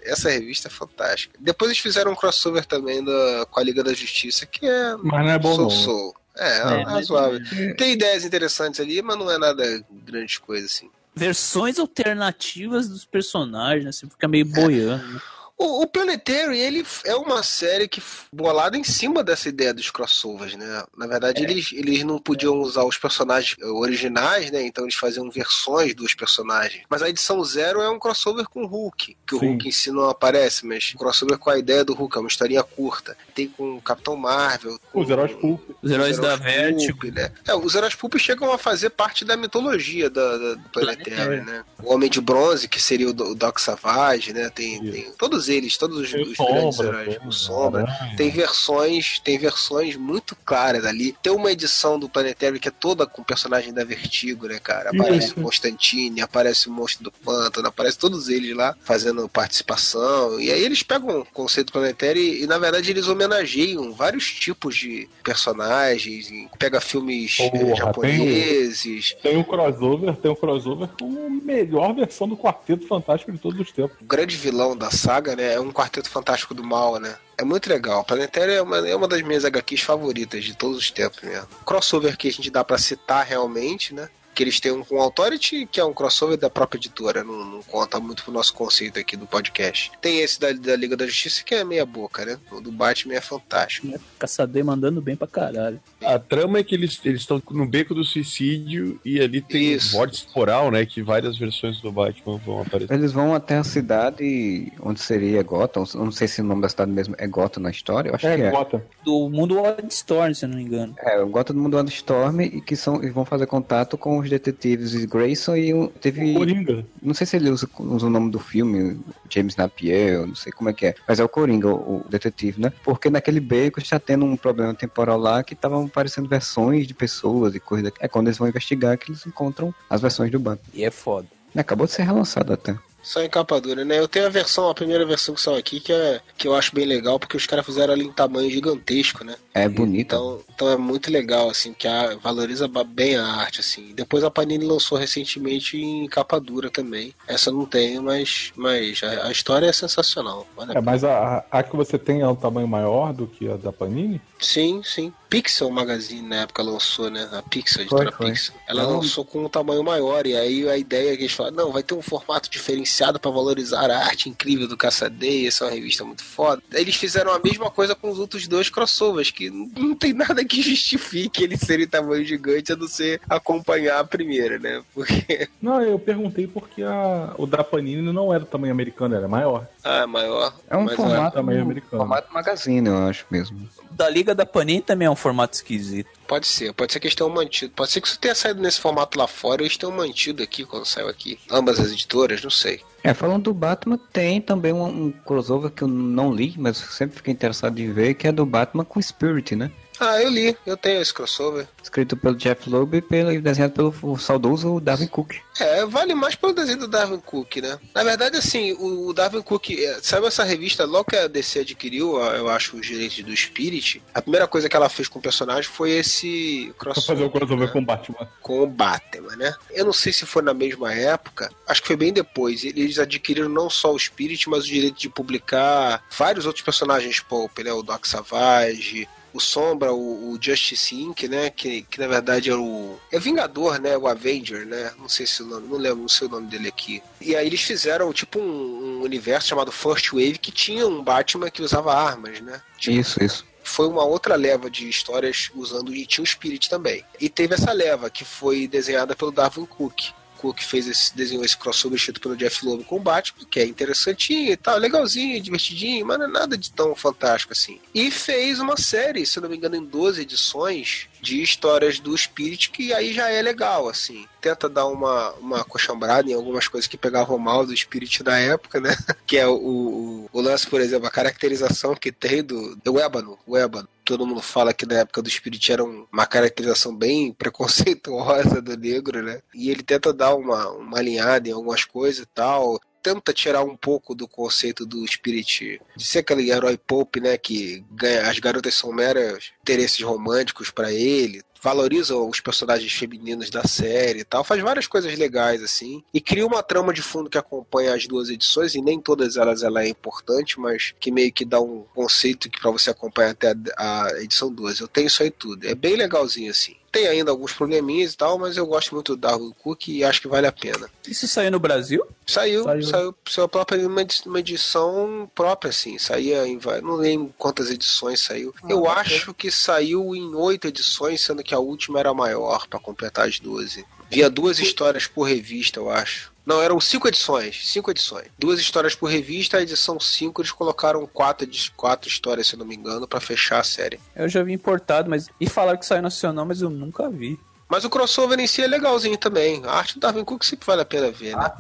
Essa 0.06 0.30
revista 0.30 0.68
é 0.68 0.72
fantástica. 0.72 1.38
Depois 1.40 1.70
eles 1.72 1.82
fizeram 1.82 2.12
um 2.12 2.16
crossover 2.16 2.66
também 2.66 3.04
da, 3.04 3.46
com 3.50 3.60
a 3.60 3.64
Liga 3.64 3.84
da 3.84 3.94
Justiça, 3.94 4.46
que 4.46 4.66
é. 4.66 4.96
Mas 4.98 5.26
não 5.26 5.32
é 5.32 5.40
bom, 5.40 5.56
Sou, 5.56 5.64
não. 5.64 5.70
sou. 5.70 6.16
É, 6.38 6.48
é, 6.48 6.82
É, 6.82 6.84
razoável. 6.84 7.40
Tem 7.78 7.94
ideias 7.94 8.24
interessantes 8.26 8.80
ali, 8.80 9.02
mas 9.02 9.18
não 9.18 9.30
é 9.30 9.38
nada 9.38 9.86
grande 9.90 10.40
coisa 10.40 10.66
assim. 10.66 10.90
Versões 11.16 11.78
alternativas 11.78 12.90
dos 12.90 13.06
personagens, 13.06 13.86
né? 13.86 13.92
Você 13.92 14.08
fica 14.08 14.28
meio 14.28 14.46
boiando. 14.46 15.06
né? 15.08 15.22
O, 15.58 15.84
o 15.84 15.88
Planetary, 15.88 16.58
ele 16.60 16.86
é 17.06 17.16
uma 17.16 17.44
série 17.44 17.88
que 17.88 18.02
bolada 18.32 18.76
em 18.78 18.84
cima 18.84 19.24
dessa 19.24 19.48
ideia 19.48 19.74
dos 19.74 19.92
crossovers, 19.92 20.56
né? 20.56 20.84
Na 20.98 21.06
verdade, 21.08 21.44
eles, 21.44 21.72
eles 21.74 22.04
não 22.04 22.18
podiam 22.20 22.60
usar 22.60 22.84
os 22.84 22.98
personagens 22.98 23.56
originais, 23.62 24.50
né? 24.52 24.66
Então 24.66 24.84
eles 24.84 24.96
faziam 24.96 25.30
versões 25.30 25.94
dos 25.94 26.14
personagens. 26.16 26.84
Mas 26.90 27.02
a 27.04 27.10
edição 27.10 27.44
zero 27.44 27.82
é 27.82 27.90
um 27.90 28.00
crossover 28.00 28.46
com 28.50 28.64
o 28.64 28.68
Hulk, 28.68 29.16
que 29.28 29.36
o 29.36 29.40
Sim. 29.40 29.50
Hulk 29.52 29.68
em 29.68 29.72
si 29.72 29.92
não 29.92 30.10
aparece, 30.10 30.66
mas 30.66 30.92
um 30.96 30.98
crossover 30.98 31.38
com 31.38 31.50
a 31.52 31.58
ideia 31.58 31.86
do 31.86 31.94
Hulk, 31.94 32.18
é 32.18 32.20
uma 32.20 32.28
historinha 32.30 32.64
curta. 32.64 33.16
Tem 33.36 33.48
com 33.48 33.76
o 33.78 33.82
Capitão 33.82 34.16
Marvel. 34.16 34.80
com- 34.92 35.02
Os 35.02 35.10
heróis 35.10 35.34
pulp. 35.34 35.62
Os 35.82 35.92
heróis 35.92 36.18
da 36.18 36.36
Vertigo. 36.36 37.12
né? 37.12 37.32
É, 37.48 37.54
os 37.56 37.76
heróis 37.76 37.94
Pulp 37.96 38.16
chegam 38.18 38.52
a 38.52 38.58
fazer 38.58 38.90
parte 38.90 39.24
da 39.24 39.38
mitologia 39.38 40.10
da, 40.10 40.38
da- 40.38 40.54
do 40.56 40.70
Planetary, 40.70 41.42
né? 41.42 41.64
O 41.82 41.94
Homem 41.94 42.10
de 42.10 42.20
Bronze, 42.20 42.68
que 42.68 42.82
seria 42.82 43.10
o, 43.10 43.14
Do- 43.14 43.32
o 43.32 43.36
Doc 43.36 43.60
Savage, 43.60 44.34
né? 44.34 44.50
Tem, 44.50 44.82
tem 44.92 45.12
todos 45.18 45.43
eles, 45.50 45.78
todos 45.78 45.98
os, 45.98 46.14
os 46.14 46.38
Sombra, 46.38 46.54
grandes 46.54 46.80
heróis. 46.80 47.18
O 47.26 47.32
Sombra. 47.32 47.86
Tem 48.18 48.30
versões, 48.30 49.20
tem 49.20 49.38
versões 49.38 49.96
muito 49.96 50.36
claras 50.46 50.86
ali. 50.86 51.16
Tem 51.22 51.32
uma 51.32 51.52
edição 51.52 51.98
do 52.00 52.10
Planetary 52.10 52.60
que 52.60 52.68
é 52.68 52.72
toda 52.72 53.06
com 53.06 53.24
personagem 53.24 53.74
da 53.74 53.84
Vertigo, 53.84 54.48
né, 54.48 54.60
cara? 54.60 54.90
Aparece 54.90 55.28
Isso. 55.28 55.40
o 55.40 55.44
Constantine, 55.44 56.22
aparece 56.22 56.68
o 56.68 56.72
Monstro 56.72 57.06
do 57.06 57.12
Pântano, 57.12 57.68
aparece 57.68 57.98
todos 57.98 58.30
eles 58.30 58.56
lá 58.56 58.76
fazendo 58.82 59.28
participação. 59.30 60.40
E 60.40 60.52
aí 60.52 60.64
eles 60.64 60.84
pegam 60.84 61.22
o 61.22 61.26
conceito 61.26 61.68
do 61.68 61.74
Planetary 61.74 62.44
e, 62.44 62.48
na 62.48 62.58
verdade, 62.58 62.90
eles 62.92 63.08
homenageiam 63.08 63.92
vários 63.94 64.32
tipos 64.32 64.76
de 64.76 65.10
personagens. 65.24 66.30
e 66.30 66.48
Pega 66.58 66.80
filmes 66.80 67.38
eh, 67.40 67.50
Porra, 67.50 67.76
japoneses. 67.76 69.16
Tem 69.22 69.38
um 69.38 69.44
crossover, 69.44 70.16
tem 70.16 70.32
um 70.32 70.36
crossover 70.36 70.90
com 71.00 71.26
a 71.26 71.30
melhor 71.30 71.94
versão 71.94 72.28
do 72.28 72.38
Quarteto 72.38 72.88
Fantástico 72.88 73.32
de 73.32 73.38
todos 73.38 73.60
os 73.60 73.72
tempos. 73.72 73.98
O 74.02 74.06
grande 74.06 74.36
vilão 74.36 74.76
da 74.76 74.92
saga, 74.92 75.33
né? 75.36 75.54
É 75.54 75.60
um 75.60 75.72
quarteto 75.72 76.10
fantástico 76.10 76.54
do 76.54 76.64
mal, 76.64 77.00
né? 77.00 77.16
É 77.38 77.44
muito 77.44 77.68
legal. 77.70 78.04
Planetário 78.04 78.54
é 78.54 78.62
uma, 78.62 78.88
é 78.88 78.96
uma 78.96 79.08
das 79.08 79.22
minhas 79.22 79.46
HQs 79.46 79.82
favoritas 79.82 80.44
de 80.44 80.56
todos 80.56 80.78
os 80.78 80.92
tempos 80.92 81.22
mesmo. 81.22 81.48
Crossover 81.66 82.18
que 82.18 82.28
a 82.28 82.32
gente 82.32 82.50
dá 82.50 82.64
pra 82.64 82.78
citar 82.78 83.26
realmente, 83.26 83.94
né? 83.94 84.10
Que 84.34 84.44
eles 84.44 84.60
têm 84.60 84.72
um 84.72 84.84
com 84.84 85.00
Authority, 85.02 85.68
que 85.72 85.80
é 85.80 85.86
um 85.86 85.94
crossover 85.94 86.38
da 86.38 86.50
própria 86.50 86.78
editora, 86.78 87.24
não, 87.24 87.46
não 87.46 87.64
conta 87.64 88.00
muito 88.00 88.24
pro 88.24 88.32
nosso 88.34 88.54
conceito 88.54 89.00
aqui 89.00 89.16
do 89.16 89.26
podcast. 89.28 89.92
Tem 90.02 90.20
esse 90.22 90.40
da, 90.40 90.52
da 90.52 90.76
Liga 90.76 90.98
da 90.98 91.06
Justiça, 91.06 91.44
que 91.44 91.54
é 91.56 91.64
meia 91.64 91.86
boca, 91.86 92.26
né? 92.26 92.38
O 92.52 92.60
do 92.60 92.72
Batman 92.72 93.16
é 93.16 93.22
fantástico. 93.22 93.88
Né? 93.88 93.98
Caçador 94.18 94.64
mandando 94.64 95.02
bem 95.02 95.16
pra 95.16 95.28
caralho. 95.28 95.80
A 96.04 96.18
trama 96.20 96.60
é 96.60 96.64
que 96.64 96.74
eles 96.76 97.00
eles 97.04 97.22
estão 97.22 97.42
no 97.52 97.66
beco 97.68 97.94
do 97.94 98.04
suicídio 98.04 99.00
e 99.06 99.20
ali 99.20 99.42
tem 99.42 99.74
Isso. 99.74 99.96
um 99.96 100.00
vórtice 100.00 100.26
temporal, 100.28 100.72
né? 100.72 100.86
Que 100.86 101.02
várias 101.02 101.38
versões 101.38 101.80
do 101.82 101.92
Batman 101.92 102.38
vão 102.38 102.62
aparecer. 102.62 102.94
Eles 102.94 103.12
vão 103.12 103.34
até 103.34 103.58
a 103.58 103.64
cidade 103.64 104.72
onde 104.82 105.00
seria 105.02 105.42
Gotham. 105.44 105.86
Não 105.96 106.12
sei 106.12 106.28
se 106.28 106.42
o 106.42 106.44
nome 106.44 106.62
da 106.62 106.70
cidade 106.70 106.92
mesmo 106.92 107.16
é 107.18 107.28
Gotham 107.28 107.62
na 107.64 107.70
história. 107.70 108.10
Eu 108.10 108.16
acho 108.16 108.28
É, 108.28 108.36
que 108.36 108.42
é. 108.44 108.52
Gotham. 108.52 108.82
Do 109.04 109.30
mundo 109.30 109.62
Wildstorm, 109.62 110.34
se 110.34 110.46
eu 110.46 110.50
não 110.50 110.58
me 110.58 110.64
engano. 110.64 110.96
É, 111.00 111.22
o 111.22 111.28
Gotham 111.28 111.54
do 111.56 111.62
Mundo 111.62 111.84
Storm 111.90 112.42
e 112.42 112.62
que 112.62 112.76
são, 112.76 113.04
e 113.04 113.10
vão 113.10 113.26
fazer 113.26 113.46
contato 113.48 113.98
com 113.98 114.23
os 114.24 114.30
detetives 114.30 115.06
Grayson 115.06 115.56
e 115.56 115.74
um, 115.74 115.88
teve. 115.88 116.34
Coringa. 116.34 116.86
Não 117.02 117.14
sei 117.14 117.28
se 117.28 117.36
ele 117.36 117.50
usa, 117.50 117.70
usa 117.80 118.08
o 118.08 118.10
nome 118.10 118.32
do 118.32 118.40
filme, 118.40 119.00
James 119.30 119.56
Napier, 119.56 120.14
eu 120.14 120.28
não 120.28 120.36
sei 120.36 120.52
como 120.52 120.70
é 120.70 120.74
que 120.74 120.88
é. 120.88 120.96
Mas 121.08 121.20
é 121.20 121.24
o 121.24 121.30
Coringa, 121.30 121.68
o, 121.68 121.98
o 121.98 122.06
detetive, 122.10 122.62
né? 122.62 122.72
Porque 122.84 123.10
naquele 123.10 123.40
beco 123.40 123.80
está 123.80 124.00
tendo 124.00 124.26
um 124.26 124.36
problema 124.36 124.74
temporal 124.74 125.18
lá 125.18 125.44
que 125.44 125.54
estavam 125.54 125.86
aparecendo 125.86 126.28
versões 126.28 126.88
de 126.88 126.94
pessoas 126.94 127.56
e 127.56 127.60
coisa. 127.60 127.92
É 128.00 128.08
quando 128.08 128.28
eles 128.28 128.38
vão 128.38 128.48
investigar 128.48 128.98
que 128.98 129.12
eles 129.12 129.26
encontram 129.26 129.74
as 129.90 130.02
versões 130.02 130.32
do 130.32 130.40
Batman. 130.40 130.70
E 130.74 130.84
é 130.84 130.92
foda. 130.92 131.28
Acabou 131.56 131.86
de 131.86 131.94
ser 131.94 132.04
relançado 132.04 132.52
até. 132.52 132.76
Só 133.04 133.22
em 133.22 133.30
capa 133.30 133.60
dura, 133.60 133.84
né? 133.84 134.00
Eu 134.00 134.08
tenho 134.08 134.26
a 134.26 134.30
versão, 134.30 134.70
a 134.70 134.74
primeira 134.74 135.06
versão 135.06 135.36
que 135.36 135.42
saiu 135.42 135.58
aqui, 135.58 135.82
que, 135.82 135.92
é, 135.92 136.22
que 136.38 136.48
eu 136.48 136.56
acho 136.56 136.74
bem 136.74 136.86
legal, 136.86 137.20
porque 137.20 137.36
os 137.36 137.46
caras 137.46 137.66
fizeram 137.66 137.94
ali 137.94 138.06
em 138.06 138.12
tamanho 138.12 138.50
gigantesco, 138.50 139.26
né? 139.26 139.36
É 139.54 139.68
bonito. 139.68 140.16
Então, 140.16 140.40
então 140.56 140.70
é 140.70 140.78
muito 140.78 141.12
legal, 141.12 141.50
assim, 141.50 141.74
que 141.74 141.88
a, 141.88 142.16
valoriza 142.16 142.68
bem 142.88 143.18
a 143.18 143.26
arte, 143.26 143.60
assim. 143.60 143.94
Depois 143.94 144.24
a 144.24 144.32
Panini 144.32 144.66
lançou 144.66 144.98
recentemente 144.98 145.78
em 145.78 146.08
capa 146.08 146.40
dura 146.40 146.70
também. 146.70 147.14
Essa 147.28 147.50
eu 147.50 147.54
não 147.54 147.66
tenho, 147.66 148.02
mas, 148.02 148.54
mas 148.56 149.04
a, 149.04 149.28
a 149.28 149.32
história 149.32 149.68
é 149.68 149.74
sensacional. 149.74 150.48
Vale 150.56 150.78
É, 150.78 150.82
mas 150.82 151.04
a, 151.04 151.44
a 151.52 151.62
que 151.62 151.76
você 151.76 152.00
tem 152.00 152.22
é 152.22 152.28
um 152.28 152.36
tamanho 152.36 152.68
maior 152.68 153.14
do 153.14 153.28
que 153.28 153.50
a 153.50 153.58
da 153.58 153.74
Panini? 153.74 154.22
Sim, 154.40 154.82
sim. 154.84 155.14
Pixel 155.34 155.72
Magazine 155.72 156.28
na 156.28 156.36
época 156.42 156.62
lançou, 156.62 157.10
né? 157.10 157.28
A 157.34 157.42
Pixel, 157.42 157.86
a 157.86 157.88
Foi, 157.88 157.98
editora 158.02 158.12
foi. 158.18 158.30
Pixel. 158.32 158.54
Ela 158.68 158.84
Não. 158.84 158.98
lançou 158.98 159.26
com 159.26 159.44
um 159.44 159.50
tamanho 159.50 159.84
maior, 159.84 160.28
e 160.28 160.36
aí 160.38 160.70
a 160.70 160.78
ideia 160.78 161.12
é 161.14 161.18
que 161.18 161.24
eles 161.24 161.32
falaram, 161.34 161.56
não, 161.56 161.72
vai 161.72 161.82
ter 161.82 161.96
um 161.96 162.04
formato 162.04 162.48
diferenciado 162.52 163.20
pra 163.20 163.32
valorizar 163.32 163.90
a 163.90 163.98
arte 163.98 164.30
incrível 164.30 164.68
do 164.68 164.78
Caçadei, 164.78 165.48
essa 165.48 165.64
é 165.66 165.68
uma 165.70 165.74
revista 165.74 166.06
muito 166.06 166.24
foda. 166.24 166.62
Eles 166.72 166.96
fizeram 166.96 167.34
a 167.34 167.40
mesma 167.40 167.72
coisa 167.72 167.96
com 167.96 168.12
os 168.12 168.20
outros 168.20 168.48
dois 168.48 168.70
crossovers, 168.70 169.32
que 169.32 169.50
não- 169.50 169.96
tem 169.96 170.14
nada 170.14 170.46
que 170.46 170.62
justifique 170.62 171.44
eles 171.44 171.62
serem 171.62 171.88
tamanho 171.88 172.24
gigante, 172.24 172.72
a 172.72 172.76
não 172.76 172.88
ser 172.88 173.20
acompanhar 173.28 174.00
a 174.00 174.04
primeira, 174.04 174.60
né? 174.60 174.84
Porque, 174.94 175.50
Não, 175.60 175.82
eu 175.82 175.98
perguntei 175.98 176.46
porque 176.46 176.84
a, 176.84 177.34
o 177.40 177.48
da 177.48 177.64
Panini 177.64 178.02
não 178.14 178.32
era 178.32 178.42
do 178.42 178.46
tamanho 178.46 178.72
americano, 178.72 179.16
era 179.16 179.28
maior. 179.28 179.68
ah, 179.84 180.04
é 180.04 180.06
maior. 180.06 180.54
É 180.70 180.78
um 180.78 180.88
formato, 180.90 181.36
tamanho 181.38 181.62
americano. 181.64 182.04
formato 182.04 182.32
magazine, 182.32 182.88
eu 182.88 182.98
acho 183.08 183.26
mesmo. 183.32 183.68
Da 183.92 184.10
Liga 184.10 184.36
da 184.36 184.46
Panini 184.46 184.82
também 184.82 185.06
é 185.08 185.10
um 185.12 185.16
formato 185.24 185.56
esquisito. 185.56 186.10
Pode 186.28 186.46
ser, 186.46 186.74
pode 186.74 186.92
ser 186.94 187.00
que 187.00 187.08
eles 187.08 187.16
tenham 187.16 187.30
mantido. 187.30 187.74
Pode 187.76 187.92
ser 187.92 188.02
que 188.02 188.08
isso 188.08 188.20
tenha 188.20 188.36
saído 188.36 188.62
nesse 188.62 188.80
formato 188.80 189.18
lá 189.18 189.28
fora 189.28 189.62
e 189.62 189.66
eles 189.66 189.78
tenham 189.78 189.96
mantido 189.96 190.44
aqui 190.44 190.66
quando 190.66 190.86
saiu 190.86 191.08
aqui. 191.08 191.40
Ambas 191.50 191.80
as 191.80 191.92
editoras, 191.92 192.44
não 192.44 192.52
sei. 192.52 192.82
É, 193.04 193.14
falando 193.14 193.44
do 193.44 193.54
Batman, 193.54 194.00
tem 194.12 194.40
também 194.40 194.72
um, 194.72 194.86
um 194.86 195.12
crossover 195.12 195.72
que 195.72 195.84
eu 195.84 195.88
não 195.88 196.34
li, 196.34 196.54
mas 196.58 196.78
sempre 196.78 197.18
fiquei 197.18 197.34
interessado 197.34 197.80
em 197.80 197.92
ver, 197.92 198.14
que 198.14 198.28
é 198.28 198.32
do 198.32 198.46
Batman 198.46 198.86
com 198.86 199.02
Spirit, 199.02 199.56
né? 199.56 199.72
Ah, 200.00 200.22
eu 200.22 200.30
li, 200.30 200.58
eu 200.66 200.76
tenho 200.76 201.02
esse 201.02 201.14
crossover. 201.14 201.68
Escrito 201.82 202.18
pelo 202.18 202.36
Jeff 202.36 202.70
Loeb 202.70 202.96
e 202.98 203.02
pelo, 203.02 203.42
desenhado 203.42 203.74
pelo 203.92 204.18
saudoso 204.18 204.80
Darwin 204.80 205.08
Cook. 205.08 205.36
É, 205.60 205.86
vale 205.86 206.16
mais 206.16 206.36
pelo 206.36 206.52
desenho 206.54 206.80
do 206.80 206.88
Darwin 206.88 207.20
Cook, 207.20 207.58
né? 207.58 207.78
Na 207.94 208.04
verdade, 208.04 208.38
assim, 208.38 208.74
o, 208.74 209.08
o 209.08 209.14
Darwin 209.14 209.42
Cook, 209.42 209.70
é, 209.72 210.00
saiu 210.02 210.26
essa 210.26 210.44
revista, 210.44 210.86
logo 210.86 211.06
que 211.12 211.16
a 211.16 211.28
DC 211.28 211.60
adquiriu, 211.60 212.18
eu 212.18 212.50
acho, 212.50 212.76
os 212.78 212.86
direitos 212.86 213.22
do 213.24 213.36
Spirit, 213.36 214.02
a 214.14 214.22
primeira 214.22 214.48
coisa 214.48 214.68
que 214.68 214.76
ela 214.76 214.90
fez 214.90 215.08
com 215.08 215.20
o 215.20 215.22
personagem 215.22 215.70
foi 215.70 215.92
esse 215.92 216.72
Pra 216.78 216.94
crossover. 216.94 217.08
fazer 217.08 217.24
o 217.24 217.30
crossover 217.32 217.68
né? 217.68 217.74
com 217.74 217.80
o 217.80 217.86
Batman. 217.86 218.28
com 218.42 218.62
o 218.64 218.68
Batman, 218.68 219.36
né? 219.36 219.54
Eu 219.72 219.86
não 219.86 219.94
sei 219.94 220.12
se 220.12 220.26
foi 220.26 220.42
na 220.42 220.54
mesma 220.54 220.94
época, 220.94 221.52
acho 221.68 221.82
que 221.82 221.88
foi 221.88 221.96
bem 221.98 222.12
depois. 222.12 222.64
Eles 222.64 222.98
adquiriram 222.98 223.48
não 223.50 223.70
só 223.70 223.94
o 223.94 224.00
Spirit, 224.00 224.50
mas 224.50 224.64
o 224.64 224.68
direito 224.68 225.00
de 225.00 225.10
publicar 225.10 226.04
vários 226.18 226.46
outros 226.46 226.64
personagens 226.64 227.20
Pulp, 227.20 227.60
né? 227.60 227.72
O 227.72 227.84
Doc 227.84 228.06
Savage, 228.06 229.08
o 229.34 229.40
Sombra, 229.40 229.92
o, 229.92 230.32
o 230.32 230.38
Justice 230.40 230.96
Inc., 230.96 231.24
né? 231.28 231.50
Que, 231.50 231.82
que 231.84 232.00
na 232.00 232.08
verdade 232.08 232.50
é 232.50 232.56
o. 232.56 232.98
É 233.12 233.20
Vingador, 233.20 233.80
né? 233.80 233.98
O 233.98 234.08
Avenger, 234.08 234.66
né? 234.66 234.92
Não 234.98 235.10
sei 235.10 235.26
se 235.26 235.42
o 235.42 235.46
nome, 235.46 235.68
não 235.68 235.78
lembro, 235.78 236.02
não 236.02 236.08
sei 236.08 236.28
o 236.28 236.32
nome 236.32 236.48
dele 236.48 236.68
aqui. 236.68 237.02
E 237.20 237.36
aí 237.36 237.48
eles 237.48 237.62
fizeram 237.62 238.14
tipo 238.14 238.40
um, 238.40 239.00
um 239.00 239.02
universo 239.02 239.48
chamado 239.50 239.72
First 239.72 240.12
Wave 240.12 240.38
que 240.38 240.52
tinha 240.52 240.88
um 240.88 241.04
Batman 241.04 241.50
que 241.50 241.62
usava 241.62 241.94
armas, 241.94 242.40
né? 242.42 242.62
Tipo, 242.78 242.98
Isso, 243.00 243.24
isso. 243.24 243.46
foi 243.64 243.88
uma 243.88 244.04
outra 244.04 244.36
leva 244.36 244.70
de 244.70 244.88
histórias 244.88 245.50
usando 245.56 245.94
e 245.96 246.06
tinha 246.06 246.24
o 246.24 246.28
Spirit 246.28 246.70
também. 246.70 247.04
E 247.20 247.30
teve 247.30 247.56
essa 247.56 247.72
leva 247.72 248.10
que 248.10 248.24
foi 248.26 248.68
desenhada 248.68 249.16
pelo 249.16 249.32
Darwin 249.32 249.66
Cook. 249.66 250.12
Cook 250.44 250.60
fez 250.62 250.90
esse 250.90 251.16
desenhou 251.16 251.46
esse 251.46 251.56
crossover 251.56 251.98
escrito 251.98 252.20
pelo 252.20 252.36
Jeff 252.36 252.66
Loeb 252.66 252.84
com 252.84 252.98
o 252.98 253.00
Batman, 253.00 253.46
que 253.50 253.62
é 253.62 253.66
interessantinho 253.66 254.52
e 254.52 254.58
tal, 254.58 254.78
legalzinho, 254.78 255.42
divertidinho, 255.42 256.06
mas 256.06 256.20
não 256.20 256.26
é 256.26 256.30
nada 256.30 256.58
de 256.58 256.70
tão 256.70 256.94
fantástico 256.94 257.54
assim. 257.54 257.80
E 257.96 258.12
fez 258.12 258.60
uma 258.60 258.76
série, 258.76 259.26
se 259.26 259.40
não 259.40 259.48
me 259.48 259.56
engano, 259.56 259.78
em 259.78 259.86
12 259.86 260.22
edições 260.22 261.08
de 261.22 261.42
histórias 261.42 262.00
do 262.00 262.18
Spirit, 262.18 262.70
que 262.70 262.94
aí 262.94 263.14
já 263.14 263.30
é 263.30 263.42
legal, 263.42 263.88
assim. 263.88 264.28
Tenta 264.42 264.68
dar 264.68 264.86
uma, 264.88 265.32
uma 265.36 265.64
coxambrada 265.64 266.30
em 266.30 266.34
algumas 266.34 266.68
coisas 266.68 266.86
que 266.86 266.98
pegavam 266.98 267.38
mal 267.38 267.66
do 267.66 267.76
Spirit 267.76 268.22
da 268.22 268.38
época, 268.38 268.82
né? 268.82 268.94
Que 269.26 269.38
é 269.38 269.48
o, 269.48 269.54
o, 269.56 270.30
o 270.34 270.42
lance, 270.42 270.68
por 270.68 270.82
exemplo, 270.82 271.08
a 271.08 271.12
caracterização 271.12 271.96
que 271.96 272.12
tem 272.12 272.44
do, 272.44 272.76
do 272.76 273.00
Ébano, 273.00 273.40
o 273.48 273.58
Ébano. 273.58 273.88
Todo 274.06 274.26
mundo 274.28 274.42
fala 274.42 274.74
que 274.74 274.86
na 274.86 274.96
época 275.00 275.22
do 275.22 275.30
Spirit 275.30 275.72
era 275.72 275.84
um- 275.84 276.06
uma 276.12 276.26
caracterização 276.26 276.96
bem 276.96 277.32
preconceituosa 277.38 278.62
do 278.62 278.76
negro, 278.78 279.22
né? 279.24 279.42
E 279.54 279.70
ele 279.70 279.84
tenta 279.84 280.14
dar 280.14 280.36
uma, 280.36 280.70
uma 280.72 280.98
alinhada 280.98 281.48
em 281.48 281.52
algumas 281.52 281.84
coisas 281.86 282.24
e 282.24 282.26
tal. 282.28 282.80
Tenta 283.02 283.34
tirar 283.34 283.64
um 283.64 283.76
pouco 283.76 284.16
do 284.16 284.28
conceito 284.28 284.86
do 284.86 285.06
Spirit 285.06 285.82
de 285.96 286.06
ser 286.06 286.20
aquele 286.20 286.50
herói 286.50 286.78
pop, 286.78 287.20
né? 287.20 287.38
Que 287.38 287.84
ganha, 287.92 288.30
as 288.30 288.40
garotas 288.40 288.76
são 288.76 288.94
meros 288.94 289.52
interesses 289.62 290.02
românticos 290.02 290.70
pra 290.72 290.92
ele. 290.92 291.44
Valoriza 291.64 292.18
os 292.18 292.42
personagens 292.42 292.92
femininos 292.92 293.50
da 293.50 293.64
série 293.64 294.20
e 294.20 294.24
tal. 294.26 294.44
Faz 294.44 294.62
várias 294.62 294.86
coisas 294.86 295.18
legais, 295.18 295.64
assim. 295.64 296.04
E 296.14 296.20
cria 296.20 296.46
uma 296.46 296.62
trama 296.62 296.94
de 296.94 297.02
fundo 297.02 297.30
que 297.30 297.38
acompanha 297.38 297.96
as 297.96 298.06
duas 298.06 298.30
edições. 298.30 298.76
E 298.76 298.82
nem 298.82 299.00
todas 299.00 299.38
elas 299.38 299.64
ela 299.64 299.82
é 299.82 299.88
importante, 299.88 300.60
mas 300.60 300.94
que 301.00 301.10
meio 301.10 301.32
que 301.32 301.46
dá 301.46 301.62
um 301.62 301.86
conceito 301.96 302.50
que 302.50 302.60
para 302.60 302.70
você 302.70 302.90
acompanhar 302.90 303.32
até 303.32 303.56
a, 303.78 304.08
a 304.08 304.22
edição 304.22 304.54
12. 304.54 304.82
Eu 304.82 304.90
tenho 304.90 305.08
isso 305.08 305.24
aí 305.24 305.32
tudo. 305.32 305.66
É 305.66 305.74
bem 305.74 305.96
legalzinho, 305.96 306.52
assim. 306.52 306.76
Tem 306.94 307.08
ainda 307.08 307.32
alguns 307.32 307.52
probleminhas 307.54 308.14
e 308.14 308.18
tal, 308.18 308.38
mas 308.38 308.56
eu 308.56 308.68
gosto 308.68 308.94
muito 308.94 309.16
do 309.16 309.22
Darwin 309.22 309.52
Cook 309.64 309.88
e 309.88 310.04
acho 310.04 310.22
que 310.22 310.28
vale 310.28 310.46
a 310.46 310.52
pena. 310.52 310.88
Isso 311.08 311.28
saiu 311.28 311.50
no 311.50 311.60
Brasil? 311.60 312.06
Saiu, 312.26 312.64
Saiu. 312.64 312.84
saiu, 312.84 313.16
saiu 313.28 313.50
própria 313.50 313.86
uma 313.88 314.02
edi- 314.04 314.22
uma 314.28 314.40
edição 314.40 315.30
própria, 315.34 315.70
assim. 315.72 315.98
Saía 315.98 316.48
em. 316.48 316.60
Não 316.84 316.96
lembro 316.96 317.34
quantas 317.38 317.70
edições 317.72 318.22
saiu. 318.22 318.54
eu 318.70 318.88
acho 318.88 319.34
que 319.34 319.50
saiu 319.50 320.16
em 320.16 320.36
oito 320.36 320.68
edições, 320.68 321.22
sendo 321.22 321.44
que 321.44 321.56
a 321.56 321.60
última 321.60 322.00
era 322.00 322.14
maior 322.14 322.68
para 322.68 322.80
completar 322.80 323.28
as 323.28 323.40
12. 323.40 323.84
Via 324.12 324.30
duas 324.30 324.60
histórias 324.60 325.08
por 325.08 325.24
revista, 325.24 325.80
eu 325.80 325.90
acho. 325.90 326.32
Não, 326.46 326.62
eram 326.62 326.80
cinco 326.82 327.08
edições. 327.08 327.62
Cinco 327.70 327.90
edições. 327.92 328.28
Duas 328.38 328.60
histórias 328.60 328.94
por 328.96 329.08
revista, 329.10 329.58
a 329.58 329.62
edição 329.62 330.00
5 330.00 330.42
eles 330.42 330.52
colocaram 330.52 331.06
quatro, 331.08 331.48
quatro 331.76 332.10
histórias, 332.10 332.48
se 332.48 332.56
eu 332.56 332.60
não 332.60 332.66
me 332.66 332.76
engano, 332.76 333.08
para 333.08 333.22
fechar 333.22 333.60
a 333.60 333.64
série. 333.64 334.00
Eu 334.16 334.28
já 334.28 334.44
vi 334.44 334.52
importado, 334.54 335.10
mas. 335.10 335.28
E 335.40 335.48
falaram 335.48 335.78
que 335.80 335.86
saiu 335.86 336.02
nacional, 336.02 336.46
mas 336.46 336.62
eu 336.62 336.70
nunca 336.70 337.10
vi. 337.10 337.40
Mas 337.70 337.86
o 337.86 337.90
crossover 337.90 338.40
em 338.40 338.46
si 338.48 338.62
é 338.62 338.68
legalzinho 338.68 339.18
também. 339.18 339.62
A 339.66 339.72
arte 339.72 339.94
do 339.96 340.00
Darwin 340.02 340.24
Cook 340.26 340.44
sempre 340.44 340.66
vale 340.68 340.82
a 340.82 340.86
pena 340.86 341.10
ver, 341.12 341.36
né? 341.36 341.52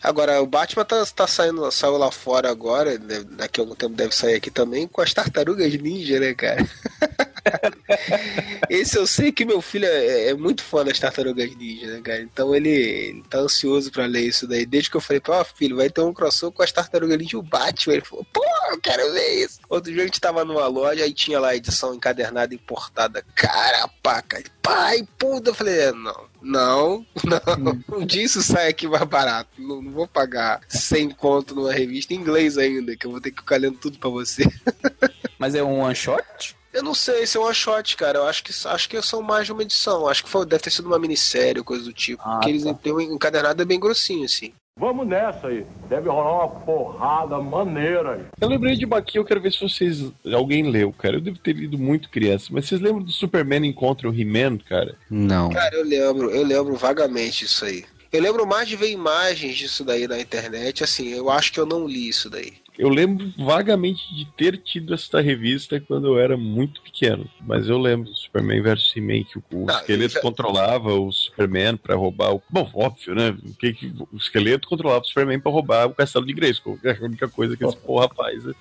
Agora, 0.00 0.40
o 0.40 0.46
Batman 0.46 0.84
tá, 0.84 1.04
tá 1.06 1.26
saindo, 1.26 1.68
saiu 1.72 1.96
lá 1.98 2.10
fora 2.12 2.48
agora, 2.48 2.96
deve- 2.96 3.24
daqui 3.24 3.60
a 3.60 3.64
algum 3.64 3.74
tempo 3.74 3.96
deve 3.96 4.14
sair 4.14 4.36
aqui 4.36 4.48
também, 4.48 4.86
com 4.86 5.00
as 5.02 5.12
tartarugas 5.12 5.74
ninja, 5.74 6.20
né, 6.20 6.32
cara? 6.34 6.64
Esse 8.68 8.96
eu 8.98 9.06
sei 9.06 9.32
que 9.32 9.44
meu 9.44 9.60
filho 9.60 9.86
é, 9.86 10.28
é 10.28 10.34
muito 10.34 10.62
fã 10.62 10.84
das 10.84 10.98
tartarugas 10.98 11.54
ninja, 11.56 11.86
né, 11.86 12.00
cara? 12.02 12.20
Então 12.20 12.54
ele, 12.54 12.68
ele 12.68 13.22
tá 13.28 13.38
ansioso 13.38 13.90
pra 13.90 14.06
ler 14.06 14.26
isso 14.26 14.46
daí. 14.46 14.66
Desde 14.66 14.90
que 14.90 14.96
eu 14.96 15.00
falei, 15.00 15.20
pô, 15.20 15.32
filho, 15.44 15.76
vai 15.76 15.90
ter 15.90 16.00
um 16.00 16.12
crossover 16.12 16.54
com 16.54 16.62
as 16.62 16.72
tartarugas 16.72 17.18
ninja 17.18 17.36
e 17.36 17.40
o 17.40 17.42
Batman. 17.42 17.94
Ele 17.94 18.04
falou, 18.04 18.26
pô, 18.32 18.44
eu 18.70 18.80
quero 18.80 19.12
ver 19.12 19.44
isso. 19.44 19.60
Outro 19.68 19.92
dia 19.92 20.02
a 20.02 20.06
gente 20.06 20.20
tava 20.20 20.44
numa 20.44 20.66
loja, 20.66 21.04
aí 21.04 21.12
tinha 21.12 21.40
lá 21.40 21.48
a 21.48 21.56
edição 21.56 21.94
encadernada 21.94 22.54
importada. 22.54 23.24
Cara, 23.34 23.88
paca, 24.02 24.42
pai, 24.62 25.06
puta. 25.18 25.50
Eu 25.50 25.54
falei, 25.54 25.78
é, 25.80 25.92
não, 25.92 26.28
não, 26.42 27.06
não. 27.58 27.82
Um 27.96 28.06
dia 28.06 28.24
isso 28.24 28.42
sai 28.42 28.68
aqui 28.68 28.86
mais 28.86 29.04
barato. 29.04 29.50
Não, 29.58 29.82
não 29.82 29.92
vou 29.92 30.06
pagar 30.06 30.60
100 30.68 31.10
conto 31.10 31.54
numa 31.54 31.72
revista 31.72 32.14
em 32.14 32.18
inglês 32.18 32.58
ainda, 32.58 32.96
que 32.96 33.06
eu 33.06 33.10
vou 33.10 33.20
ter 33.20 33.30
que 33.30 33.40
ficar 33.40 33.56
lendo 33.56 33.78
tudo 33.78 33.98
pra 33.98 34.10
você. 34.10 34.44
Mas 35.38 35.54
é 35.54 35.62
um 35.62 35.80
one 35.80 35.94
shot? 35.94 36.57
Eu 36.78 36.84
não 36.84 36.94
sei 36.94 37.26
se 37.26 37.36
é 37.36 37.40
um 37.40 37.44
one 37.44 37.54
shot, 37.54 37.96
cara. 37.96 38.18
Eu 38.18 38.24
acho 38.24 38.44
que 38.44 38.52
acho 38.68 38.88
que 38.88 39.02
são 39.02 39.20
mais 39.20 39.46
de 39.46 39.52
uma 39.52 39.62
edição. 39.62 40.06
Acho 40.06 40.22
que 40.22 40.30
foi, 40.30 40.46
deve 40.46 40.62
ter 40.62 40.70
sido 40.70 40.86
uma 40.86 40.98
minissérie 40.98 41.58
ou 41.58 41.64
coisa 41.64 41.82
do 41.82 41.92
tipo. 41.92 42.22
Ah, 42.24 42.34
porque 42.34 42.50
eles 42.50 42.62
tá. 42.62 42.72
têm 42.72 42.92
um 42.92 43.00
encadernado 43.00 43.66
bem 43.66 43.80
grossinho, 43.80 44.24
assim. 44.24 44.52
Vamos 44.78 45.08
nessa 45.08 45.48
aí. 45.48 45.66
Deve 45.88 46.08
rolar 46.08 46.46
uma 46.46 46.60
porrada 46.60 47.40
maneira 47.40 48.12
aí. 48.12 48.24
Eu 48.40 48.48
lembrei 48.48 48.76
de 48.76 48.84
uma 48.84 48.98
aqui, 48.98 49.18
eu 49.18 49.24
quero 49.24 49.40
ver 49.40 49.52
se 49.52 49.60
vocês. 49.60 50.04
Alguém 50.32 50.70
leu, 50.70 50.92
cara. 50.92 51.16
Eu 51.16 51.20
devo 51.20 51.38
ter 51.38 51.54
lido 51.54 51.76
muito 51.76 52.10
criança, 52.10 52.46
mas 52.52 52.68
vocês 52.68 52.80
lembram 52.80 53.02
do 53.02 53.10
Superman 53.10 53.66
encontra 53.66 54.08
o 54.08 54.14
He-Man, 54.14 54.58
cara? 54.58 54.94
Não. 55.10 55.50
Cara, 55.50 55.74
eu 55.74 55.84
lembro, 55.84 56.30
eu 56.30 56.44
lembro 56.44 56.76
vagamente 56.76 57.44
isso 57.44 57.64
aí. 57.64 57.84
Eu 58.12 58.22
lembro 58.22 58.46
mais 58.46 58.68
de 58.68 58.76
ver 58.76 58.90
imagens 58.90 59.56
disso 59.56 59.84
daí 59.84 60.06
na 60.06 60.18
internet, 60.18 60.84
assim, 60.84 61.08
eu 61.08 61.28
acho 61.28 61.52
que 61.52 61.58
eu 61.58 61.66
não 61.66 61.86
li 61.86 62.08
isso 62.08 62.30
daí. 62.30 62.54
Eu 62.78 62.88
lembro 62.88 63.32
vagamente 63.36 64.14
de 64.14 64.24
ter 64.24 64.56
tido 64.56 64.94
essa 64.94 65.20
revista 65.20 65.80
quando 65.80 66.06
eu 66.06 66.18
era 66.18 66.36
muito 66.36 66.80
pequeno. 66.80 67.28
Mas 67.44 67.68
eu 67.68 67.76
lembro 67.76 68.08
do 68.10 68.16
Superman 68.16 68.62
vs 68.62 68.92
He-Man, 68.96 69.24
que 69.24 69.36
o, 69.52 69.66
esqueleto 69.68 70.14
já- 70.14 70.20
controlava 70.20 70.94
o 70.94 71.10
Superman 71.10 71.76
pra 71.76 71.96
roubar 71.96 72.34
o. 72.36 72.42
Bom, 72.48 72.70
óbvio, 72.72 73.16
né? 73.16 73.30
O, 73.44 73.54
que 73.54 73.72
que- 73.72 73.92
o 74.12 74.16
esqueleto 74.16 74.68
controlava 74.68 75.02
o 75.02 75.06
Superman 75.08 75.40
pra 75.40 75.50
roubar 75.50 75.86
o 75.88 75.94
castelo 75.94 76.24
de 76.24 76.32
Grayskull. 76.32 76.78
que 76.78 76.86
É 76.88 76.96
a 76.96 77.02
única 77.04 77.26
coisa 77.28 77.56
que 77.56 77.64
esse 77.64 77.76
porra 77.84 78.08
faz. 78.14 78.44
né? 78.44 78.54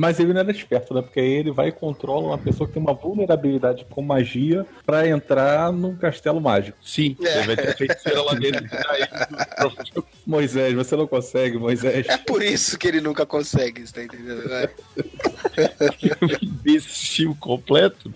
Mas 0.00 0.20
ele 0.20 0.32
não 0.32 0.40
era 0.42 0.52
esperto, 0.52 0.94
né? 0.94 1.02
Porque 1.02 1.18
aí 1.18 1.26
ele 1.28 1.50
vai 1.50 1.68
e 1.68 1.72
controla 1.72 2.28
uma 2.28 2.38
pessoa 2.38 2.68
que 2.68 2.74
tem 2.74 2.80
uma 2.80 2.94
vulnerabilidade 2.94 3.84
com 3.90 4.00
magia 4.00 4.64
pra 4.86 5.08
entrar 5.08 5.72
num 5.72 5.96
castelo 5.96 6.40
mágico. 6.40 6.78
Sim, 6.80 7.16
É. 7.20 7.42
vai 7.42 7.56
ter 7.56 7.76
feiticeira 7.76 8.22
lá 8.22 8.32
dentro. 8.34 8.64
e 8.64 8.68
tirar 8.68 8.94
ele 8.96 9.90
do- 9.94 10.06
Moisés, 10.24 10.72
você 10.74 10.94
não 10.94 11.08
consegue, 11.08 11.58
Moisés. 11.58 12.06
É 12.08 12.16
por 12.16 12.42
isso 12.44 12.78
que 12.78 12.86
ele 12.86 13.00
nunca 13.00 13.26
consegue, 13.26 13.84
você 13.84 13.92
tá 13.94 14.04
entendendo? 14.04 14.42
É. 14.52 14.70
imbecil 16.42 17.36
completo. 17.40 18.14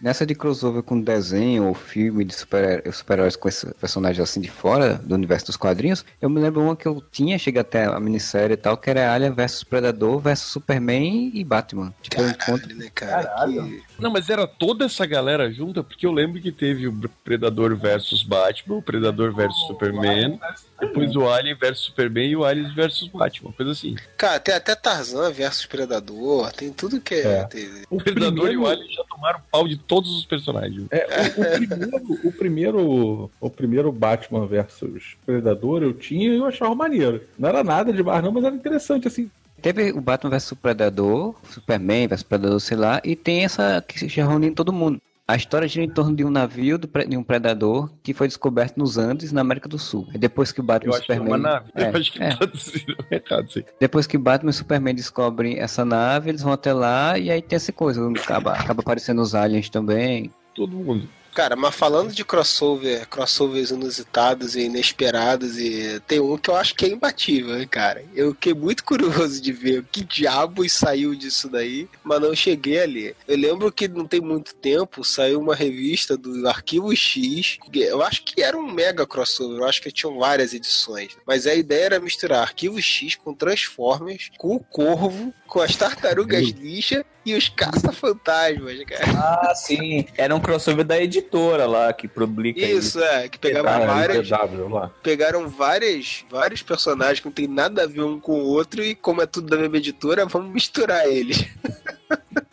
Nessa 0.00 0.24
de 0.24 0.34
crossover 0.34 0.82
com 0.82 1.00
desenho 1.00 1.66
ou 1.66 1.74
filme 1.74 2.24
de 2.24 2.34
super- 2.34 2.82
super-heróis 2.92 3.36
com 3.36 3.48
esses 3.48 3.70
personagens 3.74 4.20
assim 4.28 4.40
de 4.40 4.50
fora 4.50 4.94
do 4.94 5.14
universo 5.14 5.46
dos 5.46 5.56
quadrinhos, 5.56 6.04
eu 6.22 6.30
me 6.30 6.40
lembro 6.40 6.62
uma 6.62 6.74
que 6.74 6.86
eu 6.88 7.02
tinha, 7.12 7.38
chega 7.38 7.60
até 7.60 7.84
a 7.84 8.00
minissérie 8.00 8.54
e 8.54 8.56
tal, 8.56 8.76
que 8.76 8.88
era 8.88 9.12
Alien 9.12 9.32
vs 9.32 9.64
Predador 9.64 10.18
versus 10.18 10.46
Superman 10.52 11.30
e 11.34 11.44
Batman. 11.44 11.92
Tipo, 12.00 12.22
eu 12.22 12.28
encontro. 12.30 12.68
Caralho, 12.68 12.76
né, 12.78 12.90
cara? 12.94 13.46
Que- 13.46 13.82
Não, 13.98 14.10
mas 14.10 14.30
era 14.30 14.46
toda 14.46 14.86
essa 14.86 15.04
galera 15.04 15.50
junta, 15.52 15.82
porque 15.82 16.06
eu 16.06 16.12
lembro 16.12 16.40
que 16.40 16.50
teve 16.50 16.88
o 16.88 17.10
Predador 17.22 17.76
versus 17.76 18.22
Batman, 18.22 18.76
o 18.76 18.82
Predador 18.82 19.34
versus 19.34 19.66
Superman, 19.66 20.40
depois 20.80 21.14
o 21.14 21.28
Alien 21.28 21.54
versus 21.56 21.84
Superman 21.86 22.28
e 22.30 22.36
o 22.36 22.44
Alien 22.44 22.72
versus 22.74 23.06
Batman, 23.08 23.52
coisa 23.52 23.72
assim. 23.72 23.96
Cara, 24.16 24.40
tem 24.40 24.54
até 24.54 24.74
Tarzan 24.74 25.30
versus 25.30 25.66
Predador, 25.66 26.52
tem 26.52 26.72
tudo 26.72 27.00
que 27.00 27.14
é. 27.14 27.20
É. 27.40 27.44
tem- 27.44 27.68
O 27.90 27.98
Predador 27.98 28.50
e 28.50 28.56
o 28.56 28.66
Alien 28.66 28.90
já 28.92 29.04
tomaram 29.04 29.40
pau 29.50 29.68
de 29.68 29.76
todos 29.90 30.16
os 30.16 30.24
personagens. 30.24 30.86
É, 30.92 31.04
o, 31.36 31.48
o 31.48 31.58
primeiro, 31.58 32.28
o 32.28 32.32
primeiro, 32.32 33.30
o 33.40 33.50
primeiro 33.50 33.92
Batman 33.92 34.46
versus 34.46 35.16
Predador 35.26 35.82
eu 35.82 35.92
tinha 35.92 36.32
e 36.32 36.38
eu 36.38 36.46
achava 36.46 36.72
maneiro. 36.76 37.22
Não 37.36 37.48
era 37.48 37.64
nada 37.64 37.92
demais, 37.92 38.22
não, 38.22 38.30
mas 38.30 38.44
era 38.44 38.54
interessante, 38.54 39.08
assim. 39.08 39.28
Teve 39.60 39.90
o 39.90 40.00
Batman 40.00 40.30
vs 40.30 40.54
Predador, 40.62 41.34
Superman 41.50 42.06
vs 42.06 42.22
Predador, 42.22 42.60
sei 42.60 42.76
lá, 42.76 43.00
e 43.04 43.16
tem 43.16 43.44
essa 43.44 43.84
que 43.86 43.98
se 43.98 44.06
reúne 44.06 44.52
todo 44.52 44.72
mundo. 44.72 45.02
A 45.30 45.36
história 45.36 45.68
gira 45.68 45.84
em 45.84 45.88
torno 45.88 46.16
de 46.16 46.24
um 46.24 46.30
navio 46.30 46.76
do 46.76 46.88
pre- 46.88 47.06
de 47.06 47.16
um 47.16 47.22
predador 47.22 47.88
que 48.02 48.12
foi 48.12 48.26
descoberto 48.26 48.76
nos 48.78 48.98
Andes, 48.98 49.30
na 49.30 49.40
América 49.42 49.68
do 49.68 49.78
Sul. 49.78 50.08
E 50.12 50.18
depois 50.18 50.50
que 50.50 50.58
o 50.60 50.62
Batman 50.62 50.90
Eu 50.92 50.96
e 50.96 50.98
acho 50.98 51.06
que 51.06 51.12
é 51.12 51.14
Superman. 51.16 51.40
uma 51.40 51.50
nave. 51.52 51.70
É, 51.76 51.88
eu 51.88 51.96
acho 51.96 52.12
que 52.12 52.22
é. 52.22 52.34
traduziram 52.36 52.96
errado 53.10 53.46
aí. 53.56 53.64
Depois 53.78 54.06
que 54.08 54.18
Batman 54.18 54.50
e 54.50 54.54
Superman 54.54 54.94
descobrem 54.94 55.58
essa 55.60 55.84
nave, 55.84 56.30
eles 56.30 56.42
vão 56.42 56.52
até 56.52 56.72
lá 56.72 57.16
e 57.16 57.30
aí 57.30 57.40
tem 57.40 57.56
essa 57.56 57.70
coisa. 57.72 58.04
Acaba, 58.10 58.52
acaba 58.54 58.80
aparecendo 58.80 59.22
os 59.22 59.34
aliens 59.34 59.68
também. 59.70 60.32
Todo 60.54 60.76
mundo. 60.76 61.08
Cara, 61.34 61.54
mas 61.54 61.74
falando 61.74 62.12
de 62.12 62.24
crossover, 62.24 63.08
crossovers 63.08 63.70
inusitados 63.70 64.56
e 64.56 64.62
inesperados, 64.62 65.58
e 65.58 66.00
tem 66.06 66.20
um 66.20 66.36
que 66.36 66.50
eu 66.50 66.56
acho 66.56 66.74
que 66.74 66.84
é 66.84 66.88
imbatível, 66.88 67.58
hein, 67.60 67.68
cara. 67.68 68.04
Eu 68.14 68.32
fiquei 68.32 68.54
muito 68.54 68.84
curioso 68.84 69.40
de 69.40 69.52
ver 69.52 69.78
o 69.78 69.84
que 69.84 70.04
diabos 70.04 70.72
saiu 70.72 71.14
disso 71.14 71.48
daí, 71.48 71.88
mas 72.02 72.20
não 72.20 72.34
cheguei 72.34 72.80
ali. 72.80 73.16
Eu 73.28 73.36
lembro 73.36 73.70
que 73.70 73.86
não 73.86 74.06
tem 74.06 74.20
muito 74.20 74.54
tempo 74.54 75.04
saiu 75.04 75.40
uma 75.40 75.54
revista 75.54 76.16
do 76.16 76.46
Arquivo 76.48 76.94
X. 76.94 77.58
Eu 77.72 78.02
acho 78.02 78.24
que 78.24 78.42
era 78.42 78.56
um 78.56 78.70
mega 78.70 79.06
crossover, 79.06 79.58
eu 79.58 79.64
acho 79.64 79.82
que 79.82 79.92
tinham 79.92 80.18
várias 80.18 80.52
edições. 80.52 81.16
Mas 81.26 81.46
a 81.46 81.54
ideia 81.54 81.84
era 81.84 82.00
misturar 82.00 82.42
Arquivo 82.42 82.80
X 82.80 83.14
com 83.14 83.34
Transformers, 83.34 84.30
com 84.36 84.56
o 84.56 84.60
Corvo, 84.60 85.32
com 85.46 85.60
as 85.60 85.76
Tartarugas 85.76 86.52
Ninja 86.52 87.04
e 87.24 87.34
os 87.34 87.48
Caça-Fantasmas, 87.48 88.82
cara. 88.84 89.04
Ah, 89.16 89.54
sim. 89.54 90.06
Era 90.16 90.34
um 90.34 90.40
crossover 90.40 90.84
da 90.84 91.00
editora 91.00 91.66
lá 91.66 91.92
que 91.92 92.08
publica 92.08 92.60
Isso, 92.60 92.98
é, 93.02 93.28
que 93.28 93.38
pegava 93.38 93.68
Cara, 93.68 93.86
várias. 93.86 94.28
DW 94.28 94.68
lá. 94.68 94.90
pegaram 95.02 95.48
várias, 95.48 96.24
vários 96.30 96.62
personagens 96.62 97.20
que 97.20 97.26
não 97.26 97.32
tem 97.32 97.46
nada 97.46 97.84
a 97.84 97.86
ver 97.86 98.02
um 98.02 98.18
com 98.18 98.32
o 98.40 98.46
outro 98.46 98.82
e 98.82 98.94
como 98.94 99.22
é 99.22 99.26
tudo 99.26 99.48
da 99.48 99.56
mesma 99.56 99.76
editora, 99.76 100.26
vamos 100.26 100.52
misturar 100.52 101.06
eles. 101.06 101.44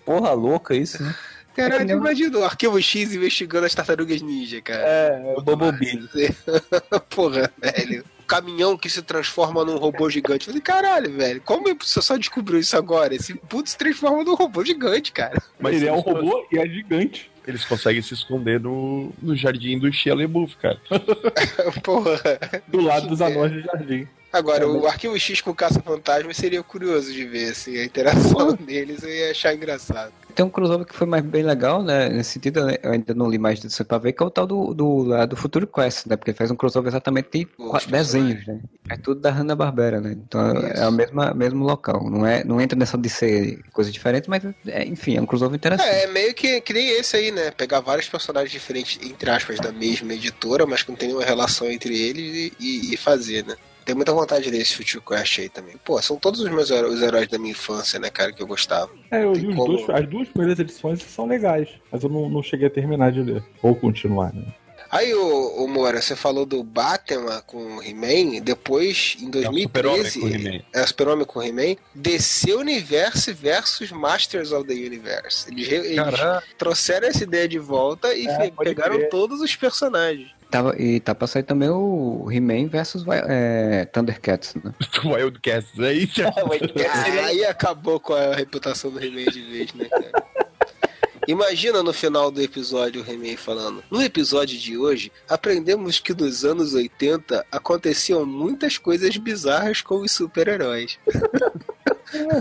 porra 0.05 0.31
louca 0.33 0.75
isso, 0.75 1.01
né? 1.01 1.15
Caralho, 1.57 1.89
imagina 1.89 2.37
o 2.37 2.43
Arquivo 2.43 2.79
X 2.79 3.15
investigando 3.15 3.65
as 3.65 3.73
tartarugas 3.73 4.21
ninja, 4.21 4.61
cara. 4.61 4.83
É, 4.83 5.33
o 5.35 5.41
Bumblebee. 5.41 6.07
Porra, 7.09 7.51
velho. 7.57 8.05
Caminhão 8.27 8.77
que 8.77 8.87
se 8.89 9.01
transforma 9.01 9.65
num 9.65 9.77
robô 9.77 10.07
gigante. 10.07 10.47
Eu 10.47 10.53
Falei, 10.53 10.61
caralho, 10.61 11.11
velho, 11.17 11.41
como 11.41 11.75
você 11.79 11.99
só 11.99 12.15
descobriu 12.15 12.59
isso 12.59 12.77
agora? 12.77 13.15
Esse 13.15 13.33
puto 13.33 13.71
se 13.71 13.77
transforma 13.77 14.23
num 14.23 14.35
robô 14.35 14.63
gigante, 14.63 15.11
cara. 15.11 15.41
Mas 15.59 15.77
ele 15.77 15.87
é 15.87 15.93
um 15.93 15.99
robô 15.99 16.45
e 16.51 16.59
é 16.59 16.67
gigante. 16.67 17.31
Eles 17.47 17.65
conseguem 17.65 18.03
se 18.03 18.13
esconder 18.13 18.59
no, 18.59 19.11
no 19.19 19.35
jardim 19.35 19.79
do 19.79 19.91
Shia 19.91 20.13
LaBeouf, 20.13 20.57
cara. 20.57 20.79
Porra. 21.81 22.21
Do 22.67 22.81
lado 22.81 23.07
dos 23.07 23.19
anões 23.19 23.51
do 23.51 23.61
jardim. 23.61 24.07
Agora, 24.31 24.67
o 24.67 24.85
Arquivo 24.85 25.17
X 25.17 25.41
com 25.41 25.55
Caça-Fantasma 25.55 26.33
seria 26.33 26.61
curioso 26.61 27.11
de 27.11 27.25
ver, 27.25 27.51
assim, 27.51 27.77
a 27.77 27.85
interação 27.85 28.53
deles 28.53 29.01
eu 29.01 29.09
ia 29.09 29.31
achar 29.31 29.55
engraçado. 29.55 30.13
Tem 30.37 30.45
um 30.45 30.49
crossover 30.51 30.85
que 30.85 30.93
foi 30.93 31.07
mais 31.07 31.25
bem 31.25 31.41
legal, 31.41 31.81
né? 31.81 32.09
Nesse 32.09 32.33
sentido, 32.33 32.63
né, 32.63 32.75
eu 32.83 32.91
ainda 32.91 33.11
não 33.15 33.27
li 33.27 33.39
mais 33.39 33.59
disso 33.59 33.83
pra 33.83 33.97
ver, 33.97 34.13
que 34.13 34.21
é 34.21 34.25
o 34.27 34.29
tal 34.29 34.45
do, 34.45 34.71
do, 34.71 34.97
lá 35.03 35.25
do 35.25 35.35
Futuro 35.35 35.65
Quest, 35.65 36.05
né? 36.05 36.15
Porque 36.15 36.31
faz 36.31 36.51
um 36.51 36.55
crossover 36.55 36.89
exatamente 36.91 37.29
de 37.33 37.47
Os 37.57 37.83
qua- 37.85 37.91
desenhos, 37.97 38.45
né? 38.45 38.59
É 38.87 38.95
tudo 38.95 39.19
da 39.19 39.31
Hanna-Barbera, 39.31 39.99
né? 39.99 40.11
Então 40.11 40.55
Isso. 40.59 40.77
é 40.79 40.87
o 40.87 40.91
mesmo, 40.91 41.33
mesmo 41.33 41.65
local. 41.65 42.07
Não, 42.07 42.23
é, 42.23 42.43
não 42.43 42.61
entra 42.61 42.77
nessa 42.77 42.99
de 42.99 43.09
ser 43.09 43.63
coisa 43.73 43.91
diferente, 43.91 44.29
mas 44.29 44.43
é, 44.67 44.85
enfim, 44.85 45.17
é 45.17 45.21
um 45.21 45.25
crossover 45.25 45.55
interessante. 45.57 45.89
É, 45.89 46.03
é 46.03 46.07
meio 46.07 46.35
que, 46.35 46.61
que 46.61 46.71
nem 46.71 46.87
esse 46.87 47.17
aí, 47.17 47.31
né? 47.31 47.49
Pegar 47.49 47.79
vários 47.79 48.07
personagens 48.07 48.51
diferentes, 48.51 48.99
entre 49.01 49.31
aspas, 49.31 49.59
da 49.59 49.71
mesma 49.71 50.13
editora, 50.13 50.67
mas 50.67 50.83
que 50.83 50.89
não 50.91 50.95
tem 50.95 51.07
nenhuma 51.07 51.25
relação 51.25 51.67
entre 51.71 51.99
eles 51.99 52.53
e, 52.59 52.63
e- 52.63 52.93
e 52.93 52.97
fazer, 52.97 53.43
né? 53.43 53.55
Tenho 53.87 53.95
muita 53.95 54.11
vontade 54.11 54.51
desse 54.51 54.75
Future 54.75 55.01
Quest 55.01 55.39
aí 55.39 55.47
também. 55.47 55.75
Pô, 55.85 56.01
são 56.01 56.17
todos 56.17 56.41
os 56.41 56.49
meus 56.49 56.69
heró- 56.69 56.89
os 56.89 57.01
heróis 57.01 57.29
da 57.29 57.37
minha 57.39 57.51
infância, 57.51 57.97
né, 57.97 58.09
cara, 58.09 58.33
que 58.33 58.43
eu 58.43 58.47
gostava. 58.47 58.91
É, 59.09 59.23
eu 59.23 59.31
li 59.31 59.55
como- 59.55 59.77
dois, 59.77 59.89
as 59.89 60.05
duas 60.09 60.27
primeiras 60.27 60.59
edições 60.59 61.01
são 61.01 61.25
legais, 61.25 61.69
mas 61.89 62.03
eu 62.03 62.09
não, 62.09 62.29
não 62.29 62.43
cheguei 62.43 62.67
a 62.67 62.69
terminar 62.69 63.13
de 63.13 63.21
ler. 63.23 63.41
Ou 63.63 63.73
continuar, 63.73 64.33
né? 64.33 64.43
Aí, 64.89 65.13
ô, 65.13 65.63
ô 65.63 65.67
Moura, 65.69 66.01
você 66.01 66.15
falou 66.17 66.45
do 66.45 66.61
Batman 66.63 67.41
com 67.45 67.77
o 67.77 67.83
He-Man, 67.83 68.41
depois, 68.41 69.15
em 69.21 69.25
É 69.41 69.49
o 69.49 69.53
Super-Homem 69.53 70.01
2013... 70.03 70.19
com 70.19 70.25
o 70.25 70.29
He-Man. 70.29 70.63
É, 70.73 70.83
o 70.83 70.87
Super-Homem 70.87 71.25
com 71.25 71.39
o 71.39 71.43
He-Man, 71.43 71.75
DC 71.95 72.53
Universe 72.55 73.31
versus 73.33 73.91
Masters 73.91 74.51
of 74.51 74.67
the 74.67 74.73
Universe. 74.73 75.49
Eles, 75.49 75.67
eles 75.71 76.19
trouxeram 76.57 77.07
essa 77.07 77.23
ideia 77.23 77.47
de 77.47 77.57
volta 77.59 78.13
e 78.13 78.27
É, 78.27 78.51
pegaram 78.51 79.09
todos 79.09 79.39
os 79.41 79.55
personagens. 79.55 80.29
Tava, 80.49 80.81
e 80.81 80.99
tá 81.01 81.13
pra 81.13 81.27
sair 81.27 81.43
também 81.43 81.69
o 81.69 82.27
He-Man 82.31 82.67
versus 82.67 83.03
é, 83.27 83.85
Thundercats, 83.85 84.55
né? 84.55 84.73
Wildcats 85.03 85.79
aí. 85.79 86.09
Aí 87.25 87.43
acabou 87.43 87.99
com 87.99 88.13
a 88.13 88.33
reputação 88.33 88.89
do 88.89 89.03
He-Man 89.03 89.29
de 89.31 89.41
vez, 89.41 89.73
né, 89.73 89.85
cara? 89.85 90.25
Imagina 91.27 91.83
no 91.83 91.91
final 91.91 92.31
do 92.31 92.41
episódio 92.41 93.03
o 93.03 93.11
He-Man 93.11 93.35
falando: 93.35 93.83
No 93.91 94.01
episódio 94.01 94.57
de 94.57 94.77
hoje, 94.77 95.11
aprendemos 95.27 95.99
que 95.99 96.13
nos 96.13 96.45
anos 96.45 96.73
80 96.73 97.45
aconteciam 97.51 98.25
muitas 98.25 98.77
coisas 98.77 99.17
bizarras 99.17 99.81
com 99.81 99.97
os 99.97 100.11
super-heróis. 100.13 100.97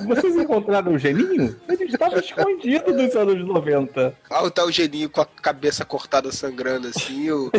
Vocês 0.07 0.37
encontraram 0.37 0.93
o 0.95 0.99
geninho? 0.99 1.55
Ele 1.69 1.85
estava 1.85 2.19
escondido 2.19 2.93
dos 2.93 3.15
anos 3.17 3.47
90. 3.47 4.15
Ah, 4.31 4.51
tá 4.51 4.65
o 4.65 4.71
geninho 4.71 5.09
com 5.11 5.21
a 5.21 5.27
cabeça 5.27 5.85
cortada 5.85 6.31
sangrando 6.33 6.89
assim, 6.89 7.25
e 7.25 7.33
o. 7.33 7.51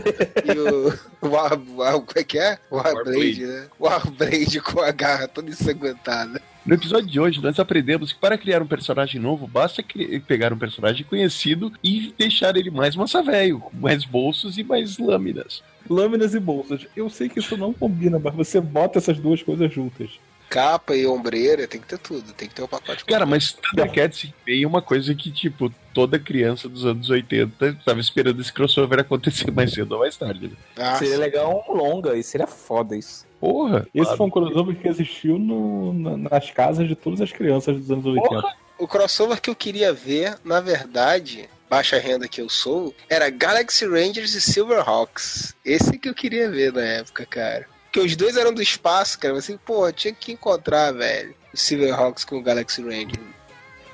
e 0.45 0.59
o. 0.59 1.07
O 1.22 1.30
War, 1.30 1.59
War- 1.76 1.93
como 2.01 2.07
é 2.15 2.24
que 2.24 2.38
é? 2.38 2.57
O 2.70 2.78
Warblade, 2.78 3.45
né? 3.45 3.68
O 3.80 3.86
Warblade 3.86 4.61
com 4.61 4.80
a 4.82 4.91
garra 4.91 5.28
toda 5.28 5.49
ensanguentada. 5.49 6.41
No 6.65 6.74
episódio 6.76 7.07
de 7.09 7.20
hoje, 7.20 7.41
nós 7.41 7.59
aprendemos 7.59 8.11
que 8.11 8.20
para 8.20 8.38
criar 8.38 8.61
um 8.61 8.68
personagem 8.68 9.22
novo, 9.22 9.47
basta 9.47 9.82
pegar 10.28 10.51
um 10.51 10.57
personagem 10.57 11.05
conhecido 11.05 11.72
e 11.82 12.13
deixar 12.18 12.55
ele 12.57 12.70
mais 12.70 12.93
massa 12.95 13.24
velho, 13.24 13.59
com 13.59 13.76
mais 13.78 14.03
bolsos 14.03 14.57
e 14.57 14.63
mais 14.63 14.97
lâminas. 14.97 15.63
Lâminas 15.89 16.34
e 16.36 16.39
bolsas. 16.41 16.86
Eu 16.95 17.09
sei 17.09 17.30
que 17.30 17.39
isso 17.39 17.55
não 17.55 17.72
combina, 17.72 18.20
mas 18.20 18.36
você 18.36 18.59
bota 18.59 18.97
essas 18.99 19.18
duas 19.18 19.41
coisas 19.41 19.72
juntas. 19.74 20.20
Capa 20.50 20.95
e 20.95 21.06
ombreira, 21.06 21.68
tem 21.68 21.82
que 21.82 21.88
ter 21.88 21.98
tudo, 22.00 22.32
tem 22.34 22.48
que 22.48 22.56
ter 22.56 22.62
o 22.64 22.68
pacote 22.68 23.04
Cara, 23.06 23.26
mas 23.26 23.52
Thundercats 23.54 24.32
é 24.48 24.66
uma 24.66 24.82
coisa 24.82 25.14
que, 25.14 25.30
tipo, 25.32 25.70
toda 25.93 26.18
criança 26.18 26.70
dos 26.70 26.86
anos 26.86 27.10
80 27.10 27.78
tava 27.86 28.00
esperando 28.00 28.39
esse 28.41 28.54
crossover 28.54 29.00
acontecer 29.00 29.52
mais 29.52 29.72
cedo 29.74 29.93
ou 29.93 30.00
mais 30.00 30.16
tarde. 30.16 30.48
Né? 30.48 30.56
Ah, 30.78 30.95
Seria 30.95 31.18
legal 31.18 31.66
um 31.68 31.74
longa, 31.74 32.16
e 32.16 32.24
seria 32.24 32.48
foda 32.48 32.95
isso. 32.95 33.26
Porra! 33.39 33.86
Esse 33.93 34.04
claro. 34.06 34.18
foi 34.18 34.26
um 34.26 34.30
crossover 34.30 34.76
que 34.76 34.88
existiu 34.88 35.38
no- 35.38 35.93
na- 35.93 36.30
nas 36.30 36.50
casas 36.52 36.88
de 36.88 36.95
todas 36.95 37.22
as 37.22 37.32
crianças 37.32 37.78
dos 37.78 37.91
anos 37.91 38.06
80. 38.06 38.43
O 38.80 38.88
crossover 38.88 39.41
que 39.41 39.50
eu 39.50 39.56
queria 39.56 39.91
ver, 39.91 40.38
na 40.45 40.60
verdade, 40.62 41.50
baixa 41.70 41.98
renda 42.00 42.28
que 42.28 42.41
eu 42.41 42.48
sou, 42.50 42.93
era 43.10 43.30
Galaxy 43.30 43.86
Rangers 43.86 44.34
e 44.34 44.41
Silverhawks. 44.41 45.56
Esse 45.66 45.98
que 45.98 46.08
eu 46.10 46.14
queria 46.14 46.50
ver 46.50 46.72
na 46.72 46.82
época, 46.82 47.26
cara. 47.26 47.68
Porque 47.98 48.08
os 48.12 48.16
dois 48.16 48.38
eram 48.38 48.54
do 48.54 48.62
espaço, 48.62 49.18
cara. 49.20 49.38
Assim, 49.38 49.58
pô, 49.58 49.91
tinha 49.91 50.14
que 50.14 50.32
encontrar, 50.32 50.91
velho. 50.93 51.34
O 51.54 51.58
Silverhawks 51.58 52.24
com 52.24 52.38
o 52.38 52.43
Galaxy 52.43 52.82
Rangers. 52.82 53.18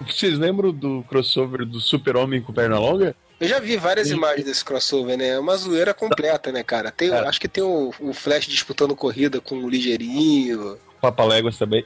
Vocês 0.05 0.37
lembram 0.37 0.71
do 0.73 1.03
crossover 1.07 1.65
do 1.65 1.79
Super-Homem 1.79 2.41
com 2.41 2.51
perna 2.51 2.77
longa? 2.77 3.15
Eu 3.39 3.47
já 3.47 3.59
vi 3.59 3.77
várias 3.77 4.09
imagens 4.09 4.45
desse 4.45 4.63
crossover, 4.63 5.17
né? 5.17 5.29
É 5.29 5.39
uma 5.39 5.55
zoeira 5.55 5.93
completa, 5.93 6.51
né, 6.51 6.63
cara? 6.63 6.91
Tem, 6.91 7.09
Cara. 7.09 7.27
Acho 7.29 7.39
que 7.39 7.47
tem 7.47 7.63
o, 7.63 7.93
o 7.99 8.13
Flash 8.13 8.45
disputando 8.47 8.95
corrida 8.95 9.39
com 9.39 9.57
o 9.63 9.69
Ligeirinho, 9.69 10.77
Papaléguas 11.01 11.57
também. 11.57 11.85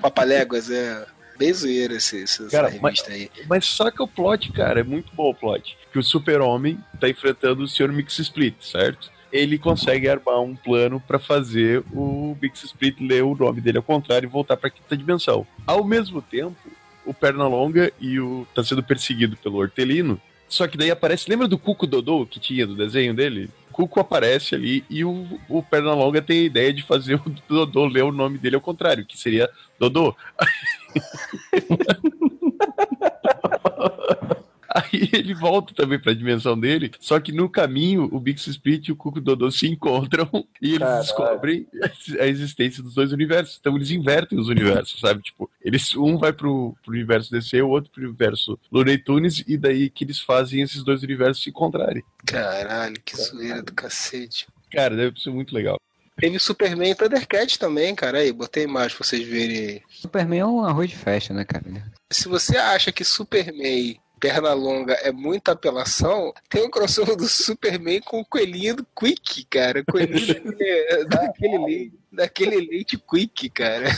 Papaléguas, 0.00 0.70
é. 0.70 1.06
Bem 1.38 1.52
zoeira 1.54 1.94
esse, 1.94 2.18
esse- 2.22 2.42
essa 2.42 2.50
Cara, 2.50 2.68
revista 2.68 3.10
aí. 3.12 3.30
Mas 3.48 3.64
só 3.64 3.90
que 3.90 4.02
o 4.02 4.06
plot, 4.06 4.52
cara, 4.52 4.80
é 4.80 4.82
muito 4.82 5.10
bom 5.14 5.30
o 5.30 5.34
plot. 5.34 5.76
Que 5.90 5.98
o 5.98 6.02
Super-Homem 6.02 6.78
tá 7.00 7.08
enfrentando 7.08 7.62
o 7.64 7.68
Sr. 7.68 7.88
Mix 7.90 8.18
Split, 8.18 8.54
certo? 8.60 9.10
Ele 9.32 9.58
consegue 9.58 10.08
armar 10.08 10.40
um 10.40 10.56
plano 10.56 11.00
pra 11.06 11.18
fazer 11.18 11.84
o 11.92 12.36
Mix 12.40 12.64
Split 12.64 13.00
ler 13.00 13.22
o 13.22 13.36
nome 13.36 13.60
dele 13.60 13.78
ao 13.78 13.82
contrário 13.82 14.26
e 14.26 14.30
voltar 14.30 14.56
pra 14.56 14.70
quinta 14.70 14.96
dimensão. 14.96 15.46
Ao 15.66 15.84
mesmo 15.84 16.20
tempo, 16.20 16.56
o 17.04 17.14
Pernalonga 17.14 17.92
e 18.00 18.18
o 18.20 18.46
tá 18.54 18.62
sendo 18.64 18.82
perseguido 18.82 19.36
pelo 19.36 19.58
Hortelino. 19.58 20.20
Só 20.48 20.66
que 20.66 20.76
daí 20.76 20.90
aparece, 20.90 21.30
lembra 21.30 21.46
do 21.46 21.56
Cuco 21.56 21.86
Dodô 21.86 22.26
que 22.26 22.40
tinha 22.40 22.66
do 22.66 22.74
desenho 22.74 23.14
dele? 23.14 23.48
Cuco 23.72 24.00
aparece 24.00 24.54
ali 24.54 24.84
e 24.90 25.04
o, 25.04 25.26
o 25.48 25.62
Pernalonga 25.62 26.20
tem 26.20 26.40
a 26.40 26.44
ideia 26.44 26.72
de 26.72 26.82
fazer 26.82 27.14
o 27.14 27.34
Dodô 27.48 27.86
ler 27.86 28.02
o 28.02 28.12
nome 28.12 28.36
dele 28.36 28.56
ao 28.56 28.60
contrário, 28.60 29.06
que 29.06 29.16
seria 29.16 29.48
Dodô. 29.78 30.14
Aí 34.74 35.10
ele 35.12 35.34
volta 35.34 35.74
também 35.74 35.98
pra 35.98 36.12
dimensão 36.12 36.58
dele, 36.58 36.92
só 37.00 37.18
que 37.18 37.32
no 37.32 37.48
caminho 37.48 38.08
o 38.12 38.20
Bix 38.20 38.46
Split 38.46 38.88
e 38.88 38.92
o 38.92 38.96
Cuco 38.96 39.20
Dodô 39.20 39.50
se 39.50 39.66
encontram 39.66 40.28
e 40.62 40.68
eles 40.68 40.78
Caralho. 40.78 41.02
descobrem 41.02 41.66
a 42.20 42.26
existência 42.26 42.82
dos 42.82 42.94
dois 42.94 43.12
universos. 43.12 43.58
Então 43.60 43.74
eles 43.74 43.90
invertem 43.90 44.38
os 44.38 44.48
universos, 44.48 45.00
sabe? 45.00 45.22
Tipo, 45.22 45.50
eles 45.60 45.96
um 45.96 46.16
vai 46.16 46.32
pro, 46.32 46.76
pro 46.84 46.92
universo 46.92 47.30
DC, 47.32 47.60
o 47.62 47.68
outro 47.68 47.90
pro 47.90 48.04
universo 48.04 48.58
Looney 48.70 48.98
Tunes, 48.98 49.42
e 49.46 49.56
daí 49.56 49.90
que 49.90 50.04
eles 50.04 50.20
fazem 50.20 50.62
esses 50.62 50.84
dois 50.84 51.02
universos 51.02 51.42
se 51.42 51.50
encontrarem. 51.50 52.04
Caralho, 52.24 52.96
que 53.04 53.16
zoeira 53.16 53.62
do 53.62 53.72
cacete. 53.72 54.46
Cara, 54.70 54.94
deve 54.96 55.18
ser 55.20 55.30
muito 55.30 55.52
legal. 55.52 55.80
Teve 56.16 56.38
Superman 56.38 56.90
e 56.90 56.94
Thundercat 56.94 57.58
também, 57.58 57.94
cara. 57.94 58.18
Aí, 58.18 58.30
botei 58.30 58.64
imagem 58.64 58.96
pra 58.96 59.06
vocês 59.06 59.26
verem. 59.26 59.82
Superman 59.88 60.40
é 60.40 60.46
um 60.46 60.64
arroz 60.64 60.90
de 60.90 60.96
festa, 60.96 61.32
né, 61.32 61.44
cara? 61.44 61.64
Se 62.12 62.28
você 62.28 62.58
acha 62.58 62.92
que 62.92 63.02
Superman 63.04 63.98
Pernalonga 64.20 64.92
é 65.02 65.10
muita 65.10 65.52
apelação, 65.52 66.32
tem 66.48 66.62
um 66.62 66.70
crossover 66.70 67.16
do 67.16 67.26
Superman 67.26 68.00
com 68.02 68.20
o 68.20 68.24
coelhinho 68.24 68.76
do 68.76 68.86
Quick, 68.94 69.44
cara. 69.44 69.82
Coelhinho 69.82 70.44
daquele, 71.08 71.08
daquele, 71.08 71.58
leite, 71.58 71.98
daquele 72.12 72.56
leite 72.56 72.98
Quick, 72.98 73.48
cara. 73.48 73.88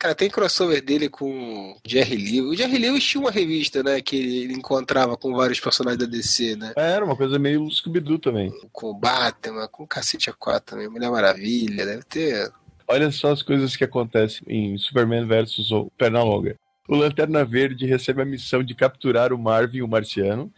Cara, 0.00 0.14
tem 0.14 0.30
crossover 0.30 0.82
dele 0.82 1.10
com 1.10 1.72
o 1.72 1.76
Jerry 1.86 2.16
Lewis. 2.16 2.52
O 2.52 2.56
Jerry 2.56 2.78
Lewis 2.78 3.04
tinha 3.04 3.20
uma 3.20 3.30
revista, 3.30 3.82
né? 3.82 4.00
Que 4.00 4.16
ele 4.16 4.54
encontrava 4.54 5.14
com 5.14 5.34
vários 5.34 5.60
personagens 5.60 6.00
da 6.00 6.06
DC, 6.06 6.56
né? 6.56 6.72
Era 6.74 7.04
uma 7.04 7.14
coisa 7.14 7.38
meio 7.38 7.70
Scooby-Doo 7.70 8.18
também. 8.18 8.50
Com 8.72 8.86
o 8.86 8.94
Batman, 8.94 9.68
com 9.68 9.82
o 9.82 9.86
Cacete 9.86 10.30
A4 10.32 10.60
também. 10.60 10.88
Mulher 10.88 11.10
Maravilha, 11.10 11.84
deve 11.84 12.02
ter. 12.04 12.50
Olha 12.88 13.12
só 13.12 13.30
as 13.30 13.42
coisas 13.42 13.76
que 13.76 13.84
acontecem 13.84 14.42
em 14.48 14.78
Superman 14.78 15.26
versus 15.26 15.70
o 15.70 15.92
Pernalonga. 15.98 16.56
O 16.90 16.96
Lanterna 16.96 17.44
Verde 17.44 17.86
recebe 17.86 18.20
a 18.20 18.24
missão 18.24 18.64
de 18.64 18.74
capturar 18.74 19.32
o 19.32 19.38
Marvin, 19.38 19.80
o 19.80 19.86
marciano. 19.86 20.50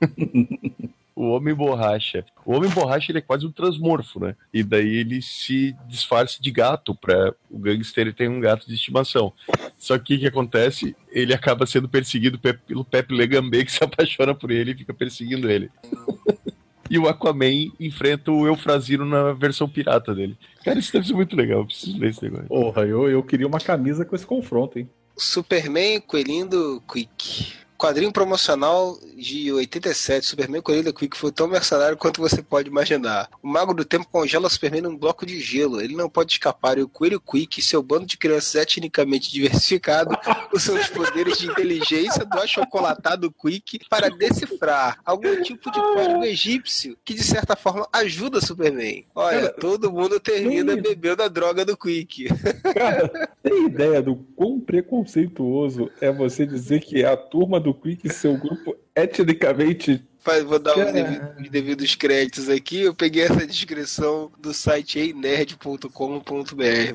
o 1.14 1.30
Homem 1.30 1.54
Borracha. 1.54 2.24
O 2.44 2.52
Homem 2.54 2.70
Borracha 2.70 3.10
ele 3.10 3.18
é 3.18 3.22
quase 3.22 3.46
um 3.46 3.50
transmorfo, 3.50 4.20
né? 4.20 4.36
E 4.54 4.62
daí 4.62 4.96
ele 4.96 5.20
se 5.20 5.74
disfarça 5.88 6.40
de 6.40 6.50
gato 6.50 6.94
para 6.94 7.34
o 7.50 7.58
gangster 7.58 8.02
ele 8.02 8.12
tem 8.12 8.28
um 8.28 8.38
gato 8.38 8.66
de 8.66 8.74
estimação. 8.74 9.32
Só 9.76 9.98
que 9.98 10.14
o 10.14 10.18
que 10.20 10.26
acontece? 10.28 10.94
Ele 11.10 11.34
acaba 11.34 11.66
sendo 11.66 11.88
perseguido 11.88 12.38
pe- 12.38 12.52
pelo 12.54 12.84
Pepe 12.84 13.12
Legambé 13.14 13.64
que 13.64 13.72
se 13.72 13.82
apaixona 13.84 14.34
por 14.34 14.50
ele 14.50 14.70
e 14.72 14.76
fica 14.76 14.94
perseguindo 14.94 15.50
ele. 15.50 15.70
E 16.88 17.00
o 17.00 17.08
Aquaman 17.08 17.72
enfrenta 17.80 18.30
o 18.30 18.46
Eufrazino 18.46 19.04
na 19.04 19.32
versão 19.32 19.68
pirata 19.68 20.14
dele. 20.14 20.38
Cara, 20.64 20.78
isso 20.78 20.92
deve 20.92 21.04
ser 21.04 21.14
muito 21.14 21.34
legal. 21.34 21.58
Eu 21.58 21.66
preciso 21.66 21.98
ler 21.98 22.10
esse 22.10 22.22
negócio. 22.22 22.46
Porra, 22.46 22.82
eu, 22.86 23.10
eu 23.10 23.24
queria 23.24 23.44
uma 23.48 23.58
camisa 23.58 24.04
com 24.04 24.14
esse 24.14 24.24
confronto, 24.24 24.78
hein? 24.78 24.88
Superman 25.18 26.00
Coelhinho 26.02 26.46
do 26.46 26.82
Quick. 26.86 27.65
Quadrinho 27.76 28.12
promocional 28.12 28.98
de 29.16 29.52
87, 29.52 30.26
Superman 30.26 30.62
do 30.82 30.92
Quick 30.94 31.16
foi 31.16 31.30
tão 31.30 31.46
mercenário 31.46 31.96
quanto 31.96 32.20
você 32.20 32.42
pode 32.42 32.68
imaginar. 32.68 33.28
O 33.42 33.48
Mago 33.48 33.74
do 33.74 33.84
Tempo 33.84 34.08
congela 34.10 34.48
Superman 34.48 34.82
num 34.82 34.96
bloco 34.96 35.24
de 35.26 35.40
gelo. 35.40 35.80
Ele 35.80 35.94
não 35.94 36.08
pode 36.08 36.32
escapar 36.32 36.78
e 36.78 36.82
o 36.82 36.88
Coelho 36.88 37.20
Quick, 37.20 37.60
seu 37.62 37.82
bando 37.82 38.06
de 38.06 38.16
crianças 38.16 38.54
etnicamente 38.54 39.30
diversificado, 39.32 40.16
usam 40.52 40.76
os 40.76 40.88
poderes 40.88 41.38
de 41.38 41.46
inteligência 41.46 42.24
do 42.24 42.38
achocolatado 42.38 43.30
Quick 43.30 43.80
para 43.88 44.08
decifrar 44.08 44.98
algum 45.04 45.42
tipo 45.42 45.70
de 45.70 45.78
código 45.80 46.24
egípcio 46.24 46.96
que, 47.04 47.14
de 47.14 47.22
certa 47.22 47.56
forma, 47.56 47.86
ajuda 47.92 48.40
Superman. 48.40 49.04
Olha, 49.14 49.50
todo 49.50 49.92
mundo 49.92 50.18
termina 50.18 50.74
nem- 50.74 50.82
bebendo 50.82 51.22
a 51.22 51.28
droga 51.28 51.64
do 51.64 51.76
Quick. 51.76 52.26
Cara, 52.74 53.08
tem 53.42 53.66
ideia 53.66 54.00
do 54.02 54.16
quão 54.34 54.60
preconceituoso 54.60 55.90
é 56.00 56.10
você 56.12 56.46
dizer 56.46 56.80
que 56.80 57.04
a 57.04 57.16
turma 57.16 57.60
do 57.66 57.74
Quick, 57.74 58.08
seu 58.12 58.36
grupo 58.36 58.76
etnicamente. 58.94 60.04
Vou 60.44 60.58
dar 60.58 60.76
os 60.76 60.92
devidos, 60.92 61.28
os 61.38 61.50
devidos 61.50 61.94
créditos 61.94 62.48
aqui. 62.48 62.80
Eu 62.80 62.94
peguei 62.94 63.22
essa 63.22 63.46
descrição 63.46 64.32
do 64.40 64.52
site 64.52 64.98
einerd.com.br, 64.98 65.88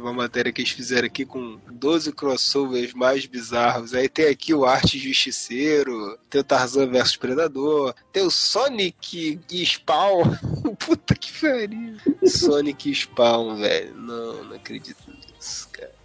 uma 0.01 0.11
matéria 0.11 0.51
que 0.51 0.61
eles 0.61 0.71
fizeram 0.71 1.07
aqui 1.07 1.25
com 1.25 1.57
12 1.71 2.11
crossovers 2.11 2.93
mais 2.93 3.25
bizarros. 3.25 3.93
Aí 3.93 4.09
tem 4.09 4.27
aqui 4.27 4.53
o 4.53 4.65
Arte 4.65 4.99
Justiceiro, 4.99 6.17
tem 6.29 6.41
o 6.41 6.43
Tarzan 6.43 6.87
versus 6.87 7.15
Predador, 7.15 7.95
tem 8.11 8.23
o 8.23 8.31
Sonic 8.31 9.39
e 9.49 9.65
Spawn. 9.65 10.23
Puta 10.77 11.15
que 11.15 11.31
pariu. 11.39 11.95
Sonic 12.25 12.91
e 12.91 12.95
Spawn, 12.95 13.55
velho. 13.55 13.95
Não, 13.95 14.43
não 14.43 14.55
acredito 14.57 15.03
nisso, 15.07 15.69
cara. 15.71 15.95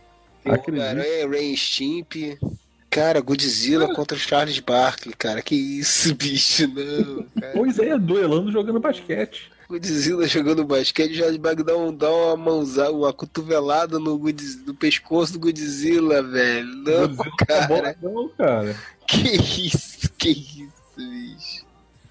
Tem 0.44 0.52
o 0.52 0.54
Acredito. 0.54 0.80
Homem-Aranha, 0.80 1.28
Rain 1.28 1.56
Stimp. 1.56 2.14
Cara, 2.97 3.20
Godzilla 3.20 3.92
contra 3.94 4.16
Charles 4.16 4.59
Barkley, 4.59 5.14
cara. 5.14 5.42
Que 5.42 5.55
isso, 5.55 6.14
bicho, 6.16 6.66
não, 6.66 7.26
cara. 7.38 7.53
Pois 7.53 7.78
é, 7.78 7.99
duelando 7.99 8.51
jogando 8.51 8.80
basquete. 8.80 9.51
Godzilla 9.68 10.26
jogando 10.26 10.64
basquete, 10.64 11.16
Charles 11.16 11.36
Barkley 11.36 11.66
dá, 11.66 11.76
um, 11.76 11.94
dá 11.94 12.11
uma 12.11 12.36
mãozada, 12.38 12.92
uma 12.92 13.12
cotovelada 13.12 13.99
no, 13.99 14.18
no 14.18 14.74
pescoço 14.74 15.34
do 15.34 15.40
Godzilla, 15.40 16.22
velho. 16.22 16.66
Não, 16.66 17.09
Godzilla 17.09 17.36
tá 17.36 17.47
cara. 17.68 17.97
Não, 18.01 18.28
cara. 18.30 18.74
Que 19.07 19.66
isso, 19.66 20.11
que 20.16 20.30
isso. 20.30 20.55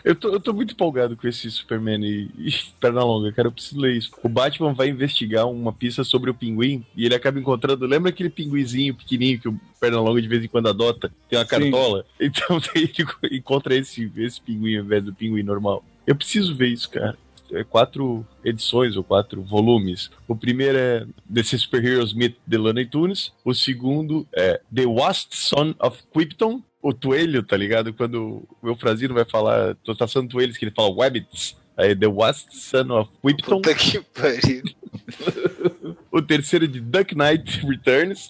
Eu 0.06 0.16
tô, 0.16 0.30
eu 0.30 0.40
tô 0.40 0.54
muito 0.54 0.74
empolgado 0.74 1.18
com 1.18 1.28
esse 1.28 1.50
Superman 1.50 2.06
e, 2.06 2.30
e 2.38 2.50
perna 2.80 3.04
longa, 3.04 3.32
cara. 3.32 3.48
Eu 3.48 3.52
preciso 3.52 3.82
ler 3.82 3.98
isso. 3.98 4.12
O 4.22 4.30
Batman 4.30 4.72
vai 4.72 4.88
investigar 4.88 5.50
uma 5.50 5.74
pista 5.74 6.04
sobre 6.04 6.30
o 6.30 6.34
pinguim 6.34 6.86
e 6.96 7.06
ele 7.06 7.16
acaba 7.16 7.40
encontrando. 7.40 7.88
Lembra 7.88 8.12
aquele 8.12 8.30
pinguizinho 8.30 8.94
pequenininho 8.94 9.40
que 9.40 9.50
o 9.50 9.60
perna 9.82 10.00
longa 10.00 10.22
de 10.22 10.28
vez 10.28 10.44
em 10.44 10.48
quando 10.48 10.70
adota? 10.70 11.12
Tem 11.28 11.40
uma 11.40 11.46
cartola? 11.46 12.06
Então 12.22 12.60
daí 12.60 12.84
ele 13.24 13.38
encontra 13.38 13.76
esse, 13.76 14.12
esse 14.16 14.40
pinguim 14.40 14.78
ao 14.78 14.86
invés 14.86 15.04
do 15.04 15.14
pinguim 15.14 15.42
normal. 15.42 15.84
Eu 16.06 16.16
preciso 16.16 16.56
ver 16.56 16.68
isso, 16.68 16.88
cara. 16.90 17.18
É 17.52 17.64
quatro 17.64 18.26
edições 18.44 18.96
ou 18.98 19.04
quatro 19.04 19.42
volumes. 19.42 20.12
O 20.28 20.36
primeiro 20.36 20.78
é 20.78 21.08
The 21.34 21.44
Super 21.44 21.84
Heroes 21.84 22.14
Meet 22.14 22.36
the 22.50 22.58
Looney 22.58 22.86
Tunes. 22.86 23.34
O 23.44 23.54
segundo 23.54 24.28
é 24.34 24.62
The 24.74 24.86
Wasp 24.86 25.34
Son 25.34 25.74
of 25.80 26.04
Krypton. 26.14 26.62
O 26.86 26.94
Toelho, 26.94 27.42
tá 27.42 27.58
ligado? 27.58 27.92
Quando 27.92 28.48
o 28.62 28.68
Eufrazino 28.68 29.16
vai 29.16 29.26
falar, 29.26 29.74
tô 29.84 29.96
traçando 29.96 30.30
Toelhos, 30.30 30.56
que 30.56 30.66
ele 30.66 30.74
fala 30.76 30.94
Wabbits. 30.94 31.58
Aí 31.76 31.96
The 31.96 32.06
Wasp 32.06 32.52
Son 32.52 32.92
of 32.92 33.10
Krypton. 33.24 33.56
Puta 33.56 33.74
que 33.74 34.00
pariu. 34.02 34.62
O 36.12 36.22
terceiro 36.22 36.66
é 36.66 36.68
de 36.68 36.80
Duck 36.80 37.16
Knight 37.16 37.66
Returns. 37.66 38.28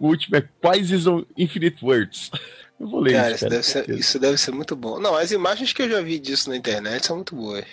o 0.00 0.08
último 0.08 0.36
é 0.36 0.48
on 1.08 1.24
Infinite 1.36 1.82
Words. 1.82 2.32
Eu 2.78 2.88
vou 2.88 2.98
ler 2.98 3.12
Cara, 3.12 3.28
isso, 3.28 3.36
isso 3.36 3.44
cara. 3.44 3.50
deve, 3.50 3.66
ser, 3.66 3.90
isso 3.90 4.18
deve 4.18 4.38
ser 4.38 4.50
muito 4.50 4.74
bom. 4.74 4.98
Não, 4.98 5.14
as 5.14 5.30
imagens 5.30 5.72
que 5.72 5.82
eu 5.82 5.88
já 5.88 6.00
vi 6.02 6.18
disso 6.18 6.50
na 6.50 6.56
internet 6.56 7.06
são 7.06 7.14
muito 7.14 7.36
boas. 7.36 7.64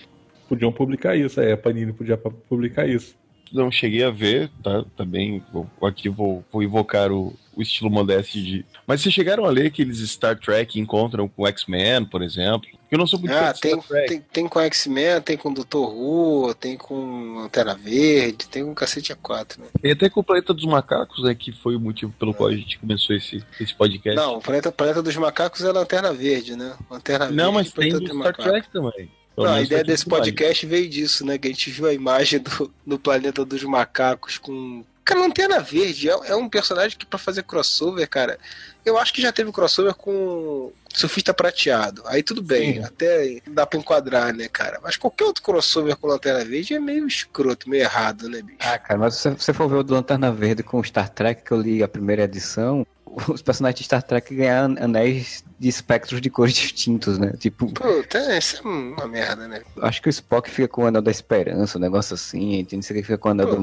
Podiam 0.47 0.72
publicar 0.72 1.16
isso, 1.16 1.41
é, 1.41 1.53
a 1.53 1.57
Panini 1.57 1.91
podia 1.91 2.18
publicar 2.18 2.88
isso. 2.88 3.16
Não 3.51 3.72
cheguei 3.72 4.03
a 4.03 4.11
ver, 4.11 4.51
tá? 4.63 4.86
Também 4.95 5.43
vou, 5.51 5.68
aqui 5.82 6.07
vou, 6.07 6.45
vou 6.51 6.61
invocar 6.61 7.11
o, 7.11 7.34
o 7.56 7.62
estilo 7.62 7.89
modesto 7.89 8.34
de. 8.34 8.66
Mas 8.86 9.01
vocês 9.01 9.14
chegaram 9.14 9.45
a 9.45 9.49
ler 9.49 9.68
aqueles 9.68 9.99
Star 10.10 10.38
Trek 10.38 10.74
que 10.74 10.80
encontram 10.80 11.28
com 11.28 11.43
o 11.43 11.47
X-Men, 11.47 12.06
por 12.06 12.22
exemplo? 12.22 12.68
Eu 12.91 12.97
não 12.97 13.08
sou 13.08 13.20
muito 13.20 13.34
Ah, 13.34 13.53
tem, 13.53 13.80
tem, 14.08 14.22
tem 14.22 14.47
com 14.47 14.60
X-Men, 14.60 15.22
tem 15.22 15.36
com 15.36 15.53
Dr. 15.53 15.78
Who, 15.78 16.53
tem 16.56 16.78
com 16.78 17.36
Lanterna 17.41 17.76
Verde, 17.76 18.47
tem 18.47 18.64
com 18.64 18.74
Cacete 18.76 19.14
A4, 19.14 19.60
né? 19.60 19.66
Tem 19.82 19.91
até 19.91 20.10
com 20.10 20.20
o 20.20 20.24
Planeta 20.24 20.53
dos 20.53 20.66
Macacos, 20.66 21.24
né? 21.24 21.34
Que 21.34 21.51
foi 21.51 21.76
o 21.76 21.80
motivo 21.80 22.14
pelo 22.18 22.34
qual 22.34 22.49
a 22.49 22.56
gente 22.56 22.78
começou 22.78 23.16
esse, 23.16 23.43
esse 23.60 23.74
podcast. 23.74 24.16
Não, 24.16 24.38
o 24.38 24.41
Planeta, 24.41 24.72
Planeta 24.72 25.01
dos 25.01 25.16
Macacos 25.16 25.64
é 25.64 25.72
Lanterna 25.72 26.14
Verde, 26.14 26.56
né? 26.56 26.76
Lanterna 26.89 27.30
Não, 27.30 27.51
Verde 27.53 27.53
mas 27.53 27.68
e 27.68 27.74
tem 27.74 27.99
do 27.99 28.06
Star 28.06 28.16
Macacos. 28.16 28.45
Trek 28.45 28.70
também. 28.72 29.10
Não, 29.38 29.45
a 29.45 29.62
ideia 29.62 29.84
desse 29.84 30.08
mais. 30.08 30.22
podcast 30.22 30.66
veio 30.66 30.89
disso, 30.89 31.26
né? 31.26 31.38
Que 31.38 31.47
a 31.47 31.51
gente 31.51 31.70
viu 31.70 31.88
a 31.88 31.93
imagem 31.93 32.39
do, 32.39 32.74
do 32.86 32.97
Planeta 32.97 33.43
dos 33.43 33.64
Macacos 33.64 34.38
com. 34.38 34.84
Cara, 35.06 35.22
Lanterna 35.22 35.60
Verde 35.60 36.10
é, 36.10 36.14
é 36.26 36.36
um 36.36 36.49
personagem 36.49 36.97
que 36.97 37.06
pra 37.06 37.20
fazer 37.20 37.43
crossover, 37.43 38.10
cara, 38.10 38.39
eu 38.84 38.97
acho 38.97 39.14
que 39.14 39.22
já 39.22 39.32
teve 39.32 39.51
crossover 39.51 39.93
com 39.93 40.72
Surfista 40.91 41.32
Prateado. 41.32 42.01
Aí 42.08 42.24
tudo 42.24 42.41
bem, 42.41 42.76
Sim. 42.76 42.84
até 42.84 43.39
dá 43.47 43.68
pra 43.68 43.80
enquadrar, 43.80 44.34
né, 44.34 44.47
cara? 44.47 44.80
Mas 44.82 44.97
qualquer 44.97 45.26
outro 45.26 45.43
crossover 45.43 45.95
com 45.95 46.08
Lanterna 46.08 46.43
Verde 46.43 46.74
é 46.74 46.80
meio 46.80 47.08
escroto, 47.08 47.70
meio 47.70 47.84
errado, 47.84 48.28
né, 48.28 48.41
bicho? 48.41 48.58
Ah, 48.62 48.80
cara, 48.80 48.99
mas 48.99 49.14
se 49.16 49.30
você 49.30 49.53
for 49.53 49.70
ver 49.70 49.76
o 49.76 49.84
do 49.84 49.93
Lanterna 49.93 50.32
Verde 50.32 50.64
com 50.64 50.84
Star 50.84 51.08
Trek, 51.08 51.43
que 51.43 51.51
eu 51.51 51.62
li 51.62 51.84
a 51.84 51.88
primeira 51.88 52.24
edição, 52.24 52.84
os 53.30 53.43
personagens 53.43 53.78
de 53.78 53.86
Star 53.86 54.01
Trek 54.01 54.34
ganham 54.34 54.76
anéis 54.80 55.45
de 55.60 55.70
espectros 55.70 56.20
de 56.20 56.32
cores 56.32 56.56
distintos, 56.58 57.20
né? 57.20 57.34
Tipo, 57.38 57.72
Puta, 57.72 58.36
isso 58.36 58.58
é 58.58 58.68
uma 58.68 59.08
merda, 59.08 59.47
né? 59.47 59.62
acho 59.84 60.01
que 60.01 60.10
o 60.10 60.12
Spock 60.12 60.49
fica 60.49 60.68
com 60.68 60.84
o 60.84 60.88
anel 60.88 61.03
da 61.03 61.12
esperança, 61.12 61.78
um 61.78 61.82
negócio 61.82 62.16
assim, 62.16 62.66
tem 62.66 62.78
não 62.78 62.84
sei 62.84 62.95
o 62.95 62.99
que 62.99 63.06
fica 63.06 63.20
com 63.20 63.30
o 63.30 63.32
anel 63.32 63.47
do 63.47 63.58
Pô. 63.58 63.62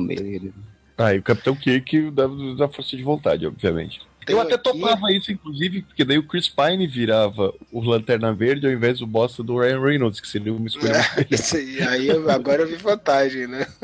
Ah, 1.05 1.15
e 1.15 1.19
o 1.19 1.23
Capitão 1.23 1.55
Kirk 1.57 2.11
da, 2.11 2.27
da 2.57 2.69
Força 2.69 2.97
de 2.97 3.03
Vontade, 3.03 3.47
obviamente. 3.47 4.01
Tem 4.25 4.37
eu 4.37 4.41
até 4.41 4.55
aqui- 4.55 4.63
topava 4.65 5.11
isso, 5.13 5.33
inclusive, 5.33 5.83
porque 5.83 6.05
daí 6.05 6.17
o 6.17 6.23
Chris 6.27 6.49
Pine 6.49 6.87
virava 6.87 7.53
o 7.73 7.81
Lanterna 7.81 8.33
Verde 8.33 8.67
ao 8.67 8.73
invés 8.73 9.01
do 9.01 9.07
bosta 9.07 9.43
do 9.43 9.59
Ryan 9.59 9.81
Reynolds, 9.81 10.21
que 10.21 10.29
seria 10.29 10.53
uma 10.55 10.67
escolha 10.69 10.93
Isso 11.29 11.57
aí, 11.57 11.83
aí 11.83 12.07
eu- 12.09 12.31
agora 12.31 12.63
eu 12.63 12.69
vi 12.69 12.77
vantagem, 12.77 13.47
né? 13.49 13.67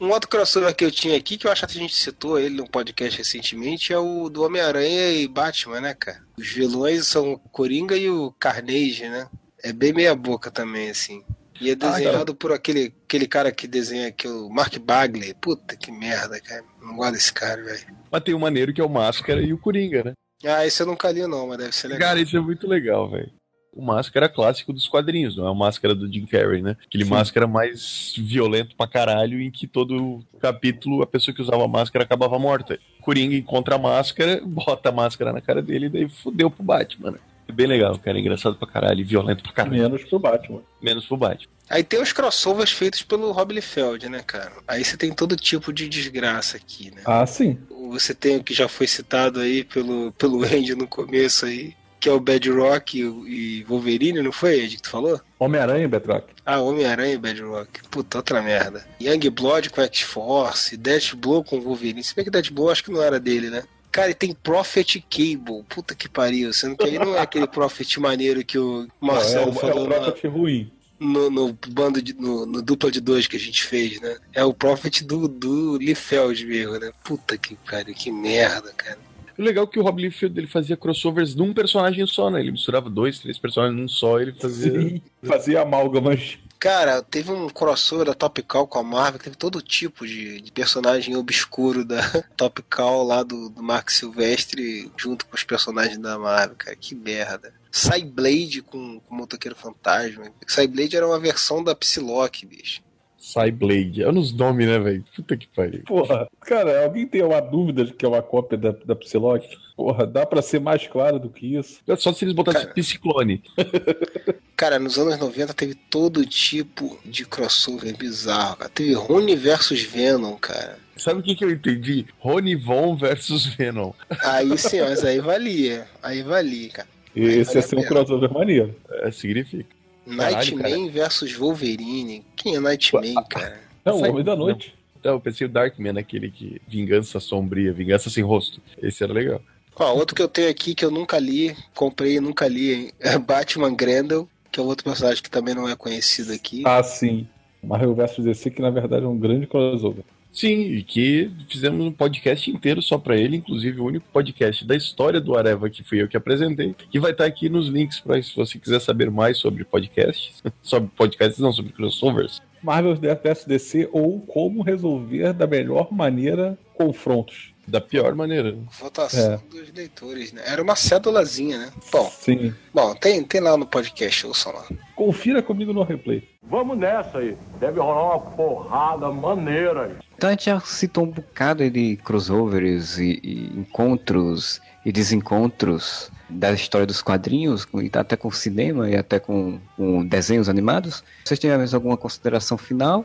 Um 0.00 0.10
outro 0.10 0.28
crossover 0.28 0.74
que 0.74 0.84
eu 0.84 0.90
tinha 0.90 1.16
aqui, 1.16 1.38
que 1.38 1.46
eu 1.46 1.52
acho 1.52 1.64
que 1.66 1.78
a 1.78 1.80
gente 1.80 1.94
citou 1.94 2.36
ele 2.38 2.56
no 2.56 2.68
podcast 2.68 3.16
recentemente, 3.16 3.92
é 3.92 3.98
o 3.98 4.28
do 4.28 4.42
Homem-Aranha 4.42 5.12
e 5.12 5.28
Batman, 5.28 5.80
né, 5.80 5.94
cara? 5.94 6.18
Os 6.36 6.48
vilões 6.50 7.06
são 7.06 7.34
o 7.34 7.38
Coringa 7.38 7.96
e 7.96 8.10
o 8.10 8.32
Carnage, 8.32 9.08
né? 9.08 9.28
É 9.62 9.72
bem 9.72 9.92
meia 9.92 10.14
boca 10.16 10.50
também, 10.50 10.90
assim. 10.90 11.22
E 11.60 11.70
é 11.70 11.74
desenhado 11.74 12.34
por 12.34 12.52
aquele, 12.52 12.92
aquele 13.04 13.26
cara 13.26 13.52
que 13.52 13.66
desenha 13.66 14.08
aqui, 14.08 14.26
o 14.26 14.48
Mark 14.48 14.76
Bagley. 14.78 15.34
Puta 15.34 15.76
que 15.76 15.92
merda, 15.92 16.40
cara. 16.40 16.64
Não 16.82 16.96
gosto 16.96 17.12
desse 17.12 17.32
cara, 17.32 17.62
velho. 17.62 17.86
Mas 18.10 18.22
tem 18.22 18.34
o 18.34 18.40
maneiro 18.40 18.72
que 18.72 18.80
é 18.80 18.84
o 18.84 18.88
Máscara 18.88 19.40
e 19.40 19.52
o 19.52 19.58
Coringa, 19.58 20.02
né? 20.04 20.12
Ah, 20.44 20.66
esse 20.66 20.82
eu 20.82 20.86
nunca 20.86 21.10
li 21.10 21.26
não, 21.26 21.46
mas 21.48 21.58
deve 21.58 21.72
ser 21.74 21.88
legal. 21.88 22.08
Cara, 22.08 22.20
isso 22.20 22.36
é 22.36 22.40
muito 22.40 22.66
legal, 22.66 23.08
velho. 23.08 23.30
O 23.72 23.82
Máscara 23.82 24.28
clássico 24.28 24.72
dos 24.72 24.86
quadrinhos, 24.86 25.36
não 25.36 25.46
é 25.46 25.50
o 25.50 25.54
Máscara 25.54 25.94
do 25.94 26.12
Jim 26.12 26.26
Carrey, 26.26 26.62
né? 26.62 26.76
Aquele 26.86 27.04
Máscara 27.04 27.46
mais 27.46 28.14
violento 28.16 28.76
pra 28.76 28.86
caralho, 28.86 29.40
em 29.40 29.50
que 29.50 29.66
todo 29.66 30.24
capítulo 30.38 31.02
a 31.02 31.06
pessoa 31.06 31.34
que 31.34 31.42
usava 31.42 31.64
a 31.64 31.68
máscara 31.68 32.04
acabava 32.04 32.38
morta. 32.38 32.78
Coringa 33.00 33.34
encontra 33.34 33.74
a 33.74 33.78
máscara, 33.78 34.40
bota 34.46 34.90
a 34.90 34.92
máscara 34.92 35.32
na 35.32 35.40
cara 35.40 35.60
dele 35.60 35.86
e 35.86 35.90
daí 35.90 36.08
fudeu 36.08 36.50
pro 36.50 36.62
Batman, 36.62 37.12
né? 37.12 37.18
É 37.48 37.52
bem 37.52 37.66
legal, 37.66 37.98
cara. 37.98 38.18
Engraçado 38.18 38.56
pra 38.56 38.68
caralho 38.68 39.00
e 39.00 39.04
violento 39.04 39.42
pra 39.42 39.52
caralho. 39.52 39.82
Menos 39.82 40.04
pro 40.04 40.18
Batman. 40.18 40.62
Menos 40.80 41.06
pro 41.06 41.16
Batman. 41.16 41.52
Aí 41.68 41.82
tem 41.82 42.00
os 42.00 42.12
crossovers 42.12 42.70
feitos 42.72 43.02
pelo 43.02 43.32
Rob 43.32 43.54
Liefeld, 43.54 44.08
né, 44.08 44.22
cara? 44.26 44.52
Aí 44.68 44.84
você 44.84 44.96
tem 44.96 45.12
todo 45.12 45.34
tipo 45.36 45.72
de 45.72 45.88
desgraça 45.88 46.56
aqui, 46.56 46.90
né? 46.94 47.02
Ah, 47.04 47.24
sim. 47.26 47.58
Você 47.90 48.14
tem 48.14 48.36
o 48.36 48.44
que 48.44 48.52
já 48.52 48.68
foi 48.68 48.86
citado 48.86 49.40
aí 49.40 49.64
pelo, 49.64 50.12
pelo 50.12 50.44
Andy 50.44 50.74
no 50.74 50.86
começo 50.86 51.46
aí, 51.46 51.74
que 51.98 52.08
é 52.08 52.12
o 52.12 52.20
Bad 52.20 52.50
Rock 52.50 53.00
e, 53.00 53.02
e 53.02 53.64
Wolverine, 53.64 54.20
não 54.20 54.30
foi, 54.32 54.62
Andy, 54.62 54.76
que 54.76 54.82
tu 54.82 54.90
falou? 54.90 55.18
Homem-Aranha, 55.38 55.88
Betrock. 55.88 56.26
Ah, 56.44 56.60
Homem-Aranha 56.60 57.14
e 57.14 57.18
Bad 57.18 57.40
Rock. 57.42 57.80
Puta, 57.90 58.18
outra 58.18 58.42
merda. 58.42 58.86
Young 59.00 59.30
Blood 59.30 59.70
com 59.70 59.80
X-Force, 59.80 60.76
Death 60.76 61.14
Blow 61.14 61.42
com 61.42 61.60
Wolverine. 61.60 62.04
Se 62.04 62.14
bem 62.14 62.24
que 62.24 62.30
Death 62.30 62.50
Blow 62.50 62.70
acho 62.70 62.84
que 62.84 62.92
não 62.92 63.02
era 63.02 63.18
dele, 63.18 63.48
né? 63.48 63.62
Cara, 63.94 64.10
e 64.10 64.14
tem 64.14 64.34
Prophet 64.34 65.00
Cable. 65.08 65.62
Puta 65.68 65.94
que 65.94 66.08
pariu. 66.08 66.52
Sendo 66.52 66.76
que 66.76 66.82
aí 66.84 66.98
não 66.98 67.14
é 67.14 67.20
aquele 67.22 67.46
Prophet 67.46 68.00
maneiro 68.00 68.44
que 68.44 68.58
o 68.58 68.88
Não, 69.00 69.10
é 69.10 69.14
Marcelo 69.14 69.52
o, 69.52 69.54
é 69.54 69.60
falou 69.60 69.84
o 69.84 69.88
na- 69.88 70.00
Prophet 70.00 70.26
ruim. 70.26 70.70
no, 70.98 71.30
no 71.30 71.56
bando 71.68 72.02
de, 72.02 72.12
no, 72.12 72.44
no 72.44 72.60
dupla 72.60 72.90
de 72.90 73.00
dois 73.00 73.28
que 73.28 73.36
a 73.36 73.40
gente 73.40 73.62
fez, 73.62 74.00
né? 74.00 74.16
É 74.32 74.44
o 74.44 74.52
Prophet 74.52 75.04
do, 75.04 75.28
do 75.28 75.76
Liefeld 75.78 76.44
mesmo, 76.44 76.76
né? 76.80 76.90
Puta 77.04 77.38
que 77.38 77.54
pariu, 77.70 77.94
que 77.94 78.10
merda, 78.10 78.72
cara. 78.76 78.98
O 79.38 79.42
legal 79.42 79.64
é 79.64 79.66
que 79.68 79.78
o 79.78 79.82
Rob 79.82 80.00
Liefeld 80.02 80.38
ele 80.40 80.46
fazia 80.48 80.76
crossovers 80.76 81.34
num 81.36 81.52
personagem 81.54 82.04
só, 82.06 82.30
né? 82.30 82.40
Ele 82.40 82.50
misturava 82.52 82.90
dois, 82.90 83.20
três 83.20 83.38
personagens 83.38 83.80
num 83.80 83.86
só, 83.88 84.18
ele 84.20 84.32
fazia. 84.32 84.72
Sim, 84.72 85.00
fazia 85.22 85.60
amálgamas. 85.62 86.38
Cara, 86.64 87.02
teve 87.02 87.30
um 87.30 87.50
crossover 87.50 88.06
da 88.06 88.14
Top 88.14 88.42
Cow 88.42 88.66
com 88.66 88.78
a 88.78 88.82
Marvel, 88.82 89.18
que 89.18 89.24
teve 89.24 89.36
todo 89.36 89.60
tipo 89.60 90.06
de, 90.06 90.40
de 90.40 90.50
personagem 90.50 91.14
obscuro 91.14 91.84
da 91.84 92.00
Top 92.38 92.62
Cow 92.62 93.04
lá 93.04 93.22
do, 93.22 93.50
do 93.50 93.62
Mark 93.62 93.90
Silvestre 93.90 94.90
junto 94.96 95.26
com 95.26 95.36
os 95.36 95.44
personagens 95.44 95.98
da 95.98 96.18
Marvel, 96.18 96.56
cara. 96.56 96.74
Que 96.74 96.94
merda. 96.94 97.52
Cyblade 97.70 98.62
com, 98.62 98.98
com 98.98 99.14
o 99.14 99.18
Motoqueiro 99.18 99.54
Fantasma. 99.54 100.32
Cyblade 100.46 100.96
era 100.96 101.06
uma 101.06 101.20
versão 101.20 101.62
da 101.62 101.74
Psylocke, 101.74 102.46
bicho. 102.46 102.80
Cyblade. 103.18 104.02
É 104.02 104.10
nos 104.10 104.32
nomes, 104.32 104.66
né, 104.66 104.78
velho? 104.78 105.04
Puta 105.14 105.36
que 105.36 105.46
pariu. 105.48 105.82
Porra, 105.84 106.26
cara, 106.40 106.84
alguém 106.84 107.06
tem 107.06 107.22
uma 107.22 107.42
dúvida 107.42 107.84
de 107.84 107.92
que 107.92 108.06
é 108.06 108.08
uma 108.08 108.22
cópia 108.22 108.56
da, 108.56 108.70
da 108.70 108.96
Psylocke? 108.96 109.54
Porra, 109.76 110.06
dá 110.06 110.24
pra 110.24 110.40
ser 110.40 110.60
mais 110.60 110.86
claro 110.86 111.18
do 111.18 111.28
que 111.28 111.56
isso? 111.58 111.82
É 111.86 111.94
só 111.94 112.10
se 112.10 112.24
eles 112.24 112.34
botassem 112.34 112.62
Cara. 112.62 112.74
Psiclone. 112.74 113.42
Cara, 114.64 114.78
nos 114.78 114.98
anos 114.98 115.18
90 115.18 115.52
teve 115.52 115.74
todo 115.74 116.24
tipo 116.24 116.98
de 117.04 117.26
crossover 117.26 117.94
bizarro, 117.94 118.56
cara. 118.56 118.70
Teve 118.70 118.94
Rune 118.94 119.36
versus 119.36 119.82
Venom, 119.82 120.36
cara. 120.36 120.78
Sabe 120.96 121.20
o 121.20 121.22
que, 121.22 121.34
que 121.34 121.44
eu 121.44 121.50
entendi? 121.50 122.06
Rony 122.18 122.56
Von 122.56 122.96
versus 122.96 123.44
Venom. 123.44 123.92
Aí 124.22 124.56
sim, 124.56 124.80
mas 124.80 125.04
aí 125.04 125.20
valia. 125.20 125.86
Aí 126.02 126.22
valia, 126.22 126.70
cara. 126.70 126.88
Esse 127.14 127.44
vale 127.44 127.58
ia 127.58 127.62
ser 127.62 127.76
um 127.76 127.82
crossover 127.84 128.32
maneiro. 128.32 128.74
É, 129.02 129.10
significa. 129.10 129.66
Nightman 130.06 130.88
versus 130.88 131.34
Wolverine. 131.34 132.24
Quem 132.34 132.56
é 132.56 132.60
Nightman, 132.60 133.22
cara? 133.28 133.60
Não, 133.84 134.00
o 134.00 134.08
Homem 134.08 134.24
da 134.24 134.34
Noite. 134.34 134.74
Então, 134.98 135.12
eu 135.12 135.20
pensei 135.20 135.46
o 135.46 135.50
Darkman, 135.50 135.98
aquele 135.98 136.30
que. 136.30 136.58
Vingança 136.66 137.20
sombria, 137.20 137.70
vingança 137.70 138.08
sem 138.08 138.24
rosto. 138.24 138.62
Esse 138.80 139.04
era 139.04 139.12
legal. 139.12 139.42
Ó, 139.76 139.92
outro 139.92 140.14
que 140.14 140.22
eu 140.22 140.28
tenho 140.28 140.48
aqui 140.48 140.74
que 140.74 140.84
eu 140.84 140.90
nunca 140.90 141.18
li, 141.18 141.54
comprei 141.74 142.16
e 142.16 142.20
nunca 142.20 142.46
li, 142.46 142.72
hein? 142.72 142.92
é 143.00 143.18
Batman 143.20 143.74
Grendel, 143.74 144.26
que 144.54 144.60
é 144.60 144.62
outro 144.62 144.84
personagem 144.84 145.20
que 145.20 145.28
também 145.28 145.52
não 145.52 145.68
é 145.68 145.74
conhecido 145.74 146.32
aqui. 146.32 146.62
Ah, 146.64 146.80
sim. 146.80 147.26
Marvel 147.60 147.92
vs 147.92 148.24
DC, 148.24 148.50
que 148.52 148.62
na 148.62 148.70
verdade 148.70 149.04
é 149.04 149.08
um 149.08 149.18
grande 149.18 149.48
crossover. 149.48 150.04
Sim, 150.32 150.60
e 150.60 150.82
que 150.84 151.28
fizemos 151.48 151.84
um 151.84 151.90
podcast 151.90 152.48
inteiro 152.48 152.80
só 152.80 152.96
pra 152.96 153.16
ele, 153.16 153.38
inclusive 153.38 153.80
o 153.80 153.84
único 153.84 154.06
podcast 154.12 154.64
da 154.64 154.76
história 154.76 155.20
do 155.20 155.36
Areva 155.36 155.68
que 155.68 155.82
fui 155.82 156.00
eu 156.00 156.06
que 156.06 156.16
apresentei, 156.16 156.72
que 156.88 157.00
vai 157.00 157.10
estar 157.10 157.24
aqui 157.24 157.48
nos 157.48 157.66
links 157.66 157.98
para 157.98 158.22
se 158.22 158.34
você 158.34 158.56
quiser 158.56 158.80
saber 158.80 159.10
mais 159.10 159.38
sobre 159.38 159.64
podcasts, 159.64 160.40
sobre 160.62 160.88
podcasts 160.96 161.40
não, 161.40 161.52
sobre 161.52 161.72
crossovers. 161.72 162.40
Marvel 162.62 162.94
vs 162.94 163.44
DC 163.44 163.88
ou 163.92 164.20
como 164.20 164.62
resolver 164.62 165.32
da 165.32 165.48
melhor 165.48 165.92
maneira 165.92 166.56
confrontos. 166.74 167.53
Da 167.66 167.80
pior 167.80 168.14
maneira. 168.14 168.56
Votação 168.78 169.42
dos 169.50 169.72
leitores, 169.72 170.32
né? 170.32 170.42
Era 170.44 170.62
uma 170.62 170.76
cédulazinha, 170.76 171.58
né? 171.58 171.72
Bom, 171.90 172.10
Sim. 172.10 172.54
bom 172.72 172.94
tem, 172.94 173.22
tem 173.24 173.40
lá 173.40 173.56
no 173.56 173.66
podcast, 173.66 174.26
ouçam 174.26 174.52
lá. 174.52 174.64
Confira 174.94 175.42
comigo 175.42 175.72
no 175.72 175.82
replay. 175.82 176.28
Vamos 176.42 176.76
nessa 176.78 177.18
aí. 177.18 177.36
Deve 177.58 177.80
rolar 177.80 178.16
uma 178.16 178.20
porrada 178.20 179.10
maneira 179.10 179.86
aí. 179.86 179.96
Então 180.16 180.28
a 180.28 180.32
gente 180.32 180.44
já 180.44 180.60
citou 180.60 181.04
um 181.04 181.10
bocado 181.10 181.68
de 181.70 181.96
crossovers 181.96 182.98
e, 182.98 183.20
e 183.22 183.58
encontros 183.58 184.60
e 184.84 184.92
desencontros 184.92 186.10
da 186.28 186.52
história 186.52 186.86
dos 186.86 187.02
quadrinhos, 187.02 187.66
e 187.74 187.90
até 187.96 188.16
com 188.16 188.30
cinema 188.30 188.88
e 188.90 188.96
até 188.96 189.18
com, 189.18 189.58
com 189.76 190.04
desenhos 190.04 190.48
animados. 190.48 191.02
Vocês 191.24 191.40
têm 191.40 191.56
mais 191.56 191.74
alguma 191.74 191.96
consideração 191.96 192.58
final? 192.58 193.04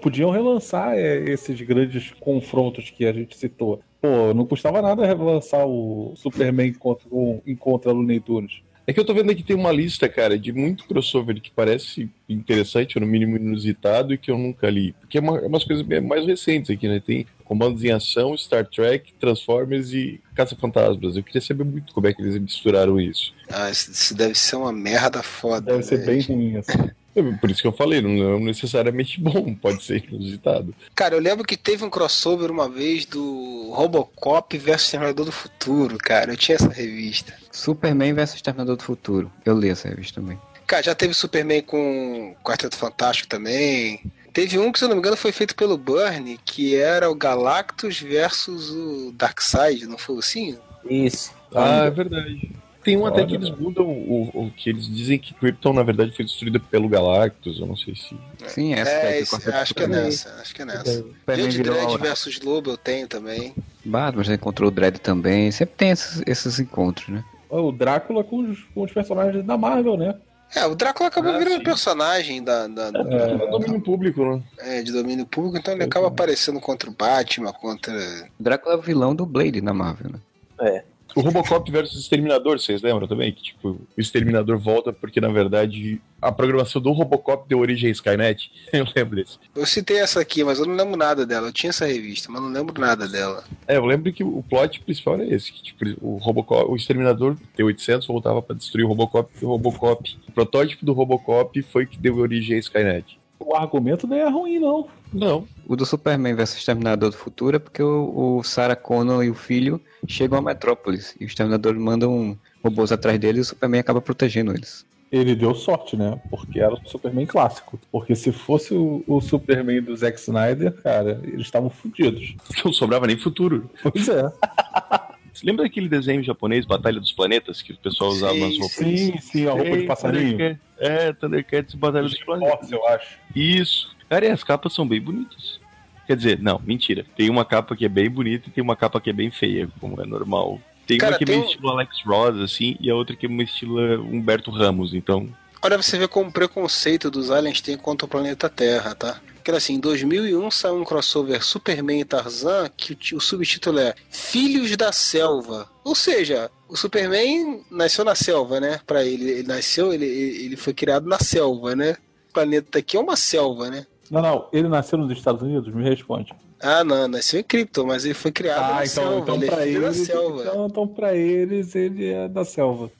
Podiam 0.00 0.30
relançar 0.30 0.94
é, 0.94 1.18
esses 1.30 1.60
grandes 1.60 2.12
confrontos 2.18 2.90
que 2.90 3.04
a 3.04 3.12
gente 3.12 3.36
citou. 3.36 3.80
Pô, 4.00 4.32
não 4.34 4.46
custava 4.46 4.80
nada 4.80 5.06
relançar 5.06 5.66
o 5.66 6.14
Superman 6.16 6.72
contra, 6.74 7.06
o, 7.10 7.42
encontra 7.46 7.92
Looney 7.92 8.20
Tunes. 8.20 8.62
É 8.86 8.92
que 8.92 8.98
eu 8.98 9.04
tô 9.04 9.14
vendo 9.14 9.30
aqui 9.30 9.44
tem 9.44 9.54
uma 9.54 9.70
lista, 9.70 10.08
cara, 10.08 10.36
de 10.36 10.52
muito 10.52 10.84
crossover 10.84 11.40
que 11.40 11.50
parece 11.50 12.10
interessante, 12.28 12.98
ou 12.98 13.04
no 13.04 13.06
mínimo 13.06 13.36
inusitado, 13.36 14.12
e 14.12 14.18
que 14.18 14.30
eu 14.32 14.36
nunca 14.36 14.68
li. 14.68 14.92
Porque 15.00 15.18
é, 15.18 15.20
uma, 15.20 15.38
é 15.38 15.46
umas 15.46 15.62
coisas 15.62 15.86
bem 15.86 16.00
mais 16.00 16.26
recentes 16.26 16.70
aqui, 16.70 16.88
né? 16.88 16.98
Tem 16.98 17.24
Comandos 17.44 17.84
em 17.84 17.92
Ação, 17.92 18.36
Star 18.36 18.66
Trek, 18.66 19.12
Transformers 19.14 19.92
e 19.92 20.20
Caça-Fantasmas. 20.34 21.16
Eu 21.16 21.22
queria 21.22 21.40
saber 21.40 21.62
muito 21.62 21.92
como 21.92 22.06
é 22.06 22.12
que 22.12 22.20
eles 22.20 22.36
misturaram 22.38 22.98
isso. 22.98 23.32
Ah, 23.48 23.70
isso, 23.70 24.12
deve 24.12 24.34
ser 24.34 24.56
uma 24.56 24.72
merda 24.72 25.22
foda. 25.22 25.72
Deve 25.72 25.82
ser 25.84 25.98
né? 25.98 26.06
bem 26.06 26.20
ruim, 26.22 26.56
assim. 26.56 26.90
É 27.14 27.22
Por 27.22 27.50
isso 27.50 27.60
que 27.60 27.66
eu 27.66 27.72
falei, 27.72 28.00
não 28.00 28.36
é 28.36 28.38
necessariamente 28.38 29.18
bom, 29.20 29.54
pode 29.54 29.82
ser 29.82 30.04
inusitado. 30.10 30.74
Cara, 30.94 31.14
eu 31.14 31.20
lembro 31.20 31.44
que 31.44 31.56
teve 31.56 31.84
um 31.84 31.90
crossover 31.90 32.50
uma 32.50 32.68
vez 32.68 33.04
do 33.04 33.70
Robocop 33.72 34.56
versus 34.56 34.90
Terminador 34.90 35.26
do 35.26 35.32
Futuro, 35.32 35.98
cara. 35.98 36.32
Eu 36.32 36.36
tinha 36.36 36.56
essa 36.56 36.68
revista. 36.68 37.34
Superman 37.50 38.14
vs 38.14 38.42
Terminador 38.42 38.76
do 38.76 38.82
Futuro. 38.82 39.32
Eu 39.44 39.58
li 39.58 39.68
essa 39.68 39.88
revista 39.88 40.20
também. 40.20 40.38
Cara, 40.66 40.84
já 40.84 40.94
teve 40.94 41.14
Superman 41.14 41.62
com 41.62 42.36
Quarteto 42.44 42.76
Fantástico 42.76 43.28
também. 43.28 44.00
Teve 44.32 44.58
um 44.58 44.70
que, 44.70 44.78
se 44.78 44.84
eu 44.84 44.88
não 44.88 44.94
me 44.94 45.00
engano, 45.00 45.16
foi 45.16 45.32
feito 45.32 45.56
pelo 45.56 45.76
Burnie, 45.76 46.38
que 46.44 46.76
era 46.76 47.10
o 47.10 47.14
Galactus 47.16 48.00
versus 48.00 48.70
o 48.70 49.12
Darkseid, 49.12 49.86
não 49.86 49.98
foi 49.98 50.18
assim? 50.18 50.58
Isso. 50.88 51.32
Ah, 51.52 51.86
é 51.86 51.90
verdade. 51.90 52.52
Tem 52.82 52.96
um 52.96 53.04
até 53.04 53.18
Olha, 53.18 53.26
que 53.26 53.34
eles 53.34 53.50
mudam 53.50 53.86
o, 53.86 54.30
o 54.32 54.50
que 54.56 54.70
eles 54.70 54.86
dizem 54.86 55.18
que 55.18 55.34
Krypton, 55.34 55.74
na 55.74 55.82
verdade, 55.82 56.12
foi 56.16 56.24
destruída 56.24 56.58
pelo 56.58 56.88
Galactus. 56.88 57.58
Eu 57.60 57.66
não 57.66 57.76
sei 57.76 57.94
se. 57.94 58.16
Sim, 58.48 58.72
essa 58.72 58.90
É, 58.90 59.02
daí, 59.02 59.18
esse- 59.22 59.50
acho 59.50 59.74
que 59.74 59.82
é 59.82 59.86
nessa, 59.86 60.30
acho 60.40 60.54
que 60.54 60.62
é 60.62 60.64
nessa. 60.64 61.04
Virou 61.26 61.74
Dredd 61.76 61.94
a- 61.94 61.98
versus 61.98 62.40
Lobo 62.40 62.70
eu 62.70 62.76
tenho 62.78 63.06
também. 63.06 63.54
Batman 63.84 64.24
já 64.24 64.34
encontrou 64.34 64.68
o 64.68 64.70
Dredd 64.70 64.98
também. 64.98 65.50
Sempre 65.50 65.74
tem 65.76 65.90
esses, 65.90 66.22
esses 66.26 66.58
encontros, 66.58 67.08
né? 67.08 67.22
O 67.50 67.70
Drácula 67.70 68.24
com 68.24 68.38
os, 68.50 68.58
com 68.74 68.82
os 68.84 68.92
personagens 68.92 69.44
da 69.44 69.58
Marvel, 69.58 69.96
né? 69.98 70.14
É, 70.54 70.64
o 70.66 70.74
Drácula 70.74 71.08
acabou 71.08 71.32
Ah, 71.32 71.38
virando 71.38 71.58
sim. 71.58 71.62
personagem 71.62 72.42
da, 72.42 72.66
da- 72.66 72.90
da- 72.90 73.00
É 73.00 73.50
domínio 73.50 73.80
público, 73.80 74.24
né? 74.24 74.42
é, 74.58 74.82
de 74.82 74.90
domínio 74.90 75.26
público, 75.26 75.56
então 75.58 75.74
ele 75.74 75.84
acaba 75.84 76.08
aparecendo 76.08 76.58
contra 76.60 76.88
o 76.90 76.92
Batman, 76.92 77.52
contra. 77.52 77.92
O 78.38 78.42
Drácula 78.42 78.74
é 78.74 78.78
o 78.78 78.80
vilão 78.80 79.14
do 79.14 79.24
Blade 79.26 79.60
na 79.60 79.72
Marvel, 79.74 80.10
né? 80.58 80.82
O 81.14 81.20
Robocop 81.20 81.70
versus 81.70 82.00
Exterminador, 82.00 82.58
vocês 82.58 82.82
lembram 82.82 83.06
também? 83.06 83.32
Que 83.32 83.42
tipo, 83.42 83.70
o 83.70 84.00
Exterminador 84.00 84.58
volta 84.58 84.92
porque, 84.92 85.20
na 85.20 85.28
verdade, 85.28 86.00
a 86.20 86.30
programação 86.30 86.80
do 86.80 86.92
Robocop 86.92 87.48
deu 87.48 87.58
origem 87.58 87.88
a 87.88 87.92
Skynet. 87.92 88.50
Eu 88.72 88.86
lembro 88.94 89.16
desse. 89.16 89.38
Eu 89.54 89.66
citei 89.66 89.98
essa 89.98 90.20
aqui, 90.20 90.44
mas 90.44 90.58
eu 90.58 90.66
não 90.66 90.74
lembro 90.74 90.96
nada 90.96 91.26
dela. 91.26 91.48
Eu 91.48 91.52
tinha 91.52 91.70
essa 91.70 91.86
revista, 91.86 92.30
mas 92.30 92.40
não 92.40 92.50
lembro 92.50 92.80
nada 92.80 93.08
dela. 93.08 93.44
É, 93.66 93.76
eu 93.76 93.84
lembro 93.84 94.12
que 94.12 94.22
o 94.22 94.42
plot 94.48 94.80
principal 94.80 95.14
era 95.14 95.24
esse, 95.24 95.52
que 95.52 95.62
tipo, 95.62 95.84
o 96.00 96.16
Robocop, 96.16 96.70
o 96.70 96.76
Exterminador 96.76 97.36
T-800 97.56 98.06
voltava 98.06 98.40
pra 98.40 98.54
destruir 98.54 98.84
o 98.84 98.88
Robocop, 98.88 99.30
e 99.40 99.44
o 99.44 99.48
Robocop, 99.48 100.18
o 100.28 100.32
protótipo 100.32 100.84
do 100.84 100.92
Robocop 100.92 101.60
foi 101.62 101.86
que 101.86 101.98
deu 101.98 102.16
origem 102.16 102.56
a 102.56 102.60
Skynet. 102.60 103.18
O 103.38 103.54
argumento 103.54 104.06
não 104.06 104.16
é 104.16 104.28
ruim, 104.28 104.58
não. 104.58 104.88
Não, 105.12 105.46
O 105.66 105.74
do 105.76 105.84
Superman 105.84 106.34
vs 106.34 106.56
Exterminador 106.58 107.10
do 107.10 107.16
Futuro 107.16 107.56
é 107.56 107.58
porque 107.58 107.82
o, 107.82 108.38
o 108.38 108.42
Sarah 108.44 108.76
Connor 108.76 109.24
e 109.24 109.30
o 109.30 109.34
filho 109.34 109.80
chegam 110.06 110.38
a 110.38 110.42
Metrópolis 110.42 111.16
e 111.20 111.24
os 111.24 111.30
Exterminadores 111.32 111.80
mandam 111.80 112.38
robôs 112.62 112.92
atrás 112.92 113.18
deles 113.18 113.38
e 113.38 113.40
o 113.40 113.44
Superman 113.54 113.80
acaba 113.80 114.00
protegendo 114.00 114.52
eles. 114.52 114.86
Ele 115.10 115.34
deu 115.34 115.52
sorte, 115.56 115.96
né? 115.96 116.20
Porque 116.30 116.60
era 116.60 116.72
o 116.72 116.80
Superman 116.88 117.26
clássico. 117.26 117.80
Porque 117.90 118.14
se 118.14 118.30
fosse 118.30 118.72
o, 118.72 119.02
o 119.08 119.20
Superman 119.20 119.82
do 119.82 119.96
Zack 119.96 120.20
Snyder, 120.20 120.72
cara, 120.82 121.20
eles 121.24 121.40
estavam 121.46 121.68
fodidos. 121.68 122.36
não 122.64 122.72
sobrava 122.72 123.08
nem 123.08 123.16
futuro. 123.18 123.68
Pois 123.82 124.08
é. 124.08 124.22
Você 125.32 125.46
lembra 125.46 125.64
daquele 125.64 125.88
desenho 125.88 126.22
japonês, 126.22 126.66
Batalha 126.66 127.00
dos 127.00 127.12
Planetas, 127.12 127.62
que 127.62 127.72
o 127.72 127.76
pessoal 127.78 128.10
usava 128.10 128.34
Sim, 128.34 128.40
nas 128.40 128.58
roupas? 128.58 128.70
Sim, 128.76 129.18
sim, 129.20 129.46
a 129.46 129.52
roupa 129.52 129.76
de 129.78 129.84
passarinho. 129.86 130.30
Thundercat- 130.32 130.60
É, 130.78 131.12
Thundercats 131.12 131.74
e 131.74 131.76
Batalha 131.76 132.04
dos 132.04 132.18
Planetas. 132.24 132.58
Force, 132.58 132.72
eu 132.74 132.86
acho. 132.88 133.18
Isso. 133.34 133.96
Cara, 134.10 134.26
e 134.26 134.30
as 134.30 134.44
capas 134.44 134.74
são 134.74 134.86
bem 134.86 135.00
bonitas. 135.00 135.58
Quer 136.06 136.16
dizer, 136.16 136.38
não, 136.40 136.60
mentira. 136.66 137.06
Tem 137.16 137.30
uma 137.30 137.44
capa 137.44 137.76
que 137.76 137.84
é 137.84 137.88
bem 137.88 138.10
bonita 138.10 138.48
e 138.48 138.52
tem 138.52 138.62
uma 138.62 138.74
capa 138.76 139.00
que 139.00 139.08
é 139.08 139.12
bem 139.12 139.30
feia, 139.30 139.68
como 139.80 140.02
é 140.02 140.04
normal. 140.04 140.60
Tem 140.86 140.98
Cara, 140.98 141.12
uma 141.12 141.18
que 141.18 141.24
é 141.24 141.26
tem 141.26 141.36
meio 141.36 141.46
um- 141.46 141.50
estilo 141.50 141.68
Alex 141.70 142.02
Ross, 142.04 142.36
assim, 142.40 142.76
e 142.80 142.90
a 142.90 142.94
outra 142.96 143.14
que 143.14 143.26
é 143.26 143.28
meio 143.28 143.44
estilo 143.44 143.78
Humberto 144.02 144.50
Ramos, 144.50 144.92
então... 144.92 145.28
Olha, 145.62 145.76
você 145.80 145.96
vê 145.98 146.08
como 146.08 146.30
o 146.30 146.32
preconceito 146.32 147.10
dos 147.10 147.30
aliens 147.30 147.60
tem 147.60 147.76
contra 147.76 148.06
o 148.06 148.08
planeta 148.08 148.48
Terra, 148.48 148.94
tá? 148.94 149.20
Porque 149.36 149.50
assim, 149.52 149.74
em 149.74 149.80
2001 149.80 150.50
saiu 150.50 150.76
um 150.80 150.84
crossover 150.84 151.42
Superman 151.44 152.00
e 152.00 152.04
Tarzan 152.04 152.68
que 152.76 152.94
o, 153.14 153.16
o 153.18 153.20
subtítulo 153.20 153.78
é 153.78 153.94
Filhos 154.10 154.74
da 154.76 154.90
Selva. 154.90 155.68
Ou 155.84 155.94
seja, 155.94 156.50
o 156.68 156.76
Superman 156.76 157.62
nasceu 157.70 158.04
na 158.04 158.14
selva, 158.14 158.58
né? 158.58 158.80
Pra 158.86 159.04
ele, 159.04 159.30
ele 159.30 159.48
nasceu, 159.48 159.92
ele, 159.92 160.04
ele 160.06 160.56
foi 160.56 160.72
criado 160.74 161.06
na 161.06 161.18
selva, 161.18 161.76
né? 161.76 161.96
O 162.30 162.32
planeta 162.32 162.78
aqui 162.78 162.96
é 162.96 163.00
uma 163.00 163.16
selva, 163.16 163.70
né? 163.70 163.86
Não, 164.10 164.20
não, 164.20 164.48
ele 164.52 164.68
nasceu 164.68 164.98
nos 164.98 165.10
Estados 165.12 165.40
Unidos? 165.42 165.72
Me 165.72 165.82
responde. 165.84 166.32
Ah, 166.60 166.82
não, 166.84 167.06
nasceu 167.08 167.40
em 167.40 167.44
Krypton, 167.44 167.86
mas 167.86 168.04
ele 168.04 168.14
foi 168.14 168.32
criado 168.32 168.60
na 168.60 168.78
Ah, 168.78 168.84
então, 168.84 169.04
selva. 169.04 169.20
então 169.20 169.34
ele 169.36 169.44
é 169.46 169.48
pra 169.50 169.66
eles, 169.66 169.96
selva. 170.06 170.40
então, 170.42 170.66
então 170.66 170.88
pra 170.88 171.14
eles 171.14 171.74
ele 171.74 172.08
é 172.10 172.28
da 172.28 172.44
selva. 172.44 172.90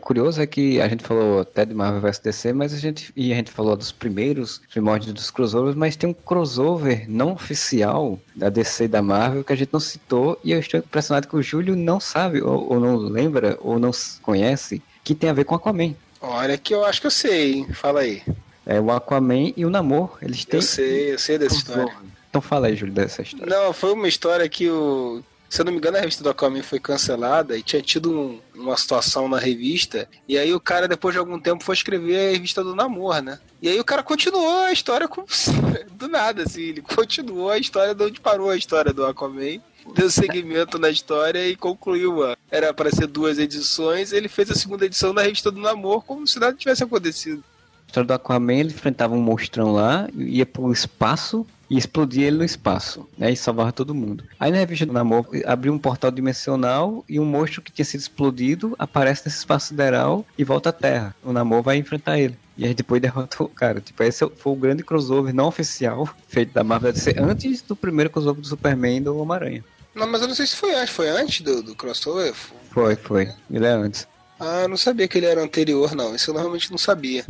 curioso 0.00 0.42
é 0.42 0.46
que 0.46 0.78
a 0.80 0.88
gente 0.88 1.02
falou 1.02 1.40
até 1.40 1.64
de 1.64 1.72
Marvel 1.72 2.00
vs 2.02 2.18
DC, 2.18 2.52
mas 2.52 2.74
a 2.74 2.78
gente 2.78 3.10
e 3.16 3.32
a 3.32 3.36
gente 3.36 3.50
falou 3.50 3.74
dos 3.76 3.90
primeiros 3.90 4.60
primórdios 4.70 5.14
dos 5.14 5.30
crossovers, 5.30 5.74
mas 5.74 5.96
tem 5.96 6.10
um 6.10 6.12
crossover 6.14 7.08
não 7.08 7.32
oficial 7.32 8.18
da 8.34 8.50
DC 8.50 8.84
e 8.84 8.88
da 8.88 9.00
Marvel 9.00 9.42
que 9.44 9.52
a 9.54 9.56
gente 9.56 9.72
não 9.72 9.80
citou 9.80 10.38
e 10.44 10.52
eu 10.52 10.58
estou 10.58 10.80
impressionado 10.80 11.26
que 11.28 11.36
o 11.36 11.42
Júlio 11.42 11.74
não 11.74 11.98
sabe 11.98 12.42
ou, 12.42 12.70
ou 12.74 12.78
não 12.80 12.96
lembra 12.96 13.56
ou 13.62 13.78
não 13.78 13.92
conhece 14.20 14.82
que 15.02 15.14
tem 15.14 15.30
a 15.30 15.32
ver 15.32 15.44
com 15.44 15.54
Aquaman. 15.54 15.94
Olha 16.20 16.58
que 16.58 16.74
eu 16.74 16.84
acho 16.84 17.00
que 17.00 17.06
eu 17.06 17.10
sei, 17.10 17.54
hein? 17.54 17.68
Fala 17.72 18.00
aí. 18.00 18.22
É 18.66 18.80
o 18.80 18.90
Aquaman 18.90 19.52
e 19.56 19.64
o 19.64 19.70
Namor, 19.70 20.18
eles 20.20 20.44
têm 20.44 20.58
Eu 20.58 20.62
sei, 20.62 21.14
eu 21.14 21.18
sei 21.18 21.38
dessa 21.38 21.54
história. 21.56 21.94
Então 22.28 22.40
fala 22.42 22.66
aí, 22.66 22.74
Júlio, 22.76 22.92
dessa 22.92 23.22
história. 23.22 23.46
Não, 23.46 23.72
foi 23.72 23.92
uma 23.92 24.08
história 24.08 24.48
que 24.48 24.68
o. 24.68 25.22
Se 25.48 25.60
eu 25.60 25.64
não 25.64 25.70
me 25.72 25.78
engano, 25.78 25.96
a 25.96 26.00
revista 26.00 26.24
do 26.24 26.28
Aquaman 26.28 26.60
foi 26.64 26.80
cancelada 26.80 27.56
e 27.56 27.62
tinha 27.62 27.80
tido 27.80 28.10
um- 28.10 28.40
uma 28.52 28.76
situação 28.76 29.28
na 29.28 29.38
revista. 29.38 30.08
E 30.28 30.36
aí 30.36 30.52
o 30.52 30.58
cara, 30.58 30.88
depois 30.88 31.14
de 31.14 31.20
algum 31.20 31.38
tempo, 31.38 31.62
foi 31.62 31.76
escrever 31.76 32.16
a 32.28 32.32
revista 32.32 32.64
do 32.64 32.74
Namor, 32.74 33.22
né? 33.22 33.38
E 33.62 33.68
aí 33.68 33.78
o 33.78 33.84
cara 33.84 34.02
continuou 34.02 34.62
a 34.64 34.72
história 34.72 35.06
como 35.06 35.28
se- 35.32 35.52
do 35.92 36.08
nada, 36.08 36.42
assim. 36.42 36.62
Ele 36.62 36.82
continuou 36.82 37.48
a 37.50 37.58
história 37.58 37.94
de 37.94 38.02
onde 38.02 38.20
parou 38.20 38.50
a 38.50 38.56
história 38.56 38.92
do 38.92 39.06
Aquaman. 39.06 39.60
Deu 39.94 40.10
seguimento 40.10 40.80
na 40.80 40.90
história 40.90 41.46
e 41.48 41.54
concluiu. 41.54 42.24
a- 42.24 42.36
Era 42.50 42.74
para 42.74 42.90
ser 42.90 43.06
duas 43.06 43.38
edições. 43.38 44.12
Ele 44.12 44.28
fez 44.28 44.50
a 44.50 44.54
segunda 44.56 44.84
edição 44.84 45.14
da 45.14 45.22
revista 45.22 45.48
do 45.52 45.60
Namor 45.60 46.02
como 46.04 46.26
se 46.26 46.40
nada 46.40 46.56
tivesse 46.56 46.82
acontecido. 46.82 47.42
História 47.86 48.06
do 48.06 48.12
Aquaman, 48.12 48.54
ele 48.54 48.70
enfrentava 48.70 49.14
um 49.14 49.20
monstrão 49.20 49.72
lá, 49.72 50.08
ia 50.14 50.44
pro 50.44 50.72
espaço 50.72 51.46
e 51.68 51.76
explodia 51.76 52.26
ele 52.26 52.38
no 52.38 52.44
espaço, 52.44 53.08
né? 53.18 53.32
E 53.32 53.36
salvava 53.36 53.72
todo 53.72 53.94
mundo. 53.94 54.24
Aí 54.38 54.50
na 54.50 54.58
revista 54.58 54.86
do 54.86 54.92
Namor 54.92 55.26
abriu 55.44 55.72
um 55.72 55.78
portal 55.78 56.10
dimensional 56.10 57.04
e 57.08 57.18
um 57.18 57.24
monstro 57.24 57.62
que 57.62 57.72
tinha 57.72 57.84
sido 57.84 58.00
explodido 58.00 58.74
aparece 58.78 59.22
nesse 59.24 59.38
espaço 59.38 59.68
sideral 59.68 60.24
e 60.38 60.44
volta 60.44 60.70
à 60.70 60.72
Terra. 60.72 61.14
O 61.24 61.32
Namor 61.32 61.62
vai 61.62 61.76
enfrentar 61.76 62.18
ele. 62.18 62.36
E 62.56 62.64
aí 62.64 62.72
depois 62.72 63.02
derrotou 63.02 63.46
o 63.46 63.50
cara. 63.50 63.80
Tipo, 63.80 64.02
esse 64.02 64.26
foi 64.36 64.52
o 64.52 64.56
grande 64.56 64.82
crossover 64.82 65.34
não 65.34 65.46
oficial 65.46 66.08
feito 66.28 66.52
da 66.52 66.64
Marvel 66.64 66.92
DC 66.92 67.16
antes 67.18 67.62
do 67.62 67.76
primeiro 67.76 68.10
crossover 68.10 68.40
do 68.40 68.46
Superman 68.46 68.98
e 68.98 69.00
do 69.00 69.18
Homem-Aranha. 69.18 69.64
Não, 69.94 70.06
mas 70.06 70.22
eu 70.22 70.28
não 70.28 70.34
sei 70.34 70.46
se 70.46 70.56
foi 70.56 70.74
antes. 70.74 70.90
Foi 70.90 71.08
antes 71.08 71.40
do, 71.40 71.62
do 71.62 71.74
crossover? 71.74 72.34
Foi, 72.70 72.96
foi. 72.96 73.32
Ele 73.50 73.66
é 73.66 73.70
antes. 73.70 74.06
Ah, 74.38 74.62
eu 74.62 74.68
não 74.68 74.76
sabia 74.76 75.08
que 75.08 75.18
ele 75.18 75.26
era 75.26 75.42
anterior, 75.42 75.94
não. 75.94 76.14
Isso 76.14 76.30
eu 76.30 76.34
realmente 76.34 76.70
não 76.70 76.78
sabia. 76.78 77.24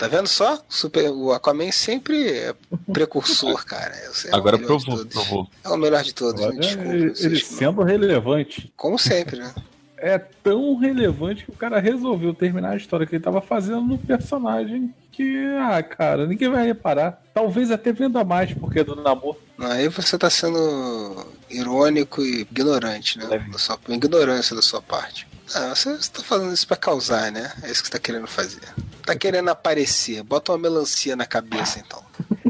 Tá 0.00 0.08
vendo 0.08 0.26
só? 0.28 0.54
O 0.54 0.72
Super, 0.72 1.10
o 1.10 1.30
Aquaman 1.30 1.70
sempre 1.70 2.26
é 2.26 2.54
precursor, 2.90 3.62
cara. 3.68 3.94
É 3.94 4.34
Agora 4.34 4.58
provou, 4.58 5.04
provou. 5.04 5.46
É 5.62 5.68
o 5.68 5.76
melhor 5.76 6.02
de 6.02 6.14
todos, 6.14 6.40
me 6.40 6.58
desculpa. 6.58 6.88
ele, 6.90 7.12
ele 7.20 7.38
sendo 7.38 7.82
relevante. 7.82 8.72
Como 8.76 8.98
sempre, 8.98 9.38
né? 9.38 9.54
É 10.02 10.18
tão 10.18 10.78
relevante 10.78 11.44
que 11.44 11.50
o 11.50 11.54
cara 11.54 11.78
resolveu 11.78 12.32
terminar 12.32 12.70
a 12.70 12.76
história 12.76 13.06
que 13.06 13.16
ele 13.16 13.22
tava 13.22 13.42
fazendo 13.42 13.82
no 13.82 13.98
personagem 13.98 14.94
que, 15.12 15.44
ah, 15.58 15.82
cara, 15.82 16.26
ninguém 16.26 16.48
vai 16.48 16.64
reparar. 16.64 17.22
Talvez 17.34 17.70
até 17.70 17.92
venda 17.92 18.24
mais, 18.24 18.54
porque 18.54 18.80
é 18.80 18.84
do 18.84 18.96
namoro. 18.96 19.36
Aí 19.58 19.88
você 19.88 20.16
tá 20.16 20.30
sendo 20.30 21.26
irônico 21.50 22.22
e 22.22 22.40
ignorante, 22.40 23.18
né? 23.18 23.26
Da 23.26 23.58
sua, 23.58 23.78
ignorância 23.90 24.56
da 24.56 24.62
sua 24.62 24.80
parte. 24.80 25.28
Ah, 25.54 25.74
você, 25.74 25.96
você 25.96 26.10
tá 26.10 26.22
fazendo 26.22 26.52
isso 26.52 26.66
pra 26.66 26.76
causar, 26.76 27.32
né? 27.32 27.52
É 27.62 27.70
isso 27.70 27.82
que 27.82 27.88
você 27.88 27.92
tá 27.92 27.98
querendo 27.98 28.26
fazer. 28.26 28.62
Tá 29.04 29.16
querendo 29.16 29.48
aparecer. 29.48 30.22
Bota 30.22 30.52
uma 30.52 30.58
melancia 30.58 31.16
na 31.16 31.26
cabeça, 31.26 31.78
então. 31.78 32.02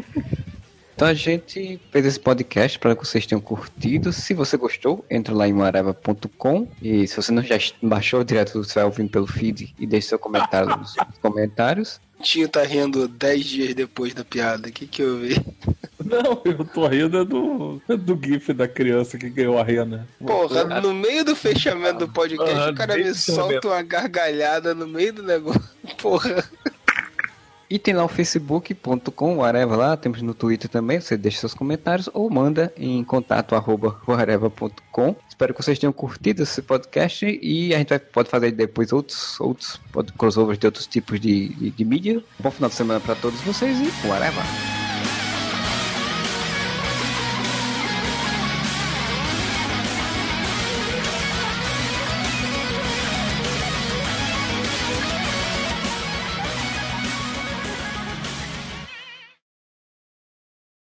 Então 1.01 1.09
a 1.09 1.14
gente 1.14 1.81
fez 1.90 2.05
esse 2.05 2.20
podcast 2.20 2.78
para 2.78 2.94
que 2.94 3.06
vocês 3.06 3.24
tenham 3.24 3.40
curtido. 3.40 4.12
Se 4.12 4.35
você 4.35 4.59
gostou, 4.59 5.02
entra 5.09 5.35
lá 5.35 5.48
em 5.48 5.52
mareva.com 5.55 6.68
e 6.82 7.09
se 7.09 7.16
você 7.16 7.32
não 7.32 7.43
já 7.43 7.56
baixou 7.82 8.22
direto, 8.22 8.62
você 8.62 8.74
vai 8.74 8.85
ouvindo 8.85 9.09
pelo 9.09 9.27
feed 9.27 9.74
e 9.78 9.86
deixe 9.86 10.09
seu 10.09 10.18
comentário 10.18 10.77
nos 10.77 10.94
comentários. 11.22 11.98
Tinho 12.22 12.48
tá 12.48 12.62
rindo 12.62 13.09
10 13.09 13.44
dias 13.44 13.74
depois 13.74 14.14
da 14.14 14.24
piada. 14.24 14.68
O 14.68 14.72
que 14.72 14.86
que 14.86 15.02
eu 15.02 15.18
vi? 15.18 15.34
Não, 16.05 16.42
eu 16.44 16.64
tô 16.64 16.86
rindo 16.86 17.24
do, 17.24 17.80
do 17.97 18.20
GIF 18.22 18.52
da 18.52 18.66
criança 18.66 19.16
que 19.16 19.30
ganhou 19.30 19.59
a 19.59 19.62
rena. 19.62 20.09
Porra, 20.26 20.80
no 20.80 20.92
meio 20.92 21.24
do 21.24 21.36
fechamento 21.36 22.01
do 22.01 22.09
podcast, 22.09 22.55
Ah, 22.59 22.70
o 22.70 22.74
cara 22.74 22.97
me 22.97 23.14
solta 23.14 23.68
uma 23.68 23.82
gargalhada 23.82 24.74
no 24.74 24.86
meio 24.88 25.12
do 25.12 25.22
negócio. 25.22 25.62
Porra. 25.98 26.44
E 27.70 27.78
tem 27.78 27.94
lá 27.94 28.05
o 28.05 28.09
facebook.com, 28.09 29.36
whatever 29.36 29.78
lá, 29.78 29.97
temos 29.97 30.20
no 30.22 30.34
Twitter 30.34 30.68
também, 30.68 31.01
você 31.01 31.16
deixa 31.16 31.38
seus 31.38 31.55
comentários 31.55 32.10
ou 32.12 32.28
manda 32.28 32.72
em 32.76 33.05
contato 33.05 33.55
arroba 33.55 33.97
whatever.com. 34.09 35.14
Espero 35.28 35.55
que 35.55 35.62
vocês 35.62 35.78
tenham 35.78 35.92
curtido 35.92 36.42
esse 36.42 36.60
podcast 36.62 37.24
e 37.40 37.72
a 37.72 37.78
gente 37.78 37.90
vai, 37.90 38.01
pode 38.01 38.28
fazer 38.28 38.51
depois 38.51 38.92
outros, 38.92 39.38
outros 39.38 39.78
crossovers 40.18 40.59
de 40.59 40.66
outros 40.66 40.88
tipos 40.88 41.20
de, 41.20 41.51
de, 41.51 41.70
de 41.70 41.84
mídia. 41.84 42.20
Bom 42.40 42.51
final 42.51 42.68
de 42.68 42.74
semana 42.74 42.98
para 42.98 43.14
todos 43.14 43.40
vocês 43.42 43.78
e 43.78 44.06
whatever! 44.09 44.80